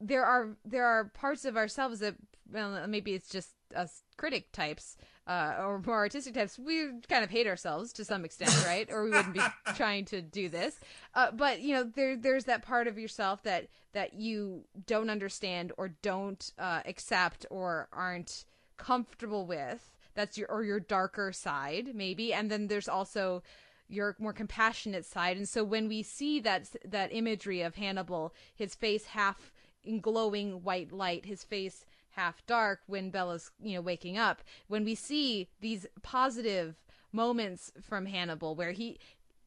there 0.00 0.24
are 0.24 0.56
there 0.64 0.86
are 0.86 1.04
parts 1.06 1.44
of 1.44 1.56
ourselves 1.56 2.00
that 2.00 2.16
well 2.50 2.86
maybe 2.86 3.14
it's 3.14 3.28
just 3.28 3.54
us 3.74 4.02
critic 4.16 4.52
types 4.52 4.96
uh, 5.26 5.54
or 5.58 5.80
more 5.80 5.96
artistic 5.96 6.34
types, 6.34 6.58
we 6.58 6.90
kind 7.08 7.24
of 7.24 7.30
hate 7.30 7.46
ourselves 7.46 7.92
to 7.94 8.04
some 8.04 8.24
extent, 8.24 8.54
right? 8.66 8.90
or 8.90 9.04
we 9.04 9.10
wouldn't 9.10 9.34
be 9.34 9.40
trying 9.74 10.04
to 10.06 10.20
do 10.20 10.48
this. 10.48 10.78
Uh, 11.14 11.30
but 11.30 11.60
you 11.60 11.74
know, 11.74 11.84
there 11.84 12.16
there's 12.16 12.44
that 12.44 12.62
part 12.62 12.86
of 12.86 12.98
yourself 12.98 13.42
that 13.42 13.68
that 13.92 14.14
you 14.14 14.64
don't 14.86 15.10
understand 15.10 15.72
or 15.76 15.88
don't 16.02 16.52
uh, 16.58 16.80
accept 16.84 17.46
or 17.50 17.88
aren't 17.92 18.44
comfortable 18.76 19.46
with. 19.46 19.90
That's 20.14 20.36
your 20.36 20.48
or 20.50 20.62
your 20.62 20.80
darker 20.80 21.32
side, 21.32 21.94
maybe. 21.94 22.32
And 22.32 22.50
then 22.50 22.68
there's 22.68 22.88
also 22.88 23.42
your 23.88 24.16
more 24.18 24.32
compassionate 24.32 25.04
side. 25.04 25.36
And 25.36 25.48
so 25.48 25.64
when 25.64 25.88
we 25.88 26.02
see 26.02 26.40
that 26.40 26.68
that 26.84 27.12
imagery 27.12 27.62
of 27.62 27.76
Hannibal, 27.76 28.34
his 28.54 28.74
face 28.74 29.06
half 29.06 29.52
in 29.82 30.00
glowing 30.00 30.62
white 30.62 30.92
light, 30.92 31.26
his 31.26 31.44
face 31.44 31.84
half 32.14 32.44
dark 32.46 32.80
when 32.86 33.10
Bella's, 33.10 33.50
you 33.62 33.74
know, 33.74 33.80
waking 33.80 34.18
up. 34.18 34.42
When 34.68 34.84
we 34.84 34.94
see 34.94 35.48
these 35.60 35.86
positive 36.02 36.76
moments 37.12 37.72
from 37.80 38.06
Hannibal 38.06 38.54
where 38.54 38.72
he 38.72 38.98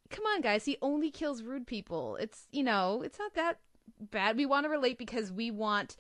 come 0.10 0.26
on 0.26 0.42
guys, 0.42 0.66
he 0.66 0.78
only 0.82 1.12
kills 1.12 1.44
rude 1.44 1.68
people. 1.68 2.16
It's, 2.18 2.48
you 2.52 2.64
know, 2.64 3.02
it's 3.04 3.20
not 3.20 3.34
that 3.36 3.60
bad. 4.00 4.38
We 4.38 4.46
want 4.46 4.66
to 4.66 4.70
relate 4.70 4.98
because 4.98 5.32
we 5.32 5.52
want 5.52 5.96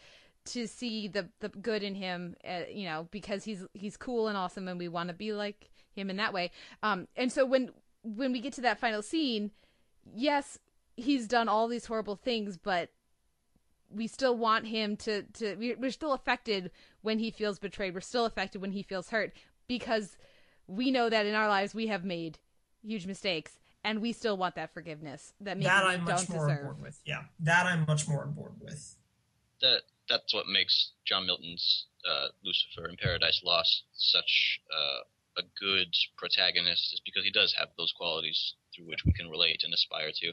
to 0.45 0.67
see 0.67 1.07
the 1.07 1.27
the 1.39 1.49
good 1.49 1.83
in 1.83 1.95
him, 1.95 2.35
uh, 2.47 2.61
you 2.71 2.85
know, 2.85 3.07
because 3.11 3.43
he's 3.43 3.65
he's 3.73 3.97
cool 3.97 4.27
and 4.27 4.37
awesome 4.37 4.67
and 4.67 4.79
we 4.79 4.87
want 4.87 5.09
to 5.09 5.13
be 5.13 5.33
like 5.33 5.69
him 5.93 6.09
in 6.09 6.17
that 6.17 6.33
way. 6.33 6.51
Um 6.83 7.07
and 7.15 7.31
so 7.31 7.45
when 7.45 7.71
when 8.03 8.31
we 8.31 8.39
get 8.39 8.53
to 8.53 8.61
that 8.61 8.79
final 8.79 9.01
scene, 9.01 9.51
yes, 10.15 10.57
he's 10.95 11.27
done 11.27 11.49
all 11.49 11.67
these 11.67 11.85
horrible 11.85 12.15
things, 12.15 12.57
but 12.57 12.89
we 13.93 14.07
still 14.07 14.35
want 14.35 14.67
him 14.67 14.97
to 14.97 15.23
to 15.23 15.55
we're 15.79 15.91
still 15.91 16.13
affected 16.13 16.71
when 17.01 17.19
he 17.19 17.31
feels 17.31 17.59
betrayed 17.59 17.93
we're 17.93 18.01
still 18.01 18.25
affected 18.25 18.61
when 18.61 18.71
he 18.71 18.83
feels 18.83 19.09
hurt 19.09 19.33
because 19.67 20.17
we 20.67 20.91
know 20.91 21.09
that 21.09 21.25
in 21.25 21.35
our 21.35 21.47
lives 21.47 21.73
we 21.73 21.87
have 21.87 22.03
made 22.03 22.37
huge 22.81 23.07
mistakes 23.07 23.59
and 23.83 24.01
we 24.01 24.11
still 24.11 24.35
want 24.35 24.55
that 24.55 24.73
forgiveness 24.73 25.33
that 25.39 25.57
maybe 25.57 25.65
that 25.65 25.85
I'm 25.85 26.01
we 26.05 26.11
much 26.11 26.27
don't 26.27 26.37
more 26.37 26.47
deserve. 26.47 26.59
on 26.59 26.65
board 26.65 26.81
with. 26.81 27.01
Yeah, 27.05 27.21
that 27.39 27.65
I'm 27.65 27.85
much 27.87 28.07
more 28.07 28.23
on 28.23 28.33
board 28.33 28.51
with. 28.59 28.95
That 29.61 29.81
that's 30.09 30.33
what 30.33 30.45
makes 30.47 30.91
John 31.05 31.25
Milton's 31.25 31.85
uh, 32.05 32.27
Lucifer 32.43 32.89
in 32.89 32.97
Paradise 32.97 33.41
Lost 33.43 33.83
such 33.93 34.59
uh, 34.71 35.41
a 35.41 35.43
good 35.59 35.93
protagonist, 36.17 36.93
is 36.93 37.01
because 37.05 37.23
he 37.23 37.31
does 37.31 37.53
have 37.57 37.69
those 37.77 37.93
qualities 37.97 38.55
through 38.75 38.87
which 38.87 39.05
we 39.05 39.13
can 39.13 39.29
relate 39.29 39.61
and 39.63 39.73
aspire 39.73 40.11
to. 40.13 40.27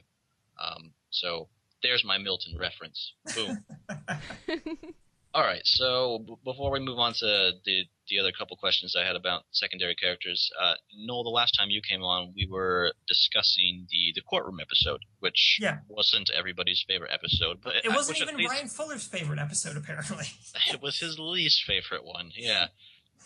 Um, 0.61 0.90
so 1.11 1.48
there's 1.85 2.05
my 2.05 2.18
Milton 2.18 2.57
reference. 2.59 3.12
Boom. 3.37 3.64
All 5.35 5.43
right. 5.43 5.62
So 5.64 6.20
b- 6.26 6.35
before 6.45 6.70
we 6.70 6.80
move 6.80 6.99
on 6.99 7.12
to 7.14 7.53
the 7.64 7.85
the 8.09 8.18
other 8.18 8.32
couple 8.32 8.57
questions 8.57 8.95
I 8.97 9.05
had 9.05 9.16
about 9.16 9.43
secondary 9.51 9.95
characters, 9.95 10.51
uh, 10.61 10.74
Noel, 10.97 11.24
the 11.24 11.30
last 11.30 11.53
time 11.59 11.70
you 11.70 11.80
came 11.80 12.03
on, 12.03 12.32
we 12.37 12.49
were 12.51 12.93
discussing 13.07 13.87
the 13.91 14.12
the 14.14 14.22
courtroom 14.22 14.61
episode, 14.61 15.01
which 15.20 15.59
yeah. 15.61 15.78
wasn't 15.89 16.31
everybody's 16.31 16.85
favorite 16.89 17.11
episode, 17.12 17.59
but 17.62 17.74
it 17.85 17.89
wasn't 17.89 18.20
even 18.20 18.36
least, 18.36 18.48
Bryan 18.48 18.69
Fuller's 18.69 19.06
favorite 19.06 19.39
episode. 19.39 19.77
Apparently, 19.77 20.27
it 20.73 20.81
was 20.81 20.98
his 20.98 21.19
least 21.19 21.65
favorite 21.65 22.05
one. 22.05 22.31
Yeah, 22.35 22.69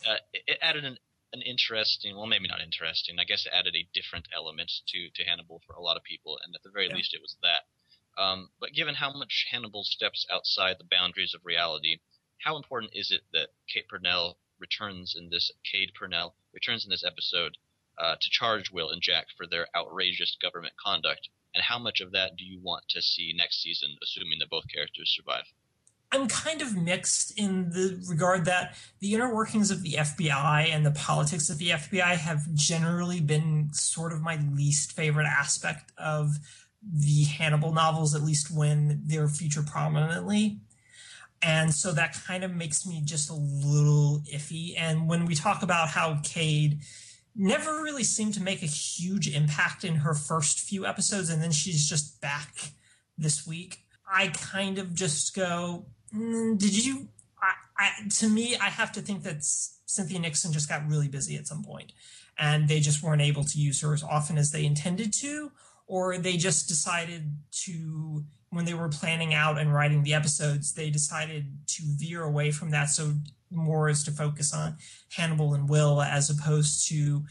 uh, 0.08 0.16
it, 0.32 0.42
it 0.46 0.58
added 0.60 0.84
an 0.84 0.98
an 1.34 1.42
interesting, 1.42 2.16
well, 2.16 2.26
maybe 2.26 2.48
not 2.48 2.62
interesting. 2.62 3.18
I 3.20 3.24
guess 3.24 3.44
it 3.44 3.52
added 3.54 3.76
a 3.76 3.86
different 3.92 4.28
element 4.34 4.72
to 4.88 5.10
to 5.14 5.28
Hannibal 5.28 5.60
for 5.66 5.74
a 5.74 5.82
lot 5.82 5.96
of 5.96 6.02
people, 6.02 6.38
and 6.42 6.54
at 6.54 6.62
the 6.62 6.70
very 6.70 6.88
yeah. 6.88 6.94
least, 6.94 7.14
it 7.14 7.20
was 7.20 7.36
that. 7.42 7.68
Um, 8.18 8.50
but 8.60 8.72
given 8.74 8.96
how 8.96 9.12
much 9.12 9.46
Hannibal 9.50 9.84
steps 9.84 10.26
outside 10.30 10.76
the 10.78 10.88
boundaries 10.90 11.34
of 11.34 11.40
reality, 11.44 11.98
how 12.38 12.56
important 12.56 12.92
is 12.94 13.12
it 13.12 13.22
that 13.32 13.50
Kate 13.72 13.88
Purnell 13.88 14.38
returns 14.58 15.14
in 15.16 15.30
this 15.30 15.50
Kade 15.64 15.94
Purnell 15.94 16.34
returns 16.52 16.84
in 16.84 16.90
this 16.90 17.04
episode 17.04 17.56
uh, 17.96 18.16
to 18.20 18.30
charge 18.30 18.70
Will 18.70 18.90
and 18.90 19.00
Jack 19.00 19.26
for 19.36 19.46
their 19.46 19.68
outrageous 19.76 20.36
government 20.42 20.74
conduct? 20.84 21.28
And 21.54 21.62
how 21.62 21.78
much 21.78 22.00
of 22.00 22.12
that 22.12 22.36
do 22.36 22.44
you 22.44 22.60
want 22.60 22.84
to 22.90 23.02
see 23.02 23.32
next 23.36 23.62
season, 23.62 23.96
assuming 24.02 24.38
that 24.40 24.50
both 24.50 24.64
characters 24.72 25.14
survive? 25.16 25.44
I'm 26.10 26.26
kind 26.26 26.62
of 26.62 26.74
mixed 26.74 27.38
in 27.38 27.70
the 27.70 28.02
regard 28.08 28.46
that 28.46 28.76
the 29.00 29.14
inner 29.14 29.34
workings 29.34 29.70
of 29.70 29.82
the 29.82 29.94
FBI 29.94 30.68
and 30.68 30.84
the 30.84 30.90
politics 30.90 31.50
of 31.50 31.58
the 31.58 31.70
FBI 31.70 32.16
have 32.16 32.52
generally 32.54 33.20
been 33.20 33.68
sort 33.72 34.12
of 34.12 34.22
my 34.22 34.38
least 34.54 34.92
favorite 34.92 35.26
aspect 35.26 35.92
of 35.98 36.38
the 36.82 37.24
Hannibal 37.24 37.72
novels, 37.72 38.14
at 38.14 38.22
least 38.22 38.50
when 38.50 39.02
they're 39.04 39.28
featured 39.28 39.66
prominently. 39.66 40.60
And 41.40 41.72
so 41.72 41.92
that 41.92 42.16
kind 42.26 42.44
of 42.44 42.54
makes 42.54 42.86
me 42.86 43.00
just 43.04 43.30
a 43.30 43.34
little 43.34 44.22
iffy. 44.32 44.74
And 44.76 45.08
when 45.08 45.24
we 45.24 45.34
talk 45.34 45.62
about 45.62 45.88
how 45.88 46.14
Kade 46.14 46.82
never 47.36 47.82
really 47.82 48.02
seemed 48.02 48.34
to 48.34 48.42
make 48.42 48.62
a 48.62 48.66
huge 48.66 49.28
impact 49.34 49.84
in 49.84 49.96
her 49.96 50.14
first 50.14 50.60
few 50.60 50.84
episodes, 50.84 51.30
and 51.30 51.40
then 51.42 51.52
she's 51.52 51.88
just 51.88 52.20
back 52.20 52.72
this 53.16 53.46
week, 53.46 53.84
I 54.10 54.28
kind 54.28 54.78
of 54.78 54.94
just 54.94 55.34
go, 55.34 55.86
mm, 56.14 56.58
did 56.58 56.84
you? 56.84 57.08
I, 57.40 57.52
I, 57.78 58.08
to 58.08 58.28
me, 58.28 58.56
I 58.56 58.70
have 58.70 58.90
to 58.92 59.00
think 59.00 59.22
that 59.22 59.44
Cynthia 59.44 60.18
Nixon 60.18 60.52
just 60.52 60.68
got 60.68 60.88
really 60.88 61.08
busy 61.08 61.36
at 61.36 61.46
some 61.46 61.62
point, 61.62 61.92
and 62.36 62.68
they 62.68 62.80
just 62.80 63.02
weren't 63.02 63.22
able 63.22 63.44
to 63.44 63.58
use 63.58 63.80
her 63.82 63.94
as 63.94 64.02
often 64.02 64.38
as 64.38 64.50
they 64.50 64.64
intended 64.64 65.12
to, 65.14 65.52
or 65.88 66.18
they 66.18 66.36
just 66.36 66.68
decided 66.68 67.36
to 67.50 68.24
when 68.50 68.64
they 68.64 68.74
were 68.74 68.88
planning 68.88 69.34
out 69.34 69.58
and 69.58 69.74
writing 69.74 70.02
the 70.02 70.14
episodes 70.14 70.72
they 70.72 70.88
decided 70.88 71.58
to 71.66 71.82
veer 71.96 72.22
away 72.22 72.50
from 72.50 72.70
that 72.70 72.88
so 72.88 73.12
more 73.50 73.88
is 73.88 74.04
to 74.04 74.10
focus 74.10 74.54
on 74.54 74.76
Hannibal 75.16 75.54
and 75.54 75.68
Will 75.68 76.00
as 76.00 76.30
opposed 76.30 76.86
to 76.88 77.24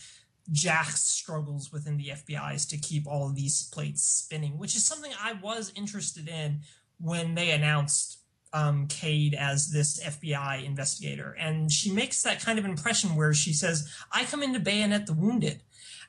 Jack's 0.52 1.02
struggles 1.02 1.72
within 1.72 1.98
the 1.98 2.10
FBI 2.10 2.68
to 2.70 2.78
keep 2.78 3.08
all 3.08 3.28
of 3.28 3.36
these 3.36 3.70
plates 3.70 4.04
spinning, 4.04 4.58
which 4.58 4.76
is 4.76 4.86
something 4.86 5.12
I 5.22 5.34
was 5.34 5.72
interested 5.76 6.28
in 6.28 6.62
when 7.00 7.36
they 7.36 7.52
announced 7.52 8.20
um, 8.54 8.88
Kade 8.88 9.34
as 9.34 9.70
this 9.70 10.02
FBI 10.02 10.64
investigator. 10.64 11.36
And 11.38 11.72
she 11.72 11.92
makes 11.92 12.24
that 12.24 12.42
kind 12.42 12.58
of 12.58 12.66
impression 12.66 13.16
where 13.16 13.34
she 13.34 13.54
says, 13.54 13.94
I 14.12 14.24
come 14.24 14.42
in 14.42 14.54
to 14.54 14.60
bayonet 14.60 15.06
the 15.06 15.14
wounded. 15.14 15.64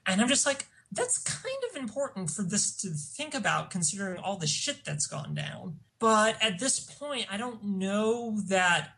And 0.06 0.20
I'm 0.20 0.28
just 0.28 0.46
like, 0.46 0.66
that's 0.92 1.18
kind 1.18 1.62
of 1.70 1.76
important 1.76 2.30
for 2.30 2.42
this 2.42 2.74
to 2.78 2.90
think 2.90 3.34
about 3.34 3.70
considering 3.70 4.18
all 4.18 4.36
the 4.36 4.46
shit 4.46 4.84
that's 4.84 5.06
gone 5.06 5.34
down. 5.34 5.78
But 5.98 6.42
at 6.42 6.58
this 6.58 6.80
point, 6.80 7.26
I 7.30 7.36
don't 7.36 7.62
know 7.64 8.38
that 8.48 8.90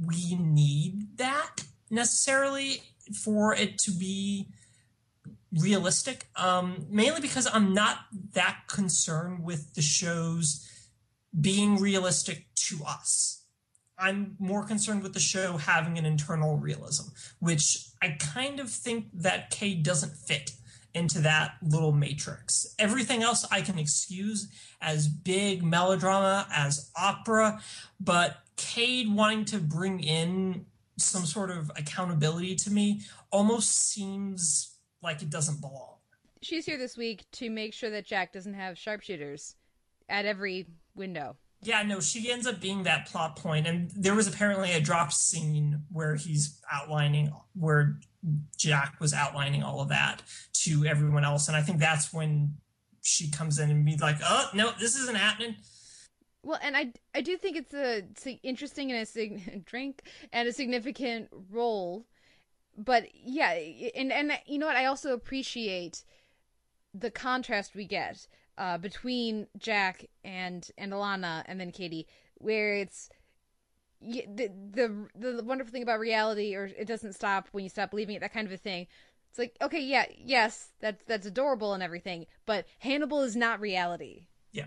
we 0.00 0.34
need 0.34 1.18
that 1.18 1.64
necessarily 1.90 2.82
for 3.22 3.54
it 3.54 3.78
to 3.78 3.90
be 3.90 4.48
realistic. 5.52 6.26
Um, 6.36 6.86
mainly 6.88 7.20
because 7.20 7.46
I'm 7.52 7.74
not 7.74 7.98
that 8.32 8.62
concerned 8.68 9.44
with 9.44 9.74
the 9.74 9.82
shows 9.82 10.68
being 11.38 11.76
realistic 11.80 12.46
to 12.54 12.78
us. 12.86 13.42
I'm 13.98 14.36
more 14.38 14.64
concerned 14.64 15.02
with 15.02 15.14
the 15.14 15.20
show 15.20 15.56
having 15.56 15.98
an 15.98 16.06
internal 16.06 16.56
realism, 16.56 17.10
which 17.38 17.88
I 18.02 18.16
kind 18.18 18.58
of 18.58 18.70
think 18.70 19.06
that 19.14 19.50
K 19.50 19.74
doesn't 19.74 20.16
fit 20.16 20.52
into 20.94 21.20
that 21.20 21.56
little 21.62 21.92
matrix. 21.92 22.74
Everything 22.78 23.22
else 23.22 23.46
I 23.50 23.60
can 23.60 23.78
excuse 23.78 24.48
as 24.80 25.08
big 25.08 25.62
melodrama, 25.62 26.46
as 26.52 26.90
opera, 26.96 27.60
but 28.00 28.38
Kade 28.56 29.12
wanting 29.12 29.44
to 29.46 29.58
bring 29.58 30.00
in 30.00 30.66
some 30.96 31.26
sort 31.26 31.50
of 31.50 31.70
accountability 31.76 32.54
to 32.54 32.70
me 32.70 33.02
almost 33.30 33.90
seems 33.90 34.76
like 35.02 35.22
it 35.22 35.30
doesn't 35.30 35.60
belong. 35.60 35.96
She's 36.40 36.66
here 36.66 36.78
this 36.78 36.96
week 36.96 37.24
to 37.32 37.50
make 37.50 37.74
sure 37.74 37.90
that 37.90 38.06
Jack 38.06 38.32
doesn't 38.32 38.54
have 38.54 38.78
sharpshooters 38.78 39.56
at 40.08 40.26
every 40.26 40.66
window. 40.94 41.36
Yeah, 41.62 41.82
no, 41.82 42.00
she 42.00 42.30
ends 42.30 42.46
up 42.46 42.60
being 42.60 42.82
that 42.82 43.06
plot 43.06 43.36
point, 43.36 43.66
and 43.66 43.90
there 43.96 44.14
was 44.14 44.28
apparently 44.28 44.72
a 44.72 44.80
dropped 44.80 45.14
scene 45.14 45.82
where 45.90 46.14
he's 46.14 46.60
outlining 46.70 47.32
where 47.54 47.98
Jack 48.56 48.96
was 49.00 49.12
outlining 49.12 49.62
all 49.62 49.80
of 49.80 49.88
that 49.88 50.22
to 50.64 50.84
everyone 50.86 51.24
else, 51.24 51.48
and 51.48 51.56
I 51.56 51.62
think 51.62 51.78
that's 51.78 52.12
when 52.12 52.54
she 53.02 53.30
comes 53.30 53.58
in 53.58 53.70
and 53.70 53.84
be 53.84 53.96
like, 53.96 54.16
"Oh 54.22 54.48
no, 54.54 54.72
this 54.78 54.96
isn't 54.96 55.16
happening." 55.16 55.56
Well, 56.42 56.58
and 56.62 56.76
I 56.76 56.92
I 57.14 57.20
do 57.20 57.36
think 57.36 57.56
it's 57.56 57.74
a, 57.74 57.98
it's 57.98 58.26
interesting 58.42 58.92
and 58.92 59.06
a 59.16 59.56
drink 59.64 60.02
and 60.32 60.48
a 60.48 60.52
significant 60.52 61.28
role, 61.50 62.06
but 62.76 63.06
yeah, 63.14 63.52
and 63.94 64.12
and 64.12 64.32
you 64.46 64.58
know 64.58 64.66
what? 64.66 64.76
I 64.76 64.86
also 64.86 65.12
appreciate 65.12 66.04
the 66.92 67.10
contrast 67.10 67.74
we 67.74 67.86
get 67.86 68.26
uh, 68.56 68.78
between 68.78 69.46
Jack 69.58 70.06
and 70.22 70.68
and 70.78 70.92
Alana, 70.92 71.44
and 71.46 71.60
then 71.60 71.72
Katie, 71.72 72.06
where 72.38 72.74
it's 72.74 73.08
the, 74.04 74.50
the 74.72 75.08
the 75.14 75.42
wonderful 75.42 75.72
thing 75.72 75.82
about 75.82 75.98
reality, 76.00 76.54
or 76.54 76.64
it 76.64 76.86
doesn't 76.86 77.14
stop 77.14 77.48
when 77.52 77.64
you 77.64 77.70
stop 77.70 77.90
believing 77.90 78.16
it, 78.16 78.20
that 78.20 78.32
kind 78.32 78.46
of 78.46 78.52
a 78.52 78.56
thing. 78.56 78.86
It's 79.30 79.38
like, 79.38 79.56
okay, 79.60 79.80
yeah, 79.80 80.06
yes, 80.16 80.68
that's 80.80 81.02
that's 81.04 81.26
adorable 81.26 81.74
and 81.74 81.82
everything, 81.82 82.26
but 82.46 82.66
Hannibal 82.78 83.22
is 83.22 83.34
not 83.34 83.60
reality. 83.60 84.26
Yeah. 84.52 84.66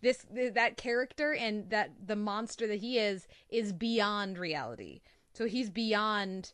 This 0.00 0.26
that 0.32 0.76
character 0.76 1.34
and 1.34 1.70
that 1.70 1.90
the 2.04 2.16
monster 2.16 2.66
that 2.66 2.80
he 2.80 2.98
is 2.98 3.28
is 3.48 3.72
beyond 3.72 4.38
reality. 4.38 5.02
So 5.34 5.46
he's 5.46 5.70
beyond 5.70 6.52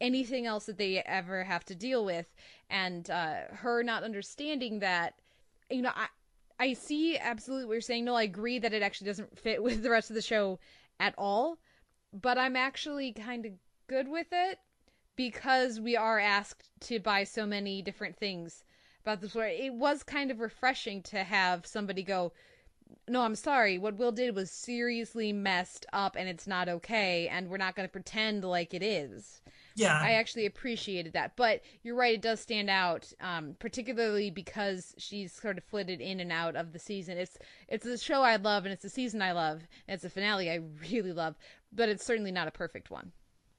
anything 0.00 0.46
else 0.46 0.66
that 0.66 0.78
they 0.78 0.98
ever 0.98 1.44
have 1.44 1.64
to 1.66 1.74
deal 1.74 2.04
with, 2.04 2.26
and 2.68 3.08
uh, 3.10 3.42
her 3.52 3.82
not 3.82 4.02
understanding 4.02 4.80
that 4.80 5.14
you 5.70 5.82
know, 5.82 5.92
I 5.94 6.06
I 6.60 6.72
see 6.72 7.16
absolutely 7.16 7.66
what 7.66 7.74
you're 7.74 7.80
saying. 7.80 8.04
No, 8.04 8.14
I 8.14 8.22
agree 8.22 8.58
that 8.58 8.72
it 8.72 8.82
actually 8.82 9.06
doesn't 9.06 9.38
fit 9.38 9.62
with 9.62 9.82
the 9.82 9.90
rest 9.90 10.10
of 10.10 10.14
the 10.14 10.22
show 10.22 10.58
at 11.00 11.14
all, 11.16 11.58
but 12.12 12.38
I'm 12.38 12.56
actually 12.56 13.12
kind 13.12 13.46
of 13.46 13.52
good 13.86 14.08
with 14.08 14.28
it 14.32 14.58
because 15.16 15.80
we 15.80 15.96
are 15.96 16.18
asked 16.18 16.70
to 16.80 16.98
buy 17.00 17.24
so 17.24 17.46
many 17.46 17.82
different 17.82 18.16
things 18.16 18.62
about 19.02 19.20
this 19.20 19.30
story. 19.30 19.56
It 19.66 19.74
was 19.74 20.02
kind 20.02 20.30
of 20.30 20.40
refreshing 20.40 21.02
to 21.04 21.24
have 21.24 21.66
somebody 21.66 22.02
go, 22.02 22.32
"No, 23.08 23.22
I'm 23.22 23.34
sorry. 23.34 23.78
What 23.78 23.96
Will 23.96 24.12
did 24.12 24.34
was 24.34 24.50
seriously 24.50 25.32
messed 25.32 25.86
up 25.92 26.16
and 26.16 26.28
it's 26.28 26.46
not 26.46 26.68
okay 26.68 27.28
and 27.28 27.48
we're 27.48 27.56
not 27.56 27.74
going 27.74 27.88
to 27.88 27.92
pretend 27.92 28.44
like 28.44 28.74
it 28.74 28.82
is." 28.82 29.42
Yeah. 29.78 29.98
I 30.00 30.12
actually 30.12 30.46
appreciated 30.46 31.12
that. 31.12 31.36
But 31.36 31.62
you're 31.82 31.94
right, 31.94 32.14
it 32.14 32.22
does 32.22 32.40
stand 32.40 32.70
out, 32.70 33.10
um, 33.20 33.56
particularly 33.58 34.30
because 34.30 34.94
she's 34.98 35.32
sort 35.32 35.58
of 35.58 35.64
flitted 35.64 36.00
in 36.00 36.20
and 36.20 36.32
out 36.32 36.56
of 36.56 36.72
the 36.72 36.78
season. 36.78 37.18
It's 37.18 37.38
it's 37.68 37.86
a 37.86 37.98
show 37.98 38.22
I 38.22 38.36
love 38.36 38.64
and 38.64 38.72
it's 38.72 38.84
a 38.84 38.90
season 38.90 39.22
I 39.22 39.32
love 39.32 39.62
and 39.86 39.94
it's 39.94 40.04
a 40.04 40.10
finale 40.10 40.50
I 40.50 40.60
really 40.90 41.12
love, 41.12 41.36
but 41.72 41.88
it's 41.88 42.04
certainly 42.04 42.32
not 42.32 42.48
a 42.48 42.52
perfect 42.52 42.90
one. 42.90 43.12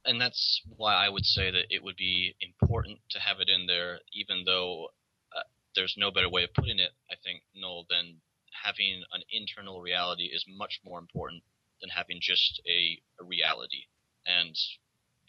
And 0.05 0.19
that's 0.19 0.61
why 0.77 0.95
I 0.95 1.09
would 1.09 1.25
say 1.25 1.51
that 1.51 1.65
it 1.69 1.83
would 1.83 1.97
be 1.97 2.35
important 2.41 2.99
to 3.11 3.19
have 3.19 3.39
it 3.39 3.49
in 3.49 3.67
there, 3.67 3.99
even 4.13 4.43
though 4.45 4.87
uh, 5.35 5.43
there's 5.75 5.95
no 5.97 6.09
better 6.09 6.29
way 6.29 6.43
of 6.43 6.53
putting 6.53 6.79
it, 6.79 6.91
I 7.11 7.15
think, 7.23 7.43
Noel, 7.53 7.85
than 7.89 8.15
having 8.63 9.03
an 9.13 9.21
internal 9.31 9.81
reality 9.81 10.23
is 10.23 10.45
much 10.47 10.79
more 10.83 10.99
important 10.99 11.43
than 11.81 11.89
having 11.89 12.19
just 12.21 12.61
a, 12.67 12.99
a 13.21 13.25
reality. 13.25 13.83
And 14.25 14.55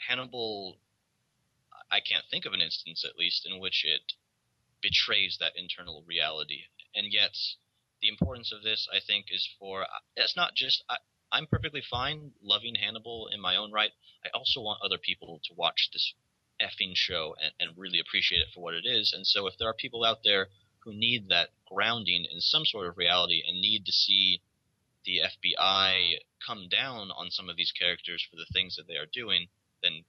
Hannibal, 0.09 0.79
I 1.91 2.01
can't 2.01 2.25
think 2.31 2.47
of 2.47 2.53
an 2.53 2.61
instance 2.61 3.05
at 3.05 3.19
least 3.19 3.47
in 3.47 3.59
which 3.59 3.85
it 3.85 4.13
betrays 4.83 5.37
that 5.41 5.57
internal 5.57 6.05
reality. 6.07 6.63
And 6.95 7.13
yet, 7.13 7.37
the 8.01 8.09
importance 8.09 8.53
of 8.53 8.63
this, 8.63 8.89
I 8.93 9.01
think, 9.01 9.27
is 9.31 9.49
for 9.59 9.87
it's 10.17 10.37
not 10.37 10.55
just 10.55 10.83
I, 10.89 10.97
I'm 11.33 11.47
perfectly 11.47 11.83
fine 11.89 12.33
loving 12.43 12.75
Hannibal 12.75 13.29
in 13.33 13.41
my 13.41 13.57
own 13.57 13.73
right. 13.73 13.93
I 14.25 14.29
also 14.35 14.61
want 14.61 14.83
other 14.83 14.99
people 14.99 15.41
to 15.45 15.55
watch 15.55 15.91
this 15.93 16.15
effing 16.61 16.93
show 16.95 17.35
and, 17.41 17.53
and 17.61 17.79
really 17.79 18.01
appreciate 18.01 18.41
it 18.41 18.49
for 18.53 18.61
what 18.61 18.75
it 18.75 18.85
is. 18.87 19.13
And 19.15 19.27
so, 19.27 19.47
if 19.47 19.55
there 19.59 19.69
are 19.69 19.75
people 19.75 20.05
out 20.05 20.21
there 20.25 20.49
who 20.85 20.93
need 20.93 21.29
that 21.29 21.51
grounding 21.67 22.27
in 22.31 22.41
some 22.41 22.65
sort 22.65 22.87
of 22.87 22.97
reality 22.97 23.43
and 23.47 23.61
need 23.61 23.85
to 23.87 23.93
see 23.93 24.43
the 25.05 25.21
FBI 25.21 26.19
come 26.47 26.69
down 26.69 27.11
on 27.11 27.31
some 27.31 27.49
of 27.49 27.57
these 27.57 27.73
characters 27.73 28.27
for 28.29 28.37
the 28.37 28.47
things 28.53 28.77
that 28.77 28.87
they 28.87 28.97
are 28.97 29.07
doing, 29.13 29.49
then 29.83 30.05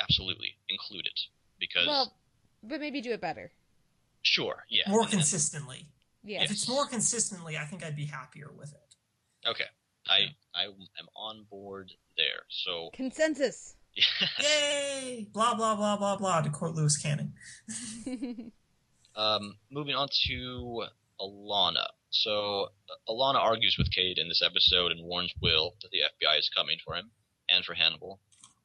absolutely 0.00 0.56
include 0.68 1.06
it 1.06 1.20
because 1.58 1.86
well, 1.86 2.14
but 2.62 2.80
maybe 2.80 3.00
do 3.00 3.12
it 3.12 3.20
better. 3.20 3.50
Sure, 4.22 4.64
yeah, 4.68 4.88
more 4.88 5.06
consistently. 5.06 5.86
Yeah, 6.24 6.42
if 6.42 6.50
it's 6.50 6.68
more 6.68 6.86
consistently, 6.86 7.56
I 7.56 7.64
think 7.64 7.84
I'd 7.84 7.96
be 7.96 8.06
happier 8.06 8.50
with 8.56 8.72
it. 8.72 9.48
Okay, 9.48 9.64
I 10.08 10.34
I 10.54 10.64
am 10.64 11.08
on 11.16 11.44
board 11.50 11.92
there. 12.16 12.42
So 12.48 12.90
consensus. 12.94 13.76
Yay! 14.40 15.26
Blah 15.32 15.54
blah 15.54 15.76
blah 15.76 15.96
blah 15.96 16.16
blah. 16.16 16.40
To 16.40 16.50
quote 16.50 16.74
Lewis 16.74 16.96
Cannon. 16.96 17.34
um, 19.16 19.56
moving 19.70 19.94
on 19.94 20.08
to 20.26 20.84
Alana. 21.20 21.86
So 22.10 22.68
Alana 23.08 23.36
argues 23.36 23.76
with 23.78 23.90
Kade 23.90 24.18
in 24.18 24.28
this 24.28 24.42
episode 24.44 24.92
and 24.92 25.04
warns 25.04 25.32
Will 25.40 25.74
that 25.82 25.90
the 25.90 25.98
FBI 25.98 26.38
is 26.38 26.50
coming 26.54 26.78
for 26.84 26.94
him 26.94 27.10
and 27.48 27.64
for 27.64 27.74
Hannibal. 27.74 28.20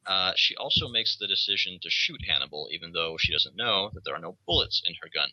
Uh, 0.08 0.32
she 0.38 0.56
also 0.56 0.88
makes 0.88 1.18
the 1.18 1.28
decision 1.28 1.80
to 1.82 1.90
shoot 1.90 2.22
Hannibal, 2.26 2.70
even 2.72 2.94
though 2.94 3.18
she 3.20 3.34
doesn't 3.34 3.58
know 3.58 3.92
that 3.94 4.06
there 4.06 4.16
are 4.16 4.20
no 4.20 4.38
bullets 4.46 4.82
in 4.86 4.96
her 5.02 5.10
gun. 5.14 5.30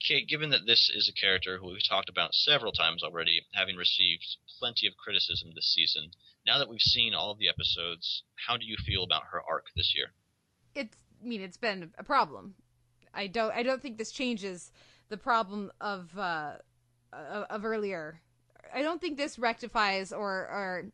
Kate, 0.00 0.28
given 0.28 0.50
that 0.50 0.66
this 0.66 0.90
is 0.94 1.08
a 1.08 1.20
character 1.20 1.58
who 1.58 1.72
we've 1.72 1.88
talked 1.88 2.08
about 2.08 2.34
several 2.34 2.70
times 2.70 3.02
already, 3.02 3.40
having 3.54 3.76
received 3.76 4.36
plenty 4.58 4.86
of 4.86 4.96
criticism 4.96 5.50
this 5.54 5.72
season, 5.74 6.10
now 6.46 6.58
that 6.58 6.68
we've 6.68 6.80
seen 6.80 7.14
all 7.14 7.32
of 7.32 7.38
the 7.38 7.48
episodes, 7.48 8.22
how 8.46 8.56
do 8.56 8.66
you 8.66 8.76
feel 8.76 9.02
about 9.02 9.24
her 9.32 9.42
arc 9.48 9.66
this 9.74 9.94
year? 9.96 10.12
It's, 10.74 10.96
I 11.22 11.26
mean, 11.26 11.40
it's 11.40 11.56
been 11.56 11.90
a 11.98 12.04
problem. 12.04 12.54
I 13.12 13.26
don't, 13.26 13.52
I 13.52 13.62
don't 13.62 13.82
think 13.82 13.96
this 13.96 14.12
changes 14.12 14.70
the 15.08 15.16
problem 15.16 15.72
of, 15.80 16.16
uh, 16.16 16.52
of 17.12 17.64
earlier. 17.64 18.20
I 18.72 18.82
don't 18.82 19.00
think 19.00 19.16
this 19.16 19.38
rectifies 19.38 20.12
or, 20.12 20.30
or 20.30 20.84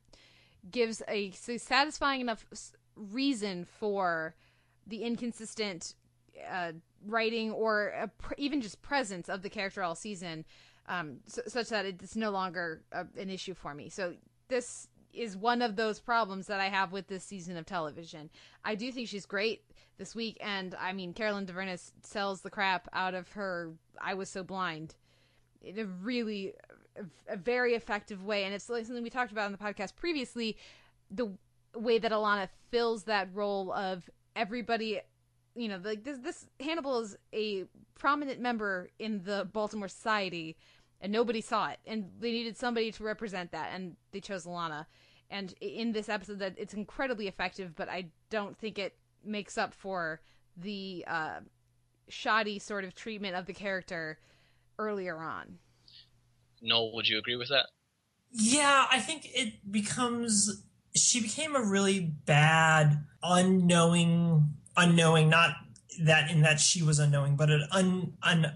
gives 0.71 1.03
a 1.09 1.31
satisfying 1.33 2.21
enough 2.21 2.47
reason 2.97 3.65
for 3.65 4.35
the 4.87 5.03
inconsistent 5.03 5.95
uh, 6.51 6.73
writing 7.07 7.51
or 7.51 8.11
pr- 8.19 8.35
even 8.39 8.61
just 8.61 8.83
presence 8.83 9.29
of 9.29 9.43
the 9.43 9.51
character 9.51 9.83
all 9.83 9.95
season, 9.95 10.45
um, 10.89 11.19
such 11.27 11.69
that 11.69 11.87
it's 11.87 12.17
no 12.17 12.31
longer 12.31 12.83
a, 12.93 13.07
an 13.19 13.31
issue 13.31 13.55
for 13.55 13.75
me. 13.75 13.89
So 13.89 14.15
this 14.49 14.89
is 15.13 15.37
one 15.37 15.63
of 15.63 15.77
those 15.77 16.01
problems 16.01 16.47
that 16.49 16.61
I 16.61 16.67
have 16.67 16.93
with 16.93 17.07
this 17.07 17.25
season 17.25 17.57
of 17.57 17.67
television. 17.67 18.31
I 18.65 18.75
do 18.75 18.91
think 18.91 19.09
she's 19.09 19.27
great 19.27 19.63
this 19.97 20.15
week, 20.15 20.37
and 20.41 20.75
I 20.79 20.93
mean 20.93 21.13
Carolyn 21.13 21.47
Dhavernas 21.47 21.93
sells 22.03 22.43
the 22.43 22.51
crap 22.51 22.89
out 22.93 23.15
of 23.15 23.31
her 23.33 23.73
"I 24.01 24.15
Was 24.15 24.29
So 24.29 24.43
Blind" 24.43 24.97
in 25.63 25.79
a 25.79 25.85
really 25.85 26.55
a, 26.97 27.35
a 27.35 27.37
very 27.37 27.75
effective 27.75 28.25
way, 28.25 28.45
and 28.45 28.55
it's 28.55 28.69
like 28.69 28.87
something 28.87 29.05
we 29.05 29.11
talked 29.11 29.33
about 29.33 29.47
in 29.47 29.53
the 29.53 29.59
podcast 29.59 29.97
previously. 29.97 30.57
The 31.11 31.33
way 31.75 31.99
that 31.99 32.13
Alana 32.13 32.49
fills 32.71 33.05
that 33.05 33.29
role 33.33 33.73
of 33.73 34.09
everybody 34.37 35.01
you 35.55 35.69
know 35.69 35.81
like 35.83 36.05
this 36.05 36.19
this 36.19 36.47
Hannibal 36.61 37.01
is 37.01 37.17
a 37.33 37.65
prominent 37.95 38.41
member 38.41 38.91
in 38.99 39.23
the 39.25 39.49
Baltimore 39.53 39.89
society 39.89 40.57
and 41.01 41.13
nobody 41.13 41.41
saw 41.41 41.69
it 41.69 41.79
and 41.87 42.11
they 42.19 42.33
needed 42.33 42.57
somebody 42.57 42.91
to 42.93 43.05
represent 43.05 43.53
that 43.53 43.71
and 43.73 43.97
they 44.13 44.21
chose 44.21 44.45
Alana 44.45 44.87
and 45.31 45.55
in 45.61 45.93
this 45.93 46.09
episode 46.09 46.39
that 46.41 46.55
it's 46.57 46.75
incredibly 46.75 47.29
effective 47.29 47.75
but 47.77 47.89
I 47.89 48.07
don't 48.31 48.59
think 48.59 48.79
it 48.79 48.97
makes 49.25 49.57
up 49.57 49.73
for 49.73 50.21
the 50.57 51.05
uh, 51.07 51.41
shoddy 52.09 52.59
sort 52.59 52.85
of 52.85 52.95
treatment 52.95 53.35
of 53.35 53.47
the 53.47 53.53
character 53.53 54.19
earlier 54.79 55.19
on. 55.19 55.59
Noel, 56.63 56.93
would 56.95 57.09
you 57.09 57.19
agree 57.19 57.37
with 57.37 57.49
that? 57.49 57.67
Yeah, 58.33 58.87
I 58.91 59.01
think 59.01 59.29
it 59.35 59.71
becomes 59.71 60.65
she 60.95 61.21
became 61.21 61.57
a 61.57 61.63
really 61.63 62.01
bad 62.01 63.05
unknowing 63.23 64.55
unknowing 64.77 65.29
not 65.29 65.55
that 66.01 66.31
in 66.31 66.43
that 66.43 66.61
she 66.61 66.83
was 66.83 66.99
unknowing 66.99 67.37
but 67.37 67.51
an 67.51 67.67
un, 67.73 68.13
un 68.23 68.53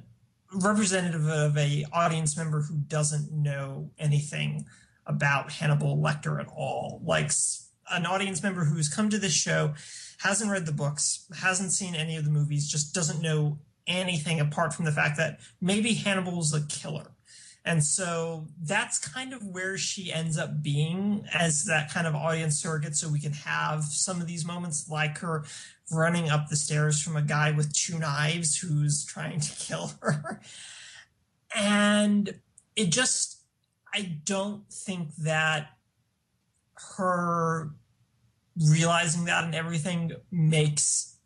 representative 0.52 1.26
of 1.26 1.56
a 1.56 1.84
audience 1.92 2.36
member 2.36 2.62
who 2.62 2.76
doesn't 2.76 3.30
know 3.32 3.90
anything 3.98 4.64
about 5.06 5.52
Hannibal 5.52 5.96
Lecter 5.96 6.40
at 6.40 6.48
all. 6.48 7.00
Like 7.04 7.32
an 7.90 8.06
audience 8.06 8.42
member 8.42 8.64
who's 8.64 8.88
come 8.88 9.08
to 9.10 9.18
this 9.18 9.32
show 9.32 9.74
hasn't 10.20 10.50
read 10.50 10.66
the 10.66 10.72
books 10.72 11.26
hasn't 11.40 11.72
seen 11.72 11.94
any 11.94 12.16
of 12.16 12.24
the 12.24 12.30
movies 12.30 12.68
just 12.68 12.94
doesn't 12.94 13.22
know 13.22 13.58
anything 13.86 14.40
apart 14.40 14.74
from 14.74 14.84
the 14.84 14.92
fact 14.92 15.16
that 15.16 15.40
maybe 15.60 15.94
Hannibal's 15.94 16.52
a 16.52 16.60
killer 16.66 17.12
and 17.68 17.84
so 17.84 18.46
that's 18.62 18.98
kind 18.98 19.34
of 19.34 19.44
where 19.44 19.76
she 19.76 20.10
ends 20.10 20.38
up 20.38 20.62
being 20.62 21.26
as 21.34 21.64
that 21.64 21.92
kind 21.92 22.06
of 22.06 22.14
audience 22.14 22.58
surrogate. 22.58 22.96
So 22.96 23.10
we 23.10 23.20
can 23.20 23.34
have 23.34 23.84
some 23.84 24.22
of 24.22 24.26
these 24.26 24.46
moments 24.46 24.88
like 24.88 25.18
her 25.18 25.44
running 25.92 26.30
up 26.30 26.48
the 26.48 26.56
stairs 26.56 26.98
from 26.98 27.14
a 27.14 27.20
guy 27.20 27.50
with 27.50 27.70
two 27.74 27.98
knives 27.98 28.56
who's 28.56 29.04
trying 29.04 29.40
to 29.40 29.52
kill 29.56 29.92
her. 30.00 30.40
And 31.54 32.40
it 32.74 32.90
just, 32.90 33.42
I 33.92 34.18
don't 34.24 34.64
think 34.72 35.14
that 35.16 35.68
her 36.96 37.68
realizing 38.70 39.26
that 39.26 39.44
and 39.44 39.54
everything 39.54 40.12
makes 40.30 41.18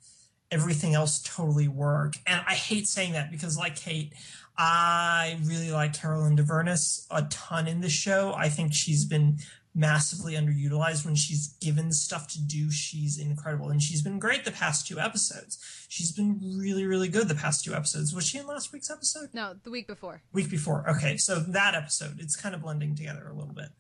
everything 0.51 0.94
else 0.94 1.23
totally 1.23 1.69
work. 1.69 2.14
And 2.27 2.43
I 2.47 2.55
hate 2.55 2.86
saying 2.86 3.12
that 3.12 3.31
because, 3.31 3.56
like 3.56 3.77
Kate, 3.77 4.12
I 4.56 5.38
really 5.44 5.70
like 5.70 5.94
Carolyn 5.94 6.36
Dhavernas 6.36 7.06
a 7.10 7.22
ton 7.30 7.66
in 7.66 7.80
the 7.80 7.88
show. 7.88 8.34
I 8.36 8.48
think 8.48 8.74
she's 8.74 9.04
been 9.04 9.38
massively 9.74 10.34
underutilized 10.34 11.04
when 11.04 11.14
she's 11.14 11.54
given 11.60 11.92
stuff 11.92 12.28
to 12.28 12.42
do. 12.42 12.70
She's 12.70 13.18
incredible. 13.18 13.70
And 13.70 13.82
she's 13.82 14.02
been 14.02 14.18
great 14.18 14.44
the 14.44 14.52
past 14.52 14.86
two 14.86 15.00
episodes. 15.00 15.58
She's 15.88 16.12
been 16.12 16.38
really, 16.58 16.84
really 16.84 17.08
good 17.08 17.28
the 17.28 17.34
past 17.34 17.64
two 17.64 17.74
episodes. 17.74 18.14
Was 18.14 18.26
she 18.26 18.38
in 18.38 18.46
last 18.46 18.72
week's 18.72 18.90
episode? 18.90 19.30
No, 19.32 19.54
the 19.62 19.70
week 19.70 19.86
before. 19.86 20.22
Week 20.32 20.50
before. 20.50 20.88
Okay. 20.90 21.16
So 21.16 21.40
that 21.40 21.74
episode, 21.74 22.20
it's 22.20 22.36
kind 22.36 22.54
of 22.54 22.62
blending 22.62 22.94
together 22.94 23.26
a 23.28 23.34
little 23.34 23.54
bit. 23.54 23.70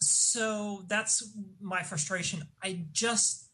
So 0.00 0.84
that's 0.88 1.30
my 1.60 1.82
frustration. 1.82 2.42
I 2.62 2.84
just 2.92 3.48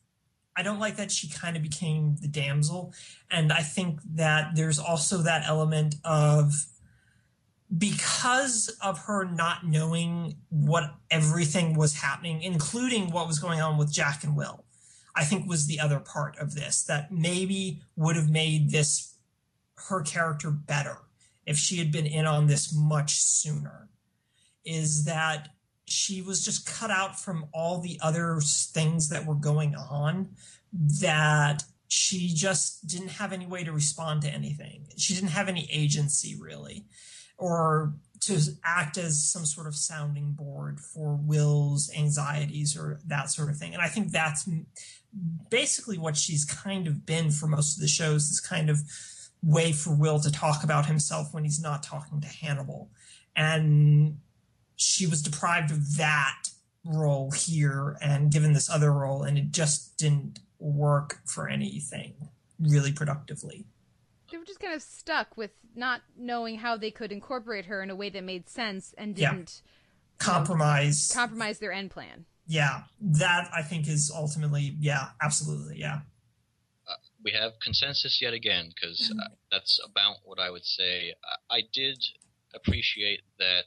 I 0.59 0.62
don't 0.62 0.80
like 0.80 0.97
that 0.97 1.12
she 1.12 1.28
kind 1.28 1.56
of 1.56 1.62
became 1.62 2.16
the 2.20 2.26
damsel. 2.26 2.93
And 3.30 3.52
I 3.52 3.62
think 3.62 4.01
that 4.16 4.56
there's 4.56 4.80
also 4.80 5.18
that 5.18 5.44
element 5.47 5.94
of 6.05 6.52
because 7.76 8.76
of 8.82 8.98
her 9.05 9.24
not 9.24 9.64
knowing 9.64 10.35
what 10.48 10.94
everything 11.12 11.74
was 11.74 11.94
happening, 11.94 12.43
including 12.43 13.12
what 13.12 13.28
was 13.28 13.39
going 13.39 13.60
on 13.60 13.78
with 13.78 13.93
Jack 13.93 14.24
and 14.24 14.35
Will, 14.35 14.64
I 15.14 15.22
think 15.22 15.48
was 15.48 15.66
the 15.66 15.78
other 15.78 16.01
part 16.01 16.36
of 16.39 16.56
this 16.56 16.82
that 16.85 17.12
maybe 17.12 17.80
would 17.94 18.16
have 18.16 18.30
made 18.30 18.70
this 18.70 19.14
her 19.89 20.02
character 20.02 20.51
better 20.51 20.98
if 21.47 21.56
she 21.56 21.76
had 21.76 21.93
been 21.93 22.06
in 22.06 22.26
on 22.26 22.48
this 22.48 22.74
much 22.74 23.20
sooner. 23.20 23.90
Is 24.64 25.05
that 25.05 25.51
she 25.90 26.23
was 26.23 26.44
just 26.44 26.66
cut 26.66 26.90
out 26.90 27.19
from 27.19 27.47
all 27.52 27.81
the 27.81 27.98
other 28.02 28.40
things 28.40 29.09
that 29.09 29.27
were 29.27 29.35
going 29.35 29.74
on 29.74 30.31
that 30.73 31.62
she 31.89 32.32
just 32.35 32.86
didn't 32.86 33.09
have 33.09 33.32
any 33.32 33.47
way 33.47 33.65
to 33.65 33.73
respond 33.73 34.23
to 34.23 34.28
anything. 34.28 34.86
She 34.97 35.15
didn't 35.15 35.31
have 35.31 35.48
any 35.48 35.69
agency 35.73 36.36
really, 36.39 36.85
or 37.39 37.94
to 38.20 38.40
act 38.65 38.98
as 38.98 39.24
some 39.24 39.47
sort 39.47 39.66
of 39.66 39.77
sounding 39.77 40.32
board 40.32 40.81
for 40.81 41.15
Will's 41.15 41.90
anxieties 41.97 42.77
or 42.77 43.01
that 43.06 43.31
sort 43.31 43.48
of 43.48 43.56
thing. 43.56 43.74
And 43.74 43.82
I 43.82 43.89
think 43.89 44.10
that's 44.10 44.48
basically 45.51 45.98
what 45.98 46.16
she's 46.16 46.44
kind 46.44 46.86
of 46.86 47.06
been 47.06 47.31
for 47.31 47.47
most 47.47 47.77
of 47.77 47.81
the 47.81 47.89
shows, 47.89 48.28
this 48.28 48.40
kind 48.40 48.69
of 48.69 48.82
way 49.43 49.73
for 49.73 49.94
Will 49.94 50.20
to 50.20 50.32
talk 50.32 50.65
about 50.65 50.86
himself 50.86 51.32
when 51.32 51.44
he's 51.44 51.62
not 51.62 51.82
talking 51.82 52.20
to 52.20 52.28
Hannibal. 52.28 52.90
And 53.36 54.19
she 54.78 55.06
was 55.06 55.22
deprived 55.22 55.70
of 55.70 55.96
that 55.96 56.44
role 56.84 57.32
here 57.32 57.98
and 58.00 58.32
given 58.32 58.52
this 58.52 58.70
other 58.70 58.92
role, 58.92 59.24
and 59.24 59.36
it 59.36 59.50
just 59.50 59.98
didn't 59.98 60.38
work 60.59 61.18
for 61.26 61.48
anything 61.48 62.14
really 62.60 62.92
productively. 62.92 63.66
They 64.30 64.38
were 64.38 64.44
just 64.44 64.60
kind 64.60 64.74
of 64.74 64.82
stuck 64.82 65.36
with 65.36 65.50
not 65.74 66.02
knowing 66.16 66.59
how 66.59 66.76
they 66.76 66.90
could 66.90 67.12
incorporate 67.12 67.66
her 67.66 67.82
in 67.82 67.90
a 67.90 67.96
way 67.96 68.09
that 68.10 68.22
made 68.22 68.48
sense 68.48 68.94
and 68.96 69.14
didn't 69.14 69.62
yeah. 69.64 70.24
compromise 70.24 71.14
know, 71.14 71.20
compromise 71.20 71.59
their 71.59 71.72
end 71.72 71.90
plan. 71.90 72.24
Yeah, 72.46 72.82
that 73.00 73.50
I 73.55 73.62
think 73.62 73.88
is 73.88 74.12
ultimately 74.14 74.76
yeah, 74.78 75.09
absolutely 75.22 75.78
yeah. 75.78 76.00
Uh, 76.86 76.94
we 77.24 77.32
have 77.32 77.52
consensus 77.62 78.20
yet 78.22 78.32
again 78.32 78.70
because 78.74 79.12
uh, 79.18 79.28
that's 79.50 79.80
about 79.84 80.16
what 80.24 80.38
I 80.38 80.50
would 80.50 80.64
say. 80.64 81.14
I, 81.50 81.56
I 81.56 81.62
did 81.72 81.98
appreciate 82.55 83.22
that 83.38 83.66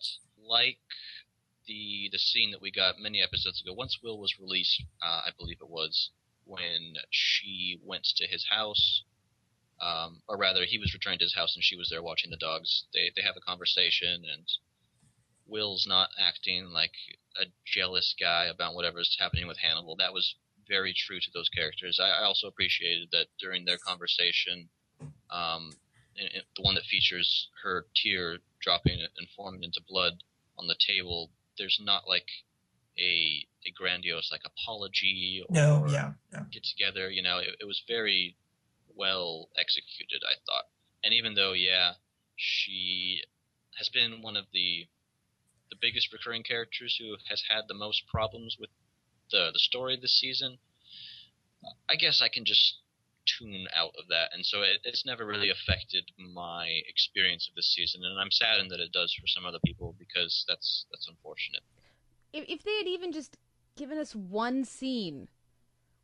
like 0.51 0.77
the 1.65 2.09
the 2.11 2.19
scene 2.19 2.51
that 2.51 2.61
we 2.61 2.71
got 2.71 2.99
many 2.99 3.21
episodes 3.21 3.61
ago. 3.61 3.73
Once 3.73 3.99
Will 4.03 4.19
was 4.19 4.39
released, 4.39 4.83
uh, 5.01 5.21
I 5.25 5.29
believe 5.37 5.57
it 5.61 5.69
was 5.69 6.11
when 6.45 6.95
she 7.09 7.79
went 7.83 8.03
to 8.17 8.27
his 8.27 8.45
house, 8.49 9.03
um, 9.81 10.21
or 10.27 10.37
rather, 10.37 10.65
he 10.65 10.77
was 10.77 10.93
returning 10.93 11.19
to 11.19 11.25
his 11.25 11.35
house 11.35 11.55
and 11.55 11.63
she 11.63 11.77
was 11.77 11.89
there 11.89 12.03
watching 12.03 12.29
the 12.29 12.37
dogs. 12.37 12.85
They 12.93 13.11
they 13.15 13.21
have 13.23 13.37
a 13.37 13.47
conversation, 13.49 14.23
and 14.31 14.45
Will's 15.47 15.87
not 15.87 16.09
acting 16.19 16.71
like 16.71 16.93
a 17.39 17.45
jealous 17.65 18.13
guy 18.19 18.45
about 18.45 18.75
whatever's 18.75 19.15
happening 19.19 19.47
with 19.47 19.57
Hannibal. 19.59 19.95
That 19.95 20.13
was 20.13 20.35
very 20.67 20.93
true 20.93 21.19
to 21.19 21.31
those 21.33 21.49
characters. 21.49 21.99
I, 21.99 22.09
I 22.09 22.23
also 22.23 22.47
appreciated 22.47 23.09
that 23.11 23.27
during 23.39 23.65
their 23.65 23.77
conversation, 23.77 24.69
um, 25.31 25.71
in, 26.15 26.27
in 26.27 26.41
the 26.55 26.61
one 26.61 26.75
that 26.75 26.83
features 26.83 27.49
her 27.63 27.85
tear 27.95 28.39
dropping 28.61 28.99
and 29.01 29.27
forming 29.35 29.63
into 29.63 29.81
blood 29.87 30.13
on 30.57 30.67
the 30.67 30.75
table, 30.75 31.31
there's 31.57 31.79
not 31.81 32.07
like 32.07 32.27
a 32.99 33.45
a 33.65 33.71
grandiose 33.75 34.31
like 34.31 34.41
apology 34.45 35.43
or 35.43 35.53
no, 35.53 35.85
yeah, 35.87 36.13
yeah. 36.33 36.43
get 36.51 36.63
together. 36.63 37.09
You 37.09 37.23
know, 37.23 37.37
it, 37.39 37.49
it 37.61 37.65
was 37.65 37.83
very 37.87 38.35
well 38.95 39.49
executed. 39.59 40.21
I 40.25 40.35
thought, 40.45 40.65
and 41.03 41.13
even 41.13 41.35
though 41.35 41.53
yeah, 41.53 41.93
she 42.35 43.21
has 43.77 43.89
been 43.89 44.21
one 44.21 44.37
of 44.37 44.45
the 44.53 44.87
the 45.69 45.77
biggest 45.81 46.11
recurring 46.11 46.43
characters 46.43 46.97
who 46.99 47.15
has 47.29 47.43
had 47.49 47.63
the 47.67 47.73
most 47.73 48.03
problems 48.07 48.57
with 48.59 48.69
the 49.31 49.49
the 49.53 49.59
story 49.59 49.97
this 49.99 50.19
season. 50.19 50.57
I 51.87 51.95
guess 51.95 52.21
I 52.23 52.29
can 52.29 52.43
just 52.43 52.80
tune 53.25 53.67
out 53.75 53.93
of 53.99 54.07
that, 54.09 54.29
and 54.33 54.45
so 54.45 54.61
it, 54.61 54.79
it's 54.83 55.05
never 55.05 55.25
really 55.25 55.49
affected 55.49 56.03
my 56.33 56.67
experience 56.87 57.47
of 57.47 57.55
this 57.55 57.73
season, 57.73 58.01
and 58.03 58.19
I'm 58.19 58.31
saddened 58.31 58.71
that 58.71 58.79
it 58.79 58.91
does 58.91 59.13
for 59.13 59.27
some 59.27 59.45
other 59.45 59.59
people 59.65 59.95
because 59.99 60.45
that's 60.47 60.85
that's 60.91 61.07
unfortunate. 61.07 61.61
If, 62.33 62.45
if 62.47 62.63
they 62.63 62.77
had 62.77 62.87
even 62.87 63.11
just 63.11 63.37
given 63.75 63.97
us 63.97 64.15
one 64.15 64.63
scene 64.65 65.27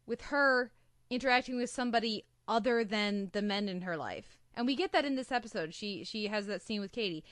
with 0.06 0.22
her 0.23 0.72
interacting 1.10 1.57
with 1.57 1.69
somebody 1.69 2.26
other 2.48 2.84
than 2.84 3.30
the 3.34 3.41
men 3.41 3.68
in 3.68 3.81
her 3.81 3.98
life, 3.98 4.38
and 4.56 4.65
we 4.65 4.76
get 4.76 4.91
that 4.91 5.06
in 5.06 5.15
this 5.15 5.31
episode, 5.31 5.73
she 5.73 6.03
she 6.03 6.27
has 6.27 6.48
that 6.48 6.61
scene 6.61 6.81
with 6.81 6.91
Katie, 6.91 7.23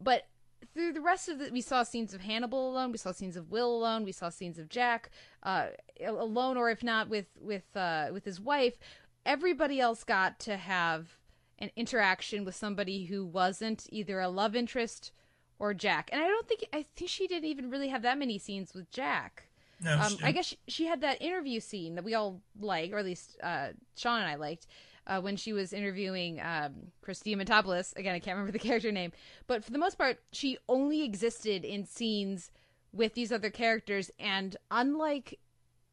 but 0.00 0.26
through 0.72 0.92
the 0.92 1.00
rest 1.00 1.28
of 1.28 1.40
it, 1.40 1.52
we 1.52 1.60
saw 1.60 1.82
scenes 1.82 2.14
of 2.14 2.22
Hannibal 2.22 2.70
alone. 2.70 2.92
We 2.92 2.98
saw 2.98 3.12
scenes 3.12 3.36
of 3.36 3.50
Will 3.50 3.76
alone. 3.76 4.04
We 4.04 4.12
saw 4.12 4.28
scenes 4.28 4.58
of 4.58 4.68
Jack 4.68 5.10
uh, 5.42 5.68
alone, 6.04 6.56
or 6.56 6.70
if 6.70 6.82
not 6.82 7.08
with 7.08 7.26
with 7.40 7.64
uh, 7.76 8.08
with 8.12 8.24
his 8.24 8.40
wife 8.40 8.78
everybody 9.26 9.80
else 9.80 10.04
got 10.04 10.38
to 10.40 10.56
have 10.56 11.16
an 11.58 11.70
interaction 11.76 12.44
with 12.44 12.54
somebody 12.54 13.04
who 13.04 13.24
wasn't 13.24 13.86
either 13.90 14.20
a 14.20 14.28
love 14.28 14.56
interest 14.56 15.12
or 15.58 15.72
Jack. 15.72 16.10
And 16.12 16.22
I 16.22 16.26
don't 16.26 16.48
think 16.48 16.64
I 16.72 16.84
think 16.96 17.10
she 17.10 17.26
didn't 17.26 17.48
even 17.48 17.70
really 17.70 17.88
have 17.88 18.02
that 18.02 18.18
many 18.18 18.38
scenes 18.38 18.74
with 18.74 18.90
Jack. 18.90 19.48
No, 19.80 19.98
um, 19.98 20.16
I 20.22 20.32
guess 20.32 20.46
she, 20.46 20.58
she, 20.68 20.86
had 20.86 21.00
that 21.00 21.20
interview 21.20 21.60
scene 21.60 21.96
that 21.96 22.04
we 22.04 22.14
all 22.14 22.40
like, 22.58 22.92
or 22.92 22.98
at 22.98 23.04
least 23.04 23.36
uh, 23.42 23.68
Sean 23.96 24.20
and 24.20 24.28
I 24.28 24.36
liked, 24.36 24.66
uh, 25.06 25.20
when 25.20 25.36
she 25.36 25.52
was 25.52 25.72
interviewing 25.72 26.40
um, 26.40 26.74
Christina 27.02 27.44
Metopoulos. 27.44 27.94
Again, 27.96 28.14
I 28.14 28.20
can't 28.20 28.36
remember 28.36 28.52
the 28.52 28.58
character 28.66 28.92
name, 28.92 29.12
but 29.46 29.64
for 29.64 29.72
the 29.72 29.78
most 29.78 29.98
part, 29.98 30.20
she 30.32 30.58
only 30.68 31.02
existed 31.02 31.64
in 31.64 31.84
scenes 31.84 32.50
with 32.92 33.14
these 33.14 33.32
other 33.32 33.50
characters. 33.50 34.10
And 34.18 34.56
unlike 34.70 35.38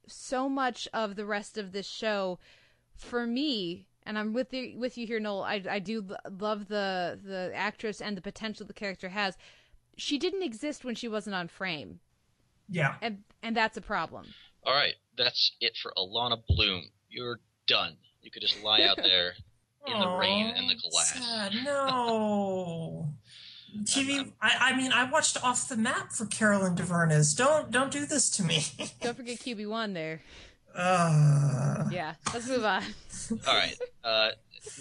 so 0.08 0.48
much 0.48 0.88
of 0.94 1.16
the 1.16 1.26
rest 1.26 1.58
of 1.58 1.72
this 1.72 1.88
show 1.88 2.40
for 3.04 3.26
me 3.26 3.88
and 4.04 4.18
I'm 4.18 4.34
with 4.34 4.54
you 4.54 4.78
with 4.78 4.98
you 4.98 5.06
here 5.08 5.20
Noel 5.20 5.44
I 5.44 5.64
I 5.70 5.80
do 5.80 6.06
love 6.40 6.68
the 6.68 7.20
the 7.24 7.52
actress 7.54 8.02
and 8.02 8.18
the 8.18 8.22
potential 8.22 8.66
the 8.66 8.74
character 8.74 9.10
has 9.10 9.38
she 9.98 10.18
didn't 10.18 10.44
exist 10.44 10.84
when 10.84 10.96
she 10.96 11.08
wasn't 11.08 11.36
on 11.36 11.48
frame 11.48 12.00
yeah 12.70 12.96
and 13.02 13.20
and 13.44 13.56
that's 13.56 13.78
a 13.78 13.82
problem 13.82 14.26
all 14.66 14.74
right 14.74 14.96
that's 15.18 15.52
it 15.62 15.78
for 15.82 15.94
Alana 15.98 16.42
Bloom 16.48 16.86
you're 17.10 17.40
done 17.68 17.96
you 18.22 18.32
could 18.32 18.42
just 18.42 18.64
lie 18.64 18.84
out 18.84 18.98
there 18.98 19.34
in 19.88 20.00
the 20.00 20.10
rain 20.10 20.48
and 20.56 20.70
the 20.70 20.76
glass 20.76 21.14
sad. 21.14 21.54
no 21.64 23.14
TV. 23.84 24.32
I, 24.42 24.72
I 24.72 24.76
mean, 24.76 24.92
I 24.92 25.10
watched 25.10 25.42
Off 25.44 25.70
the 25.70 25.78
Map 25.78 26.12
for 26.12 26.26
Carolyn 26.26 26.76
Dhavernas. 26.76 27.36
Don't 27.38 27.72
don't 27.72 27.92
do 27.92 28.06
this 28.06 28.30
to 28.32 28.44
me. 28.44 28.66
don't 29.02 29.16
forget 29.16 29.40
QB 29.40 29.70
one 29.70 29.94
there. 29.94 30.22
Uh, 30.76 31.86
yeah, 31.92 32.16
let's 32.34 32.48
move 32.48 32.64
on. 32.64 32.84
All 33.48 33.56
right, 33.56 33.78
uh, 34.04 34.30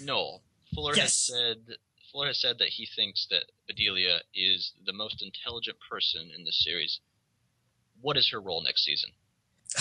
Noel 0.03 0.41
Fuller 0.73 0.95
yes. 0.95 1.03
has 1.03 1.13
said 1.13 1.57
Fuller 2.11 2.27
has 2.27 2.39
said 2.39 2.57
that 2.59 2.69
he 2.69 2.87
thinks 2.95 3.27
that 3.29 3.43
Bedelia 3.67 4.19
is 4.35 4.73
the 4.85 4.93
most 4.93 5.21
intelligent 5.21 5.77
person 5.89 6.29
in 6.35 6.43
the 6.43 6.51
series. 6.51 6.99
What 8.01 8.17
is 8.17 8.29
her 8.29 8.39
role 8.39 8.63
next 8.63 8.83
season? 8.83 9.11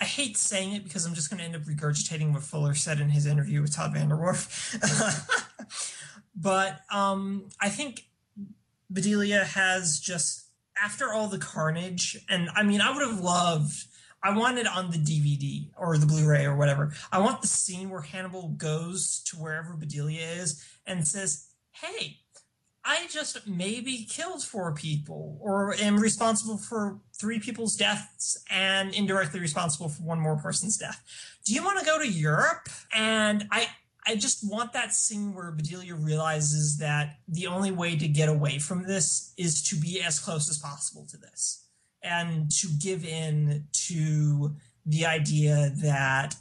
I 0.00 0.04
hate 0.04 0.36
saying 0.36 0.74
it 0.74 0.82
because 0.84 1.06
I'm 1.06 1.14
just 1.14 1.30
going 1.30 1.38
to 1.38 1.44
end 1.44 1.54
up 1.54 1.62
regurgitating 1.62 2.32
what 2.32 2.42
Fuller 2.42 2.74
said 2.74 3.00
in 3.00 3.10
his 3.10 3.26
interview 3.26 3.62
with 3.62 3.74
Todd 3.74 3.94
VanDerWerff. 3.94 5.46
but 6.36 6.80
um, 6.90 7.48
I 7.60 7.68
think 7.68 8.06
Bedelia 8.92 9.44
has 9.44 10.00
just 10.00 10.48
after 10.82 11.12
all 11.12 11.28
the 11.28 11.38
carnage, 11.38 12.18
and 12.28 12.48
I 12.56 12.64
mean, 12.64 12.80
I 12.80 12.90
would 12.94 13.06
have 13.06 13.20
loved. 13.20 13.84
I 14.24 14.34
want 14.34 14.58
it 14.58 14.66
on 14.66 14.90
the 14.90 14.96
DVD 14.96 15.68
or 15.76 15.98
the 15.98 16.06
Blu-ray 16.06 16.46
or 16.46 16.56
whatever. 16.56 16.94
I 17.12 17.18
want 17.18 17.42
the 17.42 17.46
scene 17.46 17.90
where 17.90 18.00
Hannibal 18.00 18.48
goes 18.48 19.22
to 19.26 19.36
wherever 19.36 19.74
Bedelia 19.74 20.26
is 20.26 20.64
and 20.86 21.06
says, 21.06 21.48
"Hey, 21.72 22.20
I 22.82 23.06
just 23.10 23.46
maybe 23.46 24.04
killed 24.04 24.42
four 24.42 24.72
people 24.72 25.36
or 25.42 25.74
am 25.74 25.98
responsible 25.98 26.56
for 26.56 27.00
three 27.12 27.38
people's 27.38 27.76
deaths 27.76 28.38
and 28.50 28.94
indirectly 28.94 29.40
responsible 29.40 29.90
for 29.90 30.02
one 30.02 30.20
more 30.20 30.36
person's 30.36 30.78
death. 30.78 31.02
Do 31.44 31.52
you 31.52 31.62
want 31.62 31.78
to 31.80 31.84
go 31.84 31.98
to 31.98 32.08
Europe?" 32.08 32.70
And 32.94 33.46
I 33.50 33.68
I 34.06 34.16
just 34.16 34.46
want 34.46 34.72
that 34.72 34.94
scene 34.94 35.34
where 35.34 35.50
Bedelia 35.50 35.94
realizes 35.94 36.78
that 36.78 37.18
the 37.26 37.46
only 37.46 37.70
way 37.70 37.96
to 37.96 38.08
get 38.08 38.28
away 38.28 38.58
from 38.58 38.82
this 38.82 39.32
is 39.36 39.62
to 39.64 39.76
be 39.76 40.02
as 40.02 40.18
close 40.18 40.48
as 40.50 40.58
possible 40.58 41.06
to 41.06 41.16
this 41.16 41.63
and 42.04 42.50
to 42.50 42.68
give 42.80 43.04
in 43.04 43.64
to 43.88 44.54
the 44.86 45.06
idea 45.06 45.72
that 45.82 46.36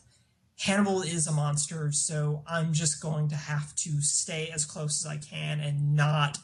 Hannibal 0.59 1.01
is 1.01 1.25
a 1.25 1.31
monster, 1.31 1.91
so 1.91 2.43
I'm 2.47 2.73
just 2.73 3.01
going 3.01 3.29
to 3.29 3.35
have 3.35 3.73
to 3.77 4.01
stay 4.01 4.51
as 4.53 4.65
close 4.65 5.03
as 5.03 5.11
I 5.11 5.17
can 5.17 5.59
and 5.59 5.95
not 5.95 6.37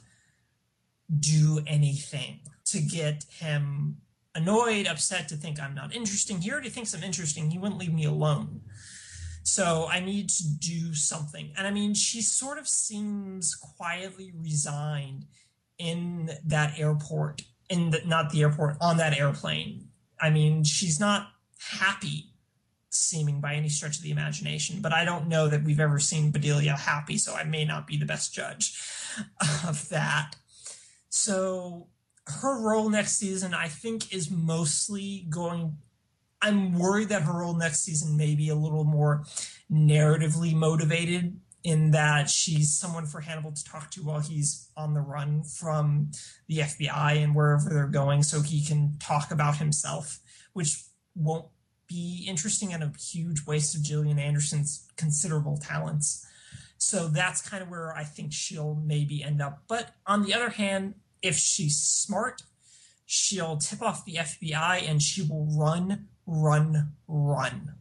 do 1.19 1.61
anything 1.67 2.39
to 2.65 2.81
get 2.81 3.25
him 3.39 3.97
annoyed, 4.35 4.87
upset, 4.87 5.27
to 5.29 5.35
think 5.35 5.59
I'm 5.59 5.75
not 5.75 5.93
interesting. 5.93 6.41
He 6.41 6.51
already 6.51 6.69
thinks 6.69 6.93
I'm 6.93 7.03
interesting. 7.03 7.51
He 7.51 7.57
wouldn't 7.57 7.79
leave 7.79 7.93
me 7.93 8.05
alone. 8.05 8.61
So 9.43 9.87
I 9.89 9.99
need 9.99 10.29
to 10.29 10.43
do 10.59 10.93
something. 10.93 11.51
And 11.57 11.65
I 11.65 11.71
mean, 11.71 11.93
she 11.93 12.21
sort 12.21 12.57
of 12.57 12.67
seems 12.67 13.55
quietly 13.55 14.31
resigned 14.35 15.25
in 15.77 16.29
that 16.45 16.77
airport, 16.77 17.41
in 17.69 17.91
the, 17.91 18.01
not 18.05 18.31
the 18.31 18.41
airport, 18.41 18.77
on 18.81 18.97
that 18.97 19.17
airplane. 19.17 19.89
I 20.19 20.29
mean, 20.29 20.63
she's 20.63 20.99
not 20.99 21.29
happy 21.59 22.31
seeming 22.89 23.39
by 23.39 23.53
any 23.53 23.69
stretch 23.69 23.97
of 23.97 24.03
the 24.03 24.11
imagination, 24.11 24.81
but 24.81 24.91
I 24.91 25.05
don't 25.05 25.27
know 25.27 25.47
that 25.47 25.63
we've 25.63 25.79
ever 25.79 25.99
seen 25.99 26.31
Bedelia 26.31 26.75
happy, 26.75 27.17
so 27.17 27.33
I 27.35 27.43
may 27.43 27.63
not 27.63 27.85
be 27.85 27.97
the 27.97 28.05
best 28.05 28.33
judge 28.33 28.81
of 29.67 29.87
that. 29.89 30.35
So 31.09 31.87
her 32.25 32.61
role 32.61 32.89
next 32.89 33.17
season, 33.17 33.53
I 33.53 33.67
think, 33.67 34.13
is 34.13 34.31
mostly 34.31 35.27
going 35.29 35.77
I'm 36.41 36.77
worried 36.79 37.09
that 37.09 37.23
her 37.23 37.33
role 37.33 37.53
next 37.53 37.81
season 37.81 38.15
may 38.15 38.35
be 38.35 38.49
a 38.49 38.55
little 38.55 38.85
more 38.85 39.25
narratively 39.71 40.53
motivated 40.53 41.39
in 41.63 41.91
that 41.91 42.29
she's 42.29 42.73
someone 42.73 43.05
for 43.05 43.21
Hannibal 43.21 43.51
to 43.51 43.63
talk 43.63 43.91
to 43.91 44.01
while 44.01 44.19
he's 44.19 44.69
on 44.77 44.93
the 44.93 45.01
run 45.01 45.43
from 45.43 46.11
the 46.47 46.59
FBI 46.59 47.21
and 47.21 47.35
wherever 47.35 47.69
they're 47.69 47.87
going 47.87 48.23
so 48.23 48.41
he 48.41 48.65
can 48.65 48.95
talk 48.99 49.31
about 49.31 49.57
himself, 49.57 50.19
which 50.53 50.83
won't 51.15 51.47
be 51.87 52.25
interesting 52.27 52.73
and 52.73 52.83
a 52.83 52.93
huge 52.97 53.45
waste 53.45 53.75
of 53.75 53.83
Gillian 53.83 54.19
Anderson's 54.19 54.87
considerable 54.95 55.57
talents. 55.57 56.25
So 56.77 57.07
that's 57.09 57.41
kind 57.41 57.61
of 57.61 57.69
where 57.69 57.95
I 57.95 58.03
think 58.03 58.31
she'll 58.31 58.75
maybe 58.75 59.23
end 59.23 59.41
up. 59.41 59.63
But 59.67 59.95
on 60.05 60.23
the 60.23 60.33
other 60.33 60.49
hand, 60.49 60.93
if 61.21 61.35
she's 61.35 61.77
smart, 61.77 62.43
she'll 63.05 63.57
tip 63.57 63.81
off 63.81 64.05
the 64.05 64.15
FBI 64.15 64.89
and 64.89 65.01
she 65.01 65.21
will 65.23 65.45
run 65.45 66.07
run, 66.29 66.93
run. 67.07 67.73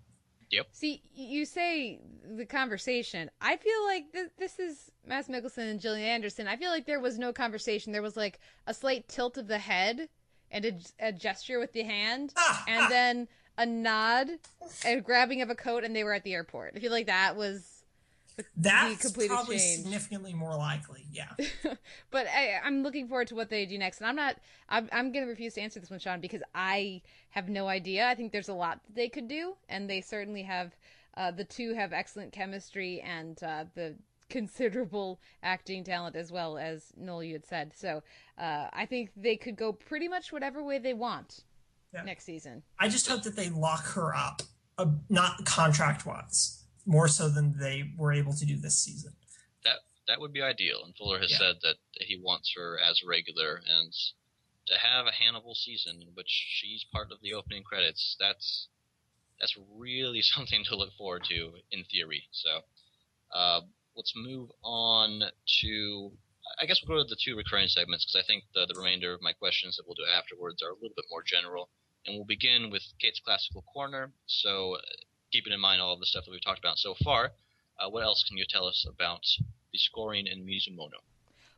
Yep. 0.50 0.66
See, 0.72 1.02
you 1.14 1.44
say 1.44 2.00
the 2.36 2.46
conversation. 2.46 3.30
I 3.40 3.56
feel 3.56 3.84
like 3.86 4.12
th- 4.12 4.30
this 4.38 4.58
is 4.58 4.90
Mads 5.06 5.28
Mikkelsen 5.28 5.70
and 5.70 5.80
Gillian 5.80 6.08
Anderson. 6.08 6.46
I 6.46 6.56
feel 6.56 6.70
like 6.70 6.86
there 6.86 7.00
was 7.00 7.18
no 7.18 7.32
conversation. 7.32 7.92
There 7.92 8.02
was 8.02 8.16
like 8.16 8.40
a 8.66 8.74
slight 8.74 9.08
tilt 9.08 9.38
of 9.38 9.46
the 9.46 9.58
head 9.58 10.08
and 10.50 10.64
a, 10.64 11.08
a 11.08 11.12
gesture 11.12 11.58
with 11.58 11.72
the 11.72 11.82
hand, 11.82 12.32
ah, 12.36 12.64
and 12.66 12.82
ah. 12.82 12.88
then 12.88 13.28
a 13.56 13.66
nod 13.66 14.28
and 14.84 15.04
grabbing 15.04 15.42
of 15.42 15.50
a 15.50 15.54
coat, 15.54 15.84
and 15.84 15.94
they 15.94 16.04
were 16.04 16.14
at 16.14 16.24
the 16.24 16.34
airport. 16.34 16.74
I 16.76 16.80
feel 16.80 16.92
like 16.92 17.06
that 17.06 17.36
was 17.36 17.78
that's 18.56 19.10
probably 19.26 19.58
change. 19.58 19.82
significantly 19.82 20.32
more 20.32 20.56
likely. 20.56 21.04
Yeah. 21.12 21.30
but 22.10 22.26
I, 22.28 22.60
am 22.64 22.82
looking 22.82 23.08
forward 23.08 23.28
to 23.28 23.34
what 23.34 23.50
they 23.50 23.66
do 23.66 23.78
next, 23.78 23.98
and 23.98 24.06
I'm 24.06 24.16
not. 24.16 24.36
I'm, 24.68 24.88
I'm 24.92 25.12
going 25.12 25.24
to 25.24 25.30
refuse 25.30 25.54
to 25.54 25.60
answer 25.60 25.80
this 25.80 25.90
one, 25.90 25.98
Sean, 25.98 26.20
because 26.20 26.42
I 26.54 27.02
have 27.30 27.48
no 27.48 27.68
idea. 27.68 28.06
I 28.08 28.14
think 28.14 28.32
there's 28.32 28.48
a 28.48 28.54
lot 28.54 28.80
that 28.86 28.94
they 28.94 29.08
could 29.08 29.28
do, 29.28 29.54
and 29.68 29.88
they 29.88 30.00
certainly 30.00 30.42
have. 30.42 30.74
Uh, 31.18 31.32
the 31.32 31.44
two 31.44 31.74
have 31.74 31.92
excellent 31.92 32.32
chemistry 32.32 33.00
and 33.00 33.42
uh, 33.42 33.64
the 33.74 33.96
considerable 34.28 35.20
acting 35.42 35.82
talent 35.82 36.14
as 36.14 36.30
well 36.30 36.56
as 36.56 36.92
Noel 36.96 37.24
you 37.24 37.32
had 37.32 37.44
said. 37.44 37.72
So 37.74 38.02
uh, 38.38 38.68
I 38.72 38.86
think 38.86 39.10
they 39.16 39.36
could 39.36 39.56
go 39.56 39.72
pretty 39.72 40.06
much 40.06 40.32
whatever 40.32 40.62
way 40.62 40.78
they 40.78 40.94
want 40.94 41.42
yeah. 41.92 42.02
next 42.02 42.24
season. 42.24 42.62
I 42.78 42.88
just 42.88 43.08
hope 43.08 43.24
that 43.24 43.34
they 43.34 43.48
lock 43.48 43.84
her 43.94 44.14
up, 44.14 44.42
uh, 44.78 44.86
not 45.08 45.44
contract 45.44 46.06
wise 46.06 46.62
more 46.86 47.08
so 47.08 47.28
than 47.28 47.58
they 47.58 47.90
were 47.96 48.12
able 48.12 48.32
to 48.34 48.46
do 48.46 48.56
this 48.56 48.78
season. 48.78 49.12
That 49.64 49.78
that 50.06 50.20
would 50.20 50.32
be 50.32 50.40
ideal. 50.40 50.82
And 50.84 50.94
Fuller 50.96 51.18
has 51.18 51.32
yeah. 51.32 51.38
said 51.38 51.56
that 51.62 51.76
he 52.00 52.20
wants 52.22 52.54
her 52.56 52.78
as 52.78 53.00
a 53.04 53.08
regular 53.08 53.56
and 53.56 53.92
to 54.68 54.74
have 54.78 55.06
a 55.06 55.12
Hannibal 55.12 55.54
season 55.54 56.00
in 56.00 56.08
which 56.14 56.28
she's 56.28 56.84
part 56.92 57.10
of 57.10 57.18
the 57.22 57.34
opening 57.34 57.64
credits. 57.64 58.16
That's 58.20 58.68
that's 59.40 59.56
really 59.76 60.22
something 60.34 60.64
to 60.64 60.76
look 60.76 60.90
forward 60.96 61.24
to 61.30 61.52
in 61.70 61.84
theory. 61.84 62.24
So 62.32 62.60
uh, 63.34 63.60
let's 63.96 64.12
move 64.16 64.50
on 64.62 65.22
to. 65.62 66.12
I 66.60 66.64
guess 66.64 66.80
we'll 66.80 66.96
go 66.96 67.02
to 67.04 67.08
the 67.08 67.20
two 67.22 67.36
recurring 67.36 67.68
segments 67.68 68.06
because 68.06 68.24
I 68.24 68.26
think 68.26 68.44
the, 68.54 68.66
the 68.72 68.78
remainder 68.78 69.12
of 69.12 69.20
my 69.20 69.32
questions 69.32 69.76
that 69.76 69.84
we'll 69.86 69.94
do 69.94 70.08
afterwards 70.08 70.62
are 70.62 70.70
a 70.70 70.74
little 70.74 70.96
bit 70.96 71.04
more 71.10 71.22
general. 71.22 71.68
And 72.06 72.16
we'll 72.16 72.24
begin 72.24 72.70
with 72.70 72.82
Kate's 73.00 73.20
classical 73.20 73.62
corner. 73.70 74.12
So 74.26 74.78
keeping 75.30 75.52
in 75.52 75.60
mind 75.60 75.82
all 75.82 75.92
of 75.92 76.00
the 76.00 76.06
stuff 76.06 76.24
that 76.24 76.30
we've 76.30 76.42
talked 76.42 76.58
about 76.58 76.78
so 76.78 76.94
far, 77.04 77.32
uh, 77.78 77.90
what 77.90 78.02
else 78.02 78.24
can 78.26 78.38
you 78.38 78.44
tell 78.48 78.66
us 78.66 78.86
about 78.88 79.20
the 79.72 79.78
scoring 79.78 80.26
in 80.26 80.46
Mizumono? 80.46 81.04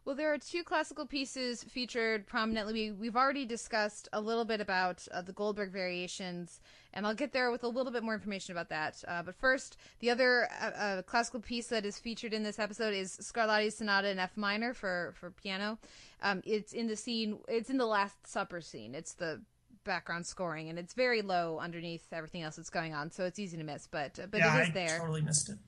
Well, 0.05 0.17
there 0.17 0.33
are 0.33 0.39
two 0.39 0.65
classical 0.65 1.05
pieces 1.05 1.63
featured 1.63 2.27
prominently. 2.27 2.91
We, 2.91 3.07
have 3.07 3.17
already 3.17 3.45
discussed 3.45 4.09
a 4.13 4.21
little 4.21 4.47
bit 4.47 4.61
about 4.61 5.07
uh, 5.13 5.21
the 5.21 5.33
Goldberg 5.33 5.73
variations, 5.73 6.61
and 6.95 7.07
I'll 7.07 7.15
get 7.15 7.33
there 7.33 7.51
with 7.51 7.65
a 7.65 7.69
little 7.69 7.93
bit 7.93 8.03
more 8.03 8.15
information 8.15 8.53
about 8.53 8.71
that. 8.71 9.05
Uh, 9.07 9.23
but 9.23 9.35
first, 9.37 9.77
the 9.99 10.11
other 10.11 10.49
uh, 10.61 10.65
uh 10.65 11.03
classical 11.03 11.41
piece 11.41 11.67
that 11.67 11.85
is 11.85 11.99
featured 11.99 12.33
in 12.33 12.43
this 12.43 12.59
episode 12.59 12.95
is 12.95 13.17
Scarlatti's 13.19 13.77
Sonata 13.77 14.09
in 14.09 14.19
F 14.19 14.37
minor 14.37 14.73
for 14.73 15.13
for 15.17 15.31
piano. 15.31 15.79
Um, 16.23 16.43
it's 16.47 16.73
in 16.73 16.87
the 16.87 16.97
scene. 16.97 17.39
It's 17.47 17.69
in 17.69 17.77
the 17.77 17.87
Last 17.87 18.27
Supper 18.27 18.63
scene. 18.63 18.95
It's 18.95 19.13
the 19.13 19.43
background 19.85 20.27
scoring, 20.27 20.71
and 20.71 20.79
it's 20.79 20.95
very 20.95 21.21
low 21.21 21.59
underneath 21.59 22.07
everything 22.13 22.43
else 22.43 22.57
that's 22.57 22.71
going 22.71 22.95
on, 22.95 23.11
so 23.11 23.25
it's 23.25 23.39
easy 23.39 23.59
to 23.59 23.65
miss. 23.65 23.87
But 23.87 24.19
uh, 24.19 24.27
but 24.31 24.41
yeah, 24.41 24.59
it 24.59 24.63
is 24.63 24.69
I 24.69 24.73
there. 24.73 24.99
Totally 24.99 25.23
missed 25.23 25.51
it. 25.51 25.59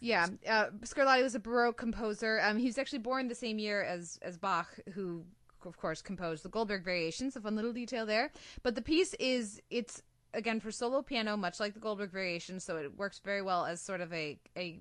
Yeah, 0.00 0.26
uh, 0.48 0.66
Scarlatti 0.84 1.22
was 1.22 1.34
a 1.34 1.40
Baroque 1.40 1.76
composer. 1.76 2.40
Um, 2.42 2.58
he 2.58 2.66
was 2.66 2.78
actually 2.78 3.00
born 3.00 3.28
the 3.28 3.34
same 3.34 3.58
year 3.58 3.82
as 3.82 4.18
as 4.22 4.36
Bach, 4.36 4.78
who 4.94 5.24
of 5.66 5.76
course 5.76 6.02
composed 6.02 6.44
the 6.44 6.48
Goldberg 6.48 6.84
Variations. 6.84 7.36
A 7.36 7.40
fun 7.40 7.56
little 7.56 7.72
detail 7.72 8.06
there. 8.06 8.30
But 8.62 8.74
the 8.74 8.82
piece 8.82 9.14
is 9.14 9.60
it's 9.70 10.02
again 10.34 10.60
for 10.60 10.70
solo 10.70 11.02
piano, 11.02 11.36
much 11.36 11.58
like 11.60 11.74
the 11.74 11.80
Goldberg 11.80 12.12
Variations, 12.12 12.64
so 12.64 12.76
it 12.76 12.96
works 12.96 13.20
very 13.24 13.42
well 13.42 13.66
as 13.66 13.80
sort 13.80 14.00
of 14.00 14.12
a 14.12 14.38
a 14.56 14.78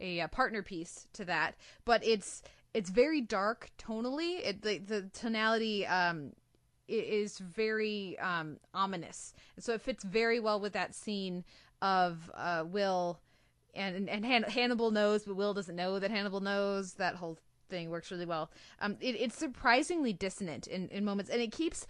a, 0.00 0.20
a 0.20 0.28
partner 0.28 0.62
piece 0.62 1.06
to 1.14 1.24
that. 1.26 1.56
But 1.84 2.04
it's 2.04 2.42
it's 2.74 2.90
very 2.90 3.20
dark 3.20 3.70
tonally. 3.78 4.40
It 4.46 4.62
the, 4.62 4.78
the 4.78 5.02
tonality 5.12 5.86
um 5.86 6.32
is 6.88 7.38
very 7.38 8.18
um, 8.18 8.58
ominous. 8.74 9.34
And 9.56 9.64
so 9.64 9.72
it 9.72 9.80
fits 9.80 10.04
very 10.04 10.40
well 10.40 10.60
with 10.60 10.72
that 10.74 10.94
scene 10.94 11.44
of 11.80 12.30
uh, 12.34 12.64
Will 12.66 13.20
and 13.74 14.08
and 14.08 14.24
Han- 14.24 14.44
Hannibal 14.44 14.90
knows, 14.90 15.24
but 15.24 15.36
Will 15.36 15.54
doesn't 15.54 15.76
know 15.76 15.98
that 15.98 16.10
Hannibal 16.10 16.40
knows. 16.40 16.94
That 16.94 17.16
whole 17.16 17.38
thing 17.68 17.90
works 17.90 18.10
really 18.10 18.26
well. 18.26 18.50
Um, 18.80 18.96
it, 19.00 19.16
it's 19.16 19.36
surprisingly 19.36 20.12
dissonant 20.12 20.66
in, 20.66 20.88
in 20.88 21.04
moments, 21.04 21.30
and 21.30 21.40
it 21.40 21.52
keeps 21.52 21.86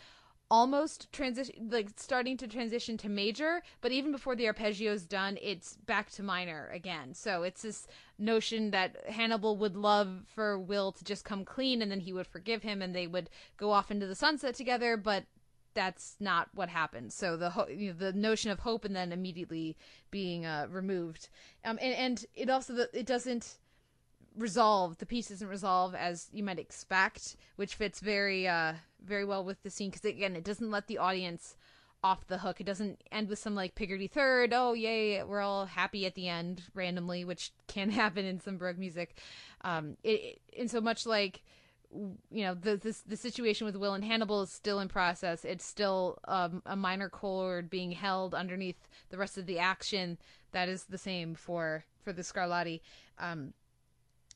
almost 0.52 1.10
transition 1.12 1.70
like 1.70 1.88
starting 1.96 2.36
to 2.36 2.46
transition 2.46 2.98
to 2.98 3.08
major 3.08 3.62
but 3.80 3.90
even 3.90 4.12
before 4.12 4.36
the 4.36 4.46
arpeggio's 4.46 5.04
done 5.06 5.38
it's 5.40 5.78
back 5.86 6.10
to 6.10 6.22
minor 6.22 6.68
again 6.74 7.14
so 7.14 7.42
it's 7.42 7.62
this 7.62 7.86
notion 8.18 8.70
that 8.70 8.94
hannibal 9.08 9.56
would 9.56 9.74
love 9.74 10.24
for 10.34 10.58
will 10.58 10.92
to 10.92 11.04
just 11.04 11.24
come 11.24 11.42
clean 11.42 11.80
and 11.80 11.90
then 11.90 12.00
he 12.00 12.12
would 12.12 12.26
forgive 12.26 12.62
him 12.62 12.82
and 12.82 12.94
they 12.94 13.06
would 13.06 13.30
go 13.56 13.70
off 13.70 13.90
into 13.90 14.06
the 14.06 14.14
sunset 14.14 14.54
together 14.54 14.94
but 14.94 15.24
that's 15.74 16.16
not 16.20 16.48
what 16.54 16.68
happened. 16.68 17.12
So 17.12 17.36
the 17.36 17.50
ho- 17.50 17.68
you 17.68 17.88
know, 17.88 17.98
the 17.98 18.12
notion 18.12 18.50
of 18.50 18.60
hope 18.60 18.84
and 18.84 18.94
then 18.94 19.12
immediately 19.12 19.76
being 20.10 20.46
uh, 20.46 20.66
removed. 20.70 21.28
Um, 21.64 21.78
and, 21.80 21.94
and 21.94 22.26
it 22.34 22.50
also 22.50 22.86
it 22.92 23.06
doesn't 23.06 23.56
resolve 24.36 24.96
the 24.96 25.04
piece 25.04 25.28
doesn't 25.28 25.48
resolve 25.48 25.94
as 25.94 26.28
you 26.32 26.42
might 26.42 26.58
expect 26.58 27.36
which 27.56 27.74
fits 27.74 28.00
very 28.00 28.48
uh 28.48 28.72
very 29.04 29.24
well 29.24 29.44
with 29.44 29.62
the 29.62 29.70
scene. 29.70 29.90
Because 29.90 30.04
again 30.04 30.36
it 30.36 30.44
doesn't 30.44 30.70
let 30.70 30.86
the 30.86 30.98
audience 30.98 31.56
off 32.04 32.26
the 32.26 32.38
hook. 32.38 32.60
It 32.60 32.64
doesn't 32.64 33.00
end 33.12 33.28
with 33.28 33.38
some 33.38 33.54
like 33.54 33.74
Picardy 33.74 34.08
third 34.08 34.52
oh 34.54 34.72
yay 34.72 35.22
we're 35.22 35.40
all 35.40 35.66
happy 35.66 36.06
at 36.06 36.14
the 36.14 36.28
end 36.28 36.62
randomly 36.74 37.24
which 37.24 37.52
can 37.66 37.90
happen 38.02 38.24
in 38.24 38.40
some 38.40 38.58
baroque 38.58 38.78
music. 38.78 39.18
Um 39.62 39.96
it, 40.02 40.40
and 40.58 40.70
so 40.70 40.80
much 40.80 41.06
like 41.06 41.42
you 41.92 42.44
know 42.44 42.54
the 42.54 42.76
this 42.76 43.00
the 43.02 43.16
situation 43.16 43.66
with 43.66 43.76
Will 43.76 43.94
and 43.94 44.04
Hannibal 44.04 44.42
is 44.42 44.52
still 44.52 44.80
in 44.80 44.88
process. 44.88 45.44
It's 45.44 45.64
still 45.64 46.18
um, 46.26 46.62
a 46.66 46.76
minor 46.76 47.08
chord 47.08 47.68
being 47.68 47.92
held 47.92 48.34
underneath 48.34 48.88
the 49.10 49.18
rest 49.18 49.38
of 49.38 49.46
the 49.46 49.58
action. 49.58 50.18
That 50.52 50.68
is 50.68 50.84
the 50.84 50.98
same 50.98 51.34
for 51.34 51.84
for 52.02 52.12
the 52.12 52.22
Scarlatti. 52.22 52.80
Um, 53.18 53.52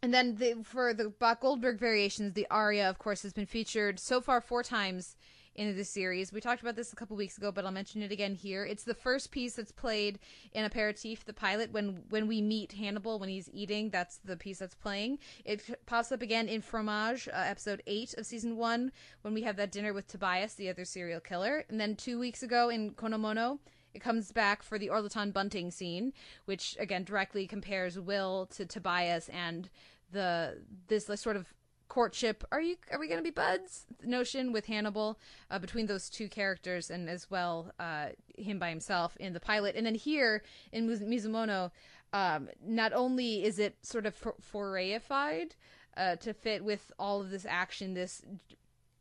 and 0.02 0.12
then 0.12 0.36
the, 0.36 0.62
for 0.62 0.92
the 0.92 1.08
Bach 1.08 1.40
Goldberg 1.40 1.78
variations, 1.78 2.34
the 2.34 2.46
aria, 2.50 2.88
of 2.88 2.98
course, 2.98 3.22
has 3.22 3.32
been 3.32 3.46
featured 3.46 3.98
so 3.98 4.20
far 4.20 4.40
four 4.40 4.62
times 4.62 5.16
in 5.56 5.74
the 5.74 5.84
series. 5.84 6.32
We 6.32 6.40
talked 6.40 6.62
about 6.62 6.76
this 6.76 6.92
a 6.92 6.96
couple 6.96 7.16
weeks 7.16 7.38
ago, 7.38 7.50
but 7.50 7.64
I'll 7.64 7.72
mention 7.72 8.02
it 8.02 8.12
again 8.12 8.34
here. 8.34 8.64
It's 8.64 8.84
the 8.84 8.94
first 8.94 9.30
piece 9.30 9.54
that's 9.56 9.72
played 9.72 10.18
in 10.52 10.64
Aperitif, 10.64 11.24
the 11.24 11.32
pilot, 11.32 11.72
when 11.72 12.02
when 12.10 12.28
we 12.28 12.40
meet 12.40 12.72
Hannibal 12.72 13.18
when 13.18 13.28
he's 13.28 13.50
eating. 13.52 13.90
That's 13.90 14.18
the 14.18 14.36
piece 14.36 14.58
that's 14.58 14.74
playing. 14.74 15.18
It 15.44 15.64
pops 15.86 16.12
up 16.12 16.22
again 16.22 16.48
in 16.48 16.60
Fromage, 16.60 17.28
uh, 17.28 17.36
episode 17.36 17.82
eight 17.86 18.14
of 18.14 18.26
season 18.26 18.56
one, 18.56 18.92
when 19.22 19.34
we 19.34 19.42
have 19.42 19.56
that 19.56 19.72
dinner 19.72 19.92
with 19.92 20.06
Tobias, 20.06 20.54
the 20.54 20.68
other 20.68 20.84
serial 20.84 21.20
killer. 21.20 21.64
And 21.68 21.80
then 21.80 21.96
two 21.96 22.18
weeks 22.18 22.42
ago 22.42 22.68
in 22.68 22.92
Ko 22.92 23.08
No 23.08 23.18
Mono, 23.18 23.58
it 23.94 24.00
comes 24.00 24.30
back 24.30 24.62
for 24.62 24.78
the 24.78 24.88
ortolan 24.88 25.32
bunting 25.32 25.70
scene, 25.70 26.12
which 26.44 26.76
again 26.78 27.02
directly 27.02 27.46
compares 27.46 27.98
Will 27.98 28.46
to 28.54 28.66
Tobias 28.66 29.30
and 29.30 29.70
the 30.12 30.62
this 30.88 31.06
sort 31.20 31.36
of 31.36 31.52
courtship. 31.88 32.44
Are 32.52 32.60
you 32.60 32.76
are 32.92 32.98
we 32.98 33.08
going 33.08 33.18
to 33.18 33.24
be 33.24 33.30
buds? 33.30 33.86
Notion 34.04 34.52
with 34.52 34.66
Hannibal 34.66 35.18
uh, 35.50 35.58
between 35.58 35.86
those 35.86 36.08
two 36.08 36.28
characters, 36.28 36.90
and 36.90 37.08
as 37.08 37.30
well 37.30 37.72
uh, 37.78 38.08
him 38.36 38.58
by 38.58 38.70
himself 38.70 39.16
in 39.18 39.32
the 39.32 39.40
pilot, 39.40 39.76
and 39.76 39.86
then 39.86 39.94
here 39.94 40.42
in 40.72 40.88
Mizumono, 40.88 41.70
um, 42.12 42.48
not 42.64 42.92
only 42.92 43.44
is 43.44 43.58
it 43.58 43.76
sort 43.82 44.06
of 44.06 44.14
for- 44.14 44.36
forayified 44.52 45.52
uh, 45.96 46.16
to 46.16 46.34
fit 46.34 46.64
with 46.64 46.92
all 46.98 47.20
of 47.20 47.30
this 47.30 47.46
action, 47.48 47.94
this 47.94 48.22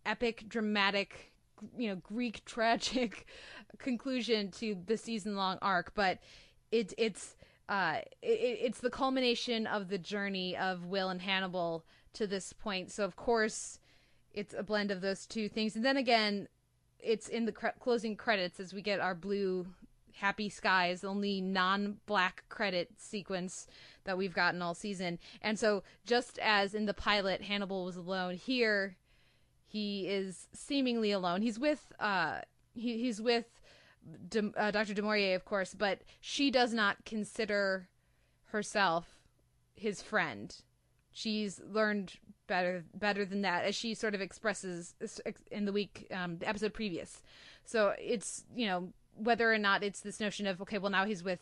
epic, 0.06 0.46
dramatic 0.48 1.34
you 1.78 1.90
know 1.90 1.96
Greek 1.96 2.44
tragic 2.46 3.26
conclusion 3.78 4.52
to 4.52 4.78
the 4.86 4.98
season 4.98 5.36
long 5.36 5.58
arc, 5.62 5.94
but 5.96 6.20
it 6.72 6.94
it's 6.98 7.36
uh 7.70 7.98
it, 8.22 8.60
it's 8.62 8.80
the 8.80 8.90
culmination 8.90 9.68
of 9.68 9.90
the 9.90 9.98
journey 9.98 10.56
of 10.58 10.86
Will 10.86 11.10
and 11.10 11.22
Hannibal 11.22 11.86
to 12.16 12.28
this 12.28 12.54
point. 12.54 12.92
So 12.92 13.04
of 13.04 13.16
course 13.16 13.80
it's 14.34 14.54
a 14.54 14.64
blend 14.64 14.92
of 14.92 15.02
those 15.02 15.26
two 15.26 15.48
things, 15.48 15.76
and 15.76 15.86
then 15.86 15.98
again 15.98 16.48
it's 17.00 17.28
in 17.28 17.46
the 17.46 17.52
cre- 17.52 17.68
closing 17.80 18.16
credits 18.16 18.60
as 18.60 18.74
we 18.74 18.82
get 18.82 19.00
our 19.00 19.16
blue 19.16 19.68
happy 20.14 20.48
skies 20.48 21.04
only 21.04 21.42
non-black 21.42 22.46
credit 22.48 22.90
sequence 22.98 23.68
that 24.06 24.18
we've 24.18 24.34
gotten 24.34 24.62
all 24.62 24.74
season 24.74 25.20
and 25.42 25.60
so 25.60 25.84
just 26.06 26.40
as 26.40 26.74
in 26.74 26.86
the 26.86 26.94
pilot 26.94 27.42
hannibal 27.42 27.84
was 27.84 27.98
alone 27.98 28.34
here 28.34 28.96
he 29.76 30.08
is 30.08 30.48
seemingly 30.54 31.12
alone. 31.12 31.42
He's 31.42 31.60
with 31.60 31.92
uh 32.00 32.40
he, 32.74 32.98
he's 32.98 33.22
with 33.22 33.46
De, 34.30 34.52
uh, 34.56 34.72
Dr. 34.72 34.94
Du 34.94 35.02
Maurier, 35.02 35.36
of 35.36 35.44
course, 35.44 35.74
but 35.74 36.00
she 36.22 36.50
does 36.50 36.74
not 36.74 37.04
consider 37.04 37.90
herself 38.46 39.18
his 39.74 40.02
friend. 40.02 40.56
She's 41.16 41.62
learned 41.66 42.16
better 42.46 42.84
better 42.94 43.24
than 43.24 43.42
that, 43.44 43.64
as 43.64 43.74
she 43.74 43.94
sort 43.94 44.16
of 44.16 44.20
expresses 44.20 44.96
in 45.50 45.64
the 45.64 45.72
week 45.72 46.08
um, 46.12 46.40
the 46.40 46.50
episode 46.50 46.74
previous. 46.74 47.24
So 47.64 47.96
it's 47.98 48.44
you 48.54 48.68
know 48.68 48.90
whether 49.16 49.52
or 49.52 49.58
not 49.58 49.82
it's 49.82 50.02
this 50.02 50.20
notion 50.20 50.46
of 50.46 50.62
okay, 50.64 50.78
well 50.78 50.92
now 50.92 51.06
he's 51.06 51.24
with 51.24 51.40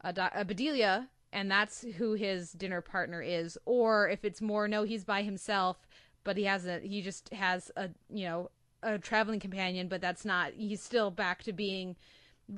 a, 0.00 0.18
uh, 0.18 0.44
Bedelia, 0.44 1.08
and 1.30 1.50
that's 1.50 1.82
who 1.98 2.14
his 2.14 2.52
dinner 2.52 2.80
partner 2.80 3.20
is, 3.20 3.58
or 3.66 4.08
if 4.08 4.24
it's 4.24 4.40
more 4.40 4.66
no, 4.66 4.82
he's 4.82 5.04
by 5.04 5.22
himself, 5.22 5.86
but 6.24 6.38
he 6.38 6.44
has 6.44 6.66
a 6.66 6.80
he 6.80 7.02
just 7.02 7.28
has 7.34 7.70
a 7.76 7.90
you 8.08 8.24
know 8.24 8.50
a 8.82 8.96
traveling 8.96 9.40
companion, 9.40 9.88
but 9.88 10.00
that's 10.00 10.24
not 10.24 10.52
he's 10.56 10.82
still 10.82 11.10
back 11.10 11.42
to 11.42 11.52
being 11.52 11.96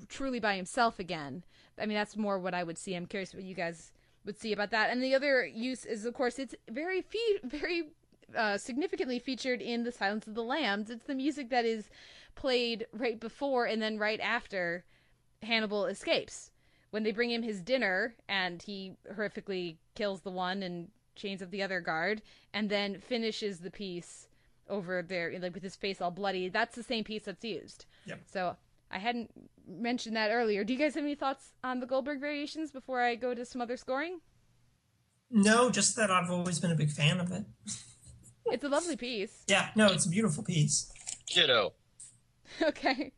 truly 0.09 0.39
by 0.39 0.55
himself 0.55 1.01
again. 1.01 1.43
I 1.81 1.87
mean, 1.87 1.97
that's 1.97 2.17
more 2.17 2.39
what 2.39 2.55
I 2.55 2.63
would 2.63 2.79
see. 2.79 2.95
I'm 2.95 3.07
curious 3.07 3.35
what 3.35 3.43
you 3.43 3.57
guys 3.57 3.93
would 4.25 4.39
see 4.39 4.53
about 4.53 4.71
that. 4.71 4.91
And 4.91 5.03
the 5.03 5.15
other 5.15 5.45
use 5.45 5.85
is, 5.85 6.05
of 6.05 6.15
course, 6.15 6.39
it's 6.39 6.55
very 6.71 7.03
fe- 7.03 7.41
very 7.45 7.91
uh, 8.37 8.57
significantly 8.57 9.19
featured 9.19 9.61
in 9.61 9.85
the 9.85 9.93
Silence 9.93 10.27
of 10.27 10.35
the 10.35 10.43
Lambs. 10.43 10.91
It's 10.91 11.05
the 11.05 11.15
music 11.15 11.51
that 11.51 11.65
is 11.65 11.91
played 12.35 12.87
right 12.93 13.21
before 13.21 13.67
and 13.67 13.81
then 13.81 13.99
right 13.99 14.21
after 14.21 14.85
Hannibal 15.43 15.87
escapes. 15.87 16.51
When 16.91 17.03
they 17.03 17.13
bring 17.13 17.31
him 17.31 17.43
his 17.43 17.61
dinner 17.61 18.15
and 18.29 18.63
he 18.63 18.97
horrifically 19.13 19.77
kills 19.95 20.21
the 20.21 20.31
one 20.31 20.63
and 20.63 20.89
chains 21.17 21.43
up 21.43 21.51
the 21.51 21.63
other 21.63 21.81
guard, 21.81 22.23
and 22.53 22.69
then 22.69 23.01
finishes 23.01 23.61
the 23.61 23.71
piece 23.71 24.29
over 24.69 25.03
there, 25.03 25.33
like 25.39 25.55
with 25.55 25.63
his 25.63 25.77
face 25.77 26.01
all 26.01 26.11
bloody. 26.11 26.49
That's 26.49 26.75
the 26.75 26.83
same 26.83 27.05
piece 27.05 27.25
that's 27.25 27.45
used. 27.45 27.87
Yep. 28.07 28.21
So 28.27 28.57
I 28.95 28.99
hadn't 28.99 29.31
mentioned 29.67 30.17
that 30.17 30.31
earlier. 30.31 30.63
Do 30.63 30.73
you 30.73 30.79
guys 30.79 30.95
have 30.95 31.03
any 31.03 31.17
thoughts 31.17 31.53
on 31.65 31.81
the 31.81 31.87
Goldberg 31.87 32.21
variations 32.21 32.71
before 32.71 33.03
I 33.03 33.17
go 33.17 33.35
to 33.35 33.45
some 33.45 33.61
other 33.61 33.77
scoring? 33.77 34.21
No, 35.31 35.69
just 35.69 35.97
that 35.97 36.13
I've 36.13 36.31
always 36.31 36.61
been 36.61 36.71
a 36.71 36.77
big 36.77 36.91
fan 36.91 37.19
of 37.19 37.33
it. 37.33 37.45
it's 38.47 38.63
a 38.63 38.69
lovely 38.69 38.97
piece. 38.97 39.45
Yeah, 39.49 39.71
no, 39.75 39.89
it's 39.89 40.07
a 40.07 40.09
beautiful 40.09 40.45
piece. 40.45 40.93
Ditto. 41.27 41.73
okay. 42.63 43.13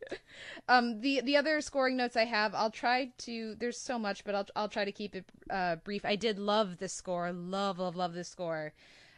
Um, 0.69 1.01
the 1.01 1.21
the 1.21 1.37
other 1.37 1.61
scoring 1.61 1.97
notes 1.97 2.17
I 2.17 2.25
have, 2.25 2.55
I'll 2.55 2.71
try 2.71 3.11
to. 3.19 3.55
There's 3.57 3.79
so 3.79 3.99
much, 3.99 4.25
but 4.25 4.35
I'll 4.35 4.47
I'll 4.57 4.69
try 4.69 4.85
to 4.85 4.93
keep 4.93 5.15
it 5.15 5.25
uh, 5.51 5.77
brief. 5.77 6.05
I 6.05 6.17
did 6.17 6.39
love 6.39 6.79
this 6.79 6.95
score. 6.95 7.31
Love 7.33 7.79
love 7.79 7.97
love 7.97 8.15
this 8.15 8.29
score. 8.29 8.73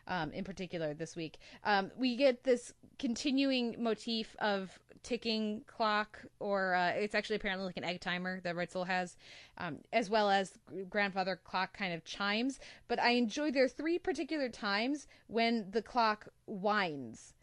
Um, 0.09 0.33
in 0.33 0.43
particular 0.43 0.95
this 0.95 1.15
week, 1.15 1.37
um, 1.65 1.91
we 1.97 2.17
get 2.17 2.43
this 2.43 2.73
continuing 2.99 3.77
motif 3.79 4.35
of 4.39 4.79
ticking 5.03 5.63
clock, 5.67 6.21
or 6.41 6.75
uh, 6.75 6.91
it's 6.91 7.15
actually 7.15 7.37
apparently 7.37 7.67
like 7.67 7.77
an 7.77 7.85
egg 7.85 8.01
timer 8.01 8.41
that 8.41 8.55
Reitzell 8.55 8.87
has, 8.87 9.17
um, 9.59 9.79
as 9.93 10.11
well 10.11 10.31
as 10.31 10.59
grandfather 10.89 11.37
clock 11.37 11.77
kind 11.77 11.95
of 11.95 12.05
chimes. 12.05 12.61
But 12.87 13.01
I 13.01 13.11
enjoy 13.11 13.51
there 13.51 13.65
are 13.65 13.69
three 13.69 13.99
particular 13.99 14.49
times 14.49 15.07
when 15.27 15.71
the 15.71 15.83
clock 15.83 16.29
winds 16.47 17.35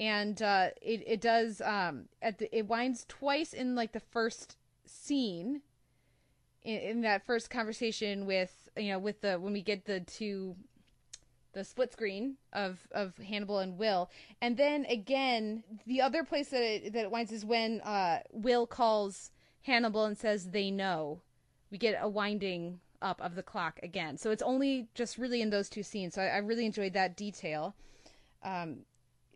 and 0.00 0.42
uh, 0.42 0.70
it 0.82 1.02
it 1.06 1.20
does 1.20 1.60
um 1.60 2.06
at 2.20 2.38
the, 2.38 2.56
it 2.56 2.66
winds 2.66 3.04
twice 3.08 3.52
in 3.52 3.74
like 3.74 3.92
the 3.92 4.00
first 4.00 4.56
scene 4.86 5.62
in, 6.62 6.78
in 6.78 7.00
that 7.02 7.24
first 7.24 7.50
conversation 7.50 8.26
with 8.26 8.68
you 8.76 8.90
know 8.90 8.98
with 8.98 9.20
the 9.20 9.36
when 9.36 9.52
we 9.52 9.62
get 9.62 9.84
the 9.84 10.00
two 10.00 10.56
the 11.54 11.64
split 11.64 11.92
screen 11.92 12.36
of 12.52 12.78
of 12.92 13.16
Hannibal 13.18 13.58
and 13.60 13.78
Will, 13.78 14.10
and 14.40 14.56
then 14.56 14.84
again 14.86 15.64
the 15.86 16.00
other 16.02 16.24
place 16.24 16.48
that 16.50 16.62
it, 16.62 16.92
that 16.92 17.04
it 17.04 17.10
winds 17.10 17.32
is 17.32 17.44
when 17.44 17.80
uh, 17.80 18.18
Will 18.32 18.66
calls 18.66 19.30
Hannibal 19.62 20.04
and 20.04 20.18
says 20.18 20.50
they 20.50 20.70
know. 20.70 21.20
We 21.70 21.78
get 21.78 21.98
a 22.00 22.08
winding 22.08 22.80
up 23.02 23.20
of 23.20 23.34
the 23.34 23.42
clock 23.42 23.80
again, 23.82 24.18
so 24.18 24.30
it's 24.30 24.42
only 24.42 24.88
just 24.94 25.18
really 25.18 25.40
in 25.40 25.50
those 25.50 25.68
two 25.68 25.82
scenes. 25.82 26.14
So 26.14 26.22
I, 26.22 26.26
I 26.26 26.38
really 26.38 26.66
enjoyed 26.66 26.92
that 26.92 27.16
detail. 27.16 27.74
Um, 28.42 28.80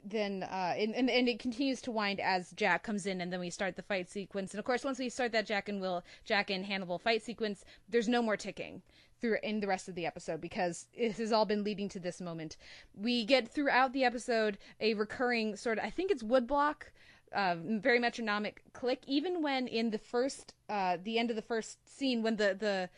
then 0.04 0.44
uh, 0.44 0.74
and, 0.76 0.94
and, 0.94 1.10
and 1.10 1.28
it 1.28 1.38
continues 1.38 1.80
to 1.82 1.90
wind 1.90 2.20
as 2.20 2.52
Jack 2.52 2.82
comes 2.82 3.06
in, 3.06 3.20
and 3.20 3.32
then 3.32 3.40
we 3.40 3.50
start 3.50 3.76
the 3.76 3.82
fight 3.82 4.08
sequence. 4.08 4.52
And 4.52 4.58
of 4.58 4.64
course, 4.64 4.84
once 4.84 4.98
we 4.98 5.08
start 5.08 5.32
that 5.32 5.46
Jack 5.46 5.68
and 5.68 5.80
Will, 5.80 6.04
Jack 6.24 6.50
and 6.50 6.64
Hannibal 6.64 6.98
fight 6.98 7.22
sequence, 7.22 7.64
there's 7.88 8.08
no 8.08 8.22
more 8.22 8.36
ticking 8.36 8.82
through 9.20 9.38
in 9.42 9.60
the 9.60 9.66
rest 9.66 9.88
of 9.88 9.94
the 9.94 10.06
episode 10.06 10.40
because 10.40 10.86
it 10.94 11.16
has 11.16 11.32
all 11.32 11.44
been 11.44 11.64
leading 11.64 11.88
to 11.90 12.00
this 12.00 12.20
moment. 12.20 12.56
We 12.94 13.24
get 13.24 13.48
throughout 13.48 13.92
the 13.92 14.04
episode 14.04 14.58
a 14.80 14.94
recurring 14.94 15.56
sort 15.56 15.78
of 15.78 15.84
I 15.84 15.90
think 15.90 16.10
it's 16.10 16.22
woodblock 16.22 16.84
uh, 17.32 17.56
very 17.60 17.98
metronomic 17.98 18.62
click. 18.72 19.02
Even 19.06 19.42
when 19.42 19.66
in 19.66 19.90
the 19.90 19.98
first, 19.98 20.54
uh, 20.68 20.96
the 21.02 21.18
end 21.18 21.30
of 21.30 21.36
the 21.36 21.42
first 21.42 21.78
scene, 21.88 22.22
when 22.22 22.36
the 22.36 22.56
the 22.58 22.88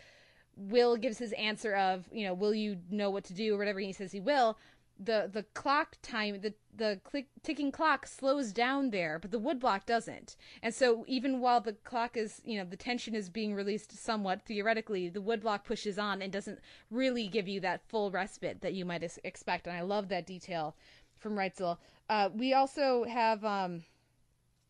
Will 0.56 0.96
gives 0.96 1.18
his 1.18 1.32
answer 1.32 1.74
of, 1.74 2.06
you 2.12 2.26
know, 2.26 2.34
will 2.34 2.52
you 2.52 2.78
know 2.90 3.08
what 3.08 3.24
to 3.24 3.32
do 3.32 3.54
or 3.54 3.58
whatever, 3.58 3.80
he 3.80 3.92
says 3.92 4.12
he 4.12 4.20
will. 4.20 4.58
The 5.02 5.30
the 5.32 5.44
clock 5.54 5.96
time, 6.02 6.40
the 6.42 6.52
the 6.76 7.00
click, 7.04 7.28
ticking 7.42 7.72
clock 7.72 8.06
slows 8.06 8.52
down 8.52 8.90
there, 8.90 9.18
but 9.18 9.30
the 9.30 9.40
woodblock 9.40 9.86
doesn't. 9.86 10.36
And 10.62 10.74
so 10.74 11.04
even 11.08 11.40
while 11.40 11.60
the 11.60 11.72
clock 11.72 12.16
is, 12.16 12.42
you 12.44 12.58
know, 12.58 12.64
the 12.64 12.76
tension 12.76 13.14
is 13.14 13.28
being 13.30 13.54
released 13.54 13.96
somewhat 13.98 14.42
theoretically, 14.42 15.08
the 15.08 15.22
woodblock 15.22 15.64
pushes 15.64 15.98
on 15.98 16.22
and 16.22 16.32
doesn't 16.32 16.58
really 16.90 17.28
give 17.28 17.48
you 17.48 17.60
that 17.60 17.82
full 17.88 18.10
respite 18.10 18.60
that 18.60 18.74
you 18.74 18.84
might 18.84 19.02
expect. 19.24 19.66
And 19.66 19.76
I 19.76 19.80
love 19.80 20.08
that 20.08 20.26
detail 20.26 20.76
from 21.18 21.34
Reitzell 21.34 21.78
Uh, 22.08 22.30
we 22.34 22.54
also 22.54 23.04
have, 23.04 23.44
um, 23.44 23.84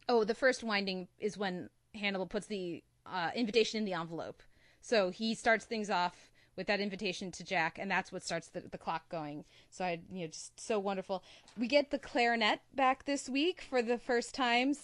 oh, 0.09 0.25
the 0.25 0.35
first 0.35 0.63
winding 0.63 1.09
is 1.19 1.39
when 1.39 1.71
Hannibal 1.95 2.27
puts 2.27 2.47
the 2.47 2.83
uh, 3.07 3.31
invitation 3.35 3.79
in 3.79 3.85
the 3.85 3.95
envelope. 3.95 4.43
So 4.81 5.11
he 5.11 5.35
starts 5.35 5.65
things 5.65 5.91
off 5.91 6.30
with 6.61 6.67
that 6.67 6.79
invitation 6.79 7.31
to 7.33 7.43
Jack, 7.43 7.79
and 7.81 7.91
that's 7.91 8.13
what 8.13 8.23
starts 8.23 8.49
the, 8.49 8.61
the 8.61 8.77
clock 8.77 9.09
going. 9.09 9.47
So 9.71 9.83
I, 9.83 9.99
you 10.13 10.21
know, 10.21 10.27
just 10.27 10.61
so 10.61 10.79
wonderful. 10.79 11.25
We 11.59 11.67
get 11.67 11.91
the 11.91 11.99
clarinet 11.99 12.61
back 12.75 13.07
this 13.07 13.31
week 13.31 13.63
for 13.63 13.81
the 13.81 13.97
first 13.97 14.35
time. 14.35 14.75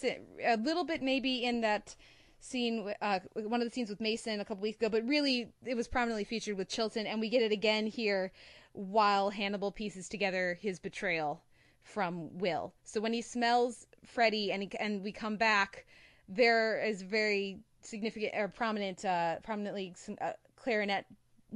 A 0.42 0.56
little 0.56 0.84
bit 0.84 1.02
maybe 1.02 1.44
in 1.44 1.60
that 1.60 1.94
scene, 2.40 2.94
uh, 3.02 3.18
one 3.34 3.60
of 3.60 3.68
the 3.68 3.74
scenes 3.74 3.90
with 3.90 4.00
Mason 4.00 4.40
a 4.40 4.44
couple 4.46 4.62
weeks 4.62 4.78
ago, 4.78 4.88
but 4.88 5.06
really 5.06 5.52
it 5.66 5.76
was 5.76 5.86
prominently 5.86 6.24
featured 6.24 6.56
with 6.56 6.70
Chilton, 6.70 7.06
and 7.06 7.20
we 7.20 7.28
get 7.28 7.42
it 7.42 7.52
again 7.52 7.86
here 7.86 8.32
while 8.72 9.28
Hannibal 9.28 9.70
pieces 9.70 10.08
together 10.08 10.58
his 10.58 10.78
betrayal 10.78 11.42
from 11.82 12.38
Will. 12.38 12.72
So 12.84 13.02
when 13.02 13.12
he 13.12 13.20
smells 13.20 13.86
Freddie 14.02 14.50
and 14.50 14.62
he, 14.62 14.70
and 14.80 15.02
we 15.02 15.12
come 15.12 15.36
back, 15.36 15.84
there 16.26 16.82
is 16.82 17.02
very 17.02 17.58
significant 17.82 18.32
or 18.34 18.48
prominent, 18.48 19.04
uh, 19.04 19.40
prominently 19.40 19.94
uh, 20.22 20.32
clarinet 20.56 21.04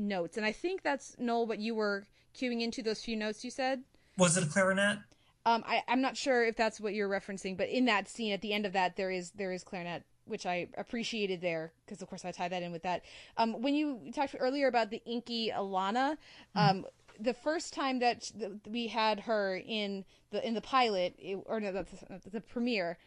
notes, 0.00 0.36
and 0.36 0.46
I 0.46 0.52
think 0.52 0.82
that's 0.82 1.16
Noel 1.18 1.46
what 1.46 1.58
you 1.58 1.74
were 1.74 2.04
queuing 2.34 2.62
into 2.62 2.82
those 2.82 3.02
few 3.02 3.16
notes 3.16 3.44
you 3.44 3.50
said. 3.50 3.82
Was 4.16 4.36
it 4.36 4.44
a 4.44 4.46
clarinet? 4.46 4.98
Um, 5.46 5.64
I, 5.66 5.82
I'm 5.88 6.00
not 6.00 6.16
sure 6.16 6.44
if 6.44 6.56
that's 6.56 6.80
what 6.80 6.94
you're 6.94 7.08
referencing, 7.08 7.56
but 7.56 7.68
in 7.68 7.86
that 7.86 8.08
scene 8.08 8.32
at 8.32 8.42
the 8.42 8.52
end 8.52 8.66
of 8.66 8.72
that, 8.74 8.96
there 8.96 9.10
is 9.10 9.30
there 9.32 9.52
is 9.52 9.64
clarinet, 9.64 10.04
which 10.26 10.44
I 10.44 10.68
appreciated 10.76 11.40
there 11.40 11.72
because 11.84 12.02
of 12.02 12.08
course 12.08 12.24
I 12.24 12.30
tie 12.30 12.48
that 12.48 12.62
in 12.62 12.72
with 12.72 12.82
that. 12.82 13.02
Um, 13.36 13.62
when 13.62 13.74
you 13.74 14.10
talked 14.14 14.36
earlier 14.38 14.68
about 14.68 14.90
the 14.90 15.02
inky 15.06 15.50
Alana, 15.50 16.16
mm-hmm. 16.56 16.58
um, 16.58 16.86
the 17.18 17.34
first 17.34 17.72
time 17.72 18.00
that 18.00 18.30
we 18.66 18.86
had 18.86 19.20
her 19.20 19.56
in 19.66 20.04
the 20.30 20.46
in 20.46 20.54
the 20.54 20.60
pilot 20.60 21.14
it, 21.18 21.38
or 21.46 21.58
no, 21.60 21.72
the, 21.72 21.86
the 22.30 22.40
premiere, 22.40 22.98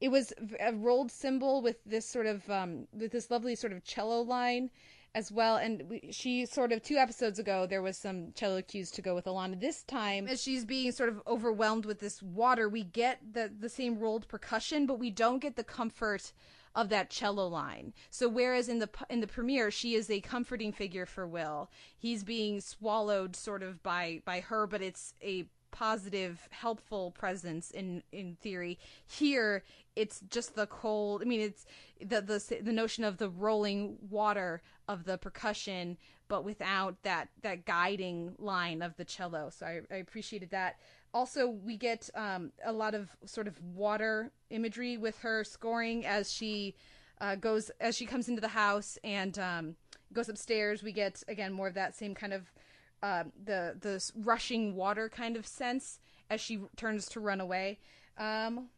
it 0.00 0.08
was 0.08 0.32
a 0.60 0.72
rolled 0.74 1.10
cymbal 1.10 1.62
with 1.62 1.76
this 1.86 2.06
sort 2.06 2.26
of 2.26 2.48
um, 2.50 2.86
with 2.92 3.12
this 3.12 3.30
lovely 3.30 3.54
sort 3.54 3.72
of 3.72 3.82
cello 3.82 4.20
line 4.20 4.70
as 5.18 5.32
well. 5.32 5.56
And 5.56 5.82
we, 5.88 6.10
she 6.12 6.46
sort 6.46 6.70
of 6.70 6.80
two 6.80 6.96
episodes 6.96 7.40
ago 7.40 7.66
there 7.66 7.82
was 7.82 7.98
some 7.98 8.32
cello 8.34 8.62
cues 8.62 8.90
to 8.92 9.02
go 9.02 9.14
with 9.16 9.24
Alana. 9.24 9.60
This 9.60 9.82
time, 9.82 10.28
as 10.28 10.40
she's 10.40 10.64
being 10.64 10.92
sort 10.92 11.08
of 11.08 11.20
overwhelmed 11.26 11.84
with 11.84 11.98
this 11.98 12.22
water, 12.22 12.68
we 12.68 12.84
get 12.84 13.18
the 13.32 13.50
the 13.60 13.68
same 13.68 13.98
rolled 13.98 14.28
percussion, 14.28 14.86
but 14.86 15.00
we 15.00 15.10
don't 15.10 15.40
get 15.40 15.56
the 15.56 15.64
comfort 15.64 16.32
of 16.74 16.88
that 16.90 17.10
cello 17.10 17.48
line. 17.48 17.92
So 18.10 18.28
whereas 18.28 18.68
in 18.68 18.78
the 18.78 18.88
in 19.10 19.20
the 19.20 19.26
premiere 19.26 19.72
she 19.72 19.94
is 19.94 20.08
a 20.08 20.20
comforting 20.20 20.72
figure 20.72 21.06
for 21.06 21.26
Will, 21.26 21.68
he's 21.98 22.22
being 22.22 22.60
swallowed 22.60 23.34
sort 23.34 23.64
of 23.64 23.82
by 23.82 24.22
by 24.24 24.38
her, 24.40 24.68
but 24.68 24.82
it's 24.82 25.14
a 25.20 25.46
positive, 25.70 26.48
helpful 26.50 27.10
presence 27.10 27.70
in 27.70 28.02
in 28.12 28.36
theory. 28.36 28.78
Here, 29.06 29.64
it's 29.96 30.20
just 30.30 30.54
the 30.54 30.66
cold. 30.66 31.22
I 31.22 31.24
mean, 31.24 31.40
it's 31.40 31.66
the 32.00 32.20
the 32.20 32.62
the 32.62 32.72
notion 32.72 33.04
of 33.04 33.18
the 33.18 33.28
rolling 33.28 33.96
water 34.08 34.62
of 34.88 35.04
the 35.04 35.18
percussion, 35.18 35.98
but 36.28 36.44
without 36.44 37.02
that 37.02 37.28
that 37.42 37.64
guiding 37.64 38.34
line 38.38 38.82
of 38.82 38.96
the 38.96 39.04
cello. 39.04 39.50
So 39.50 39.66
I, 39.66 39.80
I 39.90 39.96
appreciated 39.96 40.50
that. 40.50 40.76
Also, 41.14 41.48
we 41.48 41.76
get 41.76 42.10
um, 42.14 42.52
a 42.64 42.72
lot 42.72 42.94
of 42.94 43.10
sort 43.24 43.48
of 43.48 43.60
water 43.62 44.30
imagery 44.50 44.96
with 44.96 45.18
her 45.20 45.42
scoring 45.42 46.04
as 46.04 46.32
she 46.32 46.74
uh, 47.20 47.34
goes 47.34 47.70
as 47.80 47.96
she 47.96 48.06
comes 48.06 48.28
into 48.28 48.40
the 48.40 48.48
house 48.48 48.98
and 49.02 49.38
um, 49.38 49.76
goes 50.12 50.28
upstairs. 50.28 50.82
We 50.82 50.92
get 50.92 51.22
again 51.28 51.52
more 51.52 51.68
of 51.68 51.74
that 51.74 51.96
same 51.96 52.14
kind 52.14 52.32
of 52.32 52.52
uh, 53.02 53.24
the 53.44 53.76
the 53.80 54.04
rushing 54.16 54.74
water 54.74 55.08
kind 55.08 55.36
of 55.36 55.46
sense 55.46 56.00
as 56.30 56.40
she 56.40 56.60
turns 56.76 57.06
to 57.10 57.20
run 57.20 57.40
away. 57.40 57.78
Um, 58.18 58.68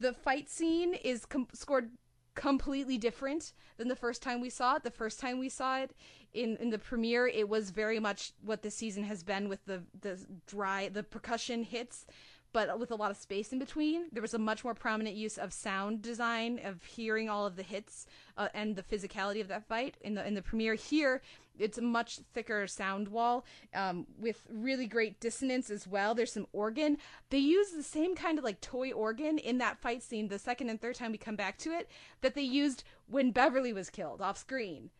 the 0.00 0.12
fight 0.12 0.48
scene 0.48 0.94
is 0.94 1.26
com- 1.26 1.48
scored 1.52 1.90
completely 2.34 2.98
different 2.98 3.52
than 3.76 3.88
the 3.88 3.96
first 3.96 4.22
time 4.22 4.40
we 4.40 4.50
saw 4.50 4.76
it. 4.76 4.82
The 4.82 4.90
first 4.90 5.20
time 5.20 5.38
we 5.38 5.48
saw 5.48 5.78
it 5.78 5.92
in 6.32 6.56
in 6.56 6.70
the 6.70 6.78
premiere, 6.78 7.26
it 7.26 7.48
was 7.48 7.70
very 7.70 7.98
much 7.98 8.32
what 8.42 8.62
the 8.62 8.70
season 8.70 9.04
has 9.04 9.22
been 9.22 9.48
with 9.48 9.64
the 9.66 9.82
the 10.00 10.24
dry 10.46 10.88
the 10.88 11.02
percussion 11.02 11.64
hits 11.64 12.06
but 12.54 12.78
with 12.78 12.92
a 12.92 12.94
lot 12.94 13.10
of 13.10 13.16
space 13.16 13.52
in 13.52 13.58
between. 13.58 14.06
There 14.12 14.22
was 14.22 14.32
a 14.32 14.38
much 14.38 14.62
more 14.64 14.74
prominent 14.74 15.16
use 15.16 15.36
of 15.36 15.52
sound 15.52 16.00
design, 16.00 16.60
of 16.64 16.82
hearing 16.84 17.28
all 17.28 17.46
of 17.46 17.56
the 17.56 17.64
hits 17.64 18.06
uh, 18.38 18.48
and 18.54 18.76
the 18.76 18.82
physicality 18.82 19.40
of 19.40 19.48
that 19.48 19.66
fight 19.66 19.96
in 20.00 20.14
the 20.14 20.24
in 20.26 20.34
the 20.34 20.40
premiere. 20.40 20.74
Here, 20.74 21.20
it's 21.58 21.78
a 21.78 21.82
much 21.82 22.18
thicker 22.32 22.66
sound 22.66 23.08
wall 23.08 23.44
um, 23.74 24.06
with 24.18 24.46
really 24.50 24.86
great 24.86 25.20
dissonance 25.20 25.70
as 25.70 25.86
well. 25.86 26.14
There's 26.14 26.32
some 26.32 26.46
organ. 26.52 26.98
They 27.30 27.38
use 27.38 27.70
the 27.70 27.82
same 27.82 28.14
kind 28.14 28.38
of 28.38 28.44
like 28.44 28.60
toy 28.60 28.92
organ 28.92 29.38
in 29.38 29.58
that 29.58 29.78
fight 29.78 30.02
scene. 30.02 30.28
The 30.28 30.38
second 30.38 30.70
and 30.70 30.80
third 30.80 30.96
time 30.96 31.12
we 31.12 31.18
come 31.18 31.36
back 31.36 31.58
to 31.58 31.70
it, 31.70 31.88
that 32.20 32.34
they 32.34 32.42
used 32.42 32.84
when 33.06 33.30
Beverly 33.30 33.72
was 33.72 33.90
killed 33.90 34.20
off 34.20 34.38
screen. 34.38 34.90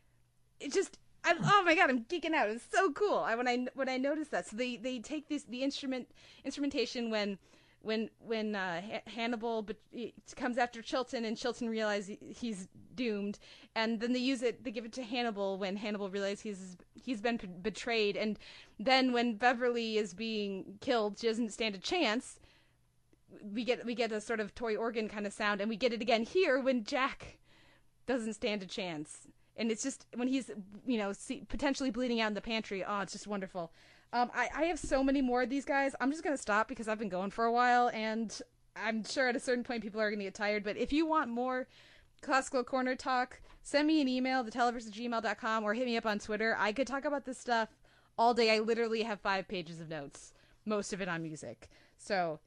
It 0.60 0.72
just 0.72 0.98
I'm, 1.24 1.38
oh 1.42 1.62
my 1.64 1.74
god, 1.74 1.90
I'm 1.90 2.04
geeking 2.04 2.34
out. 2.34 2.50
It's 2.50 2.66
so 2.70 2.92
cool. 2.92 3.18
I, 3.18 3.34
when 3.34 3.48
I 3.48 3.66
when 3.74 3.88
I 3.88 3.96
noticed 3.96 4.30
that, 4.30 4.46
so 4.46 4.56
they 4.56 4.76
they 4.76 4.98
take 4.98 5.28
this 5.28 5.44
the 5.44 5.62
instrument 5.62 6.08
instrumentation 6.44 7.10
when 7.10 7.38
when 7.84 8.10
when 8.18 8.54
uh, 8.54 8.80
Hannibal 9.06 9.62
be- 9.62 10.14
comes 10.36 10.58
after 10.58 10.82
Chilton 10.82 11.24
and 11.24 11.36
Chilton 11.36 11.68
realizes 11.68 12.16
he's 12.20 12.68
doomed, 12.94 13.38
and 13.74 14.00
then 14.00 14.12
they 14.12 14.18
use 14.18 14.42
it. 14.42 14.64
They 14.64 14.70
give 14.70 14.84
it 14.84 14.92
to 14.94 15.02
Hannibal 15.02 15.58
when 15.58 15.76
Hannibal 15.76 16.10
realizes 16.10 16.40
he's 16.40 16.76
he's 16.94 17.20
been 17.20 17.38
p- 17.38 17.46
betrayed, 17.46 18.16
and 18.16 18.38
then 18.78 19.12
when 19.12 19.36
Beverly 19.36 19.98
is 19.98 20.14
being 20.14 20.78
killed, 20.80 21.18
she 21.18 21.26
doesn't 21.26 21.52
stand 21.52 21.74
a 21.74 21.78
chance. 21.78 22.40
We 23.42 23.64
get 23.64 23.84
we 23.84 23.94
get 23.94 24.12
a 24.12 24.20
sort 24.20 24.40
of 24.40 24.54
toy 24.54 24.76
organ 24.76 25.08
kind 25.08 25.26
of 25.26 25.32
sound, 25.32 25.60
and 25.60 25.68
we 25.68 25.76
get 25.76 25.92
it 25.92 26.02
again 26.02 26.24
here 26.24 26.60
when 26.60 26.84
Jack 26.84 27.38
doesn't 28.06 28.34
stand 28.34 28.62
a 28.62 28.66
chance 28.66 29.28
and 29.56 29.70
it's 29.70 29.82
just 29.82 30.06
when 30.14 30.28
he's 30.28 30.50
you 30.86 30.98
know 30.98 31.12
see, 31.12 31.44
potentially 31.48 31.90
bleeding 31.90 32.20
out 32.20 32.28
in 32.28 32.34
the 32.34 32.40
pantry. 32.40 32.84
Oh, 32.84 33.00
it's 33.00 33.12
just 33.12 33.26
wonderful. 33.26 33.72
Um, 34.14 34.30
I, 34.32 34.48
I 34.54 34.62
have 34.66 34.78
so 34.78 35.02
many 35.02 35.20
more 35.20 35.42
of 35.42 35.50
these 35.50 35.64
guys. 35.64 35.94
I'm 36.00 36.12
just 36.12 36.22
gonna 36.22 36.38
stop 36.38 36.68
because 36.68 36.86
I've 36.86 37.00
been 37.00 37.08
going 37.08 37.30
for 37.30 37.46
a 37.46 37.52
while, 37.52 37.90
and 37.92 38.40
I'm 38.76 39.04
sure 39.04 39.28
at 39.28 39.34
a 39.34 39.40
certain 39.40 39.64
point 39.64 39.82
people 39.82 40.00
are 40.00 40.08
gonna 40.08 40.22
get 40.22 40.34
tired. 40.34 40.62
But 40.62 40.76
if 40.76 40.92
you 40.92 41.04
want 41.04 41.28
more 41.30 41.66
classical 42.22 42.62
corner 42.62 42.94
talk, 42.94 43.40
send 43.64 43.88
me 43.88 44.00
an 44.00 44.06
email, 44.06 44.44
theteleverse@gmail.com, 44.44 45.64
or 45.64 45.74
hit 45.74 45.86
me 45.86 45.96
up 45.96 46.06
on 46.06 46.20
Twitter. 46.20 46.56
I 46.56 46.72
could 46.72 46.86
talk 46.86 47.04
about 47.04 47.24
this 47.24 47.38
stuff 47.38 47.70
all 48.16 48.34
day. 48.34 48.54
I 48.54 48.60
literally 48.60 49.02
have 49.02 49.20
five 49.20 49.48
pages 49.48 49.80
of 49.80 49.88
notes, 49.88 50.32
most 50.64 50.92
of 50.92 51.02
it 51.02 51.08
on 51.08 51.20
music. 51.24 51.68
So 51.98 52.38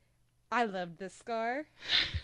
I 0.49 0.63
love 0.63 0.97
this 0.97 1.13
scar. 1.13 1.65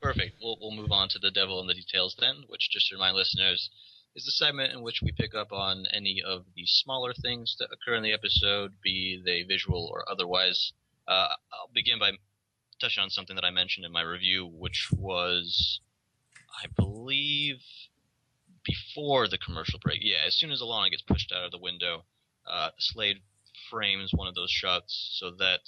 Perfect. 0.00 0.36
We'll, 0.40 0.56
we'll 0.60 0.70
move 0.70 0.92
on 0.92 1.08
to 1.08 1.18
the 1.18 1.32
devil 1.32 1.60
in 1.60 1.66
the 1.66 1.74
details 1.74 2.14
then, 2.20 2.44
which 2.46 2.70
just 2.70 2.90
to 2.90 2.94
remind 2.94 3.16
listeners 3.16 3.70
is 4.14 4.24
the 4.24 4.30
segment 4.30 4.72
in 4.72 4.82
which 4.82 5.00
we 5.02 5.12
pick 5.12 5.34
up 5.34 5.52
on 5.52 5.86
any 5.92 6.22
of 6.24 6.44
the 6.54 6.64
smaller 6.66 7.14
things 7.14 7.56
that 7.58 7.68
occur 7.72 7.96
in 7.96 8.02
the 8.02 8.12
episode, 8.12 8.72
be 8.82 9.20
they 9.24 9.42
visual 9.42 9.88
or 9.92 10.04
otherwise. 10.10 10.72
Uh, 11.08 11.28
I'll 11.52 11.70
begin 11.74 11.98
by 11.98 12.12
touching 12.80 13.02
on 13.02 13.10
something 13.10 13.36
that 13.36 13.44
I 13.44 13.50
mentioned 13.50 13.86
in 13.86 13.92
my 13.92 14.02
review, 14.02 14.46
which 14.46 14.88
was, 14.92 15.80
I 16.62 16.66
believe, 16.76 17.60
before 18.64 19.28
the 19.28 19.38
commercial 19.38 19.78
break. 19.82 20.00
Yeah, 20.02 20.18
as 20.26 20.34
soon 20.34 20.52
as 20.52 20.60
Alana 20.60 20.90
gets 20.90 21.02
pushed 21.02 21.32
out 21.32 21.44
of 21.44 21.50
the 21.50 21.58
window, 21.58 22.04
uh, 22.46 22.70
Slade 22.78 23.18
frames 23.70 24.10
one 24.12 24.28
of 24.28 24.34
those 24.34 24.50
shots 24.50 25.16
so 25.18 25.30
that 25.38 25.60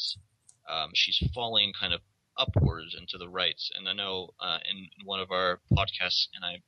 um, 0.68 0.90
she's 0.94 1.22
falling 1.34 1.72
kind 1.78 1.94
of 1.94 2.00
upwards 2.36 2.94
and 2.94 3.08
to 3.08 3.18
the 3.18 3.28
right. 3.28 3.60
And 3.76 3.88
I 3.88 3.92
know 3.92 4.30
uh, 4.40 4.58
in 4.70 4.88
one 5.04 5.20
of 5.20 5.30
our 5.30 5.60
podcasts, 5.72 6.26
and 6.34 6.44
I 6.44 6.62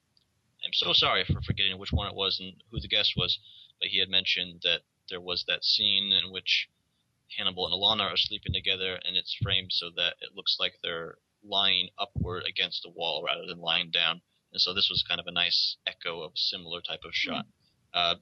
I'm 0.66 0.72
so 0.72 0.92
sorry 0.92 1.24
for 1.24 1.40
forgetting 1.42 1.78
which 1.78 1.92
one 1.92 2.08
it 2.08 2.14
was 2.14 2.40
and 2.40 2.54
who 2.70 2.80
the 2.80 2.88
guest 2.88 3.14
was, 3.16 3.38
but 3.78 3.88
he 3.88 4.00
had 4.00 4.08
mentioned 4.08 4.62
that 4.64 4.80
there 5.08 5.20
was 5.20 5.44
that 5.46 5.64
scene 5.64 6.12
in 6.12 6.32
which 6.32 6.68
Hannibal 7.36 7.66
and 7.66 7.74
Alana 7.74 8.12
are 8.12 8.16
sleeping 8.16 8.52
together, 8.52 8.98
and 9.04 9.16
it's 9.16 9.36
framed 9.40 9.72
so 9.72 9.90
that 9.96 10.14
it 10.20 10.34
looks 10.34 10.56
like 10.58 10.74
they're 10.82 11.18
lying 11.44 11.88
upward 11.98 12.42
against 12.48 12.82
the 12.82 12.90
wall 12.90 13.22
rather 13.24 13.46
than 13.46 13.60
lying 13.60 13.90
down. 13.92 14.20
And 14.52 14.60
so 14.60 14.74
this 14.74 14.88
was 14.90 15.04
kind 15.08 15.20
of 15.20 15.26
a 15.28 15.32
nice 15.32 15.76
echo 15.86 16.22
of 16.22 16.32
a 16.32 16.36
similar 16.36 16.80
type 16.80 17.04
of 17.04 17.14
shot. 17.14 17.46
Mm. 17.94 18.12
Uh, 18.12 18.14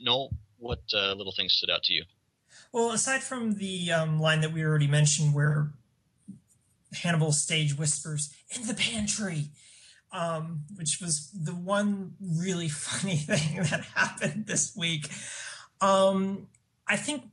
Noel, 0.00 0.30
what 0.58 0.80
uh, 0.94 1.12
little 1.12 1.34
things 1.36 1.52
stood 1.52 1.70
out 1.70 1.82
to 1.84 1.92
you? 1.92 2.04
Well, 2.72 2.92
aside 2.92 3.22
from 3.22 3.56
the 3.56 3.92
um, 3.92 4.18
line 4.18 4.40
that 4.40 4.52
we 4.52 4.64
already 4.64 4.86
mentioned, 4.86 5.34
where 5.34 5.72
Hannibal 6.94 7.32
stage 7.32 7.76
whispers 7.76 8.34
in 8.50 8.66
the 8.66 8.74
pantry, 8.74 9.50
um, 10.16 10.62
which 10.76 10.98
was 11.00 11.30
the 11.32 11.54
one 11.54 12.14
really 12.20 12.68
funny 12.70 13.16
thing 13.16 13.62
that 13.70 13.84
happened 13.94 14.46
this 14.46 14.74
week. 14.74 15.10
Um, 15.80 16.48
I 16.88 16.96
think 16.96 17.24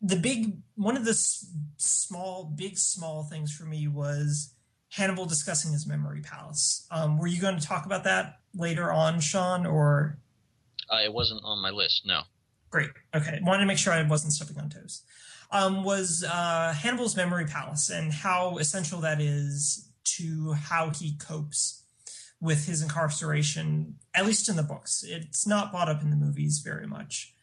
the 0.00 0.16
big 0.16 0.56
one 0.74 0.96
of 0.96 1.04
the 1.04 1.14
small, 1.76 2.44
big, 2.44 2.78
small 2.78 3.24
things 3.24 3.54
for 3.54 3.64
me 3.64 3.86
was 3.86 4.54
Hannibal 4.90 5.26
discussing 5.26 5.72
his 5.72 5.86
memory 5.86 6.22
palace. 6.22 6.86
Um, 6.90 7.18
were 7.18 7.26
you 7.26 7.40
going 7.40 7.58
to 7.58 7.66
talk 7.66 7.86
about 7.86 8.04
that 8.04 8.40
later 8.54 8.90
on, 8.90 9.20
Sean, 9.20 9.66
or? 9.66 10.18
Uh, 10.90 11.00
it 11.04 11.12
wasn't 11.12 11.42
on 11.44 11.60
my 11.60 11.70
list. 11.70 12.06
No. 12.06 12.22
Great. 12.70 12.90
Okay. 13.14 13.38
Wanted 13.42 13.60
to 13.60 13.66
make 13.66 13.78
sure 13.78 13.92
I 13.92 14.02
wasn't 14.02 14.32
stepping 14.32 14.58
on 14.58 14.70
toes. 14.70 15.02
Um, 15.50 15.84
was 15.84 16.24
uh, 16.26 16.72
Hannibal's 16.74 17.14
memory 17.14 17.44
palace 17.44 17.90
and 17.90 18.10
how 18.10 18.56
essential 18.56 19.00
that 19.02 19.20
is 19.20 19.90
to 20.04 20.52
how 20.54 20.90
he 20.90 21.14
copes 21.16 21.81
with 22.42 22.66
his 22.66 22.82
incarceration, 22.82 23.94
at 24.14 24.26
least 24.26 24.48
in 24.48 24.56
the 24.56 24.64
books. 24.64 25.04
It's 25.06 25.46
not 25.46 25.70
brought 25.70 25.88
up 25.88 26.02
in 26.02 26.10
the 26.10 26.16
movies 26.16 26.58
very 26.58 26.88
much, 26.88 27.34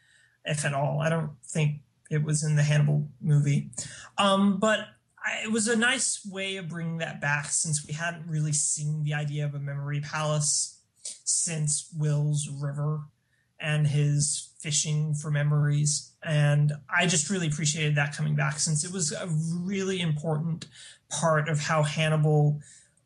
if 0.44 0.66
at 0.66 0.74
all. 0.74 1.00
I 1.00 1.10
don't 1.10 1.32
think 1.42 1.78
it 2.12 2.22
was 2.22 2.44
in 2.44 2.58
the 2.58 2.64
Hannibal 2.64 3.08
movie. 3.22 3.70
Um, 4.18 4.60
but 4.60 4.80
I, 5.26 5.46
it 5.46 5.54
was 5.54 5.70
a 5.70 5.78
nice 5.78 6.20
way 6.30 6.58
of 6.58 6.68
bringing 6.68 6.98
that 6.98 7.22
back 7.22 7.46
since 7.46 7.88
we 7.88 7.94
hadn't 7.94 8.28
really 8.28 8.52
seen 8.52 9.04
the 9.04 9.14
idea 9.14 9.46
of 9.46 9.56
a 9.56 9.60
memory 9.60 10.02
palace 10.02 10.82
since 11.24 11.90
Will's 11.98 12.50
River 12.50 13.04
and 13.58 13.88
his 13.88 14.50
fishing 14.60 15.14
for 15.14 15.32
memories. 15.32 16.12
And 16.22 16.74
I 16.94 17.08
just 17.08 17.30
really 17.30 17.48
appreciated 17.48 17.96
that 17.96 18.16
coming 18.16 18.36
back 18.36 18.60
since 18.60 18.84
it 18.84 18.92
was 18.92 19.14
a 19.14 19.28
really 19.30 20.02
important 20.02 20.68
part 21.10 21.48
of 21.48 21.62
how 21.62 21.84
Hannibal 21.84 22.60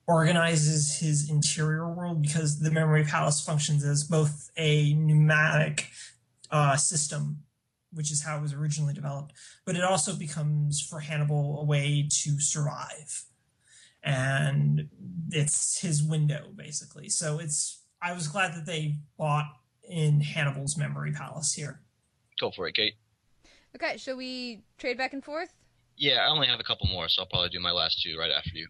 organizes 0.08 1.00
his 1.00 1.30
interior 1.30 1.90
world 1.90 2.22
because 2.22 2.60
the 2.60 2.72
memory 2.72 3.04
palace 3.04 3.44
functions 3.44 3.84
as 3.84 4.04
both 4.04 4.52
a 4.58 4.94
mnemonic 4.96 5.90
uh, 6.52 6.76
system 6.76 7.44
which 7.94 8.12
is 8.12 8.24
how 8.24 8.38
it 8.38 8.42
was 8.42 8.54
originally 8.54 8.94
developed. 8.94 9.34
But 9.66 9.76
it 9.76 9.84
also 9.84 10.16
becomes 10.16 10.82
for 10.82 11.00
Hannibal 11.00 11.60
a 11.62 11.66
way 11.66 12.08
to 12.24 12.40
survive. 12.40 13.26
And 14.04 14.90
it's 15.32 15.80
his 15.80 16.04
window, 16.04 16.50
basically. 16.56 17.10
So 17.10 17.40
it's 17.40 17.82
I 18.02 18.14
was 18.14 18.28
glad 18.28 18.54
that 18.54 18.66
they 18.66 18.98
bought 19.18 19.46
in 19.88 20.20
Hannibal's 20.20 20.78
memory 20.78 21.14
palace 21.14 21.54
here. 21.54 21.82
Go 22.40 22.52
for 22.52 22.68
it, 22.68 22.76
Kate. 22.76 22.96
Okay, 23.76 23.98
shall 23.98 24.18
we 24.18 24.64
trade 24.78 24.98
back 24.98 25.14
and 25.14 25.24
forth? 25.24 25.54
Yeah, 25.96 26.26
I 26.26 26.30
only 26.30 26.48
have 26.48 26.60
a 26.60 26.64
couple 26.64 26.88
more, 26.88 27.08
so 27.08 27.22
I'll 27.22 27.28
probably 27.28 27.50
do 27.50 27.60
my 27.60 27.72
last 27.72 28.02
two 28.02 28.18
right 28.18 28.32
after 28.32 28.52
you. 28.54 28.68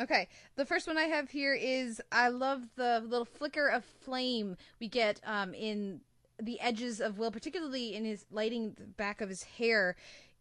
Okay, 0.00 0.28
the 0.56 0.64
first 0.64 0.86
one 0.86 0.96
I 0.96 1.04
have 1.04 1.30
here 1.30 1.52
is 1.52 2.00
I 2.10 2.28
love 2.28 2.62
the 2.76 3.02
little 3.06 3.26
flicker 3.26 3.68
of 3.68 3.84
flame 3.84 4.56
we 4.80 4.88
get 4.88 5.20
um, 5.26 5.52
in 5.52 6.00
the 6.40 6.58
edges 6.60 7.00
of 7.00 7.18
Will, 7.18 7.30
particularly 7.30 7.94
in 7.94 8.06
his 8.06 8.24
lighting 8.30 8.72
the 8.78 8.86
back 8.86 9.20
of 9.20 9.28
his 9.28 9.42
hair 9.42 9.96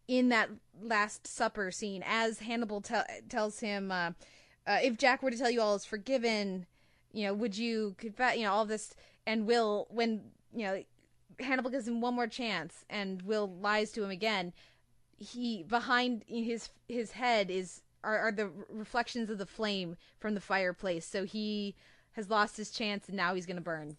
in 0.08 0.30
that 0.30 0.50
Last 0.82 1.28
Supper 1.28 1.72
scene, 1.72 2.04
as 2.08 2.40
Hannibal 2.40 2.80
te- 2.80 2.96
tells 3.28 3.60
him, 3.60 3.92
uh, 3.92 4.12
uh, 4.66 4.80
"If 4.82 4.98
Jack 4.98 5.22
were 5.22 5.30
to 5.30 5.38
tell 5.38 5.52
you 5.52 5.60
all 5.60 5.76
is 5.76 5.84
forgiven, 5.84 6.66
you 7.12 7.26
know, 7.26 7.34
would 7.34 7.58
you 7.58 7.96
confess? 7.98 8.38
You 8.38 8.44
know, 8.44 8.54
all 8.54 8.66
this." 8.66 8.96
And 9.28 9.46
Will, 9.46 9.88
when 9.90 10.32
you 10.54 10.64
know, 10.64 10.84
Hannibal 11.38 11.70
gives 11.70 11.88
him 11.88 12.00
one 12.00 12.16
more 12.16 12.28
chance, 12.28 12.86
and 12.90 13.22
Will 13.24 13.54
lies 13.60 13.92
to 13.92 14.04
him 14.04 14.10
again. 14.10 14.54
He 15.18 15.64
behind 15.64 16.24
his 16.28 16.70
his 16.88 17.12
head 17.12 17.52
is 17.52 17.82
are, 18.04 18.18
are 18.20 18.32
the 18.32 18.50
reflections 18.70 19.30
of 19.30 19.38
the 19.38 19.46
flame 19.46 19.98
from 20.20 20.34
the 20.34 20.42
fireplace. 20.42 21.06
So 21.06 21.26
he 21.26 21.76
has 22.14 22.30
lost 22.30 22.58
his 22.58 22.72
chance, 22.72 23.08
and 23.08 23.18
now 23.18 23.36
he's 23.36 23.46
going 23.46 23.58
to 23.58 23.62
burn. 23.62 23.98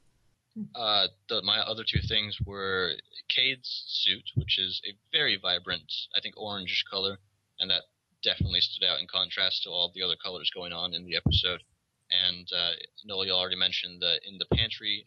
Uh, 0.75 1.07
the, 1.29 1.43
my 1.43 1.59
other 1.61 1.85
two 1.87 2.01
things 2.09 2.37
were 2.45 2.93
Kade's 3.29 3.85
suit, 3.87 4.25
which 4.35 4.59
is 4.59 4.81
a 4.89 4.97
very 5.13 5.39
vibrant, 5.41 5.93
I 6.17 6.21
think, 6.21 6.35
orange 6.37 6.85
color, 6.91 7.19
and 7.59 7.71
that 7.71 7.83
definitely 8.23 8.61
stood 8.61 8.87
out 8.87 9.01
in 9.01 9.07
contrast 9.07 9.63
to 9.63 9.71
all 9.71 9.93
the 9.95 10.03
other 10.03 10.17
colors 10.23 10.51
going 10.55 10.73
on 10.73 10.93
in 10.93 11.05
the 11.05 11.17
episode. 11.17 11.63
And 12.11 12.49
uh, 12.53 12.73
Noel, 13.05 13.27
you 13.27 13.33
already 13.33 13.57
mentioned 13.57 14.03
that 14.03 14.21
in 14.27 14.39
the 14.39 14.57
pantry 14.57 15.07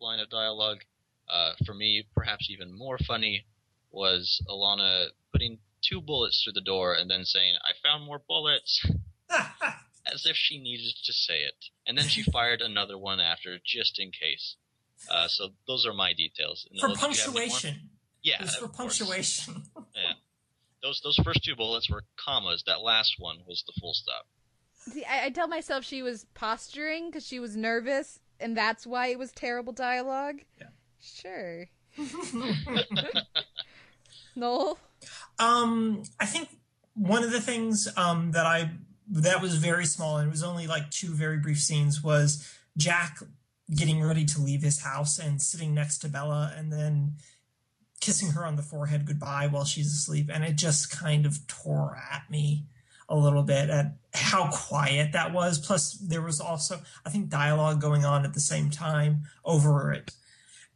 line 0.00 0.20
of 0.20 0.30
dialogue. 0.30 0.78
Uh, 1.28 1.52
for 1.66 1.74
me, 1.74 2.06
perhaps 2.14 2.48
even 2.50 2.76
more 2.76 2.98
funny 2.98 3.44
was 3.90 4.40
Alana 4.48 5.06
putting 5.32 5.58
two 5.88 6.00
bullets 6.00 6.42
through 6.42 6.54
the 6.54 6.60
door 6.60 6.94
and 6.94 7.10
then 7.10 7.24
saying, 7.24 7.54
"I 7.62 7.72
found 7.86 8.04
more 8.04 8.20
bullets." 8.26 8.86
as 10.12 10.26
if 10.26 10.36
she 10.36 10.58
needed 10.58 10.94
to 11.04 11.12
say 11.12 11.40
it. 11.40 11.54
And 11.86 11.96
then 11.96 12.06
she 12.06 12.22
fired 12.22 12.60
another 12.60 12.98
one 12.98 13.20
after, 13.20 13.58
just 13.64 13.98
in 13.98 14.10
case. 14.10 14.56
Uh, 15.10 15.28
so 15.28 15.50
those 15.66 15.86
are 15.86 15.92
my 15.92 16.12
details. 16.12 16.66
And 16.70 16.80
for 16.80 16.98
punctuation. 16.98 17.90
Yeah, 18.22 18.42
it 18.42 18.50
for 18.50 18.68
punctuation. 18.68 19.64
yeah, 19.94 20.12
those 20.82 21.00
those 21.02 21.18
first 21.22 21.44
two 21.44 21.56
bullets 21.56 21.90
were 21.90 22.04
commas. 22.16 22.62
That 22.66 22.80
last 22.80 23.16
one 23.18 23.38
was 23.46 23.62
the 23.66 23.74
full 23.80 23.92
stop. 23.92 24.26
See, 24.92 25.04
I, 25.04 25.26
I 25.26 25.30
tell 25.30 25.48
myself 25.48 25.84
she 25.84 26.02
was 26.02 26.26
posturing 26.34 27.10
because 27.10 27.26
she 27.26 27.38
was 27.38 27.56
nervous, 27.56 28.20
and 28.40 28.56
that's 28.56 28.86
why 28.86 29.08
it 29.08 29.18
was 29.18 29.32
terrible 29.32 29.72
dialogue. 29.72 30.40
Yeah. 30.58 30.68
Sure. 31.00 31.68
Noel. 34.36 34.78
Um, 35.38 36.02
I 36.20 36.26
think 36.26 36.48
one 36.94 37.24
of 37.24 37.32
the 37.32 37.40
things 37.40 37.88
um, 37.96 38.32
that 38.32 38.46
I 38.46 38.70
that 39.10 39.42
was 39.42 39.56
very 39.56 39.84
small 39.84 40.16
and 40.16 40.28
it 40.28 40.30
was 40.30 40.42
only 40.42 40.66
like 40.66 40.90
two 40.90 41.12
very 41.12 41.38
brief 41.38 41.58
scenes 41.58 42.02
was 42.02 42.50
Jack 42.76 43.18
getting 43.74 44.02
ready 44.02 44.24
to 44.24 44.40
leave 44.40 44.62
his 44.62 44.82
house 44.82 45.18
and 45.18 45.40
sitting 45.40 45.74
next 45.74 45.98
to 45.98 46.08
Bella 46.08 46.52
and 46.56 46.72
then 46.72 47.14
kissing 48.00 48.30
her 48.30 48.44
on 48.44 48.56
the 48.56 48.62
forehead 48.62 49.06
goodbye 49.06 49.46
while 49.46 49.64
she's 49.64 49.92
asleep. 49.92 50.30
And 50.32 50.44
it 50.44 50.56
just 50.56 50.90
kind 50.90 51.24
of 51.26 51.46
tore 51.46 51.98
at 52.12 52.30
me 52.30 52.66
a 53.08 53.16
little 53.16 53.42
bit 53.42 53.70
at 53.70 53.96
how 54.12 54.50
quiet 54.50 55.12
that 55.12 55.32
was. 55.32 55.58
Plus, 55.58 55.92
there 55.92 56.22
was 56.22 56.40
also, 56.40 56.80
I 57.04 57.10
think, 57.10 57.28
dialogue 57.28 57.80
going 57.80 58.04
on 58.04 58.24
at 58.24 58.34
the 58.34 58.40
same 58.40 58.70
time 58.70 59.22
over 59.44 59.92
it. 59.92 60.12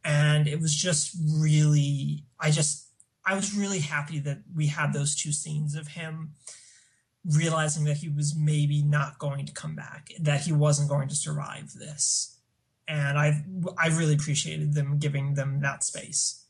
And 0.05 0.47
it 0.47 0.61
was 0.61 0.75
just 0.75 1.17
really, 1.39 2.25
I 2.41 2.51
just, 2.51 2.88
I 3.29 3.35
was 3.35 3.55
really 3.55 3.81
happy 3.81 4.19
that 4.21 4.39
we 4.55 4.69
had 4.69 4.93
those 4.93 5.15
two 5.15 5.33
scenes 5.33 5.75
of 5.75 5.89
him 5.89 6.35
realizing 7.25 7.85
that 7.85 7.99
he 7.99 8.09
was 8.09 8.35
maybe 8.37 8.83
not 8.83 9.19
going 9.19 9.45
to 9.47 9.53
come 9.53 9.75
back, 9.75 10.09
that 10.21 10.43
he 10.43 10.53
wasn't 10.53 10.89
going 10.89 11.09
to 11.09 11.15
survive 11.15 11.73
this 11.75 12.39
and 12.89 13.19
I 13.19 13.45
I 13.77 13.89
really 13.89 14.15
appreciated 14.15 14.75
them 14.75 14.99
giving 14.99 15.35
them 15.35 15.61
that 15.61 15.85
space. 15.85 16.45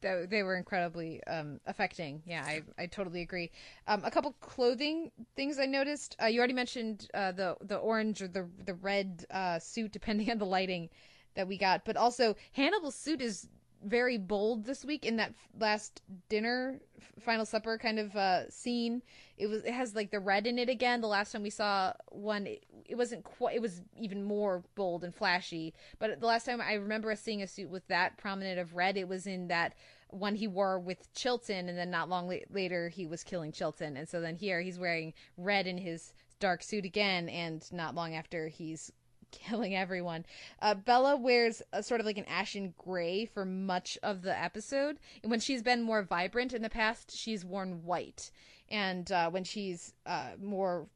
They 0.00 0.44
were 0.44 0.54
incredibly 0.54 1.24
um, 1.24 1.58
affecting. 1.66 2.22
Yeah, 2.24 2.44
I, 2.46 2.62
I 2.78 2.86
totally 2.86 3.20
agree. 3.20 3.50
Um, 3.88 4.04
a 4.04 4.12
couple 4.12 4.32
clothing 4.40 5.10
things 5.34 5.58
I 5.58 5.66
noticed. 5.66 6.14
Uh, 6.22 6.26
you 6.26 6.38
already 6.38 6.54
mentioned 6.54 7.08
uh, 7.14 7.32
the 7.32 7.56
the 7.62 7.78
orange 7.78 8.22
or 8.22 8.28
the 8.28 8.48
the 8.64 8.74
red 8.74 9.24
uh, 9.30 9.58
suit, 9.58 9.90
depending 9.90 10.30
on 10.30 10.38
the 10.38 10.46
lighting 10.46 10.90
that 11.34 11.48
we 11.48 11.58
got. 11.58 11.84
But 11.84 11.96
also 11.96 12.36
Hannibal's 12.52 12.94
suit 12.94 13.20
is 13.20 13.48
very 13.84 14.18
bold 14.18 14.64
this 14.64 14.84
week 14.84 15.04
in 15.04 15.16
that 15.16 15.32
last 15.58 16.02
dinner 16.28 16.80
final 17.20 17.44
supper 17.44 17.78
kind 17.78 17.98
of 17.98 18.14
uh 18.16 18.48
scene. 18.50 19.02
It 19.36 19.46
was 19.46 19.64
it 19.64 19.72
has 19.72 19.94
like 19.94 20.10
the 20.10 20.20
red 20.20 20.46
in 20.46 20.58
it 20.58 20.68
again. 20.68 21.00
The 21.00 21.08
last 21.08 21.32
time 21.32 21.42
we 21.42 21.50
saw 21.50 21.92
one 22.08 22.46
it, 22.46 22.64
it 22.86 22.96
wasn't 22.96 23.24
quite 23.24 23.56
it 23.56 23.62
was 23.62 23.80
even 23.96 24.24
more 24.24 24.64
bold 24.74 25.04
and 25.04 25.14
flashy. 25.14 25.74
But 25.98 26.20
the 26.20 26.26
last 26.26 26.44
time 26.44 26.60
i 26.60 26.74
remember 26.74 27.10
us 27.12 27.20
seeing 27.20 27.42
a 27.42 27.46
suit 27.46 27.70
with 27.70 27.86
that 27.88 28.16
prominent 28.16 28.58
of 28.58 28.74
red 28.74 28.96
it 28.96 29.08
was 29.08 29.26
in 29.26 29.48
that 29.48 29.74
one 30.10 30.34
he 30.34 30.48
wore 30.48 30.78
with 30.78 31.12
chilton 31.12 31.68
and 31.68 31.76
then 31.76 31.90
not 31.90 32.08
long 32.08 32.28
la- 32.28 32.36
later 32.50 32.88
he 32.88 33.06
was 33.06 33.22
killing 33.22 33.52
chilton. 33.52 33.96
And 33.96 34.08
so 34.08 34.20
then 34.20 34.36
here 34.36 34.60
he's 34.60 34.78
wearing 34.78 35.12
red 35.36 35.66
in 35.66 35.78
his 35.78 36.12
dark 36.40 36.62
suit 36.62 36.84
again 36.84 37.28
and 37.28 37.70
not 37.72 37.94
long 37.94 38.14
after 38.14 38.48
he's 38.48 38.92
killing 39.48 39.74
everyone. 39.74 40.24
Uh, 40.60 40.74
Bella 40.74 41.16
wears 41.16 41.62
a 41.72 41.82
sort 41.82 42.00
of 42.00 42.06
like 42.06 42.18
an 42.18 42.24
ashen 42.26 42.74
gray 42.78 43.26
for 43.26 43.44
much 43.44 43.98
of 44.02 44.22
the 44.22 44.36
episode. 44.36 44.98
And 45.22 45.30
when 45.30 45.40
she's 45.40 45.62
been 45.62 45.82
more 45.82 46.02
vibrant 46.02 46.52
in 46.52 46.62
the 46.62 46.70
past, 46.70 47.16
she's 47.16 47.44
worn 47.44 47.84
white. 47.84 48.30
And 48.70 49.10
uh, 49.10 49.30
when 49.30 49.44
she's 49.44 49.94
uh, 50.06 50.30
more, 50.40 50.86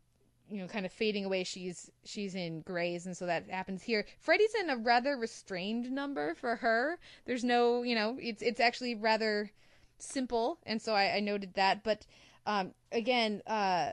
you 0.51 0.59
know, 0.59 0.67
kind 0.67 0.85
of 0.85 0.93
fading 0.93 1.25
away, 1.25 1.45
she's 1.45 1.91
she's 2.05 2.35
in 2.35 2.61
grays, 2.61 3.07
and 3.07 3.17
so 3.17 3.25
that 3.27 3.49
happens 3.49 3.83
here. 3.83 4.05
Freddie's 4.19 4.55
in 4.61 4.69
a 4.69 4.77
rather 4.77 5.17
restrained 5.17 5.91
number 5.91 6.35
for 6.35 6.57
her. 6.57 6.99
There's 7.25 7.45
no, 7.45 7.83
you 7.83 7.95
know, 7.95 8.19
it's 8.21 8.43
it's 8.43 8.61
actually 8.61 8.95
rather 8.95 9.51
simple, 9.99 10.59
and 10.65 10.83
so 10.83 10.93
I, 10.93 11.17
I 11.17 11.21
noted 11.21 11.55
that. 11.55 11.83
But 11.83 12.07
um, 12.45 12.73
again, 12.91 13.41
uh, 13.47 13.93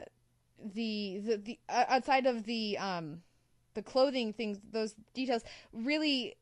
the 0.61 1.22
the 1.24 1.38
the 1.38 1.60
uh, 1.70 1.86
outside 1.88 2.26
of 2.26 2.44
the 2.44 2.78
um 2.78 3.22
the 3.80 3.91
clothing 3.91 4.34
things, 4.34 4.60
those 4.72 4.95
details 5.14 5.43
really. 5.73 6.35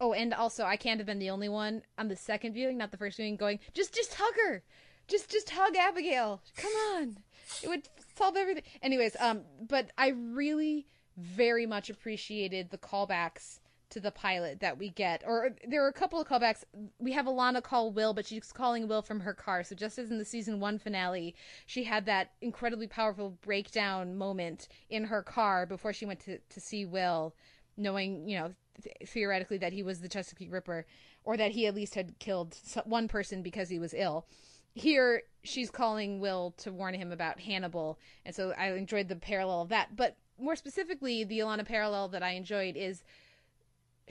Oh, 0.00 0.14
and 0.14 0.34
also 0.34 0.64
I 0.64 0.76
can't 0.76 0.98
have 0.98 1.06
been 1.06 1.20
the 1.20 1.30
only 1.30 1.48
one 1.48 1.82
on 1.96 2.08
the 2.08 2.16
second 2.16 2.54
viewing, 2.54 2.76
not 2.78 2.90
the 2.90 2.96
first 2.96 3.18
viewing, 3.18 3.36
going 3.36 3.60
just 3.72 3.94
just 3.94 4.14
hug 4.14 4.34
her, 4.46 4.62
just 5.06 5.30
just 5.30 5.50
hug 5.50 5.76
Abigail. 5.76 6.40
Come 6.56 6.72
on. 6.72 7.16
it 7.62 7.68
would 7.68 7.88
solve 8.16 8.36
everything. 8.36 8.64
Anyways, 8.82 9.14
um, 9.20 9.42
but 9.68 9.90
I 9.96 10.08
really 10.08 10.86
very 11.16 11.66
much 11.66 11.90
appreciated 11.90 12.70
the 12.70 12.78
callbacks 12.78 13.60
to 13.92 14.00
the 14.00 14.10
pilot 14.10 14.60
that 14.60 14.78
we 14.78 14.88
get. 14.88 15.22
Or 15.26 15.50
there 15.66 15.84
are 15.84 15.88
a 15.88 15.92
couple 15.92 16.20
of 16.20 16.26
callbacks. 16.26 16.64
We 16.98 17.12
have 17.12 17.26
Alana 17.26 17.62
call 17.62 17.92
Will, 17.92 18.14
but 18.14 18.26
she's 18.26 18.52
calling 18.52 18.88
Will 18.88 19.02
from 19.02 19.20
her 19.20 19.34
car. 19.34 19.62
So 19.64 19.74
just 19.74 19.98
as 19.98 20.10
in 20.10 20.18
the 20.18 20.24
season 20.24 20.60
one 20.60 20.78
finale, 20.78 21.34
she 21.66 21.84
had 21.84 22.06
that 22.06 22.32
incredibly 22.40 22.86
powerful 22.86 23.38
breakdown 23.42 24.16
moment 24.16 24.68
in 24.88 25.04
her 25.04 25.22
car 25.22 25.66
before 25.66 25.92
she 25.92 26.06
went 26.06 26.20
to, 26.20 26.38
to 26.38 26.60
see 26.60 26.84
Will, 26.86 27.34
knowing, 27.76 28.28
you 28.28 28.38
know, 28.38 28.54
th- 28.82 28.96
theoretically 29.10 29.58
that 29.58 29.74
he 29.74 29.82
was 29.82 30.00
the 30.00 30.08
Chesapeake 30.08 30.52
Ripper, 30.52 30.86
or 31.24 31.36
that 31.36 31.52
he 31.52 31.66
at 31.66 31.74
least 31.74 31.94
had 31.94 32.18
killed 32.18 32.56
one 32.84 33.08
person 33.08 33.42
because 33.42 33.68
he 33.68 33.78
was 33.78 33.94
ill. 33.94 34.26
Here, 34.74 35.22
she's 35.44 35.70
calling 35.70 36.18
Will 36.18 36.54
to 36.58 36.72
warn 36.72 36.94
him 36.94 37.12
about 37.12 37.40
Hannibal, 37.40 37.98
and 38.24 38.34
so 38.34 38.54
I 38.56 38.72
enjoyed 38.72 39.08
the 39.08 39.16
parallel 39.16 39.60
of 39.60 39.68
that. 39.68 39.94
But 39.96 40.16
more 40.38 40.56
specifically, 40.56 41.24
the 41.24 41.40
Alana 41.40 41.66
parallel 41.66 42.08
that 42.08 42.22
I 42.22 42.30
enjoyed 42.30 42.74
is 42.74 43.02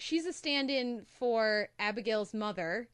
she's 0.02 0.26
a 0.26 0.34
stand-in 0.34 1.06
for 1.20 1.70
Abigail's 1.78 2.34
mother, 2.34 2.90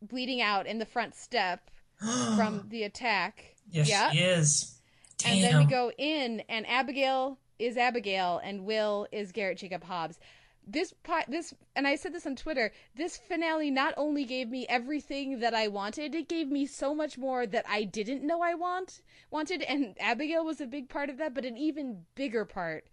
bleeding 0.00 0.40
out 0.40 0.66
in 0.66 0.78
the 0.78 0.86
front 0.86 1.14
step 1.14 1.70
from 2.36 2.64
the 2.68 2.84
attack. 2.84 3.54
Yes, 3.70 3.88
yeah. 3.88 4.10
she 4.10 4.18
is. 4.18 4.80
Damn. 5.18 5.32
And 5.32 5.44
then 5.44 5.58
we 5.58 5.64
go 5.66 5.92
in, 5.98 6.42
and 6.48 6.66
Abigail 6.66 7.38
is 7.58 7.76
Abigail, 7.76 8.40
and 8.42 8.64
Will 8.64 9.06
is 9.12 9.32
Garrett 9.32 9.58
Jacob 9.58 9.84
Hobbs. 9.84 10.18
This 10.66 10.94
this, 11.28 11.54
and 11.76 11.86
I 11.86 11.96
said 11.96 12.12
this 12.12 12.26
on 12.26 12.36
Twitter. 12.36 12.72
This 12.94 13.16
finale 13.16 13.70
not 13.70 13.94
only 13.96 14.24
gave 14.24 14.50
me 14.50 14.66
everything 14.68 15.40
that 15.40 15.54
I 15.54 15.68
wanted, 15.68 16.14
it 16.14 16.28
gave 16.28 16.48
me 16.48 16.66
so 16.66 16.94
much 16.94 17.16
more 17.16 17.46
that 17.46 17.64
I 17.68 17.84
didn't 17.84 18.26
know 18.26 18.42
I 18.42 18.54
want 18.54 19.00
wanted. 19.30 19.62
And 19.62 19.96
Abigail 19.98 20.44
was 20.44 20.60
a 20.60 20.66
big 20.66 20.88
part 20.90 21.08
of 21.08 21.16
that, 21.18 21.34
but 21.34 21.46
an 21.46 21.56
even 21.56 22.04
bigger 22.14 22.44
part 22.44 22.84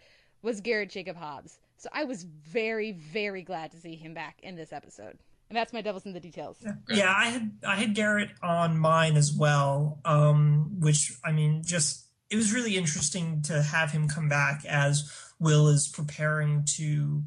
was 0.42 0.62
Garrett 0.62 0.90
Jacob 0.90 1.18
Hobbs. 1.18 1.60
So 1.78 1.90
I 1.94 2.06
was 2.06 2.24
very, 2.24 2.92
very 2.92 3.42
glad 3.42 3.72
to 3.72 3.78
see 3.78 3.96
him 3.96 4.14
back 4.14 4.40
in 4.42 4.56
this 4.56 4.72
episode. 4.72 5.18
And 5.50 5.56
that's 5.56 5.74
my 5.74 5.82
devil's 5.82 6.06
in 6.06 6.14
the 6.14 6.20
details. 6.20 6.58
Yeah, 6.62 6.74
yeah 6.90 7.14
I 7.16 7.26
had 7.26 7.52
I 7.68 7.76
had 7.76 7.94
Garrett 7.94 8.30
on 8.42 8.78
mine 8.78 9.16
as 9.16 9.32
well. 9.32 10.00
Um, 10.04 10.80
which 10.80 11.14
I 11.24 11.32
mean, 11.32 11.62
just 11.64 12.06
it 12.30 12.36
was 12.36 12.54
really 12.54 12.78
interesting 12.78 13.44
to 13.44 13.62
have 13.62 13.92
him 13.92 14.08
come 14.08 14.28
back 14.28 14.66
as 14.66 15.12
Will 15.40 15.68
is 15.68 15.88
preparing 15.88 16.64
to 16.78 17.24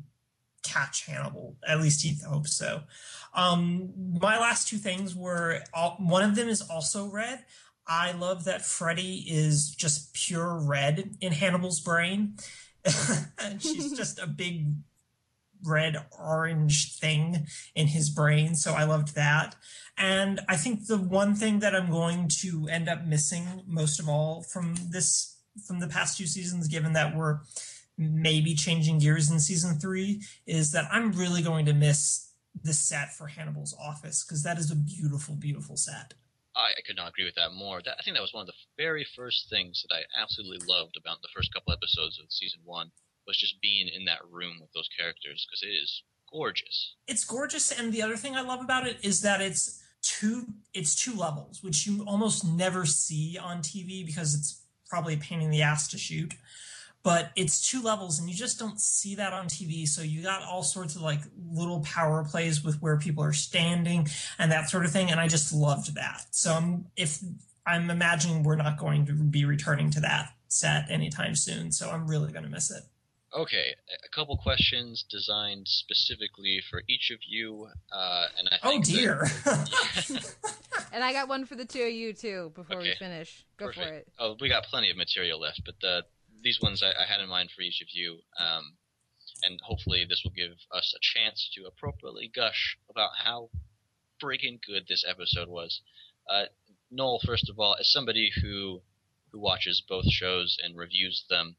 catch 0.64 1.06
Hannibal. 1.06 1.56
At 1.66 1.80
least 1.80 2.02
he 2.02 2.16
hopes 2.26 2.54
so. 2.54 2.82
Um, 3.34 3.92
my 4.20 4.38
last 4.38 4.68
two 4.68 4.78
things 4.78 5.14
were 5.14 5.60
all, 5.72 5.96
one 6.00 6.22
of 6.22 6.34
them 6.34 6.48
is 6.48 6.62
also 6.62 7.06
red. 7.06 7.44
I 7.86 8.12
love 8.12 8.44
that 8.44 8.66
Freddie 8.66 9.24
is 9.28 9.70
just 9.70 10.12
pure 10.12 10.58
red 10.60 11.16
in 11.20 11.32
Hannibal's 11.32 11.80
brain. 11.80 12.34
And 13.38 13.62
she's 13.62 13.96
just 13.96 14.18
a 14.18 14.26
big 14.26 14.74
red 15.64 15.96
orange 16.18 16.96
thing 16.98 17.46
in 17.74 17.88
his 17.88 18.10
brain. 18.10 18.54
So 18.54 18.74
I 18.74 18.84
loved 18.84 19.14
that. 19.14 19.56
And 19.96 20.40
I 20.48 20.56
think 20.56 20.86
the 20.86 20.98
one 20.98 21.34
thing 21.34 21.58
that 21.60 21.74
I'm 21.74 21.90
going 21.90 22.28
to 22.40 22.68
end 22.68 22.88
up 22.88 23.04
missing 23.04 23.62
most 23.66 23.98
of 23.98 24.08
all 24.08 24.42
from 24.42 24.76
this, 24.90 25.36
from 25.66 25.80
the 25.80 25.88
past 25.88 26.18
two 26.18 26.26
seasons, 26.26 26.68
given 26.68 26.92
that 26.92 27.16
we're 27.16 27.40
maybe 27.96 28.54
changing 28.54 29.00
gears 29.00 29.30
in 29.30 29.40
season 29.40 29.78
three, 29.78 30.22
is 30.46 30.70
that 30.72 30.88
I'm 30.92 31.12
really 31.12 31.42
going 31.42 31.66
to 31.66 31.72
miss 31.72 32.32
the 32.62 32.72
set 32.72 33.12
for 33.12 33.26
Hannibal's 33.26 33.76
office 33.80 34.24
because 34.24 34.42
that 34.44 34.58
is 34.58 34.70
a 34.70 34.76
beautiful, 34.76 35.34
beautiful 35.34 35.76
set. 35.76 36.14
I, 36.58 36.74
I 36.76 36.82
could 36.84 36.96
not 36.96 37.08
agree 37.08 37.24
with 37.24 37.36
that 37.36 37.54
more. 37.54 37.80
That, 37.84 37.96
I 37.98 38.02
think 38.02 38.16
that 38.16 38.22
was 38.22 38.34
one 38.34 38.42
of 38.42 38.50
the 38.50 38.60
very 38.76 39.06
first 39.16 39.48
things 39.48 39.84
that 39.86 39.94
I 39.94 40.02
absolutely 40.20 40.66
loved 40.66 40.96
about 40.98 41.22
the 41.22 41.32
first 41.34 41.54
couple 41.54 41.72
episodes 41.72 42.18
of 42.18 42.26
season 42.28 42.60
one 42.64 42.90
was 43.26 43.38
just 43.38 43.62
being 43.62 43.88
in 43.88 44.04
that 44.06 44.26
room 44.28 44.58
with 44.60 44.72
those 44.74 44.88
characters 44.98 45.46
because 45.46 45.62
it 45.62 45.72
is 45.72 46.02
gorgeous. 46.30 46.96
It's 47.06 47.24
gorgeous, 47.24 47.70
and 47.70 47.92
the 47.92 48.02
other 48.02 48.16
thing 48.16 48.36
I 48.36 48.42
love 48.42 48.60
about 48.60 48.86
it 48.86 48.98
is 49.02 49.22
that 49.22 49.40
it's 49.40 49.82
two 50.02 50.46
it's 50.74 50.94
two 50.94 51.14
levels, 51.14 51.62
which 51.62 51.86
you 51.86 52.04
almost 52.06 52.44
never 52.44 52.84
see 52.84 53.38
on 53.38 53.58
TV 53.58 54.04
because 54.04 54.34
it's 54.34 54.62
probably 54.88 55.14
a 55.14 55.18
pain 55.18 55.40
in 55.40 55.50
the 55.50 55.62
ass 55.62 55.88
to 55.88 55.98
shoot 55.98 56.34
but 57.02 57.30
it's 57.36 57.70
two 57.70 57.82
levels 57.82 58.18
and 58.18 58.28
you 58.28 58.34
just 58.34 58.58
don't 58.58 58.80
see 58.80 59.14
that 59.14 59.32
on 59.32 59.46
TV. 59.46 59.86
So 59.86 60.02
you 60.02 60.22
got 60.22 60.42
all 60.42 60.62
sorts 60.62 60.96
of 60.96 61.02
like 61.02 61.20
little 61.52 61.80
power 61.80 62.24
plays 62.24 62.62
with 62.62 62.80
where 62.82 62.98
people 62.98 63.22
are 63.24 63.32
standing 63.32 64.08
and 64.38 64.52
that 64.52 64.68
sort 64.68 64.84
of 64.84 64.90
thing. 64.90 65.10
And 65.10 65.20
I 65.20 65.28
just 65.28 65.52
loved 65.52 65.94
that. 65.94 66.26
So 66.30 66.52
I'm, 66.52 66.86
if 66.96 67.20
I'm 67.66 67.90
imagining 67.90 68.42
we're 68.42 68.56
not 68.56 68.78
going 68.78 69.06
to 69.06 69.12
be 69.12 69.44
returning 69.44 69.90
to 69.90 70.00
that 70.00 70.32
set 70.48 70.90
anytime 70.90 71.34
soon. 71.34 71.72
So 71.72 71.90
I'm 71.90 72.08
really 72.08 72.32
going 72.32 72.44
to 72.44 72.50
miss 72.50 72.70
it. 72.70 72.82
Okay, 73.36 73.74
a 73.92 74.08
couple 74.08 74.34
questions 74.38 75.04
designed 75.10 75.68
specifically 75.68 76.62
for 76.70 76.82
each 76.88 77.10
of 77.10 77.18
you, 77.28 77.68
uh, 77.92 78.24
and 78.38 78.48
I 78.50 78.56
oh 78.62 78.80
dear. 78.80 79.28
That, 79.44 80.34
and 80.94 81.04
I 81.04 81.12
got 81.12 81.28
one 81.28 81.44
for 81.44 81.54
the 81.54 81.66
two 81.66 81.82
of 81.82 81.92
you 81.92 82.14
too. 82.14 82.52
Before 82.54 82.78
okay. 82.78 82.88
we 82.88 82.94
finish, 82.94 83.44
go 83.58 83.66
Perfect. 83.66 83.86
for 83.86 83.92
it. 83.92 84.08
Oh, 84.18 84.36
we 84.40 84.48
got 84.48 84.64
plenty 84.64 84.90
of 84.90 84.96
material 84.96 85.38
left, 85.38 85.60
but 85.66 85.74
the 85.82 86.04
these 86.42 86.60
ones 86.62 86.82
I, 86.82 86.90
I, 86.90 87.06
had 87.06 87.20
in 87.20 87.28
mind 87.28 87.50
for 87.54 87.62
each 87.62 87.80
of 87.80 87.88
you, 87.92 88.20
um, 88.38 88.76
and 89.42 89.60
hopefully 89.62 90.04
this 90.08 90.22
will 90.24 90.32
give 90.32 90.52
us 90.72 90.94
a 90.94 91.00
chance 91.00 91.50
to 91.54 91.66
appropriately 91.66 92.30
gush 92.34 92.76
about 92.90 93.10
how 93.24 93.50
freaking 94.22 94.60
good 94.64 94.86
this 94.88 95.04
episode 95.08 95.48
was. 95.48 95.80
Uh, 96.30 96.44
Noel, 96.90 97.20
first 97.24 97.48
of 97.48 97.58
all, 97.58 97.76
as 97.78 97.90
somebody 97.90 98.30
who 98.42 98.82
who 99.30 99.40
watches 99.40 99.82
both 99.86 100.06
shows 100.10 100.56
and 100.62 100.76
reviews 100.76 101.24
them, 101.28 101.56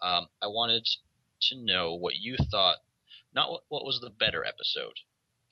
um, 0.00 0.28
I 0.40 0.46
wanted 0.46 0.86
to 1.42 1.56
know 1.56 1.94
what 1.94 2.16
you 2.16 2.36
thought. 2.50 2.78
Not 3.34 3.50
what, 3.50 3.62
what 3.68 3.84
was 3.84 4.00
the 4.00 4.10
better 4.10 4.44
episode, 4.44 4.94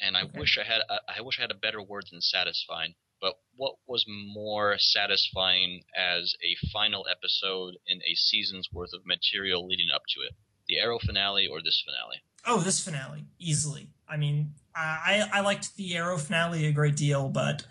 and 0.01 0.17
I 0.17 0.23
okay. 0.23 0.39
wish 0.39 0.59
I 0.59 0.65
had 0.65 0.83
a, 0.89 1.19
I 1.19 1.21
wish 1.21 1.39
I 1.39 1.43
had 1.43 1.51
a 1.51 1.55
better 1.55 1.83
word 1.83 2.07
than 2.11 2.21
satisfying 2.21 2.95
but 3.21 3.35
what 3.57 3.75
was 3.87 4.05
more 4.09 4.77
satisfying 4.79 5.83
as 5.97 6.35
a 6.43 6.57
final 6.73 7.07
episode 7.11 7.77
in 7.87 7.99
a 8.03 8.15
season's 8.15 8.69
worth 8.73 8.93
of 8.93 9.07
material 9.07 9.67
leading 9.67 9.89
up 9.95 10.03
to 10.15 10.21
it? 10.21 10.33
The 10.69 10.79
Arrow 10.79 10.99
finale 10.99 11.47
or 11.47 11.63
this 11.63 11.83
finale? 11.85 12.23
Oh, 12.47 12.61
this 12.61 12.85
finale, 12.85 13.25
easily. 13.39 13.89
I 14.09 14.17
mean, 14.17 14.53
I, 14.75 15.29
I 15.33 15.41
liked 15.41 15.77
the 15.77 15.97
Arrow 15.97 16.19
finale 16.19 16.67
a 16.67 16.73
great 16.73 16.97
deal, 16.97 17.29
but 17.29 17.67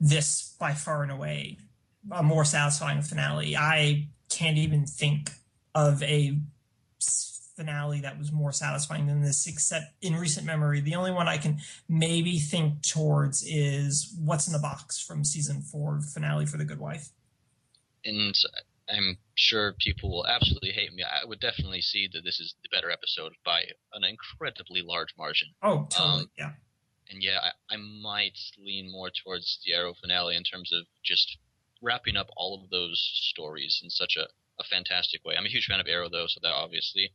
this 0.00 0.54
by 0.58 0.74
far 0.74 1.02
and 1.02 1.12
away 1.12 1.58
a 2.12 2.22
more 2.22 2.44
satisfying 2.44 3.02
finale. 3.02 3.56
I 3.56 4.08
can't 4.28 4.58
even 4.58 4.86
think 4.86 5.30
of 5.74 6.02
a 6.02 6.38
finale 7.58 8.00
that 8.00 8.18
was 8.18 8.30
more 8.30 8.52
satisfying 8.52 9.06
than 9.06 9.20
this, 9.20 9.46
except 9.46 9.86
in 10.00 10.14
recent 10.14 10.46
memory. 10.46 10.80
The 10.80 10.94
only 10.94 11.10
one 11.10 11.26
I 11.26 11.38
can 11.38 11.58
maybe 11.88 12.38
think 12.38 12.82
towards 12.82 13.44
is 13.44 14.14
What's 14.24 14.46
in 14.46 14.52
the 14.52 14.58
Box 14.60 15.00
from 15.00 15.24
season 15.24 15.60
four 15.60 16.00
finale 16.00 16.46
for 16.46 16.56
The 16.56 16.64
Good 16.64 16.78
Wife. 16.78 17.08
And 18.04 18.34
I'm 18.88 19.18
sure 19.34 19.74
people 19.78 20.10
will 20.10 20.26
absolutely 20.26 20.70
hate 20.70 20.94
me. 20.94 21.02
I 21.02 21.26
would 21.26 21.40
definitely 21.40 21.82
see 21.82 22.08
that 22.12 22.24
this 22.24 22.40
is 22.40 22.54
the 22.62 22.74
better 22.74 22.90
episode 22.90 23.32
by 23.44 23.62
an 23.92 24.04
incredibly 24.04 24.82
large 24.82 25.14
margin. 25.18 25.48
Oh, 25.62 25.86
totally. 25.90 26.22
Um, 26.22 26.30
yeah. 26.38 26.52
And 27.10 27.22
yeah, 27.22 27.38
I, 27.42 27.74
I 27.74 27.76
might 27.76 28.38
lean 28.62 28.90
more 28.92 29.10
towards 29.10 29.58
the 29.64 29.72
Arrow 29.72 29.94
finale 30.00 30.36
in 30.36 30.44
terms 30.44 30.72
of 30.72 30.86
just 31.02 31.38
wrapping 31.82 32.16
up 32.16 32.28
all 32.36 32.60
of 32.62 32.70
those 32.70 33.00
stories 33.32 33.80
in 33.82 33.90
such 33.90 34.16
a, 34.16 34.26
a 34.60 34.64
fantastic 34.64 35.24
way. 35.24 35.34
I'm 35.36 35.46
a 35.46 35.50
huge 35.50 35.66
fan 35.66 35.80
of 35.80 35.86
Arrow, 35.86 36.08
though, 36.10 36.26
so 36.28 36.40
that 36.42 36.52
obviously 36.52 37.10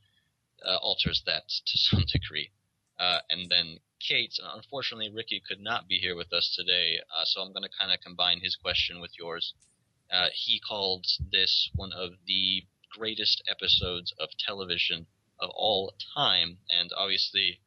uh, 0.66 0.78
alters 0.78 1.24
that 1.26 1.44
to 1.66 1.78
some 1.78 2.04
degree. 2.12 2.52
Uh, 3.00 3.20
and 3.30 3.50
then 3.50 3.80
Kate, 4.00 4.38
unfortunately, 4.42 5.10
Ricky 5.10 5.42
could 5.46 5.62
not 5.62 5.88
be 5.88 5.98
here 5.98 6.16
with 6.16 6.32
us 6.34 6.54
today, 6.56 7.00
uh, 7.16 7.24
so 7.26 7.42
I'm 7.42 7.54
going 7.54 7.64
to 7.64 7.78
kind 7.80 7.92
of 7.92 8.02
combine 8.02 8.42
his 8.42 8.56
question 8.56 9.00
with 9.00 9.12
yours. 9.18 9.54
Uh, 10.12 10.28
he 10.34 10.60
called 10.60 11.06
this 11.32 11.70
one 11.74 11.94
of 11.94 12.12
the 12.28 12.66
greatest 12.92 13.42
episodes 13.50 14.14
of 14.20 14.30
television 14.38 15.08
of 15.40 15.50
all 15.56 15.94
time, 16.14 16.58
and 16.70 16.92
obviously, 16.96 17.62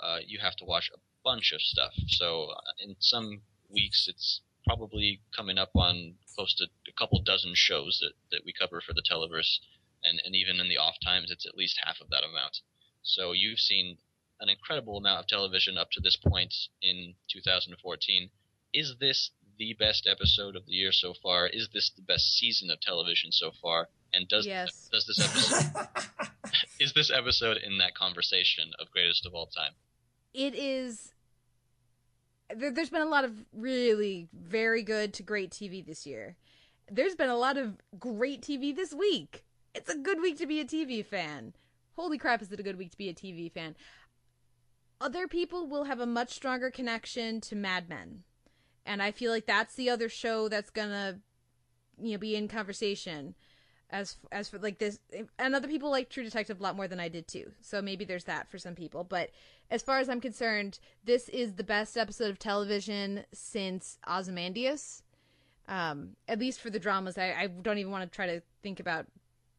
uh, 0.00 0.18
you 0.26 0.38
have 0.40 0.56
to 0.56 0.64
watch 0.64 0.90
a 0.94 0.98
bunch 1.24 1.52
of 1.52 1.60
stuff. 1.60 1.92
So, 2.08 2.50
uh, 2.50 2.72
in 2.80 2.96
some 2.98 3.42
weeks, 3.70 4.06
it's 4.08 4.42
probably 4.66 5.20
coming 5.34 5.58
up 5.58 5.70
on 5.74 6.16
close 6.34 6.54
to 6.56 6.66
a 6.88 6.92
couple 6.98 7.22
dozen 7.22 7.52
shows 7.54 7.98
that, 8.02 8.12
that 8.30 8.44
we 8.44 8.52
cover 8.52 8.80
for 8.80 8.92
the 8.92 9.02
Televerse 9.08 9.60
and, 10.08 10.20
and 10.24 10.34
even 10.34 10.60
in 10.60 10.68
the 10.68 10.78
off 10.78 10.96
times, 11.02 11.30
it's 11.30 11.46
at 11.46 11.56
least 11.56 11.80
half 11.82 12.00
of 12.00 12.10
that 12.10 12.24
amount. 12.24 12.60
So 13.02 13.32
you've 13.32 13.58
seen 13.58 13.98
an 14.40 14.48
incredible 14.48 14.98
amount 14.98 15.20
of 15.20 15.26
television 15.26 15.78
up 15.78 15.90
to 15.92 16.00
this 16.00 16.16
point 16.16 16.54
in 16.82 17.14
2014. 17.30 18.30
Is 18.72 18.94
this 19.00 19.30
the 19.58 19.74
best 19.78 20.06
episode 20.10 20.56
of 20.56 20.66
the 20.66 20.72
year 20.72 20.92
so 20.92 21.14
far? 21.22 21.46
Is 21.46 21.68
this 21.72 21.90
the 21.96 22.02
best 22.02 22.36
season 22.36 22.70
of 22.70 22.80
television 22.80 23.32
so 23.32 23.52
far? 23.62 23.88
And 24.12 24.28
does 24.28 24.46
yes. 24.46 24.88
does 24.92 25.06
this 25.06 25.18
episode 25.18 25.88
is 26.80 26.92
this 26.92 27.10
episode 27.10 27.58
in 27.58 27.78
that 27.78 27.94
conversation 27.94 28.70
of 28.78 28.90
greatest 28.90 29.26
of 29.26 29.34
all 29.34 29.46
time? 29.46 29.72
It 30.34 30.54
is. 30.54 31.12
There, 32.54 32.70
there's 32.70 32.90
been 32.90 33.02
a 33.02 33.08
lot 33.08 33.24
of 33.24 33.32
really 33.52 34.28
very 34.32 34.82
good 34.82 35.12
to 35.14 35.22
great 35.22 35.50
TV 35.50 35.84
this 35.84 36.06
year, 36.06 36.36
there's 36.90 37.14
been 37.14 37.30
a 37.30 37.36
lot 37.36 37.56
of 37.56 37.76
great 37.98 38.42
TV 38.42 38.74
this 38.74 38.94
week. 38.94 39.44
It's 39.76 39.90
a 39.90 39.98
good 39.98 40.22
week 40.22 40.38
to 40.38 40.46
be 40.46 40.58
a 40.58 40.64
TV 40.64 41.04
fan. 41.04 41.52
Holy 41.96 42.16
crap, 42.16 42.40
is 42.40 42.50
it 42.50 42.58
a 42.58 42.62
good 42.62 42.78
week 42.78 42.92
to 42.92 42.96
be 42.96 43.10
a 43.10 43.14
TV 43.14 43.52
fan? 43.52 43.76
Other 45.02 45.28
people 45.28 45.66
will 45.66 45.84
have 45.84 46.00
a 46.00 46.06
much 46.06 46.32
stronger 46.32 46.70
connection 46.70 47.42
to 47.42 47.54
Mad 47.54 47.86
Men. 47.86 48.22
And 48.86 49.02
I 49.02 49.10
feel 49.10 49.30
like 49.30 49.44
that's 49.44 49.74
the 49.74 49.90
other 49.90 50.08
show 50.08 50.48
that's 50.48 50.70
gonna, 50.70 51.20
you 52.00 52.12
know, 52.12 52.18
be 52.18 52.34
in 52.34 52.48
conversation 52.48 53.34
as 53.90 54.16
as 54.32 54.48
for 54.48 54.58
like 54.58 54.78
this 54.78 54.98
and 55.38 55.54
other 55.54 55.68
people 55.68 55.90
like 55.90 56.08
true 56.08 56.24
detective 56.24 56.58
a 56.58 56.62
lot 56.64 56.74
more 56.74 56.88
than 56.88 56.98
i 56.98 57.08
did 57.08 57.28
too 57.28 57.52
so 57.60 57.80
maybe 57.80 58.04
there's 58.04 58.24
that 58.24 58.50
for 58.50 58.58
some 58.58 58.74
people 58.74 59.04
but 59.04 59.30
as 59.70 59.80
far 59.80 60.00
as 60.00 60.08
i'm 60.08 60.20
concerned 60.20 60.80
this 61.04 61.28
is 61.28 61.54
the 61.54 61.62
best 61.62 61.96
episode 61.96 62.28
of 62.28 62.36
television 62.36 63.22
since 63.32 63.96
ozymandias 64.08 65.04
um, 65.68 66.16
at 66.26 66.40
least 66.40 66.60
for 66.60 66.68
the 66.68 66.80
dramas 66.80 67.16
I, 67.16 67.32
I 67.38 67.46
don't 67.46 67.78
even 67.78 67.92
want 67.92 68.10
to 68.10 68.12
try 68.12 68.26
to 68.26 68.42
think 68.60 68.80
about 68.80 69.06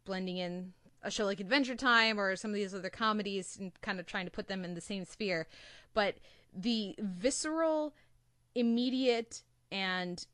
blending 0.08 0.38
in 0.38 0.74
a 1.04 1.12
show 1.12 1.26
like 1.26 1.40
adventure 1.40 1.76
time 1.76 2.20
or 2.20 2.36
some 2.36 2.50
of 2.52 2.56
these 2.56 2.74
other 2.74 2.90
comedies 2.90 3.58
and 3.60 3.72
kind 3.82 4.00
of 4.00 4.08
trying 4.08 4.26
to 4.26 4.32
put 4.32 4.48
them 4.48 4.66
in 4.66 4.74
the 4.74 4.82
same 4.82 5.06
sphere 5.06 5.48
but 5.94 6.16
the 6.54 6.96
visceral 7.00 7.94
immediate 8.56 9.44
and 9.72 10.26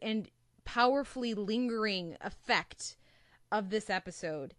and 0.00 0.30
powerfully 0.64 1.34
lingering 1.34 2.16
effect 2.20 2.96
of 3.50 3.70
this 3.70 3.88
episode 3.88 4.54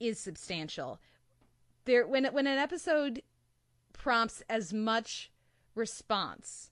is 0.00 0.18
substantial. 0.18 1.00
There 1.84 2.06
when 2.06 2.24
when 2.26 2.46
an 2.46 2.58
episode 2.58 3.22
prompts 3.92 4.42
as 4.48 4.72
much 4.72 5.30
response. 5.74 6.70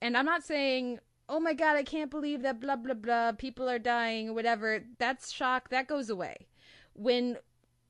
And 0.00 0.16
I'm 0.16 0.26
not 0.26 0.42
saying, 0.42 0.98
"Oh 1.32 1.40
my 1.40 1.54
god, 1.54 1.76
I 1.76 1.82
can't 1.82 2.10
believe 2.10 2.42
that 2.42 2.60
blah 2.60 2.76
blah 2.76 2.94
blah, 2.94 3.32
people 3.32 3.68
are 3.68 3.78
dying 3.78 4.34
whatever." 4.34 4.84
That's 4.98 5.32
shock, 5.32 5.70
that 5.70 5.88
goes 5.88 6.10
away. 6.10 6.46
When 6.92 7.38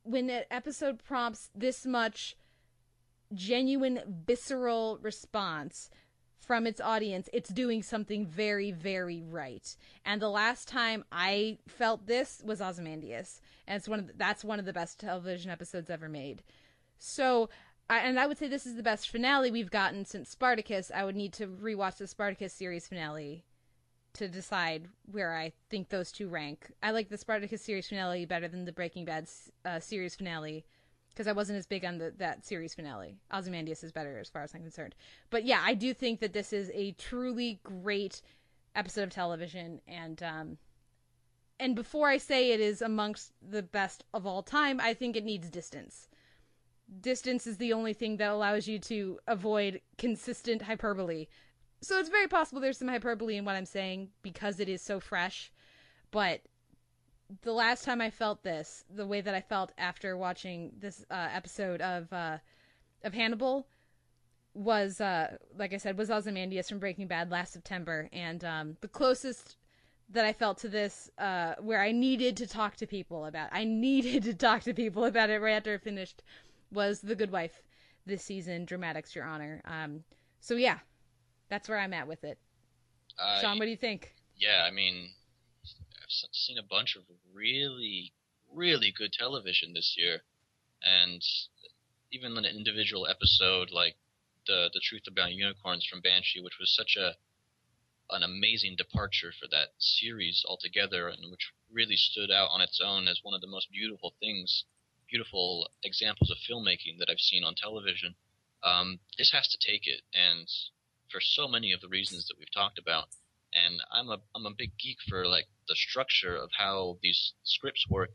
when 0.05 0.31
an 0.31 0.44
episode 0.51 1.02
prompts 1.02 1.51
this 1.55 1.85
much 1.85 2.36
genuine 3.35 4.01
visceral 4.27 4.98
response 5.02 5.90
from 6.39 6.66
its 6.66 6.81
audience, 6.81 7.28
it's 7.32 7.51
doing 7.51 7.82
something 7.82 8.27
very, 8.27 8.70
very 8.70 9.23
right. 9.23 9.77
And 10.05 10.23
the 10.23 10.28
last 10.28 10.69
time 10.69 11.05
I 11.10 11.59
felt 11.66 12.06
this 12.06 12.43
was 12.44 12.60
Ozymandias, 12.60 13.40
and 13.66 13.77
it's 13.77 13.89
one 13.89 13.98
of 14.01 14.06
the, 14.06 14.12
that's 14.16 14.44
one 14.44 14.60
of 14.60 14.66
the 14.66 14.73
best 14.73 15.01
television 15.01 15.51
episodes 15.51 15.90
ever 15.90 16.09
made. 16.09 16.43
So, 16.98 17.48
I, 17.89 17.99
and 17.99 18.19
I 18.19 18.27
would 18.27 18.39
say 18.39 18.49
this 18.49 18.67
is 18.67 18.77
the 18.77 18.83
best 18.83 19.11
finale 19.11 19.51
we've 19.51 19.71
gotten 19.71 20.05
since 20.05 20.31
Spartacus. 20.31 20.91
I 20.95 21.05
would 21.05 21.17
need 21.17 21.33
to 21.35 21.47
rewatch 21.47 21.99
the 21.99 22.07
Spartacus 22.07 22.53
series 22.53 22.89
finale 22.89 23.45
to 24.15 24.29
decide 24.29 24.89
where 25.11 25.35
I 25.35 25.53
think 25.71 25.89
those 25.89 26.13
two 26.13 26.29
rank. 26.29 26.73
I 26.83 26.91
like 26.91 27.09
the 27.09 27.19
Spartacus 27.19 27.63
series 27.63 27.89
finale 27.89 28.27
better 28.27 28.49
than 28.49 28.65
the 28.65 28.73
Breaking 28.73 29.05
Bad 29.05 29.29
uh, 29.65 29.81
series 29.81 30.15
finale 30.15 30.65
because 31.11 31.27
I 31.27 31.33
wasn't 31.33 31.59
as 31.59 31.67
big 31.67 31.85
on 31.85 31.99
the, 31.99 32.13
that 32.19 32.45
series 32.45 32.75
finale. 32.75 33.17
Ozymandias 33.33 33.85
is 33.85 33.93
better 33.93 34.19
as 34.19 34.31
far 34.31 34.43
as 34.43 34.55
I'm 34.55 34.63
concerned. 34.63 34.95
But 35.31 35.45
yeah, 35.45 35.61
I 35.63 35.75
do 35.75 35.93
think 35.93 36.21
that 36.21 36.33
this 36.33 36.53
is 36.53 36.71
a 36.75 36.93
truly 36.93 37.61
great 37.63 38.23
episode 38.75 39.05
of 39.05 39.11
television, 39.11 39.81
and 39.87 40.23
um, 40.23 40.59
and 41.61 41.77
before 41.77 42.09
I 42.09 42.17
say 42.17 42.53
it 42.53 42.61
is 42.61 42.81
amongst 42.81 43.33
the 43.47 43.63
best 43.63 44.05
of 44.15 44.27
all 44.27 44.43
time, 44.43 44.81
I 44.81 44.95
think 44.95 45.17
it 45.17 45.25
needs 45.25 45.51
distance. 45.51 46.09
Distance 47.01 47.47
is 47.47 47.56
the 47.56 47.73
only 47.73 47.93
thing 47.93 48.16
that 48.19 48.31
allows 48.31 48.69
you 48.69 48.78
to 48.81 49.19
avoid 49.27 49.81
consistent 49.98 50.62
hyperbole. 50.62 51.27
So 51.81 51.98
it's 51.98 52.09
very 52.09 52.28
possible 52.28 52.60
there's 52.60 52.78
some 52.78 52.89
hyperbole 52.89 53.36
in 53.36 53.44
what 53.44 53.56
I'm 53.56 53.66
saying 53.66 54.10
because 54.23 54.60
it 54.60 54.69
is 54.69 54.82
so 54.82 55.01
fresh, 55.01 55.51
but 56.10 56.43
the 57.40 57.52
last 57.52 57.85
time 57.85 58.01
I 58.01 58.10
felt 58.10 58.43
this, 58.43 58.85
the 58.94 59.06
way 59.06 59.20
that 59.20 59.35
I 59.35 59.40
felt 59.40 59.73
after 59.78 60.16
watching 60.16 60.73
this 60.78 61.05
uh, 61.10 61.28
episode 61.32 61.81
of 61.81 62.12
uh, 62.12 62.39
of 63.05 63.14
Hannibal, 63.14 63.66
was 64.55 65.01
uh, 65.01 65.36
like 65.56 65.73
I 65.73 65.78
said, 65.78 65.97
was 65.97 66.10
Ozymandias 66.10 66.69
from 66.69 66.78
Breaking 66.78 67.06
Bad 67.06 67.31
last 67.31 67.52
September, 67.52 68.09
and 68.12 68.44
um, 68.44 68.77
the 68.81 68.89
closest 68.89 69.56
that 70.10 70.27
I 70.27 70.32
felt 70.32 70.59
to 70.59 70.69
this, 70.69 71.10
uh, 71.16 71.55
where 71.59 71.81
I 71.81 71.90
needed 71.90 72.36
to 72.39 72.47
talk 72.47 72.77
to 72.77 72.86
people 72.86 73.24
about, 73.24 73.48
I 73.51 73.64
needed 73.64 74.24
to 74.24 74.35
talk 74.35 74.62
to 74.64 74.74
people 74.74 75.05
about 75.05 75.31
it 75.31 75.40
right 75.40 75.55
after 75.55 75.74
I 75.74 75.78
finished, 75.78 76.23
was 76.73 77.01
The 77.01 77.15
Good 77.15 77.31
Wife 77.31 77.62
this 78.07 78.24
season, 78.24 78.65
Dramatics 78.65 79.15
Your 79.15 79.24
Honor. 79.24 79.62
Um, 79.65 80.05
so 80.40 80.55
yeah, 80.55 80.78
that's 81.49 81.69
where 81.69 81.78
I'm 81.78 81.93
at 81.93 82.09
with 82.09 82.24
it. 82.24 82.39
Uh, 83.19 83.40
Sean, 83.40 83.59
what 83.59 83.66
do 83.66 83.70
you 83.70 83.77
think? 83.77 84.15
Yeah, 84.36 84.65
I 84.66 84.70
mean, 84.70 85.11
I've 85.65 86.09
seen 86.32 86.59
a 86.59 86.62
bunch 86.62 86.97
of 86.97 87.03
really, 87.32 88.12
really 88.53 88.93
good 88.97 89.12
television 89.12 89.73
this 89.74 89.94
year, 89.97 90.23
and 90.82 91.23
even 92.11 92.36
an 92.36 92.44
individual 92.44 93.07
episode 93.07 93.70
like 93.70 93.97
the 94.47 94.70
the 94.73 94.81
Truth 94.81 95.05
About 95.07 95.32
Unicorns 95.32 95.86
from 95.86 96.01
Banshee, 96.01 96.43
which 96.43 96.59
was 96.59 96.74
such 96.74 96.97
a 96.97 97.15
an 98.11 98.23
amazing 98.23 98.77
departure 98.77 99.32
for 99.32 99.49
that 99.51 99.69
series 99.78 100.44
altogether, 100.47 101.09
and 101.09 101.31
which 101.31 101.53
really 101.70 101.97
stood 101.97 102.31
out 102.31 102.51
on 102.51 102.61
its 102.61 102.81
own 102.85 103.09
as 103.09 103.20
one 103.23 103.35
of 103.35 103.40
the 103.40 103.47
most 103.47 103.70
beautiful 103.70 104.15
things, 104.20 104.65
beautiful 105.12 105.68
examples 105.84 106.30
of 106.30 106.39
filmmaking 106.39 106.98
that 106.98 107.09
I've 107.10 107.20
seen 107.20 107.44
on 107.44 107.55
television. 107.55 108.16
Um, 108.64 108.98
this 109.18 109.30
has 109.32 109.47
to 109.48 109.59
take 109.60 109.86
it, 109.86 110.01
and 110.14 110.48
for 111.10 111.20
so 111.20 111.47
many 111.47 111.72
of 111.72 111.80
the 111.80 111.89
reasons 111.89 112.26
that 112.26 112.39
we've 112.39 112.52
talked 112.52 112.78
about 112.78 113.09
and 113.55 113.82
I'm 113.90 114.09
a 114.09 114.18
I'm 114.34 114.47
a 114.47 114.55
big 114.56 114.78
geek 114.78 114.98
for 115.09 115.26
like 115.26 115.48
the 115.68 115.74
structure 115.74 116.34
of 116.34 116.51
how 116.56 116.98
these 117.02 117.34
scripts 117.44 117.86
work, 117.89 118.14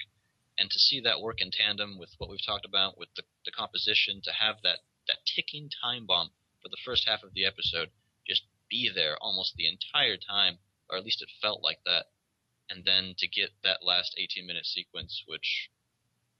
and 0.58 0.70
to 0.70 0.80
see 0.80 1.00
that 1.02 1.22
work 1.22 1.42
in 1.42 1.52
tandem 1.52 1.98
with 1.98 2.16
what 2.18 2.30
we've 2.30 2.46
talked 2.46 2.66
about 2.66 2.98
with 2.98 3.10
the, 3.16 3.24
the 3.46 3.52
composition, 3.52 4.22
to 4.24 4.32
have 4.32 4.58
that 4.64 4.80
that 5.08 5.26
ticking 5.26 5.70
time 5.70 6.06
bomb 6.06 6.32
for 6.62 6.70
the 6.70 6.82
first 6.84 7.08
half 7.08 7.24
of 7.24 7.34
the 7.34 7.46
episode 7.46 7.90
just 8.28 8.44
be 8.70 8.90
there 8.94 9.16
almost 9.22 9.56
the 9.56 9.68
entire 9.68 10.18
time, 10.18 10.58
or 10.90 10.98
at 10.98 11.04
least 11.06 11.22
it 11.22 11.30
felt 11.42 11.64
like 11.64 11.80
that, 11.86 12.08
and 12.70 12.84
then 12.84 13.14
to 13.18 13.28
get 13.28 13.52
that 13.64 13.84
last 13.84 14.16
18 14.18 14.46
minute 14.46 14.66
sequence, 14.66 15.24
which 15.28 15.70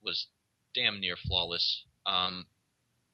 was 0.02 0.26
damn 0.74 1.00
near 1.00 1.16
flawless. 1.16 1.84
Um, 2.06 2.46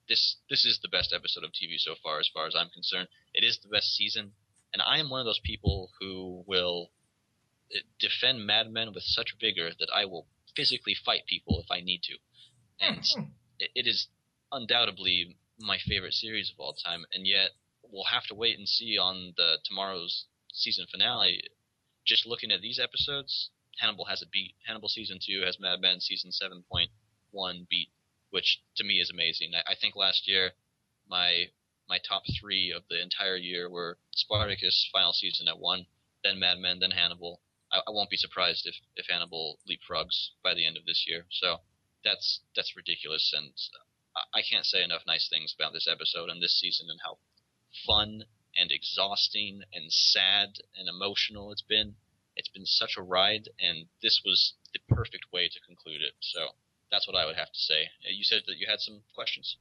this 0.08 0.36
this 0.50 0.64
is 0.64 0.80
the 0.82 0.88
best 0.88 1.12
episode 1.12 1.44
of 1.44 1.50
TV 1.50 1.78
so 1.78 1.94
far, 2.02 2.18
as 2.18 2.28
far 2.32 2.46
as 2.46 2.54
I'm 2.54 2.68
concerned. 2.70 3.08
It 3.32 3.44
is 3.44 3.58
the 3.58 3.68
best 3.68 3.94
season 3.94 4.32
and 4.74 4.82
I 4.82 4.98
am 4.98 5.08
one 5.08 5.20
of 5.20 5.26
those 5.26 5.40
people 5.42 5.92
who 6.00 6.42
will 6.48 6.90
eh, 7.72 7.78
defend 8.00 8.44
Mad 8.44 8.70
Men 8.70 8.92
with 8.92 9.04
such 9.04 9.36
vigor 9.40 9.70
that 9.78 9.88
I 9.94 10.04
will 10.04 10.26
physically 10.56 10.96
fight 11.06 11.26
people 11.26 11.60
if 11.60 11.70
I 11.70 11.80
need 11.80 12.02
to. 12.02 12.16
And 12.80 13.04
hmm. 13.14 13.22
it, 13.60 13.70
it 13.76 13.86
is 13.86 14.08
undoubtedly 14.50 15.36
my 15.60 15.78
favorite 15.78 16.12
series 16.12 16.50
of 16.50 16.58
all 16.58 16.74
time, 16.74 17.04
and 17.14 17.24
yet 17.24 17.50
we'll 17.84 18.10
have 18.10 18.24
to 18.24 18.34
wait 18.34 18.58
and 18.58 18.68
see 18.68 18.98
on 18.98 19.32
the 19.36 19.58
tomorrow's 19.64 20.26
season 20.52 20.86
finale. 20.90 21.40
Just 22.04 22.26
looking 22.26 22.50
at 22.50 22.60
these 22.60 22.80
episodes, 22.80 23.50
Hannibal 23.78 24.06
has 24.06 24.22
a 24.22 24.26
beat. 24.26 24.56
Hannibal 24.66 24.88
season 24.88 25.20
two 25.24 25.42
has 25.46 25.60
Mad 25.60 25.80
Men 25.80 26.00
season 26.00 26.32
seven 26.32 26.64
point 26.70 26.90
one 27.34 27.66
beat, 27.68 27.90
which 28.30 28.62
to 28.76 28.84
me 28.84 29.00
is 29.00 29.10
amazing. 29.10 29.52
I, 29.54 29.72
I 29.72 29.74
think 29.74 29.96
last 29.96 30.26
year 30.26 30.52
my 31.08 31.50
my 31.88 31.98
top 31.98 32.22
three 32.40 32.72
of 32.72 32.84
the 32.88 33.02
entire 33.02 33.36
year 33.36 33.68
were 33.68 33.98
Spartacus 34.12 34.88
final 34.90 35.12
season 35.12 35.48
at 35.48 35.58
one, 35.58 35.86
then 36.22 36.38
Mad 36.38 36.58
Men, 36.58 36.78
then 36.78 36.92
Hannibal. 36.92 37.42
I, 37.70 37.80
I 37.86 37.90
won't 37.90 38.10
be 38.10 38.16
surprised 38.16 38.66
if 38.66 38.76
if 38.96 39.06
Hannibal 39.08 39.58
leapfrogs 39.68 40.30
by 40.42 40.54
the 40.54 40.64
end 40.66 40.76
of 40.76 40.86
this 40.86 41.04
year. 41.06 41.26
So 41.30 41.58
that's 42.04 42.40
that's 42.56 42.76
ridiculous, 42.76 43.32
and 43.36 43.52
I, 44.16 44.38
I 44.38 44.42
can't 44.42 44.64
say 44.66 44.82
enough 44.82 45.02
nice 45.06 45.28
things 45.28 45.54
about 45.58 45.72
this 45.72 45.88
episode 45.90 46.30
and 46.30 46.40
this 46.40 46.58
season 46.58 46.86
and 46.88 47.00
how 47.04 47.18
fun 47.86 48.24
and 48.56 48.70
exhausting 48.70 49.62
and 49.72 49.92
sad 49.92 50.60
and 50.76 50.88
emotional 50.88 51.50
it's 51.50 51.62
been. 51.62 51.96
It's 52.36 52.48
been 52.48 52.66
such 52.66 52.96
a 52.96 53.02
ride, 53.02 53.48
and 53.60 53.86
this 54.02 54.20
was 54.24 54.54
the 54.72 54.80
perfect 54.88 55.26
way 55.32 55.48
to 55.48 55.60
conclude 55.60 56.02
it. 56.02 56.14
So 56.20 56.56
that's 56.90 57.06
what 57.06 57.16
I 57.16 57.26
would 57.26 57.36
have 57.36 57.52
to 57.52 57.58
say. 57.58 57.88
You 58.08 58.24
said 58.24 58.42
that 58.46 58.56
you 58.58 58.66
had 58.68 58.80
some 58.80 59.00
questions. 59.14 59.56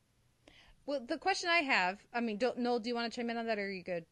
Well, 0.85 1.01
the 1.07 1.17
question 1.17 1.49
I 1.49 1.59
have, 1.59 1.99
I 2.13 2.19
mean, 2.19 2.37
don't, 2.37 2.57
Noel, 2.57 2.79
do 2.79 2.89
you 2.89 2.95
want 2.95 3.11
to 3.11 3.17
chime 3.17 3.29
in 3.29 3.37
on 3.37 3.47
that, 3.47 3.57
or 3.57 3.63
are 3.63 3.71
you 3.71 3.83
good? 3.83 4.05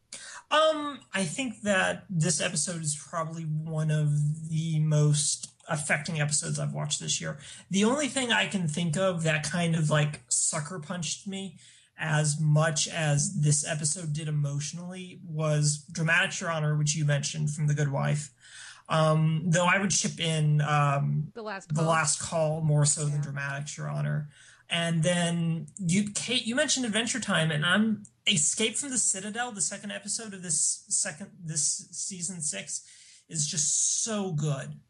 Um, 0.50 1.00
I 1.12 1.24
think 1.24 1.60
that 1.62 2.04
this 2.08 2.40
episode 2.40 2.80
is 2.80 2.98
probably 3.10 3.42
one 3.42 3.90
of 3.90 4.48
the 4.48 4.80
most 4.80 5.50
affecting 5.68 6.20
episodes 6.20 6.58
I've 6.58 6.72
watched 6.72 7.00
this 7.00 7.20
year. 7.20 7.38
The 7.70 7.84
only 7.84 8.08
thing 8.08 8.32
I 8.32 8.46
can 8.46 8.68
think 8.68 8.96
of 8.96 9.22
that 9.24 9.48
kind 9.48 9.76
of 9.76 9.90
like 9.90 10.22
sucker 10.28 10.78
punched 10.78 11.26
me 11.26 11.58
as 11.98 12.40
much 12.40 12.88
as 12.88 13.40
this 13.42 13.68
episode 13.68 14.12
did 14.12 14.26
emotionally 14.26 15.20
was 15.24 15.84
Dramatic 15.92 16.40
Your 16.40 16.50
Honor, 16.50 16.76
which 16.76 16.96
you 16.96 17.04
mentioned 17.04 17.50
from 17.50 17.66
The 17.66 17.74
Good 17.74 17.92
Wife. 17.92 18.30
Um, 18.88 19.44
though 19.46 19.66
I 19.66 19.78
would 19.78 19.90
chip 19.90 20.20
in 20.20 20.60
um, 20.60 21.32
the 21.34 21.42
last 21.42 21.72
call. 21.72 21.82
the 21.82 21.88
last 21.88 22.20
call 22.20 22.60
more 22.60 22.84
so 22.84 23.02
yeah. 23.02 23.08
than 23.10 23.20
dramatics, 23.20 23.78
Your 23.78 23.88
Honor. 23.88 24.28
And 24.68 25.02
then 25.02 25.66
you, 25.78 26.10
Kate, 26.14 26.46
you 26.46 26.54
mentioned 26.54 26.86
Adventure 26.86 27.20
Time, 27.20 27.50
and 27.50 27.64
I'm 27.64 28.04
Escape 28.26 28.76
from 28.76 28.90
the 28.90 28.98
Citadel. 28.98 29.52
The 29.52 29.60
second 29.60 29.92
episode 29.92 30.32
of 30.32 30.42
this 30.42 30.84
second 30.88 31.30
this 31.44 31.88
season 31.90 32.40
six 32.40 32.82
is 33.28 33.46
just 33.46 34.02
so 34.02 34.32
good. 34.32 34.80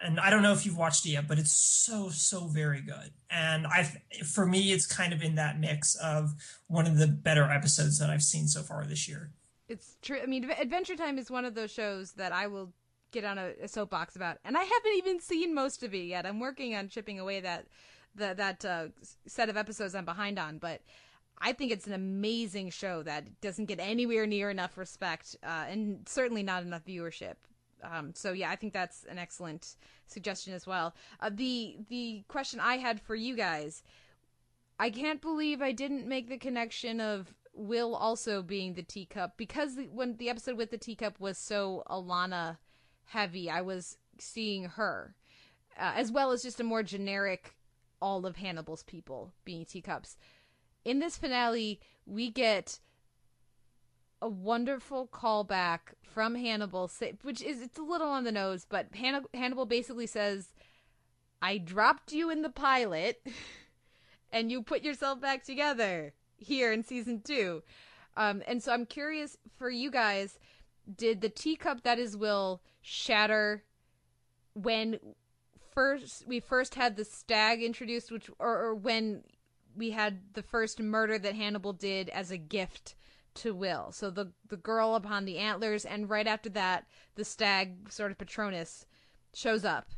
And 0.00 0.20
I 0.20 0.30
don't 0.30 0.44
know 0.44 0.52
if 0.52 0.64
you've 0.64 0.76
watched 0.76 1.04
it 1.04 1.10
yet, 1.10 1.26
but 1.26 1.38
it's 1.40 1.50
so 1.50 2.10
so 2.10 2.46
very 2.46 2.80
good. 2.80 3.10
And 3.28 3.66
I, 3.66 3.90
for 4.24 4.46
me, 4.46 4.72
it's 4.72 4.86
kind 4.86 5.12
of 5.12 5.22
in 5.22 5.34
that 5.34 5.58
mix 5.58 5.96
of 5.96 6.34
one 6.68 6.86
of 6.86 6.98
the 6.98 7.08
better 7.08 7.50
episodes 7.50 7.98
that 7.98 8.10
I've 8.10 8.22
seen 8.22 8.46
so 8.46 8.62
far 8.62 8.84
this 8.84 9.08
year. 9.08 9.32
It's 9.68 9.96
true. 10.00 10.20
I 10.22 10.26
mean, 10.26 10.48
Adventure 10.50 10.96
Time 10.96 11.18
is 11.18 11.30
one 11.30 11.44
of 11.44 11.54
those 11.54 11.70
shows 11.72 12.12
that 12.12 12.32
I 12.32 12.46
will 12.46 12.72
get 13.10 13.24
on 13.24 13.38
a, 13.38 13.52
a 13.62 13.68
soapbox 13.68 14.16
about, 14.16 14.38
and 14.44 14.56
I 14.56 14.62
haven't 14.62 14.94
even 14.96 15.20
seen 15.20 15.54
most 15.54 15.82
of 15.82 15.94
it 15.94 16.04
yet. 16.04 16.26
I'm 16.26 16.40
working 16.40 16.74
on 16.74 16.88
chipping 16.88 17.18
away 17.18 17.40
that 17.40 17.66
that 18.16 18.36
that 18.36 18.64
uh, 18.64 18.88
set 19.26 19.48
of 19.48 19.56
episodes 19.56 19.94
I'm 19.94 20.04
behind 20.04 20.38
on, 20.38 20.58
but 20.58 20.80
I 21.40 21.52
think 21.52 21.70
it's 21.70 21.86
an 21.86 21.92
amazing 21.92 22.70
show 22.70 23.02
that 23.04 23.40
doesn't 23.40 23.66
get 23.66 23.78
anywhere 23.80 24.26
near 24.26 24.50
enough 24.50 24.76
respect, 24.76 25.36
uh, 25.42 25.66
and 25.68 26.08
certainly 26.08 26.42
not 26.42 26.62
enough 26.62 26.84
viewership. 26.84 27.34
Um, 27.82 28.12
so 28.14 28.32
yeah, 28.32 28.50
I 28.50 28.56
think 28.56 28.72
that's 28.72 29.04
an 29.04 29.18
excellent 29.18 29.76
suggestion 30.06 30.52
as 30.52 30.66
well. 30.66 30.94
Uh, 31.20 31.30
the 31.32 31.76
the 31.88 32.24
question 32.28 32.60
I 32.60 32.76
had 32.76 33.00
for 33.00 33.14
you 33.14 33.36
guys, 33.36 33.82
I 34.78 34.90
can't 34.90 35.20
believe 35.20 35.62
I 35.62 35.72
didn't 35.72 36.06
make 36.06 36.28
the 36.28 36.38
connection 36.38 37.00
of 37.00 37.34
Will 37.54 37.94
also 37.94 38.42
being 38.42 38.74
the 38.74 38.82
teacup 38.82 39.36
because 39.36 39.74
the, 39.76 39.88
when 39.92 40.16
the 40.16 40.30
episode 40.30 40.56
with 40.56 40.70
the 40.70 40.78
teacup 40.78 41.18
was 41.18 41.38
so 41.38 41.82
Alana 41.90 42.58
heavy, 43.08 43.50
I 43.50 43.60
was 43.60 43.96
seeing 44.18 44.64
her, 44.64 45.14
uh, 45.78 45.92
as 45.96 46.12
well 46.12 46.30
as 46.30 46.42
just 46.42 46.60
a 46.60 46.64
more 46.64 46.82
generic 46.82 47.54
all 48.00 48.26
of 48.26 48.36
Hannibal's 48.36 48.82
people 48.82 49.32
being 49.44 49.64
teacups. 49.64 50.16
In 50.84 50.98
this 50.98 51.16
finale, 51.16 51.80
we 52.06 52.30
get 52.30 52.78
a 54.20 54.28
wonderful 54.28 55.08
callback 55.08 55.80
from 56.02 56.34
Hannibal, 56.34 56.90
which 57.22 57.42
is 57.42 57.60
it's 57.60 57.78
a 57.78 57.82
little 57.82 58.08
on 58.08 58.24
the 58.24 58.32
nose, 58.32 58.66
but 58.68 58.88
Hannibal 59.34 59.66
basically 59.66 60.06
says, 60.06 60.52
"I 61.40 61.58
dropped 61.58 62.12
you 62.12 62.30
in 62.30 62.42
the 62.42 62.50
pilot, 62.50 63.24
and 64.32 64.50
you 64.50 64.62
put 64.62 64.82
yourself 64.82 65.20
back 65.20 65.44
together 65.44 66.14
here 66.36 66.72
in 66.72 66.84
season 66.84 67.20
two. 67.22 67.62
Um, 68.16 68.42
and 68.46 68.62
so 68.62 68.72
I'm 68.72 68.86
curious 68.86 69.36
for 69.56 69.70
you 69.70 69.90
guys, 69.90 70.38
did 70.96 71.20
the 71.20 71.28
teacup 71.28 71.82
that 71.82 71.98
is 71.98 72.16
Will 72.16 72.62
shatter 72.80 73.64
when 74.54 74.98
first 75.74 76.26
we 76.26 76.40
first 76.40 76.74
had 76.74 76.96
the 76.96 77.04
stag 77.04 77.62
introduced, 77.62 78.10
which 78.10 78.30
or, 78.38 78.58
or 78.58 78.74
when 78.74 79.22
we 79.76 79.90
had 79.90 80.34
the 80.34 80.42
first 80.42 80.80
murder 80.80 81.18
that 81.18 81.34
Hannibal 81.34 81.72
did 81.72 82.08
as 82.08 82.30
a 82.30 82.38
gift 82.38 82.94
to 83.34 83.54
Will. 83.54 83.92
So 83.92 84.10
the 84.10 84.32
the 84.48 84.56
girl 84.56 84.94
upon 84.94 85.24
the 85.24 85.38
antlers, 85.38 85.84
and 85.84 86.10
right 86.10 86.26
after 86.26 86.48
that, 86.50 86.86
the 87.14 87.24
stag 87.24 87.92
sort 87.92 88.10
of 88.10 88.18
Patronus 88.18 88.86
shows 89.34 89.64
up. 89.64 89.90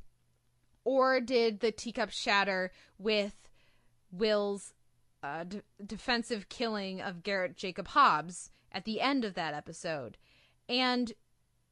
Or 0.84 1.20
did 1.20 1.60
the 1.60 1.72
teacup 1.72 2.10
shatter 2.10 2.72
with 2.98 3.48
Will's 4.10 4.72
uh, 5.22 5.44
d- 5.44 5.60
defensive 5.84 6.48
killing 6.48 7.00
of 7.00 7.22
Garrett 7.22 7.56
Jacob 7.56 7.88
Hobbs 7.88 8.50
at 8.72 8.84
the 8.84 9.00
end 9.00 9.24
of 9.24 9.34
that 9.34 9.54
episode? 9.54 10.16
And 10.70 11.12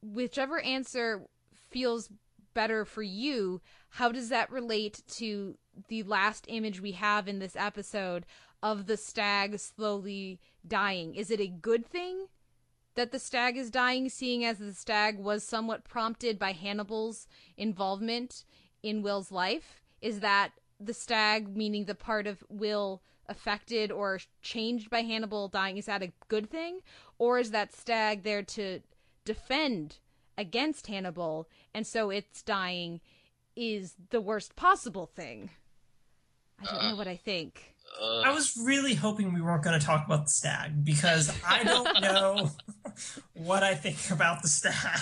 whichever 0.03 0.59
answer 0.59 1.25
feels 1.69 2.09
better 2.53 2.83
for 2.83 3.01
you, 3.01 3.61
how 3.91 4.11
does 4.11 4.27
that 4.29 4.51
relate 4.51 5.01
to 5.07 5.57
the 5.87 6.03
last 6.03 6.45
image 6.49 6.81
we 6.81 6.91
have 6.91 7.29
in 7.29 7.39
this 7.39 7.55
episode 7.55 8.25
of 8.61 8.87
the 8.87 8.97
stag 8.97 9.57
slowly 9.57 10.41
dying? 10.67 11.15
Is 11.15 11.31
it 11.31 11.39
a 11.39 11.47
good 11.47 11.87
thing 11.87 12.27
that 12.95 13.13
the 13.13 13.19
stag 13.19 13.55
is 13.55 13.71
dying, 13.71 14.09
seeing 14.09 14.43
as 14.43 14.57
the 14.57 14.73
stag 14.73 15.17
was 15.17 15.43
somewhat 15.45 15.85
prompted 15.85 16.37
by 16.37 16.51
Hannibal's 16.51 17.25
involvement 17.55 18.43
in 18.83 19.01
Will's 19.01 19.31
life? 19.31 19.81
Is 20.01 20.19
that 20.19 20.51
the 20.77 20.93
stag, 20.93 21.55
meaning 21.55 21.85
the 21.85 21.95
part 21.95 22.27
of 22.27 22.43
Will 22.49 23.01
affected 23.29 23.91
or 23.91 24.19
changed 24.41 24.89
by 24.89 25.01
Hannibal 25.01 25.47
dying, 25.47 25.77
is 25.77 25.85
that 25.85 26.03
a 26.03 26.11
good 26.27 26.49
thing? 26.49 26.81
Or 27.17 27.39
is 27.39 27.51
that 27.51 27.73
stag 27.73 28.23
there 28.23 28.43
to 28.43 28.81
defend 29.23 29.97
against 30.37 30.87
Hannibal, 30.87 31.47
and 31.73 31.85
so 31.85 32.09
its 32.09 32.41
dying 32.41 33.01
is 33.55 33.95
the 34.09 34.21
worst 34.21 34.55
possible 34.55 35.05
thing? 35.05 35.49
I 36.61 36.65
don't 36.65 36.75
uh, 36.75 36.89
know 36.91 36.95
what 36.95 37.07
I 37.07 37.15
think. 37.15 37.75
Uh, 38.01 38.21
I 38.21 38.33
was 38.33 38.57
really 38.57 38.93
hoping 38.93 39.33
we 39.33 39.41
weren't 39.41 39.63
going 39.63 39.79
to 39.79 39.85
talk 39.85 40.05
about 40.05 40.25
the 40.25 40.31
stag 40.31 40.83
because 40.83 41.31
I 41.45 41.63
don't 41.63 42.01
know 42.01 42.51
what 43.33 43.63
I 43.63 43.75
think 43.75 44.11
about 44.11 44.41
the 44.41 44.47
stag. 44.47 44.99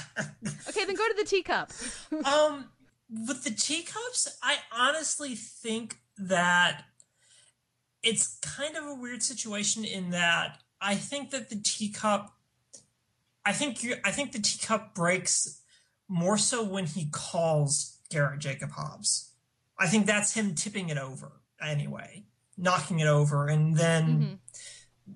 Okay, 0.70 0.86
then 0.86 0.96
go 0.96 1.08
to 1.08 1.16
the 1.18 1.26
teacup. 1.26 1.72
um, 2.26 2.70
with 3.10 3.44
the 3.44 3.52
teacups, 3.52 4.38
I 4.42 4.58
honestly 4.72 5.36
think 5.36 5.98
that 6.18 6.84
it's 8.08 8.38
kind 8.40 8.78
of 8.78 8.86
a 8.86 8.96
weird 8.96 9.22
situation 9.22 9.84
in 9.84 10.12
that 10.12 10.60
I 10.80 10.96
think 10.96 11.32
that 11.32 11.50
the 11.50 11.60
teacup, 11.62 12.32
I 13.46 13.52
think 13.52 13.84
you, 13.84 13.96
I 14.06 14.12
think 14.12 14.32
the 14.32 14.40
teacup 14.40 14.96
breaks 14.96 15.62
more 16.08 16.38
so 16.38 16.64
when 16.64 16.86
he 16.86 17.10
calls 17.12 18.00
Garrett 18.10 18.40
Jacob 18.40 18.72
Hobbs. 18.72 19.34
I 19.78 19.88
think 19.88 20.06
that's 20.06 20.34
him 20.34 20.56
tipping 20.56 20.88
it 20.88 20.98
over 20.98 21.42
anyway, 21.62 22.24
knocking 22.58 23.00
it 23.00 23.08
over, 23.08 23.48
and 23.48 23.76
then 23.76 24.06
mm-hmm. 24.06 24.34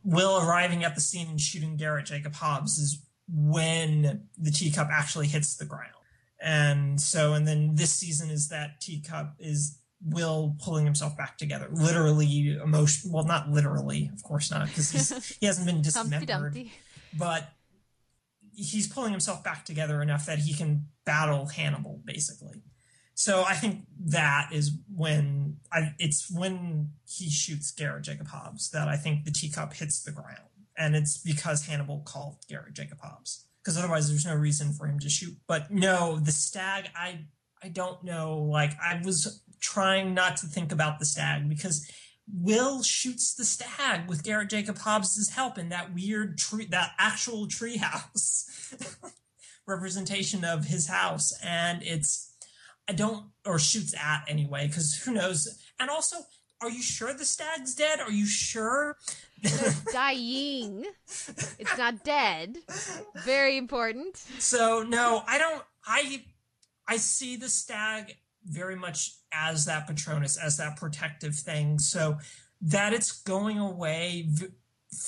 Will 0.04 0.38
arriving 0.38 0.84
at 0.84 0.96
the 0.96 1.02
scene 1.02 1.28
and 1.30 1.40
shooting 1.40 1.78
Garrett 1.78 2.06
Jacob 2.06 2.34
Hobbs 2.34 2.78
is 2.78 3.06
when 3.28 4.28
the 4.38 4.52
teacup 4.52 4.90
actually 4.92 5.28
hits 5.28 5.56
the 5.56 5.66
ground. 5.66 5.92
And 6.42 7.00
so, 7.00 7.34
and 7.34 7.48
then 7.48 7.76
this 7.76 7.94
season 7.94 8.30
is 8.30 8.50
that 8.50 8.82
teacup 8.82 9.36
is 9.40 9.81
Will 10.04 10.56
pulling 10.64 10.86
himself 10.86 11.16
back 11.18 11.38
together, 11.38 11.68
literally 11.72 12.58
emotion. 12.64 13.12
Well, 13.12 13.24
not 13.24 13.50
literally, 13.50 14.10
of 14.14 14.24
course 14.24 14.50
not, 14.50 14.68
because 14.68 15.38
he 15.40 15.46
hasn't 15.46 15.68
been 15.68 15.82
dismembered, 15.82 16.70
but 17.18 17.50
he's 18.56 18.88
pulling 18.88 19.12
himself 19.12 19.44
back 19.44 19.66
together 19.66 20.02
enough 20.02 20.26
that 20.26 20.40
he 20.40 20.54
can 20.54 20.88
battle 21.06 21.48
Hannibal, 21.48 22.02
basically. 22.04 22.64
So 23.14 23.44
I 23.48 23.54
think 23.54 23.86
that 24.06 24.50
is 24.52 24.72
when 24.96 25.58
I, 25.72 25.94
it's 26.00 26.32
when 26.32 26.92
he 27.08 27.30
shoots 27.30 27.72
Garrett 27.72 28.04
Jacob 28.04 28.28
Hobbs 28.28 28.72
that 28.72 28.88
I 28.88 28.98
think 28.98 29.26
the 29.26 29.32
teacup 29.32 29.74
hits 29.74 30.02
the 30.02 30.12
ground, 30.12 30.50
and 30.78 30.96
it's 30.96 31.20
because 31.20 31.68
Hannibal 31.68 32.02
called 32.06 32.38
Garrett 32.50 32.74
Jacob 32.74 33.00
Hobbs 33.00 33.46
because 33.64 33.78
otherwise 33.78 34.10
there's 34.10 34.26
no 34.26 34.36
reason 34.36 34.74
for 34.74 34.88
him 34.88 35.00
to 35.00 35.10
shoot. 35.10 35.36
But 35.48 35.72
no, 35.72 36.20
the 36.20 36.32
stag, 36.32 36.90
I 36.96 37.26
I 37.64 37.70
don't 37.70 38.04
know. 38.04 38.40
Like 38.40 38.72
I 38.82 39.02
was 39.04 39.44
trying 39.62 40.14
not 40.14 40.38
to 40.38 40.48
think 40.48 40.72
about 40.72 41.00
the 41.00 41.06
stag 41.06 41.48
because 41.48 41.90
Will 42.34 42.82
shoots 42.82 43.34
the 43.34 43.44
stag 43.44 44.08
with 44.08 44.24
Garrett 44.24 44.50
Jacob 44.50 44.78
Hobbs' 44.78 45.30
help 45.30 45.58
in 45.58 45.70
that 45.70 45.94
weird 45.94 46.38
tree, 46.38 46.66
that 46.72 46.92
actual 46.98 47.48
treehouse 47.48 48.74
representation 49.68 50.46
of 50.46 50.66
his 50.66 50.88
house, 50.88 51.34
and 51.44 51.84
it's 51.84 52.34
I 52.88 52.94
don't 52.94 53.26
or 53.46 53.60
shoots 53.60 53.94
at 53.94 54.24
anyway 54.28 54.68
because 54.68 54.96
who 54.96 55.14
knows. 55.14 55.60
And 55.80 55.90
also, 55.90 56.18
are 56.62 56.70
you 56.70 56.82
sure 56.82 57.14
the 57.14 57.26
stag's 57.26 57.76
dead? 57.76 58.00
Are 58.00 58.12
you 58.12 58.26
sure? 58.26 58.98
It's 59.42 59.84
dying. 59.92 60.86
It's 61.08 61.78
not 61.78 62.04
dead. 62.04 62.58
Very 63.26 63.58
important. 63.58 64.18
So 64.40 64.84
no, 64.84 65.24
I 65.28 65.38
don't. 65.38 65.64
I 65.86 66.24
I 66.88 66.98
see 66.98 67.36
the 67.36 67.50
stag 67.50 68.16
very 68.46 68.76
much 68.76 69.16
as 69.34 69.66
that 69.66 69.88
Patronus, 69.88 70.38
as 70.38 70.58
that 70.58 70.78
protective 70.78 71.36
thing. 71.36 71.80
So 71.80 72.18
that 72.62 72.94
it's 72.94 73.22
going 73.24 73.58
away, 73.58 74.30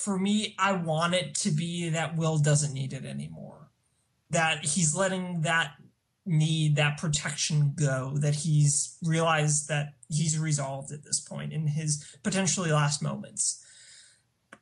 for 0.02 0.18
me, 0.18 0.54
I 0.58 0.72
want 0.72 1.14
it 1.14 1.34
to 1.36 1.50
be 1.50 1.90
that 1.90 2.16
Will 2.16 2.38
doesn't 2.38 2.72
need 2.72 2.92
it 2.92 3.04
anymore. 3.04 3.70
That 4.30 4.64
he's 4.64 4.96
letting 4.96 5.42
that 5.42 5.72
need, 6.26 6.76
that 6.76 6.98
protection 6.98 7.74
go, 7.76 8.14
that 8.16 8.34
he's 8.34 8.96
realized 9.02 9.68
that 9.68 9.94
he's 10.08 10.38
resolved 10.38 10.92
at 10.92 11.04
this 11.04 11.20
point 11.20 11.52
in 11.52 11.66
his 11.66 12.16
potentially 12.22 12.72
last 12.72 13.02
moments. 13.02 13.64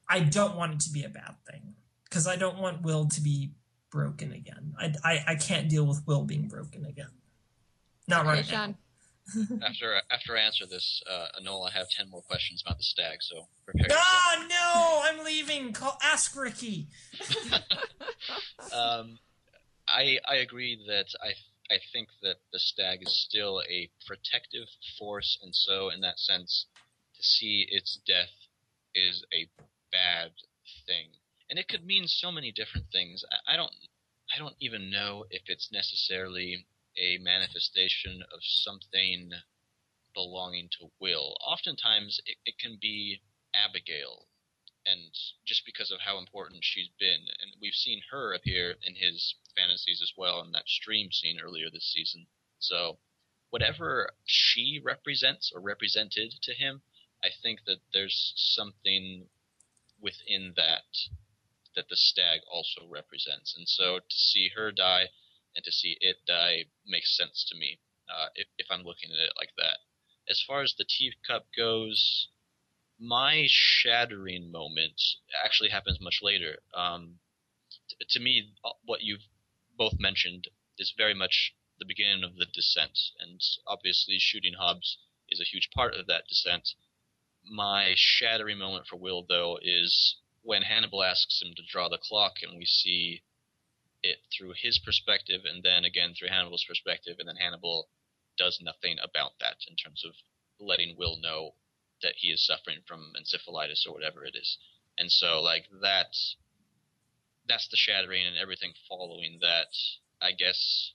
I 0.08 0.20
don't 0.20 0.56
want 0.56 0.74
it 0.74 0.80
to 0.80 0.90
be 0.90 1.04
a 1.04 1.08
bad 1.08 1.36
thing 1.50 1.74
because 2.04 2.26
I 2.26 2.36
don't 2.36 2.58
want 2.58 2.82
Will 2.82 3.08
to 3.08 3.20
be 3.20 3.52
broken 3.90 4.32
again. 4.32 4.74
I, 4.78 4.92
I, 5.04 5.24
I 5.28 5.34
can't 5.36 5.68
deal 5.68 5.86
with 5.86 6.02
Will 6.06 6.24
being 6.24 6.48
broken 6.48 6.84
again. 6.84 7.10
Not 8.08 8.26
right 8.26 8.44
Sean. 8.44 8.76
after 9.62 10.00
after 10.10 10.36
I 10.36 10.40
answer 10.40 10.66
this, 10.66 11.02
uh, 11.10 11.26
Anola, 11.40 11.68
I 11.70 11.78
have 11.78 11.88
ten 11.88 12.10
more 12.10 12.22
questions 12.22 12.62
about 12.64 12.78
the 12.78 12.84
stag. 12.84 13.18
So 13.20 13.46
prepare. 13.64 13.88
Ah, 13.92 14.46
no! 14.48 15.00
I'm 15.04 15.24
leaving. 15.24 15.72
Call, 15.72 15.98
ask 16.02 16.36
Ricky. 16.36 16.88
um, 18.72 19.18
I 19.88 20.18
I 20.28 20.36
agree 20.36 20.78
that 20.88 21.06
I 21.22 21.32
I 21.72 21.78
think 21.92 22.08
that 22.22 22.36
the 22.52 22.58
stag 22.58 23.00
is 23.02 23.24
still 23.28 23.62
a 23.70 23.90
protective 24.06 24.66
force, 24.98 25.38
and 25.42 25.54
so 25.54 25.90
in 25.90 26.00
that 26.00 26.18
sense, 26.18 26.66
to 27.16 27.22
see 27.22 27.66
its 27.70 28.00
death 28.06 28.34
is 28.94 29.24
a 29.32 29.48
bad 29.92 30.32
thing, 30.86 31.10
and 31.48 31.58
it 31.58 31.68
could 31.68 31.86
mean 31.86 32.08
so 32.08 32.32
many 32.32 32.50
different 32.50 32.86
things. 32.92 33.24
I, 33.48 33.54
I 33.54 33.56
don't 33.56 33.72
I 34.34 34.38
don't 34.38 34.56
even 34.60 34.90
know 34.90 35.24
if 35.30 35.42
it's 35.46 35.70
necessarily 35.72 36.66
a 36.98 37.18
manifestation 37.18 38.22
of 38.32 38.40
something 38.42 39.30
belonging 40.14 40.68
to 40.78 40.90
Will. 41.00 41.36
Oftentimes, 41.46 42.20
it, 42.26 42.36
it 42.44 42.58
can 42.58 42.78
be 42.80 43.22
Abigail, 43.54 44.26
and 44.86 45.10
just 45.44 45.64
because 45.64 45.90
of 45.90 46.00
how 46.00 46.18
important 46.18 46.64
she's 46.64 46.90
been, 46.98 47.20
and 47.40 47.54
we've 47.60 47.74
seen 47.74 48.02
her 48.10 48.34
appear 48.34 48.76
in 48.82 48.94
his 48.94 49.34
fantasies 49.56 50.00
as 50.02 50.12
well 50.16 50.42
in 50.42 50.52
that 50.52 50.68
stream 50.68 51.10
scene 51.12 51.38
earlier 51.40 51.70
this 51.70 51.92
season. 51.92 52.26
So, 52.58 52.98
whatever 53.50 54.10
she 54.24 54.80
represents 54.82 55.52
or 55.54 55.60
represented 55.60 56.32
to 56.42 56.54
him, 56.54 56.82
I 57.24 57.28
think 57.42 57.60
that 57.66 57.80
there's 57.92 58.32
something 58.36 59.28
within 60.00 60.54
that 60.56 60.82
that 61.74 61.88
the 61.88 61.96
stag 61.96 62.40
also 62.50 62.86
represents. 62.88 63.54
And 63.56 63.66
so 63.66 63.98
to 63.98 64.16
see 64.16 64.50
her 64.54 64.72
die 64.72 65.08
and 65.54 65.64
to 65.64 65.72
see 65.72 65.96
it 66.00 66.16
die 66.26 66.64
makes 66.86 67.16
sense 67.16 67.44
to 67.48 67.56
me 67.56 67.78
uh, 68.08 68.28
if, 68.34 68.46
if 68.58 68.66
I'm 68.70 68.84
looking 68.84 69.10
at 69.10 69.18
it 69.18 69.32
like 69.36 69.50
that. 69.58 69.78
As 70.28 70.42
far 70.46 70.62
as 70.62 70.74
the 70.74 70.84
teacup 70.84 71.46
goes, 71.56 72.28
my 72.98 73.46
shattering 73.48 74.50
moment 74.52 75.00
actually 75.44 75.70
happens 75.70 75.98
much 76.00 76.20
later. 76.22 76.58
Um, 76.74 77.18
t- 77.88 77.96
to 78.08 78.20
me, 78.20 78.52
uh, 78.64 78.70
what 78.84 79.02
you've 79.02 79.26
both 79.76 79.94
mentioned 79.98 80.48
is 80.78 80.94
very 80.96 81.14
much 81.14 81.54
the 81.78 81.84
beginning 81.84 82.22
of 82.22 82.36
the 82.36 82.46
descent, 82.46 82.98
and 83.18 83.40
obviously 83.66 84.18
shooting 84.18 84.54
Hobbs 84.58 84.98
is 85.28 85.40
a 85.40 85.44
huge 85.44 85.70
part 85.74 85.94
of 85.94 86.06
that 86.06 86.28
descent. 86.28 86.70
My 87.44 87.94
shattering 87.96 88.58
moment 88.58 88.86
for 88.86 88.96
Will, 88.96 89.24
though, 89.28 89.58
is 89.60 90.16
when 90.42 90.62
Hannibal 90.62 91.02
asks 91.02 91.42
him 91.42 91.54
to 91.56 91.62
draw 91.68 91.88
the 91.88 91.98
clock, 91.98 92.34
and 92.42 92.56
we 92.56 92.66
see 92.66 93.22
it 94.02 94.18
through 94.36 94.54
his 94.60 94.78
perspective, 94.78 95.42
and 95.44 95.62
then 95.62 95.84
again 95.84 96.14
through 96.14 96.28
Hannibal's 96.28 96.64
perspective, 96.66 97.16
and 97.18 97.28
then 97.28 97.36
Hannibal 97.36 97.88
does 98.38 98.60
nothing 98.62 98.98
about 99.02 99.32
that 99.40 99.56
in 99.68 99.76
terms 99.76 100.04
of 100.04 100.14
letting 100.58 100.96
Will 100.96 101.18
know 101.20 101.54
that 102.02 102.14
he 102.16 102.28
is 102.28 102.44
suffering 102.44 102.80
from 102.86 103.12
encephalitis 103.16 103.86
or 103.86 103.92
whatever 103.92 104.24
it 104.24 104.34
is. 104.34 104.58
And 104.98 105.10
so, 105.10 105.40
like 105.40 105.66
that, 105.82 106.14
that's 107.48 107.68
the 107.68 107.76
shattering, 107.76 108.26
and 108.26 108.36
everything 108.36 108.72
following 108.88 109.38
that. 109.40 109.68
I 110.20 110.30
guess 110.30 110.92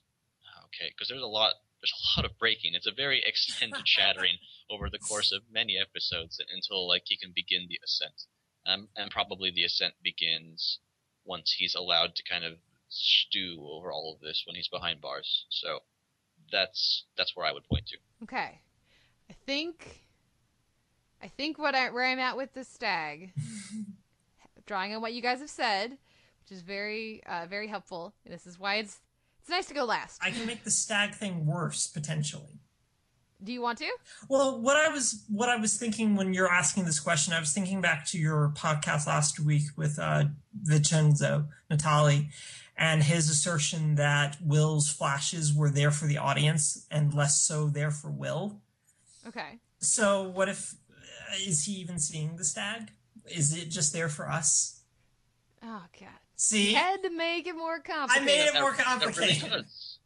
okay, 0.68 0.90
because 0.90 1.08
there's 1.08 1.22
a 1.22 1.26
lot. 1.26 1.54
There's 1.80 1.92
a 1.92 2.20
lot 2.20 2.30
of 2.30 2.38
breaking. 2.38 2.74
It's 2.74 2.86
a 2.86 2.92
very 2.92 3.22
extended 3.26 3.86
shattering 3.86 4.38
over 4.70 4.90
the 4.90 4.98
course 4.98 5.32
of 5.32 5.42
many 5.50 5.78
episodes 5.78 6.40
until 6.52 6.88
like 6.88 7.02
he 7.06 7.16
can 7.16 7.32
begin 7.34 7.66
the 7.68 7.78
ascent. 7.84 8.24
Um, 8.66 8.88
and 8.96 9.10
probably 9.10 9.50
the 9.50 9.64
ascent 9.64 9.94
begins 10.02 10.80
once 11.24 11.54
he's 11.56 11.74
allowed 11.74 12.14
to 12.16 12.22
kind 12.28 12.44
of 12.44 12.58
stew 12.88 13.58
over 13.70 13.92
all 13.92 14.14
of 14.14 14.20
this 14.20 14.44
when 14.46 14.56
he's 14.56 14.68
behind 14.68 15.00
bars. 15.00 15.46
So 15.50 15.80
that's 16.50 17.04
that's 17.16 17.36
where 17.36 17.46
I 17.46 17.52
would 17.52 17.64
point 17.64 17.86
to. 17.86 17.96
Okay, 18.24 18.60
I 19.30 19.34
think 19.46 20.04
I 21.22 21.28
think 21.28 21.58
what 21.58 21.74
I 21.74 21.90
where 21.90 22.04
I'm 22.04 22.18
at 22.18 22.36
with 22.36 22.54
the 22.54 22.64
stag, 22.64 23.32
drawing 24.66 24.94
on 24.94 25.02
what 25.02 25.12
you 25.12 25.22
guys 25.22 25.40
have 25.40 25.50
said, 25.50 25.90
which 25.90 26.56
is 26.56 26.62
very 26.62 27.22
uh, 27.26 27.46
very 27.48 27.68
helpful. 27.68 28.14
And 28.24 28.32
this 28.32 28.46
is 28.46 28.58
why 28.58 28.76
it's 28.76 29.00
it's 29.40 29.50
nice 29.50 29.66
to 29.66 29.74
go 29.74 29.84
last. 29.84 30.20
I 30.22 30.30
can 30.30 30.46
make 30.46 30.64
the 30.64 30.70
stag 30.70 31.14
thing 31.14 31.46
worse 31.46 31.86
potentially. 31.86 32.60
Do 33.42 33.52
you 33.52 33.62
want 33.62 33.78
to? 33.78 33.88
Well, 34.28 34.60
what 34.60 34.76
I 34.76 34.88
was 34.88 35.24
what 35.28 35.48
I 35.48 35.56
was 35.56 35.76
thinking 35.76 36.16
when 36.16 36.34
you're 36.34 36.50
asking 36.50 36.86
this 36.86 36.98
question, 36.98 37.32
I 37.32 37.40
was 37.40 37.52
thinking 37.52 37.80
back 37.80 38.04
to 38.06 38.18
your 38.18 38.52
podcast 38.56 39.06
last 39.06 39.38
week 39.38 39.62
with 39.76 39.98
uh, 39.98 40.24
Vincenzo 40.62 41.46
Natali 41.70 42.30
and 42.78 43.02
his 43.02 43.28
assertion 43.28 43.96
that 43.96 44.36
Will's 44.40 44.88
flashes 44.90 45.52
were 45.52 45.68
there 45.70 45.90
for 45.90 46.06
the 46.06 46.16
audience 46.18 46.86
and 46.90 47.12
less 47.12 47.40
so 47.40 47.66
there 47.68 47.90
for 47.90 48.08
Will. 48.10 48.60
Okay. 49.26 49.58
So, 49.80 50.22
what 50.28 50.48
if 50.48 50.74
uh, 50.90 51.34
is 51.46 51.64
he 51.64 51.72
even 51.72 51.98
seeing 51.98 52.36
the 52.36 52.44
stag? 52.44 52.90
Is 53.26 53.52
it 53.56 53.68
just 53.68 53.92
there 53.92 54.08
for 54.08 54.28
us? 54.30 54.80
Oh 55.62 55.82
God. 55.98 56.08
See, 56.36 56.72
had 56.72 57.02
to 57.02 57.10
make 57.10 57.46
it 57.48 57.56
more 57.56 57.80
complicated. 57.80 58.22
I 58.22 58.26
made 58.26 58.46
it 58.46 58.52
That- 58.54 58.60
more 58.62 58.72
that 58.72 58.84
complicated. 58.84 59.42
really 59.42 59.62
does. 59.62 59.98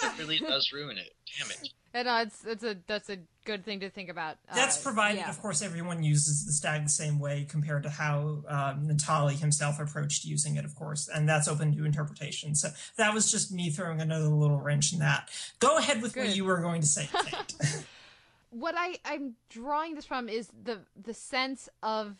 That 0.00 0.18
really 0.18 0.38
does 0.38 0.72
ruin 0.72 0.96
it. 0.96 1.12
Damn 1.38 1.50
it. 1.50 1.68
And 1.92 2.06
uh, 2.06 2.24
it's 2.26 2.44
it's 2.44 2.62
a 2.62 2.76
that's 2.86 3.10
a 3.10 3.18
good 3.44 3.64
thing 3.64 3.80
to 3.80 3.90
think 3.90 4.10
about. 4.10 4.36
That's 4.54 4.78
Uh, 4.78 4.90
provided, 4.90 5.18
yeah. 5.18 5.30
of 5.30 5.40
course, 5.40 5.60
everyone 5.60 6.04
uses 6.04 6.46
the 6.46 6.52
stag 6.52 6.84
the 6.84 6.88
same 6.88 7.18
way 7.18 7.46
compared 7.48 7.82
to 7.82 7.90
how 7.90 8.44
um, 8.46 8.86
Natali 8.86 9.38
himself 9.38 9.80
approached 9.80 10.24
using 10.24 10.54
it, 10.56 10.64
of 10.64 10.76
course, 10.76 11.08
and 11.08 11.28
that's 11.28 11.48
open 11.48 11.76
to 11.76 11.84
interpretation. 11.84 12.54
So 12.54 12.68
that 12.96 13.12
was 13.12 13.30
just 13.30 13.50
me 13.52 13.70
throwing 13.70 14.00
another 14.00 14.28
little 14.28 14.60
wrench 14.60 14.92
in 14.92 15.00
that. 15.00 15.30
Go 15.58 15.78
ahead 15.78 16.00
with 16.00 16.16
what 16.16 16.36
you 16.36 16.44
were 16.44 16.58
going 16.58 16.80
to 16.80 16.86
say, 16.86 17.08
Kate. 17.24 17.84
what 18.50 18.74
I 18.76 18.98
I'm 19.04 19.34
drawing 19.48 19.94
this 19.96 20.04
from 20.04 20.28
is 20.28 20.48
the 20.62 20.78
the 21.00 21.14
sense 21.14 21.68
of 21.82 22.16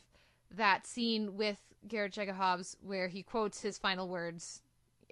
that 0.56 0.84
scene 0.86 1.36
with 1.36 1.58
Garrett 1.86 2.12
Jacob 2.12 2.34
Hobbs 2.34 2.76
where 2.82 3.06
he 3.06 3.22
quotes 3.22 3.60
his 3.60 3.78
final 3.78 4.08
words 4.08 4.62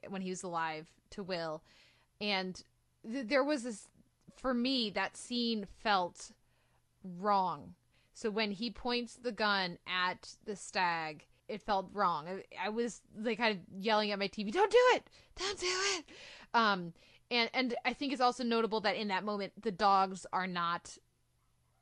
when 0.08 0.22
he 0.22 0.30
was 0.30 0.42
alive 0.42 0.88
to 1.10 1.22
Will, 1.22 1.62
and 2.20 2.60
th- 3.08 3.28
there 3.28 3.44
was 3.44 3.62
this 3.62 3.86
for 4.38 4.54
me 4.54 4.90
that 4.90 5.16
scene 5.16 5.66
felt 5.82 6.32
wrong. 7.02 7.74
So 8.14 8.30
when 8.30 8.50
he 8.50 8.70
points 8.70 9.14
the 9.14 9.32
gun 9.32 9.78
at 9.86 10.36
the 10.44 10.56
stag, 10.56 11.26
it 11.48 11.62
felt 11.62 11.88
wrong. 11.92 12.26
I, 12.28 12.66
I 12.66 12.68
was 12.68 13.00
like 13.16 13.38
kind 13.38 13.56
of 13.56 13.82
yelling 13.82 14.10
at 14.10 14.18
my 14.18 14.28
TV, 14.28 14.52
"Don't 14.52 14.70
do 14.70 14.82
it! 14.94 15.08
Don't 15.36 15.58
do 15.58 15.66
it!" 15.66 16.04
Um, 16.54 16.92
and 17.30 17.50
and 17.54 17.74
I 17.84 17.92
think 17.92 18.12
it's 18.12 18.20
also 18.20 18.44
notable 18.44 18.80
that 18.82 18.96
in 18.96 19.08
that 19.08 19.24
moment 19.24 19.52
the 19.62 19.70
dogs 19.70 20.26
are 20.32 20.46
not 20.46 20.96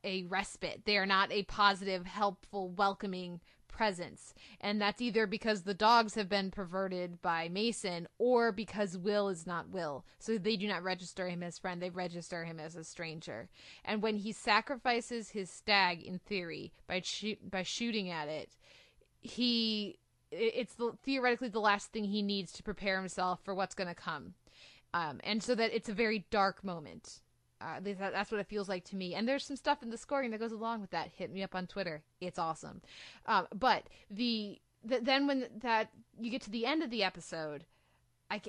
a 0.05 0.23
respite. 0.25 0.83
They 0.85 0.99
are 0.99 1.07
not 1.07 1.33
a 1.33 1.43
positive, 1.45 2.07
helpful, 2.07 2.71
welcoming 2.71 3.41
presence. 3.77 4.33
And 4.61 4.81
that's 4.81 5.03
either 5.03 5.27
because 5.27 5.63
the 5.63 5.75
dogs 5.75 6.15
have 6.15 6.31
been 6.31 6.51
perverted 6.51 7.21
by 7.21 7.49
Mason 7.49 8.09
or 8.19 8.51
because 8.51 8.97
Will 8.97 9.29
is 9.29 9.47
not 9.47 9.69
Will. 9.69 10.07
So 10.19 10.39
they 10.39 10.57
do 10.57 10.67
not 10.67 10.83
register 10.83 11.29
him 11.29 11.43
as 11.43 11.59
friend, 11.59 11.83
they 11.83 11.91
register 11.91 12.45
him 12.45 12.59
as 12.59 12.75
a 12.75 12.85
stranger. 12.85 13.51
And 13.85 14.03
when 14.03 14.17
he 14.17 14.33
sacrifices 14.33 15.31
his 15.31 15.51
stag 15.51 16.03
in 16.03 16.19
theory 16.19 16.73
by 16.87 17.03
by 17.51 17.63
shooting 17.63 18.09
at 18.09 18.29
it, 18.29 18.57
he 19.21 19.99
it's 20.33 20.75
the, 20.75 20.93
theoretically 21.05 21.49
the 21.49 21.61
last 21.61 21.93
thing 21.93 22.05
he 22.05 22.23
needs 22.23 22.53
to 22.53 22.63
prepare 22.63 22.99
himself 22.99 23.41
for 23.45 23.55
what's 23.55 23.75
going 23.75 23.89
to 23.89 23.95
come. 23.95 24.35
Um, 24.95 25.21
and 25.23 25.43
so 25.43 25.55
that 25.55 25.75
it's 25.75 25.89
a 25.89 25.95
very 25.95 26.27
dark 26.31 26.65
moment. 26.65 27.21
Uh, 27.61 27.81
that, 27.81 27.99
that's 27.99 28.31
what 28.31 28.41
it 28.41 28.49
feels 28.49 28.69
like 28.69 28.85
to 28.85 28.97
me. 28.97 29.15
And 29.15 29.27
there's 29.27 29.45
some 29.45 29.57
stuff 29.57 29.83
in 29.83 29.91
the 29.91 29.97
scoring 29.97 30.31
that 30.31 30.41
goes 30.41 30.53
along 30.53 30.81
with 30.83 30.91
that. 30.91 31.11
Hit 31.17 31.33
me 31.33 31.43
up 31.43 31.55
on 31.55 31.67
Twitter. 31.67 32.03
It's 32.21 32.39
awesome. 32.39 32.83
Um, 33.27 33.47
but 33.55 33.85
the, 34.11 34.59
the 34.85 35.01
then 35.01 35.27
when 35.27 35.47
that 35.63 35.91
you 36.21 36.31
get 36.31 36.43
to 36.43 36.51
the 36.51 36.67
end 36.67 36.83
of 36.83 36.91
the 36.91 37.03
episode, 37.03 37.65
I 38.31 38.43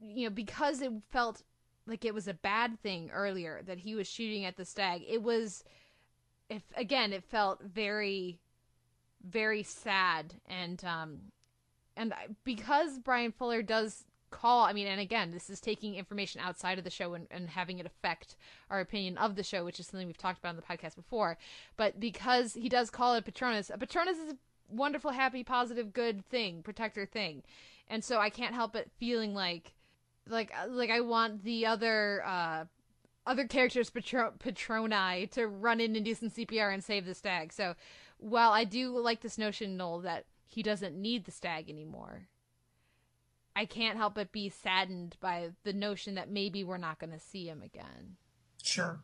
you 0.00 0.24
know 0.24 0.30
because 0.30 0.80
it 0.82 0.90
felt 1.10 1.42
like 1.86 2.04
it 2.04 2.14
was 2.14 2.28
a 2.28 2.34
bad 2.34 2.80
thing 2.82 3.10
earlier 3.12 3.62
that 3.66 3.78
he 3.78 3.94
was 3.94 4.06
shooting 4.06 4.44
at 4.44 4.56
the 4.56 4.64
stag. 4.64 5.02
It 5.08 5.22
was, 5.22 5.64
if 6.48 6.62
again, 6.76 7.12
it 7.12 7.24
felt 7.24 7.62
very, 7.62 8.38
very 9.22 9.62
sad 9.62 10.34
and 10.48 10.82
um, 10.84 11.18
and 11.96 12.14
because 12.44 12.98
Bryan 12.98 13.32
Fuller 13.32 13.62
does 13.62 14.04
call 14.30 14.64
i 14.64 14.72
mean 14.72 14.86
and 14.86 15.00
again 15.00 15.30
this 15.30 15.50
is 15.50 15.60
taking 15.60 15.94
information 15.94 16.40
outside 16.40 16.78
of 16.78 16.84
the 16.84 16.90
show 16.90 17.14
and, 17.14 17.26
and 17.30 17.50
having 17.50 17.78
it 17.78 17.86
affect 17.86 18.36
our 18.70 18.80
opinion 18.80 19.18
of 19.18 19.36
the 19.36 19.42
show 19.42 19.64
which 19.64 19.80
is 19.80 19.86
something 19.86 20.06
we've 20.06 20.16
talked 20.16 20.38
about 20.38 20.50
on 20.50 20.56
the 20.56 20.62
podcast 20.62 20.96
before. 20.96 21.36
But 21.76 22.00
because 22.00 22.54
he 22.54 22.68
does 22.68 22.90
call 22.90 23.14
it 23.14 23.24
patronus 23.24 23.70
a 23.70 23.78
patronus 23.78 24.18
is 24.18 24.32
a 24.32 24.36
wonderful 24.68 25.10
happy 25.10 25.42
positive 25.44 25.92
good 25.92 26.24
thing 26.28 26.62
protector 26.62 27.06
thing. 27.06 27.42
And 27.88 28.04
so 28.04 28.18
i 28.18 28.30
can't 28.30 28.54
help 28.54 28.72
but 28.72 28.90
feeling 28.98 29.34
like 29.34 29.74
like 30.28 30.52
like 30.68 30.90
i 30.90 31.00
want 31.00 31.44
the 31.44 31.66
other 31.66 32.22
uh 32.24 32.64
other 33.26 33.46
characters 33.46 33.90
patro- 33.90 34.32
patroni 34.38 35.30
to 35.30 35.46
run 35.46 35.80
in 35.80 35.94
and 35.94 36.04
do 36.04 36.14
some 36.14 36.30
cpr 36.30 36.72
and 36.72 36.82
save 36.82 37.04
the 37.04 37.14
stag. 37.14 37.52
So 37.52 37.74
while 38.18 38.52
i 38.52 38.64
do 38.64 38.96
like 38.98 39.20
this 39.20 39.38
notion 39.38 39.76
noel 39.76 40.00
that 40.00 40.26
he 40.46 40.62
doesn't 40.62 40.96
need 40.96 41.24
the 41.24 41.30
stag 41.30 41.70
anymore 41.70 42.28
I 43.56 43.64
can't 43.64 43.96
help 43.96 44.14
but 44.14 44.32
be 44.32 44.48
saddened 44.48 45.16
by 45.20 45.50
the 45.64 45.72
notion 45.72 46.14
that 46.14 46.30
maybe 46.30 46.64
we're 46.64 46.76
not 46.78 46.98
going 46.98 47.12
to 47.12 47.18
see 47.20 47.46
him 47.46 47.62
again. 47.62 48.16
sure, 48.62 49.00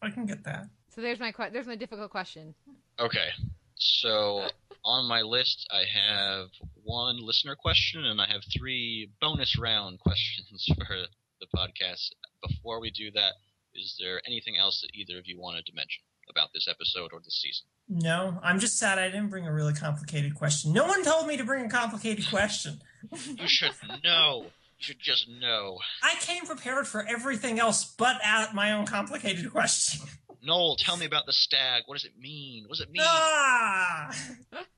I 0.00 0.10
can 0.10 0.26
get 0.26 0.44
that. 0.44 0.66
So 0.94 1.00
there's 1.00 1.20
my 1.20 1.32
que- 1.32 1.50
there's 1.52 1.66
my 1.66 1.76
difficult 1.76 2.10
question. 2.10 2.54
Okay. 2.98 3.28
So 3.76 4.48
on 4.84 5.08
my 5.08 5.22
list, 5.22 5.66
I 5.70 5.84
have 5.84 6.48
one 6.82 7.16
listener 7.24 7.56
question 7.56 8.04
and 8.04 8.20
I 8.20 8.26
have 8.26 8.42
three 8.56 9.10
bonus 9.20 9.58
round 9.58 10.00
questions 10.00 10.66
for 10.76 10.96
the 11.40 11.46
podcast. 11.56 12.10
Before 12.46 12.80
we 12.80 12.90
do 12.90 13.10
that, 13.12 13.32
is 13.74 13.96
there 14.00 14.20
anything 14.26 14.58
else 14.58 14.80
that 14.82 14.90
either 14.94 15.18
of 15.18 15.26
you 15.26 15.40
wanted 15.40 15.66
to 15.66 15.74
mention 15.74 16.02
about 16.28 16.50
this 16.52 16.68
episode 16.68 17.10
or 17.12 17.20
this 17.24 17.40
season? 17.40 17.64
No, 17.88 18.38
I'm 18.42 18.58
just 18.58 18.78
sad 18.78 18.98
I 18.98 19.06
didn't 19.08 19.28
bring 19.28 19.46
a 19.46 19.52
really 19.52 19.74
complicated 19.74 20.34
question. 20.34 20.72
No 20.72 20.86
one 20.86 21.02
told 21.02 21.26
me 21.26 21.36
to 21.36 21.44
bring 21.44 21.64
a 21.64 21.68
complicated 21.68 22.28
question. 22.28 22.80
You 23.10 23.48
should 23.48 23.72
know. 24.04 24.46
You 24.78 24.84
should 24.84 24.98
just 25.00 25.28
know. 25.28 25.78
I 26.02 26.14
came 26.20 26.44
prepared 26.44 26.86
for 26.86 27.06
everything 27.06 27.58
else 27.60 27.84
but 27.84 28.16
at 28.24 28.54
my 28.54 28.72
own 28.72 28.86
complicated 28.86 29.50
question. 29.52 30.06
Noel, 30.44 30.74
tell 30.76 30.96
me 30.96 31.06
about 31.06 31.26
the 31.26 31.32
stag. 31.32 31.84
What 31.86 31.94
does 31.94 32.04
it 32.04 32.18
mean? 32.18 32.64
What 32.64 32.78
does 32.78 32.80
it 32.80 32.90
mean? 32.90 33.02
Ah! 33.06 34.12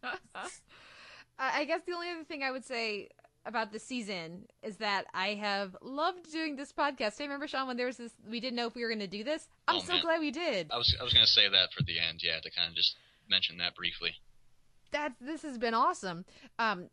I 1.39 1.65
guess 1.65 1.81
the 1.87 1.93
only 1.93 2.11
other 2.11 2.25
thing 2.25 2.43
I 2.43 2.51
would 2.51 2.65
say 2.65 3.09
about 3.47 3.73
the 3.73 3.79
season 3.79 4.45
is 4.63 4.77
that 4.77 5.05
I 5.13 5.29
have 5.35 5.77
loved 5.83 6.31
doing 6.33 6.57
this 6.57 6.73
podcast. 6.73 7.21
I 7.21 7.25
remember 7.25 7.47
Sean 7.49 7.67
when 7.67 7.77
there 7.77 7.87
was 7.87 7.97
this 7.97 8.13
we 8.29 8.41
didn't 8.41 8.57
know 8.57 8.67
if 8.67 8.75
we 8.75 8.83
were 8.83 8.89
going 8.89 9.01
to 9.01 9.07
do 9.07 9.25
this. 9.25 9.49
I'm 9.69 9.77
Oh, 9.77 9.81
so 9.81 9.93
man. 9.95 10.03
glad 10.03 10.21
we 10.21 10.31
did. 10.31 10.69
I 10.71 10.77
was 10.79 10.95
I 10.99 11.03
was 11.05 11.13
gonna 11.13 11.27
say 11.27 11.49
that 11.49 11.73
for 11.77 11.83
the 11.83 11.99
end, 11.99 12.21
yeah, 12.23 12.41
to 12.41 12.51
kind 12.51 12.69
of 12.69 12.75
just 12.75 12.97
mention 13.29 13.59
that 13.59 13.75
briefly. 13.75 14.13
that 14.93 15.13
this 15.21 15.43
has 15.43 15.59
been 15.59 15.75
awesome. 15.75 16.25
Um, 16.59 16.89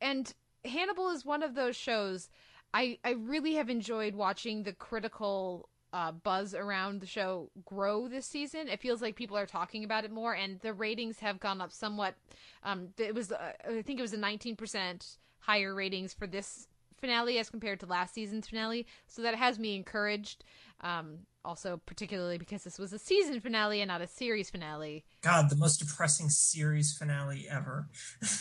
and 0.00 0.32
Hannibal 0.64 1.10
is 1.10 1.24
one 1.24 1.42
of 1.42 1.54
those 1.54 1.76
shows 1.76 2.28
I 2.76 2.98
I 3.04 3.12
really 3.12 3.54
have 3.54 3.70
enjoyed 3.70 4.14
watching 4.14 4.62
the 4.62 4.72
critical 4.72 5.68
uh, 5.92 6.12
buzz 6.12 6.54
around 6.54 7.00
the 7.00 7.06
show 7.06 7.50
grow 7.64 8.06
this 8.06 8.26
season. 8.26 8.68
It 8.68 8.80
feels 8.80 9.00
like 9.00 9.16
people 9.16 9.36
are 9.36 9.46
talking 9.46 9.82
about 9.82 10.04
it 10.04 10.10
more, 10.10 10.34
and 10.34 10.60
the 10.60 10.74
ratings 10.74 11.20
have 11.20 11.40
gone 11.40 11.60
up 11.62 11.72
somewhat. 11.72 12.14
Um, 12.62 12.88
it 12.98 13.14
was 13.14 13.32
uh, 13.32 13.52
I 13.66 13.82
think 13.82 13.98
it 13.98 14.02
was 14.02 14.12
a 14.12 14.18
19% 14.18 15.16
higher 15.38 15.74
ratings 15.74 16.12
for 16.12 16.26
this 16.26 16.68
finale 17.00 17.38
as 17.38 17.48
compared 17.48 17.80
to 17.80 17.86
last 17.86 18.12
season's 18.12 18.48
finale, 18.48 18.86
so 19.06 19.22
that 19.22 19.34
has 19.34 19.58
me 19.58 19.74
encouraged. 19.74 20.44
Um, 20.82 21.20
also, 21.46 21.80
particularly 21.86 22.36
because 22.36 22.64
this 22.64 22.78
was 22.78 22.92
a 22.92 22.98
season 22.98 23.40
finale 23.40 23.80
and 23.80 23.88
not 23.88 24.00
a 24.00 24.06
series 24.06 24.50
finale. 24.50 25.04
God, 25.22 25.48
the 25.48 25.56
most 25.56 25.78
depressing 25.78 26.28
series 26.28 26.92
finale 26.92 27.46
ever. 27.48 27.88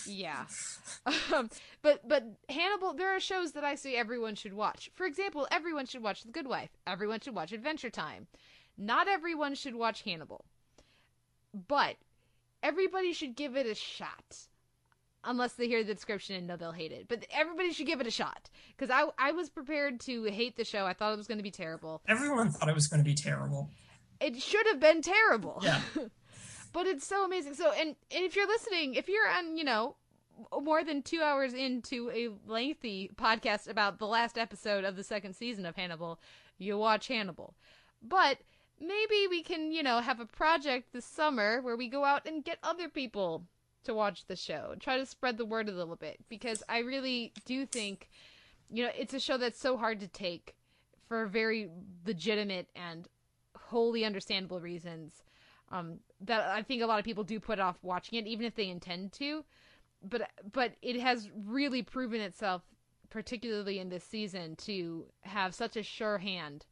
Yeah. 0.05 0.45
um, 1.33 1.49
but 1.81 2.07
but 2.07 2.23
Hannibal, 2.49 2.93
there 2.93 3.15
are 3.15 3.19
shows 3.19 3.51
that 3.51 3.63
I 3.63 3.75
say 3.75 3.95
everyone 3.95 4.35
should 4.35 4.53
watch. 4.53 4.89
For 4.95 5.05
example, 5.05 5.47
everyone 5.51 5.85
should 5.85 6.03
watch 6.03 6.23
The 6.23 6.31
Good 6.31 6.47
Wife. 6.47 6.71
Everyone 6.87 7.19
should 7.19 7.35
watch 7.35 7.51
Adventure 7.51 7.89
Time. 7.89 8.27
Not 8.77 9.07
everyone 9.07 9.55
should 9.55 9.75
watch 9.75 10.01
Hannibal. 10.01 10.45
But 11.53 11.95
everybody 12.63 13.13
should 13.13 13.35
give 13.35 13.55
it 13.55 13.67
a 13.67 13.75
shot. 13.75 14.47
Unless 15.25 15.53
they 15.53 15.67
hear 15.67 15.83
the 15.83 15.93
description 15.93 16.35
and 16.35 16.47
know 16.47 16.55
they'll 16.55 16.71
hate 16.71 16.91
it. 16.91 17.07
But 17.07 17.25
everybody 17.31 17.73
should 17.73 17.87
give 17.87 17.99
it 17.99 18.07
a 18.07 18.11
shot. 18.11 18.49
Because 18.77 18.89
I, 18.89 19.09
I 19.17 19.31
was 19.31 19.49
prepared 19.49 19.99
to 20.01 20.25
hate 20.25 20.55
the 20.55 20.63
show. 20.63 20.85
I 20.85 20.93
thought 20.93 21.13
it 21.13 21.17
was 21.17 21.27
going 21.27 21.39
to 21.39 21.43
be 21.43 21.51
terrible. 21.51 22.01
Everyone 22.07 22.51
thought 22.51 22.69
it 22.69 22.75
was 22.75 22.87
going 22.87 23.03
to 23.03 23.09
be 23.09 23.15
terrible. 23.15 23.69
It 24.19 24.41
should 24.41 24.65
have 24.67 24.79
been 24.79 25.01
terrible. 25.01 25.61
Yeah. 25.63 25.81
but 26.73 26.87
it's 26.87 27.07
so 27.07 27.25
amazing. 27.25 27.55
So, 27.55 27.71
and, 27.71 27.95
and 28.11 28.25
if 28.25 28.35
you're 28.35 28.47
listening, 28.47 28.95
if 28.95 29.09
you're 29.09 29.27
on, 29.27 29.57
you 29.57 29.63
know, 29.63 29.95
more 30.61 30.83
than 30.83 31.01
two 31.01 31.21
hours 31.21 31.53
into 31.53 32.09
a 32.11 32.29
lengthy 32.49 33.09
podcast 33.15 33.69
about 33.69 33.99
the 33.99 34.07
last 34.07 34.37
episode 34.37 34.83
of 34.83 34.95
the 34.95 35.03
second 35.03 35.33
season 35.33 35.65
of 35.65 35.75
Hannibal, 35.75 36.19
you 36.57 36.77
watch 36.77 37.07
Hannibal. 37.07 37.55
But 38.01 38.39
maybe 38.79 39.27
we 39.29 39.43
can, 39.43 39.71
you 39.71 39.83
know, 39.83 39.99
have 39.99 40.19
a 40.19 40.25
project 40.25 40.93
this 40.93 41.05
summer 41.05 41.61
where 41.61 41.75
we 41.77 41.87
go 41.87 42.03
out 42.03 42.27
and 42.27 42.43
get 42.43 42.59
other 42.63 42.89
people 42.89 43.45
to 43.85 43.93
watch 43.93 44.25
the 44.25 44.35
show 44.35 44.75
try 44.79 44.97
to 44.97 45.05
spread 45.05 45.37
the 45.37 45.45
word 45.45 45.69
a 45.69 45.71
little 45.71 45.95
bit 45.95 46.17
because 46.29 46.61
I 46.67 46.79
really 46.79 47.33
do 47.45 47.65
think, 47.65 48.09
you 48.69 48.83
know, 48.83 48.91
it's 48.97 49.13
a 49.13 49.19
show 49.19 49.37
that's 49.37 49.59
so 49.59 49.77
hard 49.77 49.99
to 50.01 50.07
take 50.07 50.55
for 51.07 51.27
very 51.27 51.69
legitimate 52.05 52.67
and 52.75 53.07
wholly 53.57 54.05
understandable 54.05 54.59
reasons. 54.59 55.23
Um, 55.71 55.99
that 56.21 56.47
I 56.47 56.61
think 56.61 56.81
a 56.81 56.85
lot 56.85 56.99
of 56.99 57.05
people 57.05 57.23
do 57.23 57.39
put 57.39 57.59
off 57.59 57.77
watching 57.81 58.19
it, 58.19 58.27
even 58.27 58.45
if 58.45 58.55
they 58.55 58.69
intend 58.69 59.13
to. 59.13 59.43
But 60.03 60.29
but 60.51 60.73
it 60.81 60.99
has 60.99 61.29
really 61.45 61.81
proven 61.81 62.21
itself, 62.21 62.61
particularly 63.09 63.79
in 63.79 63.89
this 63.89 64.03
season, 64.03 64.55
to 64.57 65.05
have 65.21 65.55
such 65.55 65.75
a 65.75 65.81
sure 65.81 66.19
hand, 66.19 66.65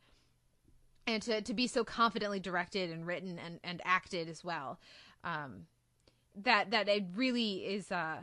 and 1.07 1.23
to 1.23 1.41
to 1.41 1.53
be 1.53 1.65
so 1.65 1.83
confidently 1.83 2.39
directed 2.39 2.91
and 2.91 3.07
written 3.07 3.39
and 3.39 3.59
and 3.63 3.81
acted 3.83 4.29
as 4.29 4.43
well. 4.43 4.79
Um, 5.23 5.65
that 6.35 6.71
that 6.71 6.87
it 6.87 7.05
really 7.15 7.65
is. 7.65 7.91
Uh, 7.91 8.17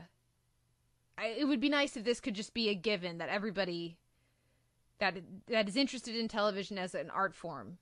I, 1.19 1.27
it 1.27 1.47
would 1.47 1.61
be 1.61 1.69
nice 1.69 1.97
if 1.97 2.05
this 2.05 2.21
could 2.21 2.35
just 2.35 2.55
be 2.55 2.69
a 2.69 2.75
given 2.75 3.19
that 3.19 3.29
everybody 3.29 3.99
that 4.99 5.17
that 5.49 5.69
is 5.69 5.77
interested 5.77 6.17
in 6.17 6.29
television 6.29 6.79
as 6.79 6.95
an 6.95 7.11
art 7.11 7.35
form 7.35 7.79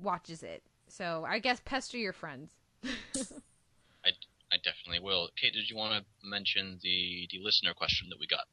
watches 0.00 0.42
it. 0.42 0.62
So 0.88 1.24
I 1.26 1.38
guess 1.38 1.60
pester 1.64 1.98
your 1.98 2.12
friends. 2.12 2.52
I, 2.84 4.10
I 4.50 4.56
definitely 4.62 5.00
will. 5.00 5.28
Kate, 5.40 5.52
did 5.52 5.70
you 5.70 5.76
want 5.76 5.94
to 5.94 6.28
mention 6.28 6.78
the 6.82 7.28
the 7.30 7.38
listener 7.42 7.74
question 7.74 8.08
that 8.10 8.18
we 8.18 8.26
got? 8.26 8.46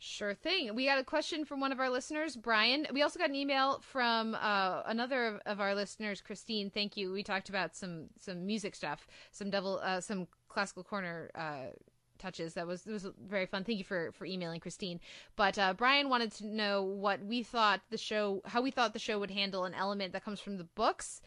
Sure 0.00 0.32
thing. 0.32 0.74
We 0.76 0.86
got 0.86 0.98
a 0.98 1.04
question 1.04 1.44
from 1.44 1.58
one 1.58 1.72
of 1.72 1.80
our 1.80 1.90
listeners, 1.90 2.36
Brian. 2.36 2.86
We 2.92 3.02
also 3.02 3.18
got 3.18 3.30
an 3.30 3.34
email 3.34 3.80
from 3.80 4.36
uh, 4.36 4.82
another 4.86 5.26
of- 5.26 5.40
of 5.44 5.60
our 5.60 5.74
listeners, 5.74 6.20
Christine. 6.20 6.70
Thank 6.70 6.96
you. 6.96 7.10
We 7.12 7.24
talked 7.24 7.48
about 7.48 7.74
some 7.74 8.08
some 8.16 8.46
music 8.46 8.76
stuff, 8.76 9.08
some 9.32 9.50
double, 9.50 9.80
uh, 9.82 10.00
some 10.00 10.28
classical 10.48 10.84
corner 10.84 11.32
uh, 11.34 11.72
touches. 12.16 12.54
That 12.54 12.68
was 12.68 12.86
it 12.86 12.92
was 12.92 13.08
very 13.26 13.46
fun. 13.46 13.64
Thank 13.64 13.78
you 13.78 13.84
for 13.84 14.12
for 14.12 14.24
emailing 14.24 14.60
Christine. 14.60 15.00
But 15.34 15.58
uh, 15.58 15.74
Brian 15.74 16.08
wanted 16.08 16.30
to 16.34 16.46
know 16.46 16.84
what 16.84 17.20
we 17.24 17.42
thought 17.42 17.80
the 17.90 17.98
show, 17.98 18.40
how 18.44 18.62
we 18.62 18.70
thought 18.70 18.92
the 18.92 19.00
show 19.00 19.18
would 19.18 19.32
handle 19.32 19.64
an 19.64 19.74
element 19.74 20.12
that 20.12 20.24
comes 20.24 20.38
from 20.38 20.58
the 20.58 20.64
books. 20.76 21.22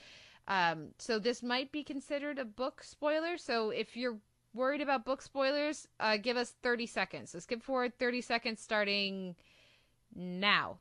Um, 0.48 0.90
so 0.98 1.20
this 1.20 1.44
might 1.44 1.74
be 1.74 1.84
considered 1.84 2.40
a 2.40 2.46
book 2.46 2.84
spoiler. 2.84 3.38
So 3.38 3.70
if 3.70 3.98
you're 3.98 4.18
worried 4.54 4.82
about 4.82 5.06
book 5.06 5.22
spoilers, 5.22 5.88
uh, 6.00 6.18
give 6.18 6.38
us 6.38 6.56
30 6.64 6.86
seconds. 6.86 7.32
So 7.32 7.40
skip 7.40 7.64
forward 7.64 7.98
30 7.98 8.22
seconds 8.22 8.62
starting 8.62 9.36
now. 10.16 10.78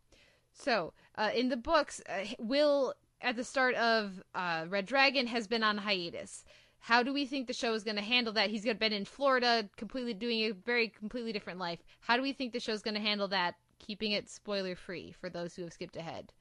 So, 0.53 0.93
uh, 1.17 1.31
in 1.35 1.49
the 1.49 1.57
books, 1.57 2.03
uh, 2.09 2.25
Will, 2.39 2.95
at 3.21 3.37
the 3.37 3.45
start 3.45 3.75
of 3.77 4.23
uh, 4.35 4.67
Red 4.69 4.87
Dragon, 4.87 5.27
has 5.29 5.47
been 5.47 5.63
on 5.63 5.79
hiatus. 5.79 6.45
How 6.81 7.03
do 7.03 7.13
we 7.13 7.27
think 7.27 7.47
the 7.47 7.53
show 7.53 7.75
is 7.75 7.85
going 7.85 7.97
to 7.97 8.03
handle 8.03 8.33
that? 8.33 8.51
He's 8.51 8.65
been 8.65 8.93
in 8.93 9.05
Florida, 9.05 9.69
completely 9.77 10.15
doing 10.15 10.41
a 10.41 10.53
very 10.53 10.89
completely 10.89 11.33
different 11.33 11.59
life. 11.59 11.81
How 12.01 12.17
do 12.17 12.23
we 12.23 12.33
think 12.33 12.53
the 12.53 12.61
show's 12.61 12.83
going 12.83 12.95
to 12.95 13.01
handle 13.01 13.29
that, 13.29 13.55
keeping 13.79 14.13
it 14.13 14.31
spoiler 14.31 14.75
free 14.75 15.13
for 15.13 15.29
those 15.29 15.55
who 15.55 15.63
have 15.63 15.73
skipped 15.73 15.97
ahead? 15.97 16.33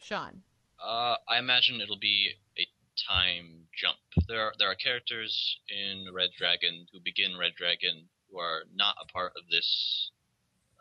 Sean. 0.00 0.42
Uh, 0.82 1.16
I 1.28 1.38
imagine 1.38 1.80
it'll 1.80 1.98
be 1.98 2.32
a 2.58 2.66
time 3.08 3.66
jump. 3.76 3.98
There 4.28 4.40
are 4.40 4.52
there 4.58 4.70
are 4.70 4.74
characters 4.74 5.58
in 5.68 6.06
Red 6.12 6.30
Dragon 6.36 6.86
who 6.92 7.00
begin 7.00 7.38
Red 7.38 7.54
Dragon 7.56 8.08
who 8.30 8.38
are 8.38 8.64
not 8.74 8.96
a 9.02 9.12
part 9.12 9.32
of 9.36 9.44
this 9.50 10.10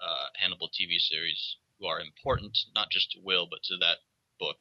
uh, 0.01 0.27
Hannibal 0.35 0.69
TV 0.69 0.97
series 0.99 1.57
who 1.79 1.87
are 1.87 1.99
important 1.99 2.57
not 2.73 2.89
just 2.89 3.11
to 3.11 3.19
Will 3.23 3.47
but 3.49 3.63
to 3.63 3.77
that 3.77 3.97
book. 4.39 4.57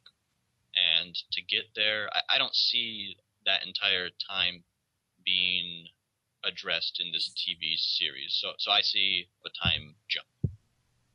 And 0.75 1.15
to 1.33 1.43
get 1.43 1.67
there, 1.77 2.09
I, 2.13 2.35
I 2.35 2.39
don't 2.39 2.55
see 2.55 3.17
that 3.47 3.65
entire 3.65 4.09
time 4.29 4.65
being 5.25 5.87
addressed 6.45 7.01
in 7.01 7.13
this 7.13 7.31
TV 7.31 7.77
series. 7.77 8.37
So 8.41 8.53
so 8.59 8.71
I 8.71 8.81
see 8.81 9.29
a 9.47 9.51
time 9.67 9.95
jump. 10.09 10.27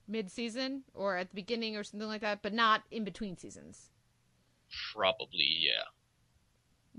Mid 0.07 0.31
season 0.31 0.83
or 0.95 1.17
at 1.17 1.29
the 1.29 1.35
beginning 1.35 1.77
or 1.77 1.83
something 1.83 2.07
like 2.07 2.21
that, 2.21 2.41
but 2.41 2.53
not 2.53 2.83
in 2.89 3.03
between 3.03 3.37
seasons. 3.37 3.89
Probably, 4.93 5.57
yeah. 5.59 5.85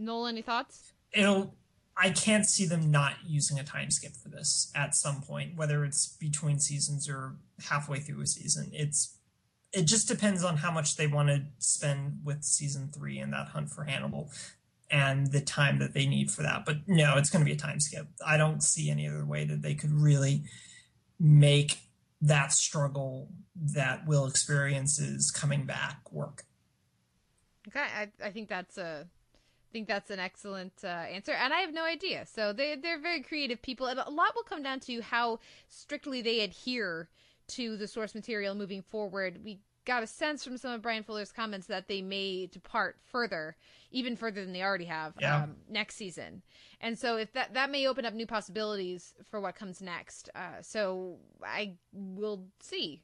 Noel, 0.01 0.27
any 0.27 0.43
thoughts? 0.43 0.93
It'll. 1.13 1.55
I 1.97 2.11
can't 2.11 2.47
see 2.47 2.65
them 2.65 2.91
not 2.91 3.15
using 3.27 3.59
a 3.59 3.65
time 3.65 3.91
skip 3.91 4.13
for 4.17 4.31
this 4.31 4.73
at 4.75 4.95
some 4.95 5.21
point, 5.21 5.57
whether 5.57 5.85
it's 5.85 6.17
between 6.19 6.59
seasons 6.59 7.09
or 7.09 7.37
halfway 7.69 8.01
through 8.01 8.23
a 8.23 8.27
season. 8.27 8.71
It's. 8.73 9.17
It 9.73 9.85
just 9.85 10.09
depends 10.09 10.43
on 10.43 10.57
how 10.57 10.73
much 10.73 10.97
they 10.97 11.07
want 11.07 11.29
to 11.29 11.45
spend 11.59 12.21
with 12.25 12.43
season 12.43 12.91
three 12.93 13.19
and 13.19 13.33
that 13.33 13.49
hunt 13.49 13.71
for 13.71 13.85
Hannibal, 13.85 14.33
and 14.91 15.29
the 15.29 15.41
time 15.41 15.79
that 15.79 15.95
they 15.95 16.07
need 16.07 16.31
for 16.31 16.43
that. 16.43 16.65
But 16.65 16.79
no, 16.89 17.17
it's 17.17 17.31
going 17.31 17.45
to 17.45 17.49
be 17.49 17.55
a 17.55 17.59
time 17.59 17.79
skip. 17.79 18.07
I 18.27 18.37
don't 18.37 18.63
see 18.63 18.91
any 18.91 19.07
other 19.07 19.25
way 19.25 19.45
that 19.45 19.63
they 19.63 19.75
could 19.75 19.93
really 19.93 20.43
make 21.21 21.79
that 22.21 22.53
struggle 22.53 23.29
that 23.55 24.07
Will 24.07 24.27
experiences 24.27 25.31
coming 25.31 25.67
back 25.67 26.11
work. 26.11 26.45
Okay, 27.69 27.81
I, 27.81 28.09
I 28.23 28.31
think 28.31 28.49
that's 28.49 28.79
a 28.79 29.07
think 29.73 29.89
that's 29.89 30.11
an 30.11 30.19
excellent 30.19 30.73
uh, 30.85 30.87
answer, 30.89 31.33
and 31.33 31.53
I 31.53 31.61
have 31.61 31.73
no 31.73 31.85
idea. 31.85 32.27
So 32.27 32.53
they 32.53 32.77
they're 32.77 33.01
very 33.01 33.23
creative 33.23 33.61
people, 33.63 33.87
and 33.87 33.99
a 33.99 34.11
lot 34.11 34.35
will 34.35 34.43
come 34.43 34.63
down 34.63 34.81
to 34.81 35.01
how 35.01 35.39
strictly 35.69 36.23
they 36.23 36.41
adhere 36.41 37.09
to 37.49 37.77
the 37.77 37.89
source 37.89 38.15
material 38.15 38.55
moving 38.55 38.83
forward. 38.83 39.41
We 39.45 39.61
got 39.87 40.03
a 40.03 40.07
sense 40.07 40.45
from 40.45 40.57
some 40.59 40.73
of 40.73 40.83
Bryan 40.83 41.03
Fuller's 41.03 41.33
comments 41.33 41.67
that 41.67 41.89
they 41.89 42.03
may 42.03 42.47
depart 42.47 42.97
further, 43.11 43.57
even 43.91 44.15
further 44.15 44.45
than 44.45 44.53
they 44.53 44.63
already 44.63 44.85
have 44.85 45.15
Yeah. 45.19 45.45
um, 45.45 45.57
next 45.69 45.97
season. 45.97 46.43
And 46.81 46.99
so 46.99 47.17
if 47.17 47.33
that 47.33 47.55
that 47.55 47.71
may 47.71 47.87
open 47.87 48.05
up 48.05 48.15
new 48.15 48.27
possibilities 48.27 49.15
for 49.31 49.41
what 49.41 49.55
comes 49.57 49.81
next. 49.81 50.29
Uh, 50.35 50.61
so 50.63 51.19
I 51.43 51.75
will 51.93 52.45
see 52.61 53.03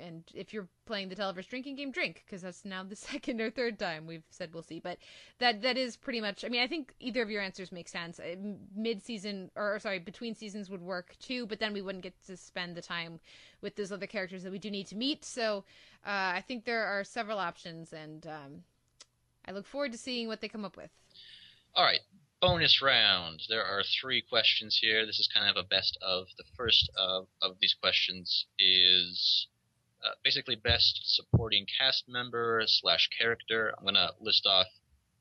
and 0.00 0.24
if 0.34 0.52
you're 0.52 0.68
playing 0.86 1.08
the 1.08 1.16
televerse 1.16 1.48
drinking 1.48 1.76
game, 1.76 1.90
drink 1.90 2.22
because 2.24 2.42
that's 2.42 2.64
now 2.64 2.82
the 2.82 2.96
second 3.10 3.40
or 3.40 3.50
third 3.50 3.78
time 3.78 4.06
we've 4.06 4.24
said 4.30 4.52
we'll 4.52 4.62
see. 4.62 4.80
But 4.80 4.98
that 5.38 5.62
that 5.62 5.76
is 5.76 5.96
pretty 5.96 6.20
much. 6.20 6.44
I 6.44 6.48
mean, 6.48 6.62
I 6.62 6.66
think 6.66 6.94
either 7.00 7.22
of 7.22 7.30
your 7.30 7.42
answers 7.42 7.72
make 7.72 7.88
sense. 7.88 8.20
Uh, 8.20 8.36
Mid 8.74 9.02
season 9.02 9.50
or 9.56 9.78
sorry, 9.78 9.98
between 9.98 10.34
seasons 10.34 10.70
would 10.70 10.82
work 10.82 11.16
too, 11.18 11.46
but 11.46 11.58
then 11.60 11.72
we 11.72 11.82
wouldn't 11.82 12.04
get 12.04 12.14
to 12.26 12.36
spend 12.36 12.76
the 12.76 12.82
time 12.82 13.20
with 13.60 13.76
those 13.76 13.92
other 13.92 14.06
characters 14.06 14.42
that 14.42 14.52
we 14.52 14.58
do 14.58 14.70
need 14.70 14.86
to 14.88 14.96
meet. 14.96 15.24
So 15.24 15.64
uh, 16.06 16.32
I 16.36 16.44
think 16.46 16.64
there 16.64 16.84
are 16.84 17.04
several 17.04 17.38
options, 17.38 17.92
and 17.92 18.26
um, 18.26 18.62
I 19.46 19.52
look 19.52 19.66
forward 19.66 19.92
to 19.92 19.98
seeing 19.98 20.28
what 20.28 20.40
they 20.40 20.48
come 20.48 20.64
up 20.64 20.76
with. 20.76 20.90
All 21.74 21.84
right, 21.84 22.00
bonus 22.40 22.80
round. 22.82 23.42
There 23.48 23.64
are 23.64 23.82
three 24.00 24.22
questions 24.22 24.78
here. 24.80 25.06
This 25.06 25.18
is 25.18 25.28
kind 25.32 25.48
of 25.48 25.56
a 25.56 25.66
best 25.66 25.98
of. 26.02 26.26
The 26.36 26.44
first 26.56 26.90
of, 26.96 27.26
of 27.42 27.56
these 27.60 27.74
questions 27.74 28.46
is 28.58 29.48
uh, 30.04 30.14
basically 30.22 30.56
best 30.56 31.00
supporting 31.04 31.66
cast 31.78 32.04
member 32.08 32.62
slash 32.66 33.08
character. 33.18 33.74
I'm 33.76 33.84
gonna 33.84 34.12
list 34.20 34.46
off 34.46 34.66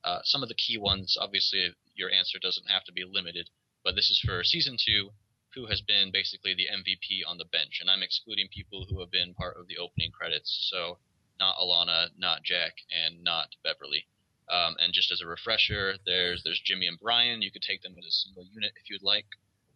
uh, 0.03 0.19
some 0.23 0.43
of 0.43 0.49
the 0.49 0.55
key 0.55 0.77
ones. 0.77 1.17
Obviously, 1.19 1.73
your 1.95 2.11
answer 2.11 2.39
doesn't 2.39 2.69
have 2.69 2.83
to 2.85 2.91
be 2.91 3.03
limited, 3.03 3.49
but 3.83 3.95
this 3.95 4.09
is 4.09 4.19
for 4.23 4.43
season 4.43 4.77
two. 4.77 5.11
Who 5.55 5.65
has 5.67 5.81
been 5.81 6.11
basically 6.11 6.53
the 6.53 6.67
MVP 6.67 7.25
on 7.25 7.39
the 7.39 7.45
bench, 7.45 7.79
and 7.81 7.89
I'm 7.89 8.03
excluding 8.03 8.47
people 8.53 8.85
who 8.87 8.99
have 8.99 9.09
been 9.09 9.33
part 9.33 9.57
of 9.57 9.67
the 9.67 9.77
opening 9.77 10.11
credits. 10.11 10.67
So, 10.69 10.99
not 11.39 11.57
Alana, 11.57 12.09
not 12.15 12.43
Jack, 12.43 12.73
and 12.91 13.23
not 13.23 13.55
Beverly. 13.63 14.05
Um, 14.49 14.75
and 14.79 14.93
just 14.93 15.11
as 15.11 15.21
a 15.21 15.27
refresher, 15.27 15.95
there's 16.05 16.43
there's 16.43 16.61
Jimmy 16.63 16.85
and 16.87 16.99
Brian. 16.99 17.41
You 17.41 17.51
could 17.51 17.63
take 17.63 17.81
them 17.81 17.95
as 17.97 18.05
a 18.05 18.11
single 18.11 18.45
unit 18.53 18.73
if 18.75 18.89
you'd 18.89 19.01
like. 19.01 19.25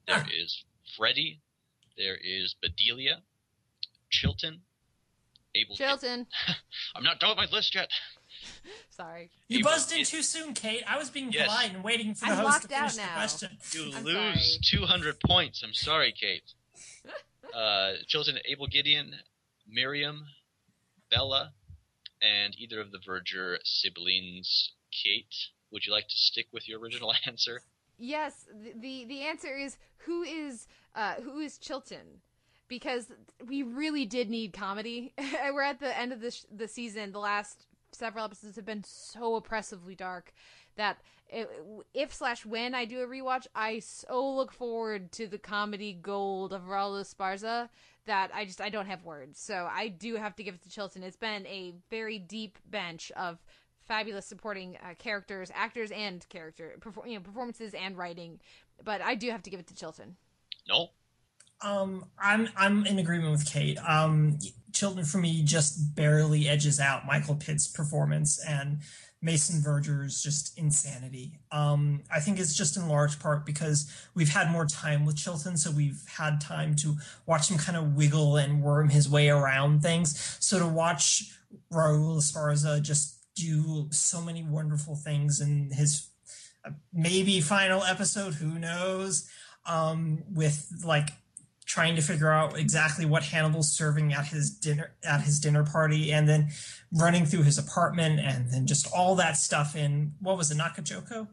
There 0.07 0.25
is 0.31 0.63
Freddie. 0.95 1.41
There 1.97 2.17
is 2.17 2.55
Bedelia, 2.61 3.23
Chilton, 4.09 4.61
Abel. 5.55 5.75
Chilton. 5.75 6.27
I'm 6.95 7.03
not 7.03 7.19
done 7.19 7.29
with 7.31 7.37
my 7.37 7.55
list 7.55 7.75
yet. 7.75 7.89
Sorry. 8.89 9.29
You 9.47 9.59
Abel 9.59 9.71
buzzed 9.71 9.91
in 9.91 9.99
is- 10.01 10.09
too 10.09 10.21
soon, 10.21 10.53
Kate. 10.53 10.83
I 10.87 10.97
was 10.97 11.09
being 11.09 11.31
Yes. 11.31 11.47
polite 11.47 11.73
and 11.73 11.83
waiting 11.83 12.13
for 12.15 12.25
the 12.25 12.31
I'm 12.31 12.37
host 12.45 12.61
to 12.63 12.67
locked 12.69 12.73
out 12.73 12.91
finish 12.91 12.95
the 12.95 13.01
now. 13.01 13.13
question. 13.13 13.57
You 13.73 13.91
I'm 13.95 14.03
lose 14.03 14.59
200 14.69 15.19
points. 15.19 15.61
I'm 15.63 15.73
sorry, 15.73 16.13
Kate. 16.13 16.43
Uh, 17.53 17.95
Chilton, 18.07 18.37
Abel 18.45 18.65
Gideon, 18.65 19.13
Miriam, 19.67 20.23
Bella, 21.09 21.51
and 22.21 22.55
either 22.57 22.79
of 22.79 22.93
the 22.93 22.99
Verger 23.05 23.57
siblings. 23.65 24.71
Kate, 25.03 25.35
would 25.69 25.85
you 25.85 25.91
like 25.91 26.07
to 26.07 26.15
stick 26.15 26.47
with 26.53 26.69
your 26.69 26.79
original 26.79 27.13
answer? 27.27 27.61
Yes, 27.97 28.45
the, 28.53 28.71
the 28.79 29.05
the 29.05 29.21
answer 29.23 29.57
is 29.57 29.77
who 30.05 30.23
is 30.23 30.65
uh 30.95 31.15
who 31.15 31.39
is 31.39 31.57
Chilton? 31.57 32.21
Because 32.71 33.11
we 33.45 33.63
really 33.63 34.05
did 34.05 34.29
need 34.29 34.53
comedy. 34.53 35.13
We're 35.53 35.61
at 35.61 35.81
the 35.81 35.97
end 35.97 36.13
of 36.13 36.21
the 36.21 36.31
sh- 36.31 36.45
the 36.49 36.69
season. 36.69 37.11
The 37.11 37.19
last 37.19 37.67
several 37.91 38.23
episodes 38.23 38.55
have 38.55 38.65
been 38.65 38.85
so 38.85 39.35
oppressively 39.35 39.93
dark 39.93 40.33
that 40.77 40.97
if 41.93 42.13
slash 42.13 42.45
when 42.45 42.73
I 42.73 42.85
do 42.85 43.01
a 43.01 43.07
rewatch, 43.07 43.45
I 43.53 43.79
so 43.79 44.25
look 44.33 44.53
forward 44.53 45.11
to 45.13 45.27
the 45.27 45.37
comedy 45.37 45.91
gold 46.01 46.53
of 46.53 46.63
Raul 46.63 47.01
Esparza 47.01 47.67
that 48.05 48.31
I 48.33 48.45
just 48.45 48.61
I 48.61 48.69
don't 48.69 48.87
have 48.87 49.03
words. 49.03 49.37
So 49.37 49.67
I 49.69 49.89
do 49.89 50.15
have 50.15 50.35
to 50.37 50.43
give 50.43 50.55
it 50.55 50.63
to 50.63 50.69
Chilton. 50.69 51.03
It's 51.03 51.17
been 51.17 51.45
a 51.47 51.73
very 51.89 52.19
deep 52.19 52.57
bench 52.69 53.11
of 53.17 53.37
fabulous 53.85 54.25
supporting 54.25 54.77
uh, 54.77 54.93
characters, 54.97 55.51
actors, 55.53 55.91
and 55.91 56.27
character 56.29 56.75
perfor- 56.79 57.05
you 57.05 57.15
know 57.15 57.21
performances 57.21 57.73
and 57.73 57.97
writing. 57.97 58.39
But 58.81 59.01
I 59.01 59.15
do 59.15 59.29
have 59.29 59.43
to 59.43 59.49
give 59.49 59.59
it 59.59 59.67
to 59.67 59.75
Chilton. 59.75 60.15
No? 60.67 60.89
Um, 61.63 62.05
I'm 62.19 62.49
I'm 62.55 62.85
in 62.85 62.99
agreement 62.99 63.31
with 63.31 63.45
Kate. 63.45 63.77
Um, 63.87 64.37
Chilton 64.73 65.03
for 65.03 65.17
me 65.17 65.43
just 65.43 65.95
barely 65.95 66.47
edges 66.47 66.79
out 66.79 67.05
Michael 67.05 67.35
Pitt's 67.35 67.67
performance 67.67 68.43
and 68.47 68.79
Mason 69.21 69.61
Verger's 69.61 70.23
just 70.23 70.57
insanity. 70.57 71.37
Um, 71.51 72.01
I 72.11 72.19
think 72.19 72.39
it's 72.39 72.55
just 72.55 72.75
in 72.75 72.87
large 72.87 73.19
part 73.19 73.45
because 73.45 73.91
we've 74.15 74.29
had 74.29 74.49
more 74.49 74.65
time 74.65 75.05
with 75.05 75.15
Chilton, 75.15 75.57
so 75.57 75.69
we've 75.69 76.03
had 76.07 76.41
time 76.41 76.75
to 76.77 76.95
watch 77.27 77.51
him 77.51 77.57
kind 77.57 77.77
of 77.77 77.93
wiggle 77.93 78.37
and 78.37 78.63
worm 78.63 78.89
his 78.89 79.07
way 79.07 79.29
around 79.29 79.81
things. 79.81 80.37
So 80.39 80.57
to 80.57 80.67
watch 80.67 81.37
Raul 81.71 82.17
Esparza 82.17 82.81
just 82.81 83.17
do 83.35 83.87
so 83.91 84.21
many 84.21 84.43
wonderful 84.43 84.95
things 84.95 85.39
in 85.39 85.69
his 85.71 86.07
uh, 86.65 86.71
maybe 86.91 87.41
final 87.41 87.83
episode, 87.83 88.33
who 88.33 88.57
knows? 88.57 89.29
Um, 89.67 90.23
with 90.33 90.67
like 90.83 91.09
trying 91.71 91.95
to 91.95 92.01
figure 92.01 92.29
out 92.29 92.57
exactly 92.59 93.05
what 93.05 93.23
Hannibal's 93.23 93.71
serving 93.71 94.11
at 94.13 94.25
his 94.25 94.49
dinner 94.51 94.91
at 95.03 95.21
his 95.21 95.39
dinner 95.39 95.63
party, 95.63 96.11
and 96.11 96.27
then 96.27 96.49
running 96.91 97.25
through 97.25 97.43
his 97.43 97.57
apartment, 97.57 98.19
and 98.19 98.51
then 98.51 98.67
just 98.67 98.85
all 98.93 99.15
that 99.15 99.37
stuff 99.37 99.75
in 99.75 100.13
what 100.19 100.35
was 100.37 100.51
it, 100.51 100.55
Naka-Choko, 100.57 101.27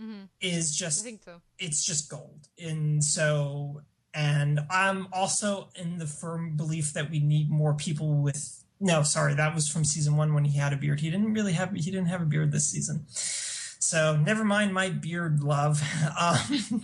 Mm-hmm. 0.00 0.24
is 0.40 0.76
I 0.76 0.84
just 0.86 1.04
think 1.04 1.22
so. 1.24 1.40
it's 1.58 1.84
just 1.84 2.10
gold. 2.10 2.48
And 2.60 3.02
so, 3.02 3.82
and 4.12 4.60
I'm 4.70 5.06
also 5.12 5.68
in 5.76 5.98
the 5.98 6.06
firm 6.06 6.56
belief 6.56 6.92
that 6.94 7.10
we 7.10 7.20
need 7.20 7.48
more 7.50 7.74
people 7.74 8.20
with. 8.22 8.64
No, 8.80 9.02
sorry, 9.04 9.34
that 9.34 9.54
was 9.54 9.68
from 9.68 9.84
season 9.84 10.16
one 10.16 10.34
when 10.34 10.44
he 10.44 10.58
had 10.58 10.72
a 10.72 10.76
beard. 10.76 10.98
He 11.00 11.10
didn't 11.10 11.32
really 11.32 11.52
have. 11.52 11.70
He 11.72 11.90
didn't 11.90 12.06
have 12.06 12.22
a 12.22 12.26
beard 12.26 12.50
this 12.52 12.68
season. 12.68 13.04
So 13.08 14.16
never 14.16 14.44
mind 14.44 14.72
my 14.74 14.88
beard 14.90 15.42
love. 15.42 15.80
Um, 16.20 16.82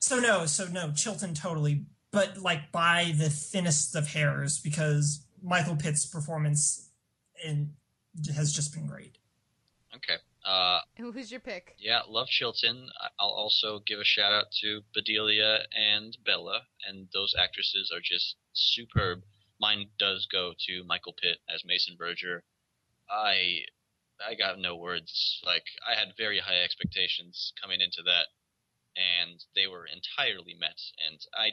so 0.00 0.18
no, 0.18 0.46
so 0.46 0.66
no, 0.66 0.92
Chilton 0.92 1.34
totally, 1.34 1.84
but 2.10 2.38
like 2.38 2.72
by 2.72 3.12
the 3.16 3.30
thinnest 3.30 3.94
of 3.94 4.08
hairs 4.08 4.58
because 4.58 5.24
Michael 5.42 5.76
Pitt's 5.76 6.04
performance 6.06 6.90
in 7.44 7.74
has 8.34 8.52
just 8.52 8.74
been 8.74 8.86
great. 8.86 9.18
Okay. 9.94 10.16
Uh, 10.44 10.80
who's 10.96 11.30
your 11.30 11.40
pick? 11.40 11.74
yeah, 11.78 12.00
love 12.08 12.26
Chilton. 12.28 12.88
I- 13.00 13.08
I'll 13.18 13.28
also 13.28 13.80
give 13.86 14.00
a 14.00 14.04
shout 14.04 14.32
out 14.32 14.46
to 14.62 14.80
Bedelia 14.94 15.60
and 15.76 16.16
Bella, 16.24 16.62
and 16.88 17.08
those 17.12 17.34
actresses 17.38 17.92
are 17.94 18.00
just 18.02 18.36
superb. 18.54 19.22
Mine 19.60 19.86
does 19.98 20.26
go 20.32 20.54
to 20.66 20.82
Michael 20.84 21.12
Pitt 21.12 21.38
as 21.54 21.62
Mason 21.66 21.94
Verger. 21.98 22.42
I 23.10 23.64
I 24.26 24.34
got 24.34 24.58
no 24.58 24.76
words. 24.76 25.40
Like 25.44 25.64
I 25.86 25.98
had 25.98 26.14
very 26.16 26.38
high 26.38 26.60
expectations 26.64 27.52
coming 27.60 27.80
into 27.82 28.02
that, 28.06 28.26
and 28.96 29.42
they 29.54 29.66
were 29.66 29.86
entirely 29.86 30.54
met. 30.58 30.78
And 31.06 31.18
I, 31.34 31.50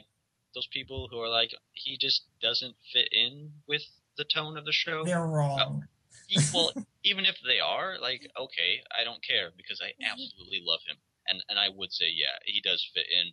those 0.54 0.68
people 0.72 1.08
who 1.10 1.20
are 1.20 1.28
like, 1.28 1.50
he 1.72 1.96
just 1.96 2.22
doesn't 2.42 2.76
fit 2.92 3.08
in 3.12 3.52
with 3.66 3.82
the 4.16 4.24
tone 4.24 4.56
of 4.56 4.64
the 4.64 4.72
show. 4.72 5.04
They're 5.04 5.26
wrong. 5.26 5.84
E- 6.28 6.44
well, 6.52 6.72
even 7.04 7.24
if 7.24 7.36
they 7.46 7.60
are, 7.60 7.98
like, 8.00 8.28
okay, 8.38 8.82
I 8.98 9.04
don't 9.04 9.24
care 9.24 9.50
because 9.56 9.80
I 9.80 9.92
absolutely 10.04 10.60
love 10.62 10.80
him, 10.86 10.96
and 11.26 11.42
and 11.48 11.58
I 11.58 11.68
would 11.74 11.92
say, 11.92 12.06
yeah, 12.10 12.36
he 12.44 12.60
does 12.60 12.84
fit 12.92 13.06
in, 13.08 13.32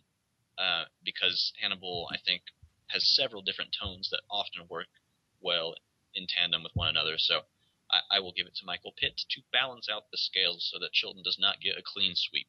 uh, 0.56 0.84
because 1.04 1.52
Hannibal, 1.60 2.08
I 2.10 2.16
think, 2.24 2.42
has 2.88 3.14
several 3.14 3.42
different 3.42 3.74
tones 3.78 4.08
that 4.10 4.22
often 4.30 4.66
work 4.70 4.88
well 5.42 5.74
in 6.14 6.26
tandem 6.26 6.62
with 6.62 6.72
one 6.74 6.88
another. 6.88 7.18
So, 7.18 7.42
I, 7.90 8.16
I 8.16 8.20
will 8.20 8.32
give 8.32 8.46
it 8.46 8.54
to 8.56 8.64
Michael 8.66 8.94
Pitt 8.96 9.20
to 9.30 9.42
balance 9.52 9.88
out 9.92 10.10
the 10.10 10.18
scales 10.18 10.68
so 10.72 10.78
that 10.78 10.92
Chilton 10.92 11.22
does 11.22 11.38
not 11.38 11.60
get 11.60 11.76
a 11.76 11.82
clean 11.84 12.14
sweep. 12.16 12.48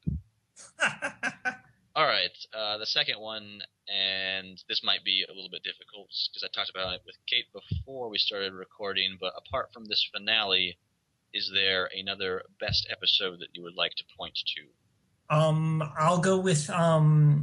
All 1.95 2.05
right, 2.05 2.29
uh, 2.55 2.77
the 2.77 2.85
second 2.85 3.19
one, 3.19 3.61
and 3.89 4.61
this 4.69 4.84
might 4.84 5.03
be 5.03 5.25
a 5.27 5.34
little 5.34 5.49
bit 5.49 5.63
difficult 5.63 6.09
because 6.29 6.43
I 6.43 6.47
talked 6.53 6.69
about 6.69 6.93
it 6.93 7.01
with 7.05 7.15
Kate 7.25 7.45
before 7.51 8.09
we 8.09 8.19
started 8.19 8.53
recording. 8.53 9.17
But 9.19 9.34
apart 9.35 9.73
from 9.73 9.85
this 9.85 10.07
finale, 10.13 10.77
is 11.34 11.51
there 11.53 11.89
another 11.97 12.43
best 12.59 12.88
episode 12.91 13.39
that 13.39 13.47
you 13.53 13.63
would 13.63 13.75
like 13.75 13.95
to 13.95 14.03
point 14.15 14.38
to? 14.55 15.35
Um, 15.35 15.84
I'll 15.97 16.19
go 16.19 16.38
with 16.39 16.69
um, 16.69 17.41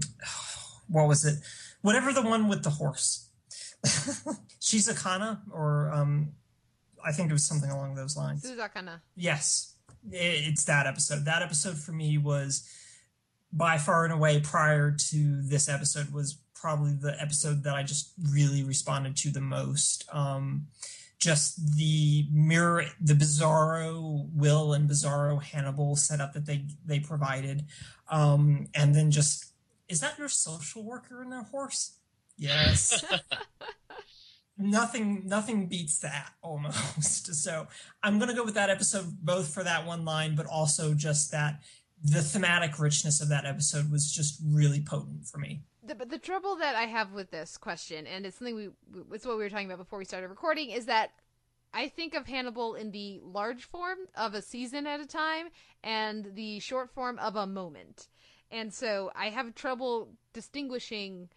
what 0.89 1.09
was 1.09 1.25
it? 1.25 1.35
Whatever 1.83 2.13
the 2.13 2.23
one 2.23 2.49
with 2.49 2.63
the 2.63 2.71
horse. 2.71 3.29
Shizakana, 4.61 5.41
or 5.51 5.91
um, 5.93 6.33
I 7.05 7.13
think 7.13 7.29
it 7.29 7.33
was 7.33 7.45
something 7.45 7.71
along 7.71 7.97
those 7.97 8.17
lines. 8.17 8.45
Suzakana. 8.45 9.01
Yes, 9.17 9.75
it's 10.11 10.65
that 10.65 10.87
episode. 10.87 11.25
That 11.25 11.43
episode 11.43 11.77
for 11.77 11.93
me 11.93 12.19
was 12.19 12.69
by 13.57 13.79
far 13.79 14.05
and 14.05 14.13
away 14.13 14.41
prior 14.41 14.91
to 14.91 15.43
this 15.43 15.69
episode 15.69 16.13
was 16.13 16.39
probably 16.55 16.93
the 16.93 17.17
episode 17.21 17.63
that 17.63 17.75
I 17.75 17.83
just 17.83 18.13
really 18.31 18.65
responded 18.65 19.17
to 19.19 19.31
the 19.31 19.41
most. 19.41 20.09
Um, 20.13 20.67
just 21.19 21.77
the 21.77 22.27
mirror, 22.33 22.85
the 23.01 23.15
Bizarro 23.15 24.29
Will 24.33 24.73
and 24.73 24.91
Bizarro 24.91 25.43
Hannibal 25.43 25.97
setup 25.97 26.35
that 26.35 26.47
they 26.47 26.65
they 26.85 27.01
provided, 27.01 27.65
um, 28.11 28.67
and 28.75 28.95
then 28.95 29.11
just 29.11 29.53
is 29.89 30.01
that 30.01 30.19
your 30.19 30.29
social 30.29 30.83
worker 30.83 31.23
in 31.23 31.31
their 31.31 31.45
horse? 31.45 31.99
Yes. 32.37 33.05
nothing 34.57 35.23
nothing 35.27 35.67
beats 35.67 35.99
that 35.99 36.31
almost 36.41 37.35
so 37.43 37.67
i'm 38.05 38.21
going 38.21 38.29
to 38.29 38.37
go 38.37 38.45
with 38.45 38.55
that 38.55 38.71
episode 38.71 39.05
both 39.21 39.53
for 39.53 39.65
that 39.65 39.85
one 39.85 40.05
line 40.05 40.37
but 40.37 40.47
also 40.47 40.95
just 40.95 41.33
that 41.33 41.61
the 42.05 42.23
thematic 42.23 42.79
richness 42.79 43.21
of 43.21 43.29
that 43.29 43.45
episode 43.45 43.91
was 43.91 44.13
just 44.13 44.41
really 44.47 44.81
potent 44.81 45.27
for 45.27 45.39
me 45.39 45.63
the, 45.87 45.95
but 45.95 46.11
the 46.11 46.19
trouble 46.19 46.57
that 46.57 46.75
I 46.75 46.85
have 46.85 47.13
with 47.13 47.31
this 47.31 47.57
question, 47.57 48.07
and 48.07 48.25
it's 48.25 48.39
something 48.39 48.55
we, 48.55 48.69
it's 49.13 49.27
what 49.27 49.37
we 49.37 49.43
were 49.43 49.51
talking 49.51 49.67
about 49.67 49.79
before 49.79 49.99
we 49.99 50.05
started 50.05 50.29
recording, 50.29 50.71
is 50.71 50.87
that 50.87 51.11
I 51.73 51.89
think 51.89 52.15
of 52.15 52.27
Hannibal 52.27 52.75
in 52.75 52.91
the 52.91 53.21
large 53.23 53.65
form 53.65 53.99
of 54.17 54.35
a 54.35 54.43
season 54.43 54.87
at 54.87 55.01
a 55.01 55.07
time 55.07 55.49
and 55.83 56.35
the 56.35 56.61
short 56.61 56.91
form 56.91 57.19
of 57.19 57.37
a 57.37 57.47
moment. 57.47 58.09
And 58.51 58.73
so 58.73 59.11
I 59.15 59.31
have 59.31 59.55
trouble 59.55 60.13
distinguishing 60.33 61.29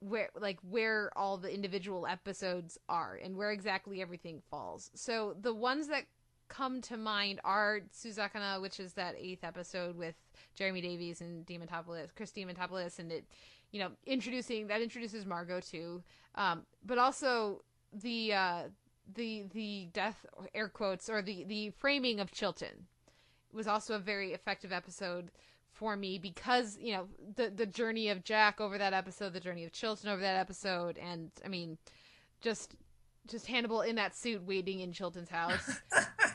where 0.00 0.28
like 0.38 0.58
where 0.62 1.10
all 1.16 1.38
the 1.38 1.52
individual 1.52 2.06
episodes 2.06 2.78
are 2.88 3.18
and 3.22 3.36
where 3.36 3.50
exactly 3.50 4.00
everything 4.00 4.42
falls. 4.50 4.90
So 4.94 5.34
the 5.40 5.54
ones 5.54 5.88
that 5.88 6.04
come 6.48 6.80
to 6.82 6.96
mind 6.96 7.40
are 7.44 7.80
Suzakana, 7.94 8.60
which 8.60 8.80
is 8.80 8.94
that 8.94 9.14
eighth 9.18 9.44
episode 9.44 9.96
with 9.96 10.14
Jeremy 10.54 10.80
Davies 10.80 11.20
and 11.20 11.46
Diamantopoulos, 11.46 12.14
Chris 12.14 12.32
Diamantopoulos, 12.32 12.98
and 12.98 13.12
it, 13.12 13.24
you 13.70 13.80
know, 13.80 13.90
introducing 14.06 14.66
that 14.68 14.80
introduces 14.80 15.26
Margot 15.26 15.60
too, 15.60 16.02
um, 16.34 16.62
but 16.84 16.98
also 16.98 17.62
the 17.92 18.32
uh, 18.32 18.62
the 19.14 19.44
the 19.52 19.88
death 19.92 20.26
air 20.54 20.68
quotes 20.68 21.08
or 21.08 21.22
the 21.22 21.44
the 21.44 21.70
framing 21.70 22.20
of 22.20 22.30
Chilton 22.30 22.86
was 23.52 23.66
also 23.66 23.94
a 23.94 23.98
very 23.98 24.32
effective 24.32 24.72
episode 24.72 25.30
for 25.72 25.96
me 25.96 26.18
because 26.18 26.76
you 26.80 26.92
know 26.92 27.06
the 27.36 27.50
the 27.50 27.66
journey 27.66 28.08
of 28.08 28.24
Jack 28.24 28.60
over 28.60 28.78
that 28.78 28.92
episode, 28.92 29.32
the 29.32 29.40
journey 29.40 29.64
of 29.64 29.72
Chilton 29.72 30.10
over 30.10 30.20
that 30.20 30.36
episode, 30.36 30.98
and 30.98 31.30
I 31.44 31.48
mean, 31.48 31.78
just 32.40 32.74
just 33.26 33.46
Hannibal 33.46 33.82
in 33.82 33.96
that 33.96 34.16
suit 34.16 34.42
waiting 34.42 34.80
in 34.80 34.92
Chilton's 34.92 35.28
house 35.28 35.80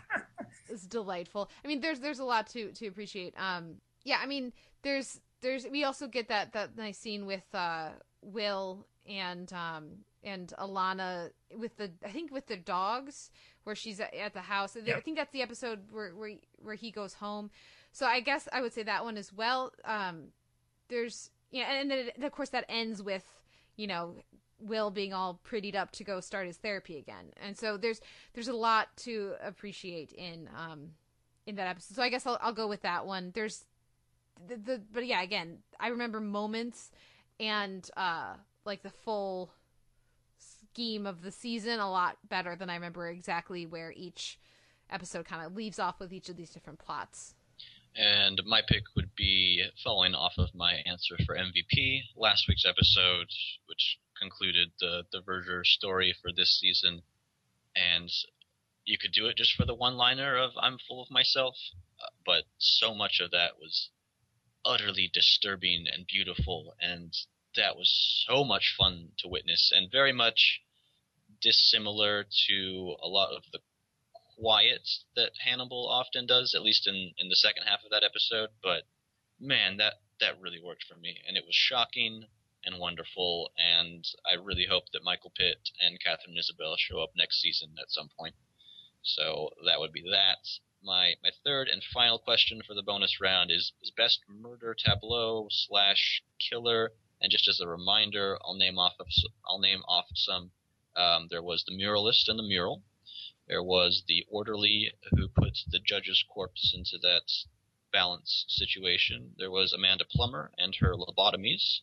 is 0.73 0.87
delightful. 0.87 1.49
I 1.63 1.67
mean, 1.67 1.79
there's 1.79 1.99
there's 1.99 2.19
a 2.19 2.25
lot 2.25 2.47
to 2.47 2.71
to 2.71 2.87
appreciate. 2.87 3.33
Um, 3.37 3.75
yeah, 4.03 4.17
I 4.21 4.25
mean, 4.25 4.51
there's 4.81 5.21
there's 5.41 5.67
we 5.67 5.83
also 5.83 6.07
get 6.07 6.27
that 6.29 6.53
that 6.53 6.75
nice 6.77 6.97
scene 6.97 7.25
with 7.25 7.43
uh 7.53 7.89
Will 8.21 8.85
and 9.07 9.51
um 9.53 9.89
and 10.23 10.53
Alana 10.57 11.31
with 11.57 11.75
the 11.77 11.91
I 12.03 12.09
think 12.09 12.31
with 12.31 12.47
the 12.47 12.57
dogs 12.57 13.29
where 13.63 13.75
she's 13.75 13.99
at 13.99 14.33
the 14.33 14.41
house. 14.41 14.75
I 14.75 14.99
think 15.01 15.17
that's 15.17 15.31
the 15.31 15.41
episode 15.41 15.79
where 15.91 16.11
where 16.11 16.31
where 16.57 16.75
he 16.75 16.91
goes 16.91 17.13
home. 17.13 17.51
So 17.91 18.05
I 18.05 18.21
guess 18.21 18.47
I 18.51 18.61
would 18.61 18.73
say 18.73 18.83
that 18.83 19.03
one 19.03 19.17
as 19.17 19.31
well. 19.31 19.71
Um, 19.85 20.29
there's 20.89 21.29
yeah, 21.51 21.71
and 21.71 21.91
then 21.91 22.09
of 22.21 22.31
course 22.31 22.49
that 22.49 22.65
ends 22.67 23.01
with 23.01 23.23
you 23.75 23.87
know 23.87 24.15
Will 24.64 24.91
being 24.91 25.14
all 25.14 25.40
prettied 25.48 25.76
up 25.76 25.91
to 25.91 26.03
go 26.03 26.19
start 26.19 26.48
his 26.48 26.57
therapy 26.57 26.98
again, 26.98 27.31
and 27.41 27.57
so 27.57 27.77
there's 27.77 28.02
there's 28.34 28.48
a 28.48 28.53
lot 28.53 28.95
to 28.98 29.34
appreciate 29.44 30.11
in 30.14 30.49
um 30.57 30.91
in 31.45 31.56
that 31.56 31.68
episode. 31.68 31.95
So 31.95 32.03
I 32.03 32.10
guess 32.10 32.26
I'll 32.26 32.38
I'll 32.41 32.53
go 32.53 32.68
with 32.68 32.81
that 32.81 33.06
one. 33.06 33.31
There's 33.34 33.65
the, 34.48 34.56
the 34.56 34.81
but 34.91 35.06
yeah, 35.06 35.22
again, 35.22 35.60
I 35.80 35.90
remember 35.90 36.19
moments 36.19 36.91
and 37.40 37.88
uh 37.98 38.35
like 38.65 38.84
the 38.84 38.90
full 38.90 39.52
scheme 40.38 41.06
of 41.06 41.22
the 41.22 41.31
season 41.31 41.80
a 41.80 41.90
lot 41.90 42.18
better 42.27 42.56
than 42.56 42.69
I 42.69 42.76
remember 42.76 43.07
exactly 43.07 43.65
where 43.65 43.94
each 43.95 44.40
episode 44.90 45.26
kind 45.26 45.45
of 45.45 45.56
leaves 45.56 45.80
off 45.80 45.99
with 45.99 46.14
each 46.14 46.30
of 46.30 46.35
these 46.35 46.49
different 46.49 46.80
plots. 46.80 47.35
And 47.95 48.41
my 48.45 48.61
pick 48.68 48.84
would 48.95 49.14
be 49.15 49.64
following 49.84 50.15
off 50.15 50.34
of 50.38 50.49
my 50.56 50.81
answer 50.85 51.15
for 51.26 51.35
MVP, 51.35 52.02
last 52.15 52.48
week's 52.48 52.65
episode, 52.65 53.27
which 53.68 53.99
concluded 54.23 54.71
the, 54.79 55.03
the 55.11 55.21
Verger 55.21 55.63
story 55.65 56.15
for 56.21 56.31
this 56.31 56.57
season. 56.59 57.01
And 57.75 58.09
you 58.85 58.97
could 58.97 59.11
do 59.11 59.27
it 59.27 59.37
just 59.37 59.55
for 59.55 59.65
the 59.65 59.75
one 59.75 59.95
liner 59.95 60.37
of 60.37 60.51
I'm 60.59 60.77
full 60.87 61.01
of 61.01 61.11
myself, 61.11 61.55
uh, 62.01 62.11
but 62.25 62.43
so 62.57 62.93
much 62.93 63.19
of 63.19 63.31
that 63.31 63.59
was 63.59 63.89
utterly 64.65 65.09
disturbing 65.13 65.85
and 65.91 66.07
beautiful, 66.07 66.73
and 66.79 67.13
that 67.55 67.75
was 67.75 68.25
so 68.27 68.43
much 68.43 68.75
fun 68.77 69.09
to 69.19 69.27
witness, 69.27 69.71
and 69.75 69.91
very 69.91 70.13
much 70.13 70.61
dissimilar 71.41 72.25
to 72.47 72.95
a 73.03 73.07
lot 73.07 73.35
of 73.35 73.43
the 73.51 73.59
quiet 74.37 74.87
that 75.15 75.31
Hannibal 75.45 75.87
often 75.89 76.25
does, 76.25 76.53
at 76.55 76.63
least 76.63 76.87
in, 76.87 77.13
in 77.17 77.29
the 77.29 77.35
second 77.35 77.63
half 77.63 77.83
of 77.83 77.91
that 77.91 78.03
episode. 78.03 78.49
But 78.61 78.83
man, 79.39 79.77
that 79.77 79.93
that 80.19 80.41
really 80.41 80.61
worked 80.63 80.83
for 80.83 80.97
me, 80.97 81.17
and 81.27 81.35
it 81.37 81.45
was 81.45 81.55
shocking 81.55 82.25
and 82.65 82.80
wonderful. 82.80 83.52
And 83.57 84.06
I 84.30 84.35
really 84.35 84.65
hope 84.69 84.85
that 84.91 85.03
Michael 85.03 85.31
Pitt 85.35 85.69
and 85.81 85.99
Katharine 85.99 86.38
Isabelle 86.38 86.76
show 86.77 87.02
up 87.02 87.11
next 87.15 87.41
season 87.41 87.76
at 87.80 87.91
some 87.91 88.10
point. 88.18 88.35
So 89.02 89.52
that 89.65 89.80
would 89.80 89.91
be 89.91 90.03
that. 90.10 90.48
My 90.81 91.15
my 91.23 91.31
third 91.45 91.68
and 91.69 91.84
final 91.84 92.19
question 92.19 92.61
for 92.61 92.73
the 92.73 92.84
bonus 92.84 93.19
round 93.22 93.52
is 93.52 93.73
is 93.81 93.91
best 93.91 94.19
murder 94.27 94.73
tableau 94.73 95.48
slash 95.49 96.23
killer. 96.40 96.94
And 97.22 97.31
just 97.31 97.48
as 97.48 97.61
a 97.61 97.68
reminder, 97.68 98.38
I'll 98.44 98.53
name 98.56 98.77
off 98.77 98.94
of, 98.99 99.07
I'll 99.48 99.60
name 99.60 99.81
off 99.88 100.07
some. 100.14 100.52
Um, 100.95 101.27
there 101.30 101.41
was 101.41 101.64
the 101.64 101.76
muralist 101.76 102.27
and 102.27 102.38
the 102.38 102.44
mural. 102.44 102.84
There 103.48 103.64
was 103.64 104.03
the 104.07 104.26
orderly 104.30 104.94
who 105.11 105.27
put 105.27 105.57
the 105.69 105.80
judge's 105.80 106.23
corpse 106.30 106.73
into 106.73 106.98
that 106.99 107.30
balance 107.91 108.45
situation. 108.48 109.35
There 109.38 109.52
was 109.52 109.73
Amanda 109.73 110.06
Plummer 110.06 110.52
and 110.57 110.76
her 110.76 110.95
lobotomies. 110.95 111.81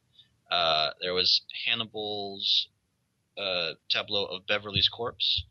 Uh, 0.50 0.90
there 1.00 1.14
was 1.14 1.42
Hannibal's 1.64 2.68
uh, 3.38 3.74
tableau 3.88 4.24
of 4.24 4.46
Beverly's 4.46 4.88
corpse. 4.88 5.44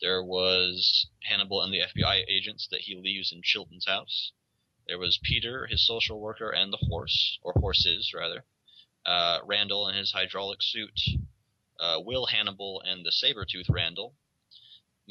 There 0.00 0.22
was 0.22 1.06
Hannibal 1.24 1.62
and 1.62 1.72
the 1.72 1.80
FBI 1.80 2.24
agents 2.28 2.68
that 2.70 2.82
he 2.82 2.96
leaves 2.96 3.32
in 3.32 3.42
Chilton's 3.42 3.86
house. 3.86 4.32
There 4.88 4.98
was 4.98 5.18
Peter, 5.22 5.66
his 5.66 5.86
social 5.86 6.20
worker, 6.20 6.50
and 6.50 6.72
the 6.72 6.84
horse, 6.88 7.38
or 7.42 7.52
horses 7.52 8.12
rather. 8.12 8.44
Uh, 9.06 9.38
Randall 9.44 9.86
and 9.86 9.96
his 9.96 10.12
hydraulic 10.12 10.60
suit. 10.60 11.00
Uh, 11.78 12.00
Will 12.00 12.26
Hannibal 12.26 12.82
and 12.84 13.06
the 13.06 13.12
saber-tooth 13.12 13.68
Randall. 13.68 14.14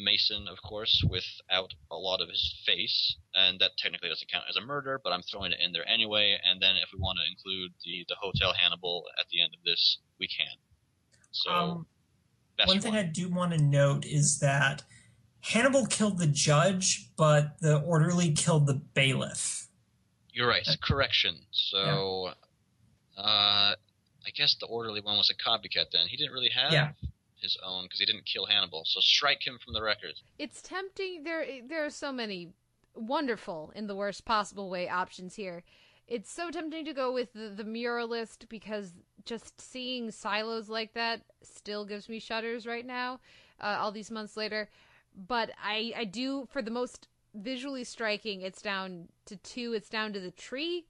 Mason, 0.04 0.48
of 0.48 0.62
course, 0.62 1.04
without 1.10 1.74
a 1.92 1.96
lot 1.96 2.22
of 2.22 2.30
his 2.30 2.56
face, 2.66 3.18
and 3.34 3.60
that 3.60 3.72
technically 3.78 4.10
doesn't 4.10 4.32
count 4.32 4.46
as 4.50 4.56
a 4.56 4.62
murder, 4.62 5.00
but 5.04 5.12
I'm 5.12 5.22
throwing 5.24 5.52
it 5.52 5.60
in 5.64 5.72
there 5.72 5.88
anyway. 5.88 6.38
And 6.50 6.62
then 6.62 6.76
if 6.82 6.90
we 6.94 7.00
want 7.00 7.20
to 7.20 7.32
include 7.32 7.72
the 7.84 8.06
the 8.08 8.16
Hotel 8.20 8.54
Hannibal 8.54 9.04
at 9.20 9.28
the 9.32 9.42
end 9.42 9.54
of 9.54 9.64
this, 9.64 10.00
we 10.20 10.28
can. 10.28 10.58
So, 11.32 11.52
um, 11.52 11.86
one 12.66 12.82
thing 12.82 12.96
I 12.96 13.04
do 13.04 13.30
want 13.30 13.54
to 13.54 13.62
note 13.62 14.06
is 14.06 14.40
that 14.40 14.84
Hannibal 15.42 15.86
killed 15.86 16.18
the 16.18 16.28
judge, 16.28 17.10
but 17.16 17.60
the 17.62 17.80
orderly 17.80 18.34
killed 18.34 18.68
the 18.68 18.76
bailiff. 18.76 19.68
You're 20.34 20.48
right. 20.48 20.68
Correction. 20.82 21.36
So, 21.52 22.32
yeah. 23.18 23.24
uh, 23.24 23.76
I 24.26 24.30
guess 24.36 24.56
the 24.60 24.68
orderly 24.68 25.02
one 25.02 25.18
was 25.18 25.30
a 25.30 25.50
copycat. 25.50 25.92
Then 25.92 26.08
he 26.08 26.18
didn't 26.18 26.34
really 26.34 26.52
have. 26.56 26.72
Yeah 26.72 26.92
his 27.42 27.58
own 27.66 27.84
because 27.84 28.00
he 28.00 28.06
didn't 28.06 28.26
kill 28.26 28.46
Hannibal. 28.46 28.84
So 28.86 29.00
strike 29.00 29.46
him 29.46 29.60
from 29.64 29.74
the 29.74 29.82
records. 29.82 30.24
It's 30.40 30.62
tempting. 30.62 31.24
There, 31.24 31.46
there 31.68 31.86
are 31.86 31.90
so 31.90 32.12
many 32.12 32.50
wonderful, 32.96 33.72
in 33.76 33.88
the 33.88 33.96
worst 33.96 34.26
possible 34.26 34.70
way, 34.70 34.90
options 34.90 35.36
here. 35.36 35.64
It's 36.08 36.32
so 36.32 36.52
tempting 36.52 36.86
to 36.86 36.94
go 36.94 37.14
with 37.14 37.32
the, 37.34 37.50
the 37.50 37.64
muralist 37.64 38.50
because 38.50 38.94
just 39.24 39.62
seeing 39.62 40.12
silos 40.12 40.68
like 40.68 40.94
that 40.94 41.22
still 41.42 41.86
gives 41.86 42.10
me 42.10 42.20
shudders 42.20 42.66
right 42.68 42.86
now, 42.86 43.20
uh, 43.62 43.78
all 43.80 43.92
these 43.92 44.12
months 44.12 44.36
later. 44.36 44.70
But 45.16 45.52
I, 45.64 45.94
I 45.96 46.06
do, 46.06 46.48
for 46.52 46.62
the 46.62 46.72
most 46.72 47.08
visually 47.34 47.84
striking, 47.84 48.42
it's 48.42 48.62
down 48.62 49.08
to 49.26 49.38
two. 49.38 49.74
It's 49.74 49.90
down 49.90 50.14
to 50.14 50.20
the 50.20 50.32
tree. 50.32 50.86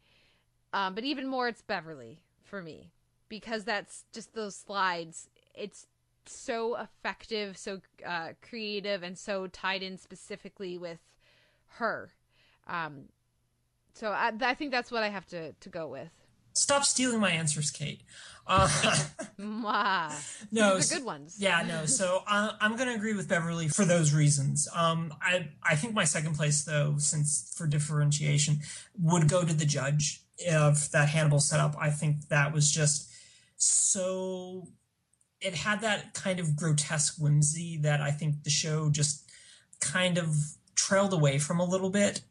Um, 0.73 0.95
but 0.95 1.03
even 1.03 1.27
more, 1.27 1.47
it's 1.47 1.61
Beverly 1.61 2.21
for 2.41 2.61
me 2.61 2.91
because 3.29 3.63
that's 3.63 4.05
just 4.13 4.33
those 4.33 4.55
slides. 4.55 5.29
It's 5.53 5.87
so 6.25 6.77
effective, 6.77 7.57
so 7.57 7.81
uh, 8.05 8.29
creative, 8.41 9.03
and 9.03 9.17
so 9.17 9.47
tied 9.47 9.83
in 9.83 9.97
specifically 9.97 10.77
with 10.77 10.99
her. 11.77 12.11
Um, 12.67 13.05
so 13.93 14.09
I, 14.09 14.31
I 14.41 14.53
think 14.53 14.71
that's 14.71 14.91
what 14.91 15.03
I 15.03 15.09
have 15.09 15.25
to, 15.27 15.53
to 15.53 15.69
go 15.69 15.87
with. 15.87 16.09
Stop 16.53 16.83
stealing 16.83 17.19
my 17.19 17.31
answers, 17.31 17.71
Kate. 17.71 18.01
Uh, 18.45 18.67
no, 19.37 20.75
These 20.75 20.91
are 20.91 20.95
good 20.95 21.05
ones. 21.05 21.37
Yeah, 21.39 21.63
no. 21.65 21.85
So 21.85 22.23
uh, 22.27 22.53
I'm 22.59 22.75
going 22.75 22.89
to 22.89 22.95
agree 22.95 23.13
with 23.13 23.29
Beverly 23.29 23.69
for 23.69 23.85
those 23.85 24.13
reasons. 24.13 24.67
Um, 24.75 25.13
I 25.21 25.49
I 25.63 25.75
think 25.75 25.93
my 25.93 26.03
second 26.03 26.35
place, 26.35 26.63
though, 26.63 26.95
since 26.97 27.53
for 27.55 27.67
differentiation, 27.67 28.59
would 28.99 29.29
go 29.29 29.45
to 29.45 29.53
the 29.53 29.65
judge 29.65 30.23
of 30.49 30.91
that 30.91 31.09
Hannibal 31.09 31.39
setup. 31.39 31.75
I 31.79 31.89
think 31.89 32.27
that 32.27 32.53
was 32.53 32.69
just 32.69 33.09
so 33.55 34.67
it 35.41 35.55
had 35.55 35.81
that 35.81 36.13
kind 36.13 36.39
of 36.39 36.55
grotesque 36.55 37.17
whimsy 37.17 37.77
that 37.81 37.99
I 37.99 38.11
think 38.11 38.43
the 38.43 38.49
show 38.49 38.89
just 38.89 39.29
kind 39.79 40.17
of 40.17 40.35
trailed 40.75 41.13
away 41.13 41.39
from 41.39 41.59
a 41.59 41.65
little 41.65 41.89
bit. 41.89 42.21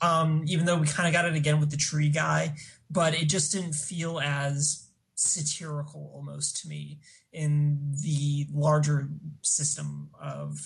Um, 0.00 0.44
even 0.46 0.64
though 0.64 0.76
we 0.76 0.86
kind 0.86 1.08
of 1.08 1.12
got 1.12 1.24
it 1.24 1.34
again 1.34 1.58
with 1.58 1.70
the 1.72 1.76
tree 1.76 2.08
guy, 2.08 2.54
but 2.88 3.14
it 3.14 3.24
just 3.24 3.50
didn't 3.50 3.74
feel 3.74 4.20
as 4.20 4.86
satirical 5.16 6.12
almost 6.14 6.62
to 6.62 6.68
me 6.68 7.00
in 7.32 7.94
the 8.04 8.46
larger 8.52 9.08
system 9.42 10.10
of 10.20 10.56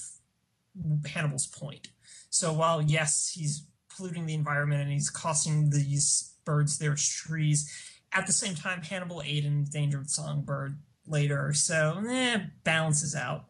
Hannibal's 1.06 1.46
point. 1.46 1.88
So 2.28 2.52
while 2.52 2.82
yes, 2.82 3.32
he's 3.34 3.64
polluting 3.96 4.26
the 4.26 4.34
environment 4.34 4.82
and 4.82 4.92
he's 4.92 5.08
costing 5.08 5.70
these 5.70 6.34
birds 6.44 6.78
their 6.78 6.94
trees, 6.94 7.70
at 8.12 8.26
the 8.26 8.32
same 8.32 8.54
time, 8.54 8.82
Hannibal 8.82 9.22
ate 9.24 9.44
in 9.44 9.64
Endangered 9.64 10.10
Songbird 10.10 10.78
later, 11.06 11.52
so 11.52 12.02
eh, 12.08 12.38
balances 12.64 13.14
out. 13.14 13.46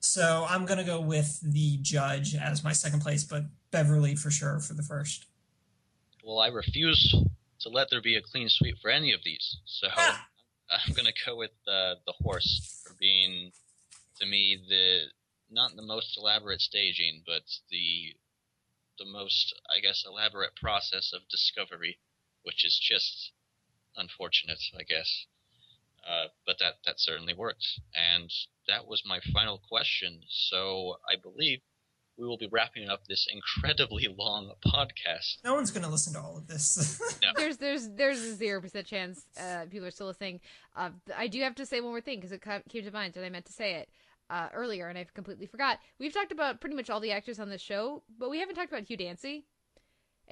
So 0.00 0.46
I'm 0.48 0.66
gonna 0.66 0.84
go 0.84 1.00
with 1.00 1.40
the 1.42 1.78
Judge 1.80 2.34
as 2.34 2.64
my 2.64 2.72
second 2.72 3.00
place, 3.00 3.24
but 3.24 3.44
Beverly 3.70 4.14
for 4.14 4.30
sure 4.30 4.58
for 4.60 4.74
the 4.74 4.82
first. 4.82 5.26
Well, 6.24 6.40
I 6.40 6.48
refuse 6.48 7.14
to 7.60 7.68
let 7.68 7.88
there 7.90 8.02
be 8.02 8.16
a 8.16 8.22
clean 8.22 8.48
sweep 8.48 8.76
for 8.82 8.90
any 8.90 9.12
of 9.12 9.20
these, 9.24 9.58
so 9.64 9.88
ah! 9.96 10.26
I'm 10.70 10.94
gonna 10.94 11.12
go 11.26 11.36
with 11.36 11.52
uh, 11.68 11.94
the 12.06 12.14
horse 12.20 12.82
for 12.84 12.94
being, 12.98 13.52
to 14.18 14.26
me, 14.26 14.58
the 14.68 15.04
not 15.50 15.76
the 15.76 15.82
most 15.82 16.16
elaborate 16.16 16.60
staging, 16.60 17.22
but 17.26 17.42
the 17.70 18.14
the 18.98 19.04
most, 19.04 19.54
I 19.74 19.80
guess, 19.80 20.04
elaborate 20.06 20.54
process 20.56 21.12
of 21.14 21.28
discovery, 21.28 21.98
which 22.42 22.64
is 22.64 22.78
just 22.78 23.32
unfortunate, 23.96 24.62
I 24.78 24.82
guess. 24.82 25.26
Uh, 26.06 26.26
but 26.46 26.56
that 26.58 26.74
that 26.84 26.98
certainly 26.98 27.34
worked, 27.34 27.64
and 27.94 28.30
that 28.68 28.86
was 28.86 29.02
my 29.06 29.20
final 29.32 29.60
question. 29.68 30.20
So 30.28 30.96
I 31.08 31.14
believe 31.20 31.60
we 32.18 32.26
will 32.26 32.36
be 32.38 32.48
wrapping 32.50 32.88
up 32.88 33.06
this 33.06 33.26
incredibly 33.32 34.08
long 34.18 34.52
podcast. 34.66 35.38
No 35.44 35.54
one's 35.54 35.70
going 35.70 35.84
to 35.84 35.88
listen 35.88 36.12
to 36.14 36.20
all 36.20 36.36
of 36.36 36.46
this. 36.46 37.00
no. 37.22 37.30
There's 37.36 37.56
there's 37.56 37.88
there's 37.90 38.20
a 38.20 38.34
zero 38.34 38.60
percent 38.60 38.86
chance 38.86 39.26
uh, 39.40 39.66
people 39.70 39.86
are 39.86 39.90
still 39.90 40.06
listening. 40.06 40.40
Uh, 40.76 40.90
I 41.16 41.28
do 41.28 41.40
have 41.42 41.54
to 41.56 41.66
say 41.66 41.80
one 41.80 41.90
more 41.90 42.00
thing 42.00 42.18
because 42.18 42.32
it 42.32 42.42
came 42.42 42.84
to 42.84 42.90
mind 42.90 43.16
and 43.16 43.24
I 43.24 43.30
meant 43.30 43.46
to 43.46 43.52
say 43.52 43.74
it 43.74 43.88
uh, 44.30 44.48
earlier 44.52 44.88
and 44.88 44.98
I've 44.98 45.14
completely 45.14 45.46
forgot. 45.46 45.78
We've 45.98 46.12
talked 46.12 46.32
about 46.32 46.60
pretty 46.60 46.76
much 46.76 46.90
all 46.90 47.00
the 47.00 47.12
actors 47.12 47.38
on 47.38 47.48
the 47.48 47.58
show, 47.58 48.02
but 48.18 48.30
we 48.30 48.40
haven't 48.40 48.54
talked 48.54 48.72
about 48.72 48.84
Hugh 48.84 48.96
Dancy 48.96 49.44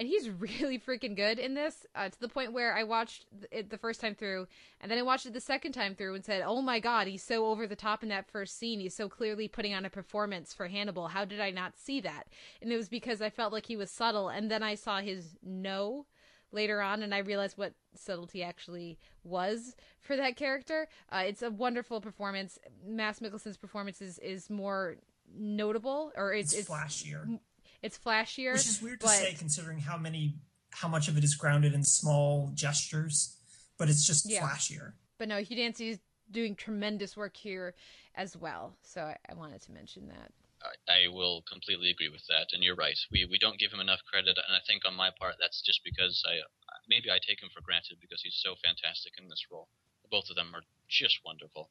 and 0.01 0.09
he's 0.09 0.31
really 0.61 0.79
freaking 0.79 1.15
good 1.15 1.39
in 1.39 1.55
this 1.55 1.87
uh, 1.95 2.09
to 2.09 2.21
the 2.21 2.29
point 2.29 2.55
where 2.55 2.75
I 2.75 2.83
watched 2.83 3.27
it 3.53 3.69
the 3.69 3.79
first 3.79 4.01
time 4.01 4.15
through, 4.15 4.49
and 4.81 4.91
then 4.91 4.99
I 4.99 5.03
watched 5.03 5.27
it 5.27 5.35
the 5.35 5.41
second 5.41 5.73
time 5.73 5.95
through 5.95 6.15
and 6.15 6.25
said, 6.25 6.43
"Oh 6.45 6.63
my 6.63 6.81
god, 6.81 7.07
he's 7.07 7.23
so 7.23 7.47
over 7.47 7.67
the 7.67 7.77
top 7.77 8.03
in 8.03 8.09
that 8.09 8.31
first 8.31 8.59
scene. 8.59 8.81
He's 8.81 8.97
so 8.97 9.09
clearly 9.09 9.47
putting 9.47 9.75
on 9.75 9.85
a 9.85 9.91
performance 9.91 10.55
for 10.55 10.67
Hannibal. 10.67 11.09
How 11.09 11.25
did 11.25 11.41
I 11.41 11.51
not 11.51 11.77
see 11.77 12.01
that?" 12.01 12.25
And 12.63 12.73
it 12.73 12.77
was 12.77 12.89
because 12.89 13.21
I 13.21 13.31
felt 13.31 13.53
like 13.53 13.67
he 13.67 13.77
was 13.77 13.91
subtle, 13.91 14.31
and 14.31 14.51
then 14.51 14.63
I 14.63 14.75
saw 14.75 15.01
his 15.01 15.37
no 15.43 16.07
later 16.51 16.81
on, 16.81 17.03
and 17.03 17.15
I 17.15 17.19
realized 17.19 17.59
what 17.59 17.75
subtlety 17.95 18.43
actually 18.43 18.99
was 19.23 19.77
for 20.01 20.17
that 20.17 20.37
character. 20.37 20.89
Uh, 21.13 21.25
it's 21.27 21.43
a 21.43 21.51
wonderful 21.51 22.01
performance. 22.01 22.59
Mads 22.85 23.21
Mikkelsen's 23.21 23.59
performance 23.59 24.01
is 24.01 24.19
is 24.21 24.49
more 24.49 24.97
notable, 25.37 26.11
or 26.17 26.33
it's, 26.33 26.55
it's 26.55 26.71
flashier. 26.71 27.39
It's 27.83 27.99
flashier, 27.99 28.53
which 28.53 28.67
is 28.67 28.83
weird 28.83 29.01
to 29.01 29.09
say 29.09 29.35
considering 29.35 29.79
how 29.79 29.97
many 29.97 30.35
how 30.71 30.89
much 30.89 31.09
of 31.09 31.17
it 31.17 31.25
is 31.25 31.35
grounded 31.35 31.75
in 31.75 31.83
small 31.83 32.51
gestures, 32.55 33.37
but 33.79 33.89
it's 33.89 34.05
just 34.07 34.29
yeah. 34.29 34.41
flashier. 34.41 34.93
But 35.19 35.29
no, 35.29 35.39
Hugh 35.39 35.57
Dancy 35.57 35.91
is 35.91 35.99
doing 36.31 36.55
tremendous 36.55 37.17
work 37.17 37.37
here 37.37 37.75
as 38.15 38.37
well. 38.37 38.77
So 38.83 39.03
I, 39.03 39.17
I 39.29 39.35
wanted 39.35 39.63
to 39.63 39.73
mention 39.73 40.09
that. 40.09 40.33
I, 40.89 41.05
I 41.05 41.09
will 41.09 41.43
completely 41.51 41.91
agree 41.91 42.09
with 42.09 42.25
that, 42.29 42.49
and 42.53 42.63
you're 42.63 42.77
right. 42.77 42.99
We 43.11 43.27
we 43.31 43.39
don't 43.39 43.59
give 43.59 43.73
him 43.73 43.81
enough 43.81 44.01
credit, 44.07 44.37
and 44.37 44.55
I 44.55 44.61
think 44.67 44.83
on 44.85 44.95
my 44.95 45.11
part 45.19 45.37
that's 45.41 45.63
just 45.63 45.81
because 45.85 46.23
I 46.27 46.41
maybe 46.89 47.11
I 47.11 47.19
take 47.19 47.43
him 47.43 47.49
for 47.55 47.63
granted 47.63 47.97
because 48.01 48.21
he's 48.23 48.41
so 48.45 48.55
fantastic 48.63 49.15
in 49.19 49.29
this 49.29 49.47
role. 49.51 49.69
Both 50.11 50.29
of 50.29 50.37
them 50.37 50.53
are 50.55 50.63
just 50.89 51.21
wonderful. 51.25 51.71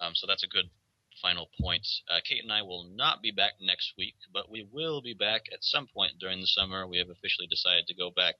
Um, 0.00 0.14
so 0.14 0.26
that's 0.26 0.42
a 0.42 0.48
good 0.48 0.66
final 1.20 1.48
points. 1.60 2.02
Uh, 2.08 2.20
Kate 2.24 2.42
and 2.42 2.52
I 2.52 2.62
will 2.62 2.84
not 2.94 3.22
be 3.22 3.30
back 3.30 3.52
next 3.60 3.94
week, 3.96 4.14
but 4.32 4.50
we 4.50 4.66
will 4.70 5.00
be 5.02 5.14
back 5.14 5.42
at 5.52 5.62
some 5.62 5.86
point 5.86 6.18
during 6.18 6.40
the 6.40 6.46
summer. 6.46 6.86
We 6.86 6.98
have 6.98 7.10
officially 7.10 7.46
decided 7.46 7.86
to 7.86 7.94
go 7.94 8.10
back 8.10 8.36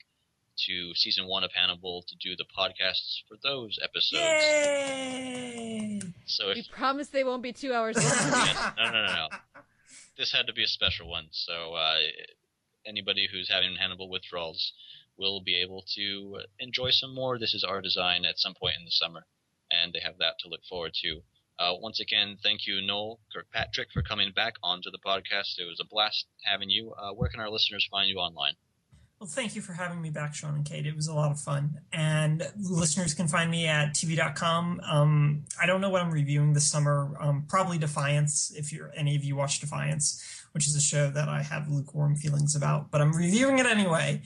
to 0.67 0.95
season 0.95 1.27
one 1.27 1.45
of 1.45 1.51
Hannibal 1.53 2.05
to 2.07 2.17
do 2.17 2.37
the 2.37 2.45
podcasts 2.45 3.23
for 3.29 3.37
those 3.43 3.79
episodes. 3.83 4.23
Yay! 4.23 6.01
So 6.27 6.51
if, 6.51 6.57
we 6.57 6.67
promise 6.73 7.09
they 7.09 7.25
won't 7.25 7.43
be 7.43 7.53
two 7.53 7.73
hours 7.73 7.97
long. 7.97 8.05
yes, 8.47 8.73
no, 8.79 8.85
no, 8.85 9.07
no, 9.07 9.07
no. 9.07 9.29
This 10.17 10.33
had 10.33 10.47
to 10.47 10.53
be 10.53 10.63
a 10.63 10.69
special 10.69 11.09
one. 11.09 11.27
So 11.33 11.75
uh, 11.75 11.97
anybody 12.87 13.29
who's 13.31 13.51
having 13.51 13.77
Hannibal 13.77 14.09
withdrawals 14.09 14.73
will 15.17 15.41
be 15.41 15.61
able 15.61 15.85
to 15.95 16.41
enjoy 16.59 16.91
some 16.91 17.15
more. 17.15 17.39
This 17.39 17.55
is 17.55 17.65
our 17.65 17.81
design 17.81 18.25
at 18.25 18.39
some 18.39 18.55
point 18.55 18.77
in 18.79 18.85
the 18.85 18.91
summer, 18.91 19.27
and 19.71 19.93
they 19.93 20.01
have 20.01 20.19
that 20.19 20.35
to 20.41 20.49
look 20.49 20.65
forward 20.69 20.93
to. 21.03 21.23
Uh, 21.59 21.73
once 21.81 22.01
again, 22.01 22.37
thank 22.43 22.67
you, 22.67 22.81
Noel 22.85 23.21
Kirkpatrick, 23.33 23.89
for 23.93 24.03
coming 24.03 24.33
back 24.35 24.55
onto 24.63 24.91
the 24.91 24.99
podcast. 24.99 25.59
It 25.59 25.69
was 25.69 25.81
a 25.81 25.87
blast 25.89 26.27
having 26.45 26.69
you. 26.69 26.93
Uh, 26.99 27.13
where 27.13 27.29
can 27.29 27.41
our 27.41 27.51
listeners 27.51 27.87
find 27.91 28.09
you 28.09 28.17
online? 28.17 28.55
Well, 29.21 29.29
thank 29.29 29.55
you 29.55 29.63
for 29.63 29.73
having 29.73 30.03
me 30.03 30.11
back, 30.11 30.35
Sean 30.35 30.57
and 30.57 30.65
Kate. 30.65 30.87
It 30.87 30.97
was 30.97 31.07
a 31.07 31.15
lot 31.15 31.31
of 31.31 31.41
fun. 31.41 31.81
And 31.93 32.47
listeners 32.59 33.15
can 33.15 33.29
find 33.29 33.51
me 33.51 33.67
at 33.67 33.95
TV.com. 33.95 34.81
Um, 34.81 35.45
I 35.61 35.67
don't 35.67 35.81
know 35.81 35.89
what 35.89 36.03
I'm 36.03 36.11
reviewing 36.11 36.53
this 36.53 36.67
summer. 36.67 37.17
Um, 37.21 37.45
probably 37.49 37.79
Defiance, 37.79 38.53
if 38.57 38.73
you're 38.73 38.91
any 38.97 39.15
of 39.15 39.25
you 39.25 39.37
watch 39.37 39.61
Defiance, 39.61 40.23
which 40.53 40.67
is 40.67 40.75
a 40.75 40.81
show 40.81 41.11
that 41.11 41.29
I 41.29 41.43
have 41.43 41.71
lukewarm 41.71 42.17
feelings 42.17 42.57
about, 42.57 42.91
but 42.91 43.01
I'm 43.01 43.13
reviewing 43.13 43.61
it 43.61 43.67
anyway. 43.67 44.23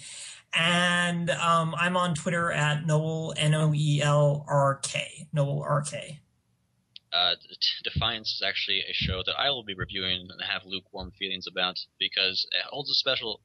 And 0.55 1.31
um, 1.31 1.75
I'm 1.77 1.97
on 1.97 2.15
Twitter 2.15 2.51
at 2.51 2.87
Noel 2.87 3.35
N 3.37 3.55
O 3.55 3.73
E 3.75 4.01
L 4.03 4.47
R 4.49 4.81
K 4.83 5.29
Noel 5.33 5.63
R 5.63 5.83
K 5.83 6.21
uh, 7.13 7.35
Defiance 7.85 8.35
is 8.35 8.43
actually 8.47 8.81
a 8.81 8.93
show 8.93 9.23
that 9.25 9.39
I 9.39 9.51
will 9.51 9.65
be 9.65 9.75
reviewing 9.75 10.29
and 10.31 10.43
have 10.43 10.63
lukewarm 10.65 11.13
feelings 11.19 11.47
about 11.47 11.77
because 11.99 12.47
it 12.53 12.65
holds 12.69 12.91
a 12.91 12.95
special 12.95 13.41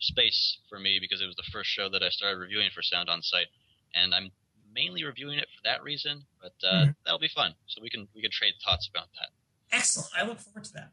space 0.00 0.58
for 0.68 0.78
me 0.78 0.98
because 1.00 1.20
it 1.20 1.26
was 1.26 1.36
the 1.36 1.50
first 1.52 1.70
show 1.70 1.88
that 1.90 2.02
I 2.02 2.08
started 2.08 2.38
reviewing 2.38 2.70
for 2.74 2.82
Sound 2.82 3.08
on 3.08 3.22
Sight, 3.22 3.46
and 3.94 4.14
I'm 4.14 4.30
mainly 4.74 5.04
reviewing 5.04 5.38
it 5.38 5.48
for 5.56 5.62
that 5.64 5.82
reason. 5.82 6.24
But 6.40 6.54
uh, 6.66 6.72
mm-hmm. 6.72 6.90
that'll 7.04 7.20
be 7.20 7.28
fun, 7.34 7.54
so 7.66 7.82
we 7.82 7.90
can 7.90 8.08
we 8.14 8.22
can 8.22 8.30
trade 8.30 8.54
thoughts 8.64 8.88
about 8.88 9.08
that. 9.18 9.76
Excellent. 9.76 10.10
I 10.16 10.26
look 10.26 10.38
forward 10.38 10.64
to 10.64 10.72
that. 10.74 10.90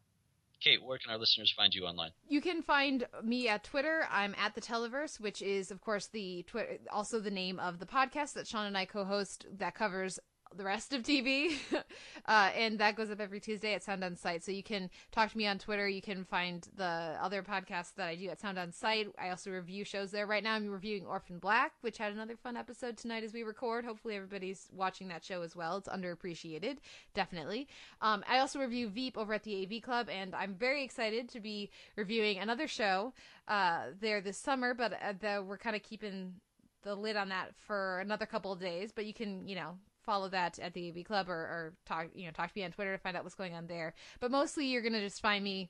Kate, 0.62 0.84
where 0.84 1.00
can 1.00 1.10
our 1.10 1.18
listeners 1.18 1.52
find 1.58 1.74
you 1.74 1.86
online? 1.86 2.12
You 2.30 2.40
can 2.40 2.62
find 2.62 3.08
me 3.24 3.48
at 3.48 3.64
Twitter. 3.64 4.08
I'm 4.12 4.36
at 4.38 4.54
the 4.54 4.62
Televerse, 4.62 5.20
which 5.20 5.42
is, 5.42 5.72
of 5.72 5.82
course, 5.82 6.06
the 6.06 6.44
Twitter, 6.44 6.78
also 6.92 7.20
the 7.20 7.32
name 7.32 7.60
of 7.60 7.80
the 7.80 7.88
podcast 7.88 8.34
that 8.34 8.48
Sean 8.48 8.68
and 8.68 8.78
I 8.78 8.86
co-host 8.86 9.48
that 9.58 9.74
covers 9.74 10.20
the 10.56 10.64
rest 10.64 10.94
of 10.94 11.04
TV. 11.04 11.54
uh, 12.26 12.50
and 12.56 12.80
that 12.80 12.96
goes 12.96 13.10
up 13.10 13.20
every 13.20 13.40
Tuesday 13.40 13.74
at 13.74 13.84
Sound 13.84 14.04
on 14.04 14.16
Sight. 14.16 14.44
So 14.44 14.52
you 14.52 14.64
can 14.64 14.90
talk 15.12 15.32
to 15.32 15.38
me 15.38 15.48
on 15.48 15.58
Twitter. 15.58 15.88
You 15.88 16.02
can 16.02 16.24
find 16.24 16.68
the 16.76 17.16
other 17.22 17.44
podcasts 17.44 17.96
that 17.96 18.08
I 18.08 18.16
do 18.16 18.30
at 18.30 18.40
Sound 18.40 18.58
on 18.58 18.72
Sight. 18.72 19.08
I 19.20 19.30
also 19.30 19.52
review 19.52 19.84
shows 19.84 20.12
there. 20.12 20.28
Right 20.28 20.44
now 20.44 20.56
I'm 20.56 20.70
reviewing 20.70 21.06
Orphan 21.06 21.40
Black, 21.40 21.74
which 21.82 21.98
had 21.98 22.14
another 22.14 22.36
fun 22.36 22.58
episode 22.58 22.98
tonight 22.98 23.24
as 23.24 23.34
we 23.34 23.44
record. 23.44 23.86
Hopefully 23.86 24.16
everybody's 24.16 24.68
watching 24.74 25.08
that 25.10 25.24
show 25.24 25.42
as 25.42 25.56
well. 25.56 25.78
It's 25.78 25.90
underappreciated, 25.90 26.78
definitely. 27.14 27.68
Um, 28.02 28.24
I 28.30 28.40
also 28.40 28.60
review 28.60 28.90
Veep 28.90 29.18
over 29.18 29.34
at 29.34 29.44
the 29.44 29.64
AV 29.64 29.82
Club, 29.82 30.10
and 30.10 30.36
I'm 30.36 30.56
very 30.56 30.84
excited 30.84 31.30
to 31.30 31.40
be 31.40 31.70
reviewing 31.96 32.40
another 32.40 32.68
show 32.68 33.14
uh, 33.48 33.86
there 34.00 34.22
this 34.22 34.38
summer, 34.38 34.74
but 34.74 34.94
uh, 34.94 35.14
the, 35.20 35.44
we're 35.46 35.58
kind 35.58 35.76
of 35.76 35.84
keeping 35.84 36.36
the 36.84 36.96
lid 36.96 37.16
on 37.16 37.30
that 37.30 37.54
for 37.68 38.00
another 38.00 38.26
couple 38.26 38.52
of 38.52 38.60
days, 38.60 38.92
but 38.92 39.06
you 39.06 39.14
can, 39.14 39.48
you 39.48 39.56
know, 39.56 39.78
follow 40.06 40.30
that 40.30 40.60
at 40.60 40.74
the 40.74 40.90
AV 40.90 41.06
Club 41.06 41.30
or, 41.30 41.34
or 41.34 41.74
talk 41.86 42.08
you 42.14 42.26
know 42.26 42.32
talk 42.32 42.52
to 42.52 42.60
me 42.60 42.66
on 42.66 42.72
Twitter 42.72 42.94
to 42.94 42.98
find 42.98 43.16
out 43.16 43.24
what's 43.24 43.36
going 43.36 43.54
on 43.54 43.68
there. 43.68 43.94
But 44.20 44.32
mostly 44.32 44.68
you're 44.68 44.82
gonna 44.82 45.02
just 45.02 45.22
find 45.22 45.44
me 45.44 45.70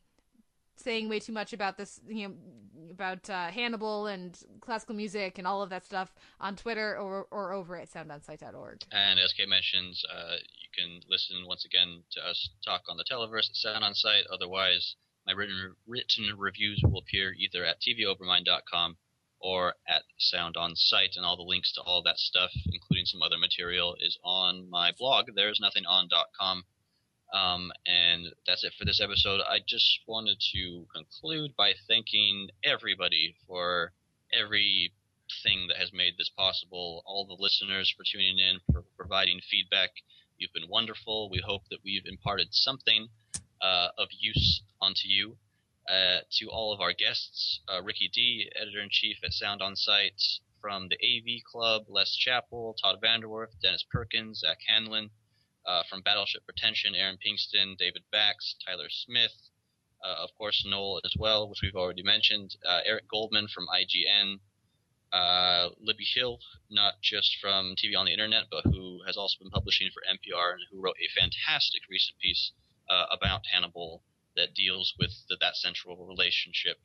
saying 0.77 1.09
way 1.09 1.19
too 1.19 1.33
much 1.33 1.53
about 1.53 1.77
this 1.77 1.99
you 2.07 2.27
know 2.27 2.33
about 2.89 3.29
uh, 3.29 3.47
Hannibal 3.47 4.07
and 4.07 4.37
classical 4.61 4.95
music 4.95 5.37
and 5.37 5.45
all 5.47 5.61
of 5.61 5.69
that 5.69 5.85
stuff 5.85 6.13
on 6.39 6.55
Twitter 6.55 6.97
or 6.97 7.27
or 7.31 7.53
over 7.53 7.77
at 7.77 7.89
soundonsight.org. 7.91 8.81
And 8.91 9.19
as 9.19 9.33
Kate 9.33 9.49
mentions, 9.49 10.03
uh, 10.13 10.35
you 10.35 10.69
can 10.75 11.01
listen 11.09 11.45
once 11.47 11.65
again 11.65 12.03
to 12.11 12.21
us 12.21 12.49
talk 12.65 12.81
on 12.89 12.97
the 12.97 13.05
Televerse 13.09 13.49
at 13.49 13.55
Sound 13.55 13.83
on 13.83 13.93
Sight. 13.93 14.23
Otherwise, 14.31 14.95
my 15.25 15.33
written 15.33 15.75
written 15.87 16.25
reviews 16.37 16.81
will 16.83 16.99
appear 16.99 17.33
either 17.33 17.65
at 17.65 17.77
tvovermind.com 17.81 18.97
or 19.41 19.75
at 19.87 20.03
Sound 20.17 20.55
on 20.55 20.75
Sight, 20.75 21.11
and 21.15 21.25
all 21.25 21.35
the 21.35 21.43
links 21.43 21.73
to 21.73 21.81
all 21.81 22.01
that 22.03 22.17
stuff, 22.17 22.51
including 22.71 23.05
some 23.05 23.21
other 23.21 23.37
material, 23.37 23.95
is 23.99 24.17
on 24.23 24.69
my 24.69 24.91
blog. 24.97 25.25
There's 25.35 25.59
nothing 25.59 25.85
on.com. 25.85 26.63
Um, 27.33 27.71
and 27.87 28.27
that's 28.45 28.63
it 28.63 28.73
for 28.77 28.85
this 28.85 29.01
episode. 29.01 29.39
I 29.47 29.59
just 29.65 30.01
wanted 30.05 30.37
to 30.53 30.85
conclude 30.93 31.55
by 31.55 31.73
thanking 31.87 32.49
everybody 32.63 33.35
for 33.47 33.93
everything 34.33 35.67
that 35.69 35.77
has 35.77 35.91
made 35.93 36.15
this 36.17 36.29
possible, 36.29 37.03
all 37.05 37.25
the 37.25 37.41
listeners 37.41 37.93
for 37.95 38.03
tuning 38.03 38.37
in, 38.37 38.59
for 38.71 38.83
providing 38.97 39.39
feedback. 39.49 39.91
You've 40.37 40.53
been 40.53 40.69
wonderful. 40.69 41.29
We 41.29 41.41
hope 41.45 41.63
that 41.69 41.79
we've 41.83 42.05
imparted 42.05 42.49
something 42.51 43.07
uh, 43.61 43.89
of 43.97 44.09
use 44.11 44.61
onto 44.81 45.07
you. 45.07 45.37
Uh, 45.91 46.21
to 46.31 46.47
all 46.47 46.71
of 46.71 46.79
our 46.79 46.93
guests, 46.93 47.59
uh, 47.67 47.83
Ricky 47.83 48.09
D, 48.13 48.49
editor 48.55 48.79
in 48.79 48.87
chief 48.89 49.17
at 49.25 49.33
Sound 49.33 49.61
on 49.61 49.75
Sight, 49.75 50.13
from 50.61 50.87
the 50.87 50.95
AV 50.95 51.43
Club, 51.43 51.83
Les 51.89 52.15
Chappell, 52.15 52.77
Todd 52.81 53.01
VanDerWerff, 53.03 53.59
Dennis 53.61 53.83
Perkins, 53.91 54.39
Zack 54.39 54.59
Handlen, 54.71 55.09
uh, 55.65 55.83
from 55.89 56.01
Battleship 56.01 56.45
Pretension, 56.45 56.95
Aaron 56.95 57.17
Pinkston, 57.17 57.77
David 57.77 58.03
Bax, 58.09 58.55
Tyler 58.65 58.87
Smith, 58.89 59.33
uh, 60.01 60.23
of 60.23 60.29
course 60.37 60.63
Noel 60.65 61.01
as 61.03 61.13
well, 61.19 61.49
which 61.49 61.59
we've 61.61 61.75
already 61.75 62.03
mentioned, 62.03 62.55
uh, 62.65 62.79
Eric 62.85 63.09
Goldman 63.09 63.49
from 63.49 63.67
IGN, 63.67 64.39
uh, 65.11 65.71
Libby 65.77 66.05
Hill, 66.15 66.39
not 66.69 67.01
just 67.01 67.35
from 67.41 67.75
TV 67.75 67.97
on 67.97 68.05
the 68.05 68.13
Internet, 68.13 68.45
but 68.49 68.63
who 68.63 69.01
has 69.05 69.17
also 69.17 69.37
been 69.39 69.51
publishing 69.51 69.89
for 69.93 70.03
NPR 70.09 70.53
and 70.53 70.61
who 70.71 70.79
wrote 70.79 70.95
a 71.01 71.19
fantastic 71.19 71.81
recent 71.89 72.17
piece 72.19 72.53
about 73.09 73.45
Hannibal 73.45 74.03
that 74.35 74.53
deals 74.53 74.93
with 74.99 75.11
the, 75.29 75.37
that 75.41 75.55
central 75.55 76.05
relationship 76.05 76.77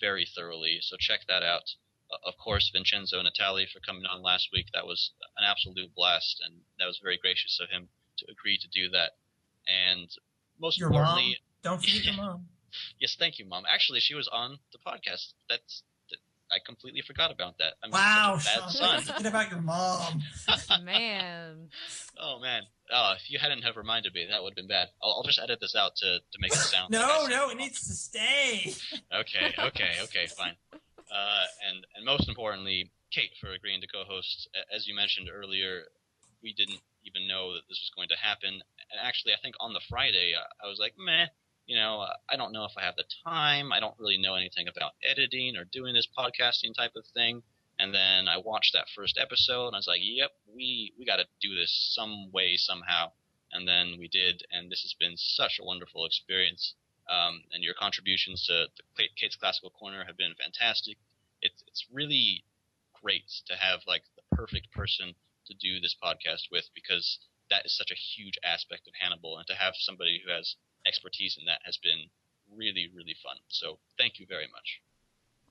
very 0.00 0.26
thoroughly. 0.26 0.78
So 0.80 0.96
check 0.98 1.20
that 1.28 1.42
out. 1.42 1.74
Uh, 2.10 2.18
of 2.26 2.34
course, 2.38 2.70
Vincenzo 2.72 3.18
and 3.18 3.28
Natali 3.28 3.68
for 3.70 3.80
coming 3.80 4.04
on 4.06 4.22
last 4.22 4.48
week. 4.52 4.66
That 4.74 4.86
was 4.86 5.12
an 5.36 5.44
absolute 5.44 5.94
blast, 5.94 6.40
and 6.44 6.62
that 6.78 6.86
was 6.86 6.98
very 7.02 7.18
gracious 7.20 7.58
of 7.62 7.70
him 7.70 7.88
to 8.18 8.26
agree 8.30 8.58
to 8.58 8.68
do 8.68 8.88
that. 8.90 9.12
And 9.68 10.08
most 10.60 10.78
Your 10.78 10.88
importantly, 10.88 11.38
mom. 11.62 11.78
Don't 11.78 11.80
forget 11.80 12.04
your 12.04 12.14
mom. 12.24 12.48
yes, 12.98 13.16
thank 13.18 13.38
you, 13.38 13.44
mom. 13.46 13.64
Actually, 13.70 14.00
she 14.00 14.14
was 14.14 14.28
on 14.28 14.58
the 14.72 14.78
podcast. 14.78 15.32
That's 15.48 15.82
that, 15.82 15.89
I 16.52 16.58
completely 16.64 17.02
forgot 17.06 17.30
about 17.30 17.58
that. 17.58 17.74
I'm 17.82 17.90
Wow, 17.90 18.38
such 18.38 18.56
a 18.56 18.60
bad 18.60 18.70
Sean, 18.70 19.02
son. 19.02 19.02
forget 19.02 19.26
about 19.26 19.50
your 19.50 19.60
mom. 19.60 20.22
Man. 20.84 21.68
Oh 22.18 22.38
man. 22.40 22.62
Oh, 22.92 23.14
if 23.16 23.30
you 23.30 23.38
hadn't 23.38 23.62
have 23.62 23.76
reminded 23.76 24.12
me, 24.14 24.26
that 24.30 24.42
would 24.42 24.50
have 24.50 24.56
been 24.56 24.68
bad. 24.68 24.88
I'll, 25.02 25.12
I'll 25.12 25.22
just 25.22 25.38
edit 25.38 25.58
this 25.60 25.74
out 25.76 25.94
to, 25.96 26.18
to 26.18 26.38
make 26.40 26.52
it 26.52 26.56
sound. 26.56 26.90
No, 26.92 27.22
said 27.22 27.30
no, 27.30 27.48
it 27.48 27.52
it 27.52 27.56
needs 27.58 27.86
to 27.86 27.94
stay. 27.94 28.74
Okay, 29.12 29.54
okay, 29.58 29.92
okay, 30.04 30.26
fine. 30.36 30.54
Uh, 31.10 31.44
and 31.68 31.84
and 31.96 32.04
most 32.04 32.28
importantly, 32.28 32.90
Kate 33.12 33.30
for 33.40 33.50
agreeing 33.52 33.80
to 33.80 33.86
co-host. 33.88 34.48
As 34.74 34.86
you 34.86 34.94
mentioned 34.94 35.28
earlier, 35.32 35.82
we 36.42 36.52
didn't 36.54 36.80
even 37.04 37.26
know 37.26 37.54
that 37.54 37.62
this 37.68 37.78
was 37.82 37.90
going 37.96 38.08
to 38.08 38.16
happen. 38.16 38.54
And 38.54 38.98
actually, 39.02 39.32
I 39.32 39.40
think 39.42 39.54
on 39.60 39.72
the 39.72 39.80
Friday, 39.88 40.34
I, 40.36 40.66
I 40.66 40.68
was 40.68 40.78
like, 40.78 40.94
meh. 40.98 41.26
You 41.66 41.76
know, 41.76 42.00
uh, 42.00 42.14
I 42.28 42.36
don't 42.36 42.52
know 42.52 42.64
if 42.64 42.72
I 42.76 42.82
have 42.82 42.96
the 42.96 43.04
time. 43.24 43.72
I 43.72 43.80
don't 43.80 43.98
really 43.98 44.18
know 44.18 44.34
anything 44.34 44.66
about 44.68 44.92
editing 45.08 45.56
or 45.56 45.64
doing 45.64 45.94
this 45.94 46.08
podcasting 46.16 46.74
type 46.74 46.96
of 46.96 47.06
thing. 47.14 47.42
And 47.78 47.94
then 47.94 48.28
I 48.28 48.38
watched 48.38 48.72
that 48.74 48.88
first 48.94 49.18
episode, 49.18 49.68
and 49.68 49.76
I 49.76 49.78
was 49.78 49.86
like, 49.86 50.00
"Yep, 50.02 50.32
we 50.54 50.92
we 50.98 51.06
got 51.06 51.16
to 51.16 51.26
do 51.40 51.54
this 51.54 51.72
some 51.94 52.30
way 52.32 52.56
somehow." 52.56 53.12
And 53.52 53.66
then 53.66 53.96
we 53.98 54.08
did, 54.08 54.42
and 54.50 54.70
this 54.70 54.82
has 54.82 54.94
been 54.98 55.16
such 55.16 55.58
a 55.58 55.64
wonderful 55.64 56.04
experience 56.04 56.74
um, 57.10 57.42
and 57.52 57.62
your 57.62 57.74
contributions 57.74 58.46
to 58.46 58.66
the 58.96 59.04
Kate's 59.16 59.36
Classical 59.36 59.70
Corner 59.70 60.04
have 60.04 60.16
been 60.16 60.34
fantastic. 60.38 60.96
It's 61.42 61.62
it's 61.66 61.86
really 61.92 62.44
great 63.02 63.26
to 63.46 63.56
have 63.56 63.80
like 63.86 64.04
the 64.14 64.36
perfect 64.36 64.70
person 64.70 65.14
to 65.46 65.54
do 65.54 65.80
this 65.80 65.96
podcast 66.02 66.50
with 66.52 66.70
because 66.74 67.18
that 67.50 67.66
is 67.66 67.76
such 67.76 67.90
a 67.90 67.98
huge 67.98 68.38
aspect 68.44 68.86
of 68.86 68.94
Hannibal, 69.00 69.38
and 69.38 69.46
to 69.48 69.54
have 69.54 69.74
somebody 69.76 70.22
who 70.24 70.30
has 70.30 70.54
expertise 70.90 71.38
in 71.38 71.46
that 71.46 71.60
has 71.64 71.78
been 71.78 72.02
really 72.50 72.90
really 72.94 73.16
fun. 73.22 73.38
So 73.48 73.78
thank 73.96 74.18
you 74.18 74.26
very 74.28 74.48
much. 74.52 74.68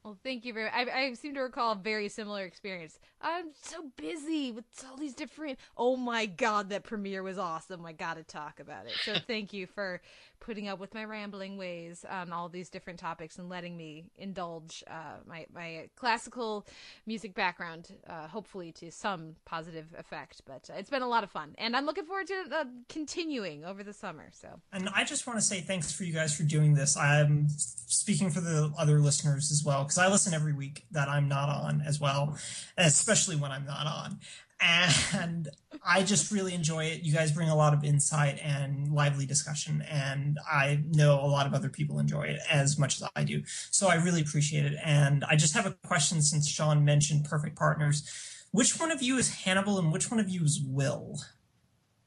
Well, 0.03 0.17
thank 0.23 0.45
you 0.45 0.53
very. 0.53 0.69
I, 0.69 1.07
I 1.07 1.13
seem 1.13 1.33
to 1.33 1.41
recall 1.41 1.73
a 1.73 1.75
very 1.75 2.07
similar 2.07 2.45
experience. 2.45 2.99
I'm 3.21 3.47
so 3.61 3.91
busy 3.97 4.51
with 4.51 4.63
all 4.89 4.95
these 4.95 5.13
different. 5.13 5.59
Oh 5.75 5.97
my 5.97 6.25
god, 6.25 6.69
that 6.69 6.83
premiere 6.83 7.21
was 7.21 7.37
awesome! 7.37 7.85
I 7.85 7.91
got 7.91 8.15
to 8.15 8.23
talk 8.23 8.61
about 8.61 8.85
it. 8.85 8.93
So 9.03 9.15
thank 9.27 9.51
you 9.51 9.67
for 9.67 10.01
putting 10.39 10.67
up 10.67 10.79
with 10.79 10.93
my 10.93 11.03
rambling 11.03 11.57
ways 11.57 12.05
on 12.09 12.31
all 12.31 12.49
these 12.49 12.69
different 12.69 12.99
topics 12.99 13.37
and 13.37 13.49
letting 13.49 13.75
me 13.75 14.05
indulge 14.17 14.83
uh, 14.87 15.17
my 15.27 15.45
my 15.53 15.89
classical 15.95 16.65
music 17.05 17.33
background, 17.33 17.91
uh, 18.09 18.27
hopefully 18.27 18.71
to 18.73 18.91
some 18.91 19.35
positive 19.45 19.87
effect. 19.97 20.41
But 20.45 20.69
it's 20.75 20.89
been 20.89 21.01
a 21.01 21.07
lot 21.07 21.23
of 21.23 21.31
fun, 21.31 21.55
and 21.57 21.75
I'm 21.75 21.85
looking 21.85 22.05
forward 22.05 22.27
to 22.27 22.43
uh, 22.51 22.65
continuing 22.87 23.65
over 23.65 23.83
the 23.83 23.93
summer. 23.93 24.29
So 24.31 24.47
And 24.71 24.89
I 24.95 25.03
just 25.03 25.27
want 25.27 25.39
to 25.39 25.45
say 25.45 25.61
thanks 25.61 25.91
for 25.91 26.03
you 26.03 26.13
guys 26.13 26.35
for 26.35 26.43
doing 26.43 26.73
this. 26.73 26.97
I'm 26.97 27.47
speaking 27.49 28.29
for 28.29 28.41
the 28.41 28.71
other 28.77 28.99
listeners 28.99 29.51
as 29.51 29.63
well, 29.63 29.83
because 29.83 29.97
I 29.97 30.07
listen 30.09 30.33
every 30.33 30.53
week 30.53 30.85
that 30.91 31.09
I'm 31.09 31.27
not 31.27 31.49
on 31.49 31.81
as 31.85 31.99
well, 31.99 32.37
especially 32.77 33.35
when 33.35 33.51
I'm 33.51 33.65
not 33.65 33.85
on. 33.87 34.19
And 34.61 35.49
I 35.85 36.03
just 36.03 36.31
really 36.31 36.53
enjoy 36.53 36.85
it. 36.85 37.01
You 37.01 37.13
guys 37.13 37.31
bring 37.31 37.49
a 37.49 37.55
lot 37.55 37.73
of 37.73 37.83
insight 37.83 38.39
and 38.43 38.91
lively 38.91 39.25
discussion, 39.25 39.81
and 39.89 40.37
I 40.49 40.83
know 40.91 41.19
a 41.19 41.27
lot 41.27 41.47
of 41.47 41.53
other 41.53 41.69
people 41.69 41.99
enjoy 41.99 42.23
it 42.23 42.39
as 42.51 42.77
much 42.77 43.01
as 43.01 43.07
I 43.15 43.23
do. 43.23 43.43
So 43.71 43.87
I 43.87 43.95
really 43.95 44.21
appreciate 44.21 44.65
it. 44.65 44.73
And 44.83 45.23
I 45.23 45.35
just 45.35 45.53
have 45.53 45.65
a 45.65 45.75
question 45.87 46.21
since 46.21 46.47
Sean 46.49 46.83
mentioned 46.83 47.25
perfect 47.25 47.57
partners. 47.57 48.03
Which 48.51 48.79
one 48.79 48.91
of 48.91 49.01
you 49.01 49.17
is 49.17 49.33
Hannibal 49.43 49.77
and 49.77 49.91
which 49.91 50.09
one 50.11 50.19
of 50.19 50.27
you 50.29 50.43
is 50.43 50.61
Will? 50.65 51.19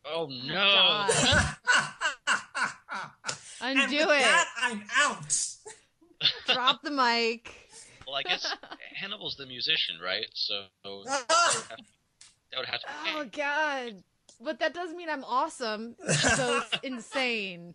Oh, 0.04 0.26
oh 0.26 0.46
no! 0.46 0.54
God. 0.54 1.10
and 3.62 3.78
undo 3.80 3.96
with 3.96 4.06
it. 4.06 4.22
that, 4.22 4.48
I'm 4.60 4.82
out. 4.98 5.46
Drop 6.46 6.82
the 6.82 6.90
mic. 6.90 7.52
well, 8.06 8.16
I 8.16 8.22
guess 8.22 8.46
Hannibal's 8.94 9.36
the 9.36 9.46
musician, 9.46 9.96
right? 10.02 10.26
So 10.34 10.64
that 12.52 12.58
would 12.58 12.68
have 12.68 12.80
to, 12.80 12.86
that 12.86 13.14
would 13.16 13.24
have 13.24 13.32
to 13.32 13.32
be 13.32 13.42
Oh 13.42 13.44
Kate. 13.84 13.94
god. 13.94 14.04
But 14.40 14.58
that 14.60 14.74
does 14.74 14.92
mean 14.94 15.08
I'm 15.08 15.24
awesome. 15.24 15.96
So 16.36 16.58
it's 16.58 16.78
insane. 16.82 17.74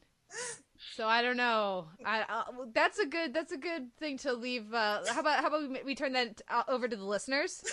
So 0.95 1.07
I 1.07 1.21
don't 1.21 1.37
know. 1.37 1.87
I 2.05 2.21
uh, 2.21 2.43
that's 2.73 2.99
a 2.99 3.05
good 3.05 3.33
that's 3.33 3.51
a 3.51 3.57
good 3.57 3.89
thing 3.99 4.17
to 4.19 4.33
leave 4.33 4.73
uh 4.73 5.01
how 5.13 5.21
about 5.21 5.41
how 5.41 5.47
about 5.47 5.69
we, 5.69 5.83
we 5.83 5.95
turn 5.95 6.13
that 6.13 6.41
uh, 6.49 6.63
over 6.67 6.87
to 6.87 6.95
the 6.95 7.05
listeners? 7.05 7.63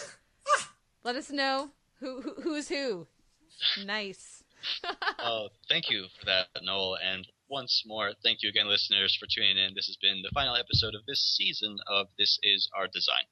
Let 1.04 1.16
us 1.16 1.30
know 1.30 1.70
who, 2.00 2.20
who 2.22 2.34
who's 2.42 2.68
who. 2.68 3.06
Nice. 3.84 4.42
Oh, 5.18 5.48
thank 5.68 5.90
you 5.90 6.06
for 6.18 6.26
that, 6.26 6.48
Noel. 6.62 6.96
And 7.02 7.26
once 7.48 7.82
more, 7.86 8.12
thank 8.22 8.42
you 8.42 8.48
again, 8.48 8.68
listeners, 8.68 9.16
for 9.18 9.26
tuning 9.26 9.56
in. 9.58 9.74
This 9.74 9.86
has 9.86 9.96
been 10.00 10.22
the 10.22 10.30
final 10.34 10.56
episode 10.56 10.94
of 10.94 11.04
this 11.06 11.20
season 11.36 11.76
of 11.88 12.06
This 12.18 12.38
Is 12.42 12.68
Our 12.76 12.86
Design. 12.88 13.24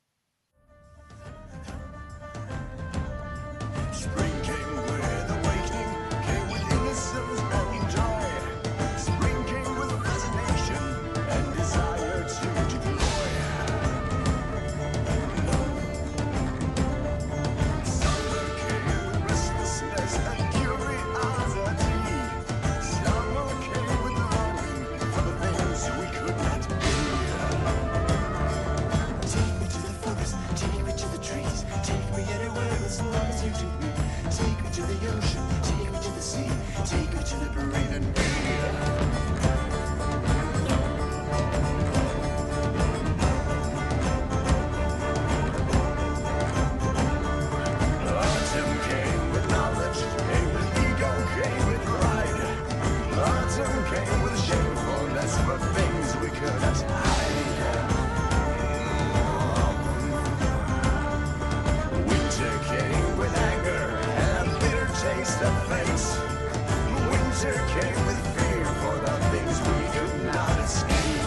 Came 67.42 68.06
with 68.06 68.22
fear 68.38 68.64
for 68.78 68.94
the 69.02 69.10
things 69.34 69.58
we 69.66 69.82
could 69.90 70.14
not 70.30 70.60
escape. 70.62 71.26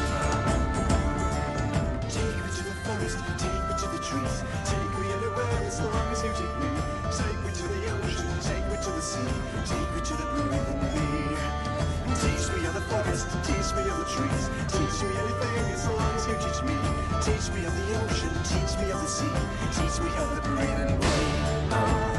Take 2.07 2.39
me 2.39 2.47
to 2.55 2.63
the 2.63 2.75
forest, 2.87 3.19
take 3.35 3.51
me 3.67 3.73
to 3.75 3.87
the 3.91 3.99
trees, 3.99 4.35
take 4.63 4.91
me 4.95 5.11
anywhere 5.11 5.59
as 5.67 5.81
long 5.81 6.07
as 6.15 6.23
you 6.23 6.31
take 6.31 6.55
me. 6.63 6.71
Take 7.11 7.39
me 7.43 7.51
to 7.51 7.67
the 7.67 7.81
ocean, 7.99 8.31
take 8.47 8.63
me 8.71 8.77
to 8.79 8.91
the 8.95 9.03
sea, 9.03 9.27
take 9.67 9.89
me 9.91 9.99
to 10.07 10.13
the 10.15 10.27
blue 10.31 10.55
and 10.55 10.79
me. 10.95 11.35
Teach 12.15 12.47
me 12.47 12.63
of 12.63 12.73
the 12.79 12.85
forest, 12.87 13.27
teach 13.43 13.75
me 13.75 13.83
of 13.91 13.99
the 13.99 14.07
trees, 14.07 14.43
teach 14.71 14.95
me 15.03 15.11
anything 15.19 15.67
as 15.75 15.83
long 15.91 16.15
as 16.15 16.23
you 16.31 16.35
teach 16.39 16.63
me. 16.63 16.79
Teach 17.27 17.51
me 17.51 17.67
of 17.67 17.75
the 17.75 17.87
ocean, 18.07 18.31
teach 18.47 18.71
me 18.79 18.87
of 18.95 19.03
the 19.03 19.11
sea, 19.11 19.35
teach 19.75 19.99
me 19.99 20.07
of 20.15 20.31
the 20.31 20.41
breathing 20.47 20.95
way. 20.95 21.75
Oh. 21.75 22.14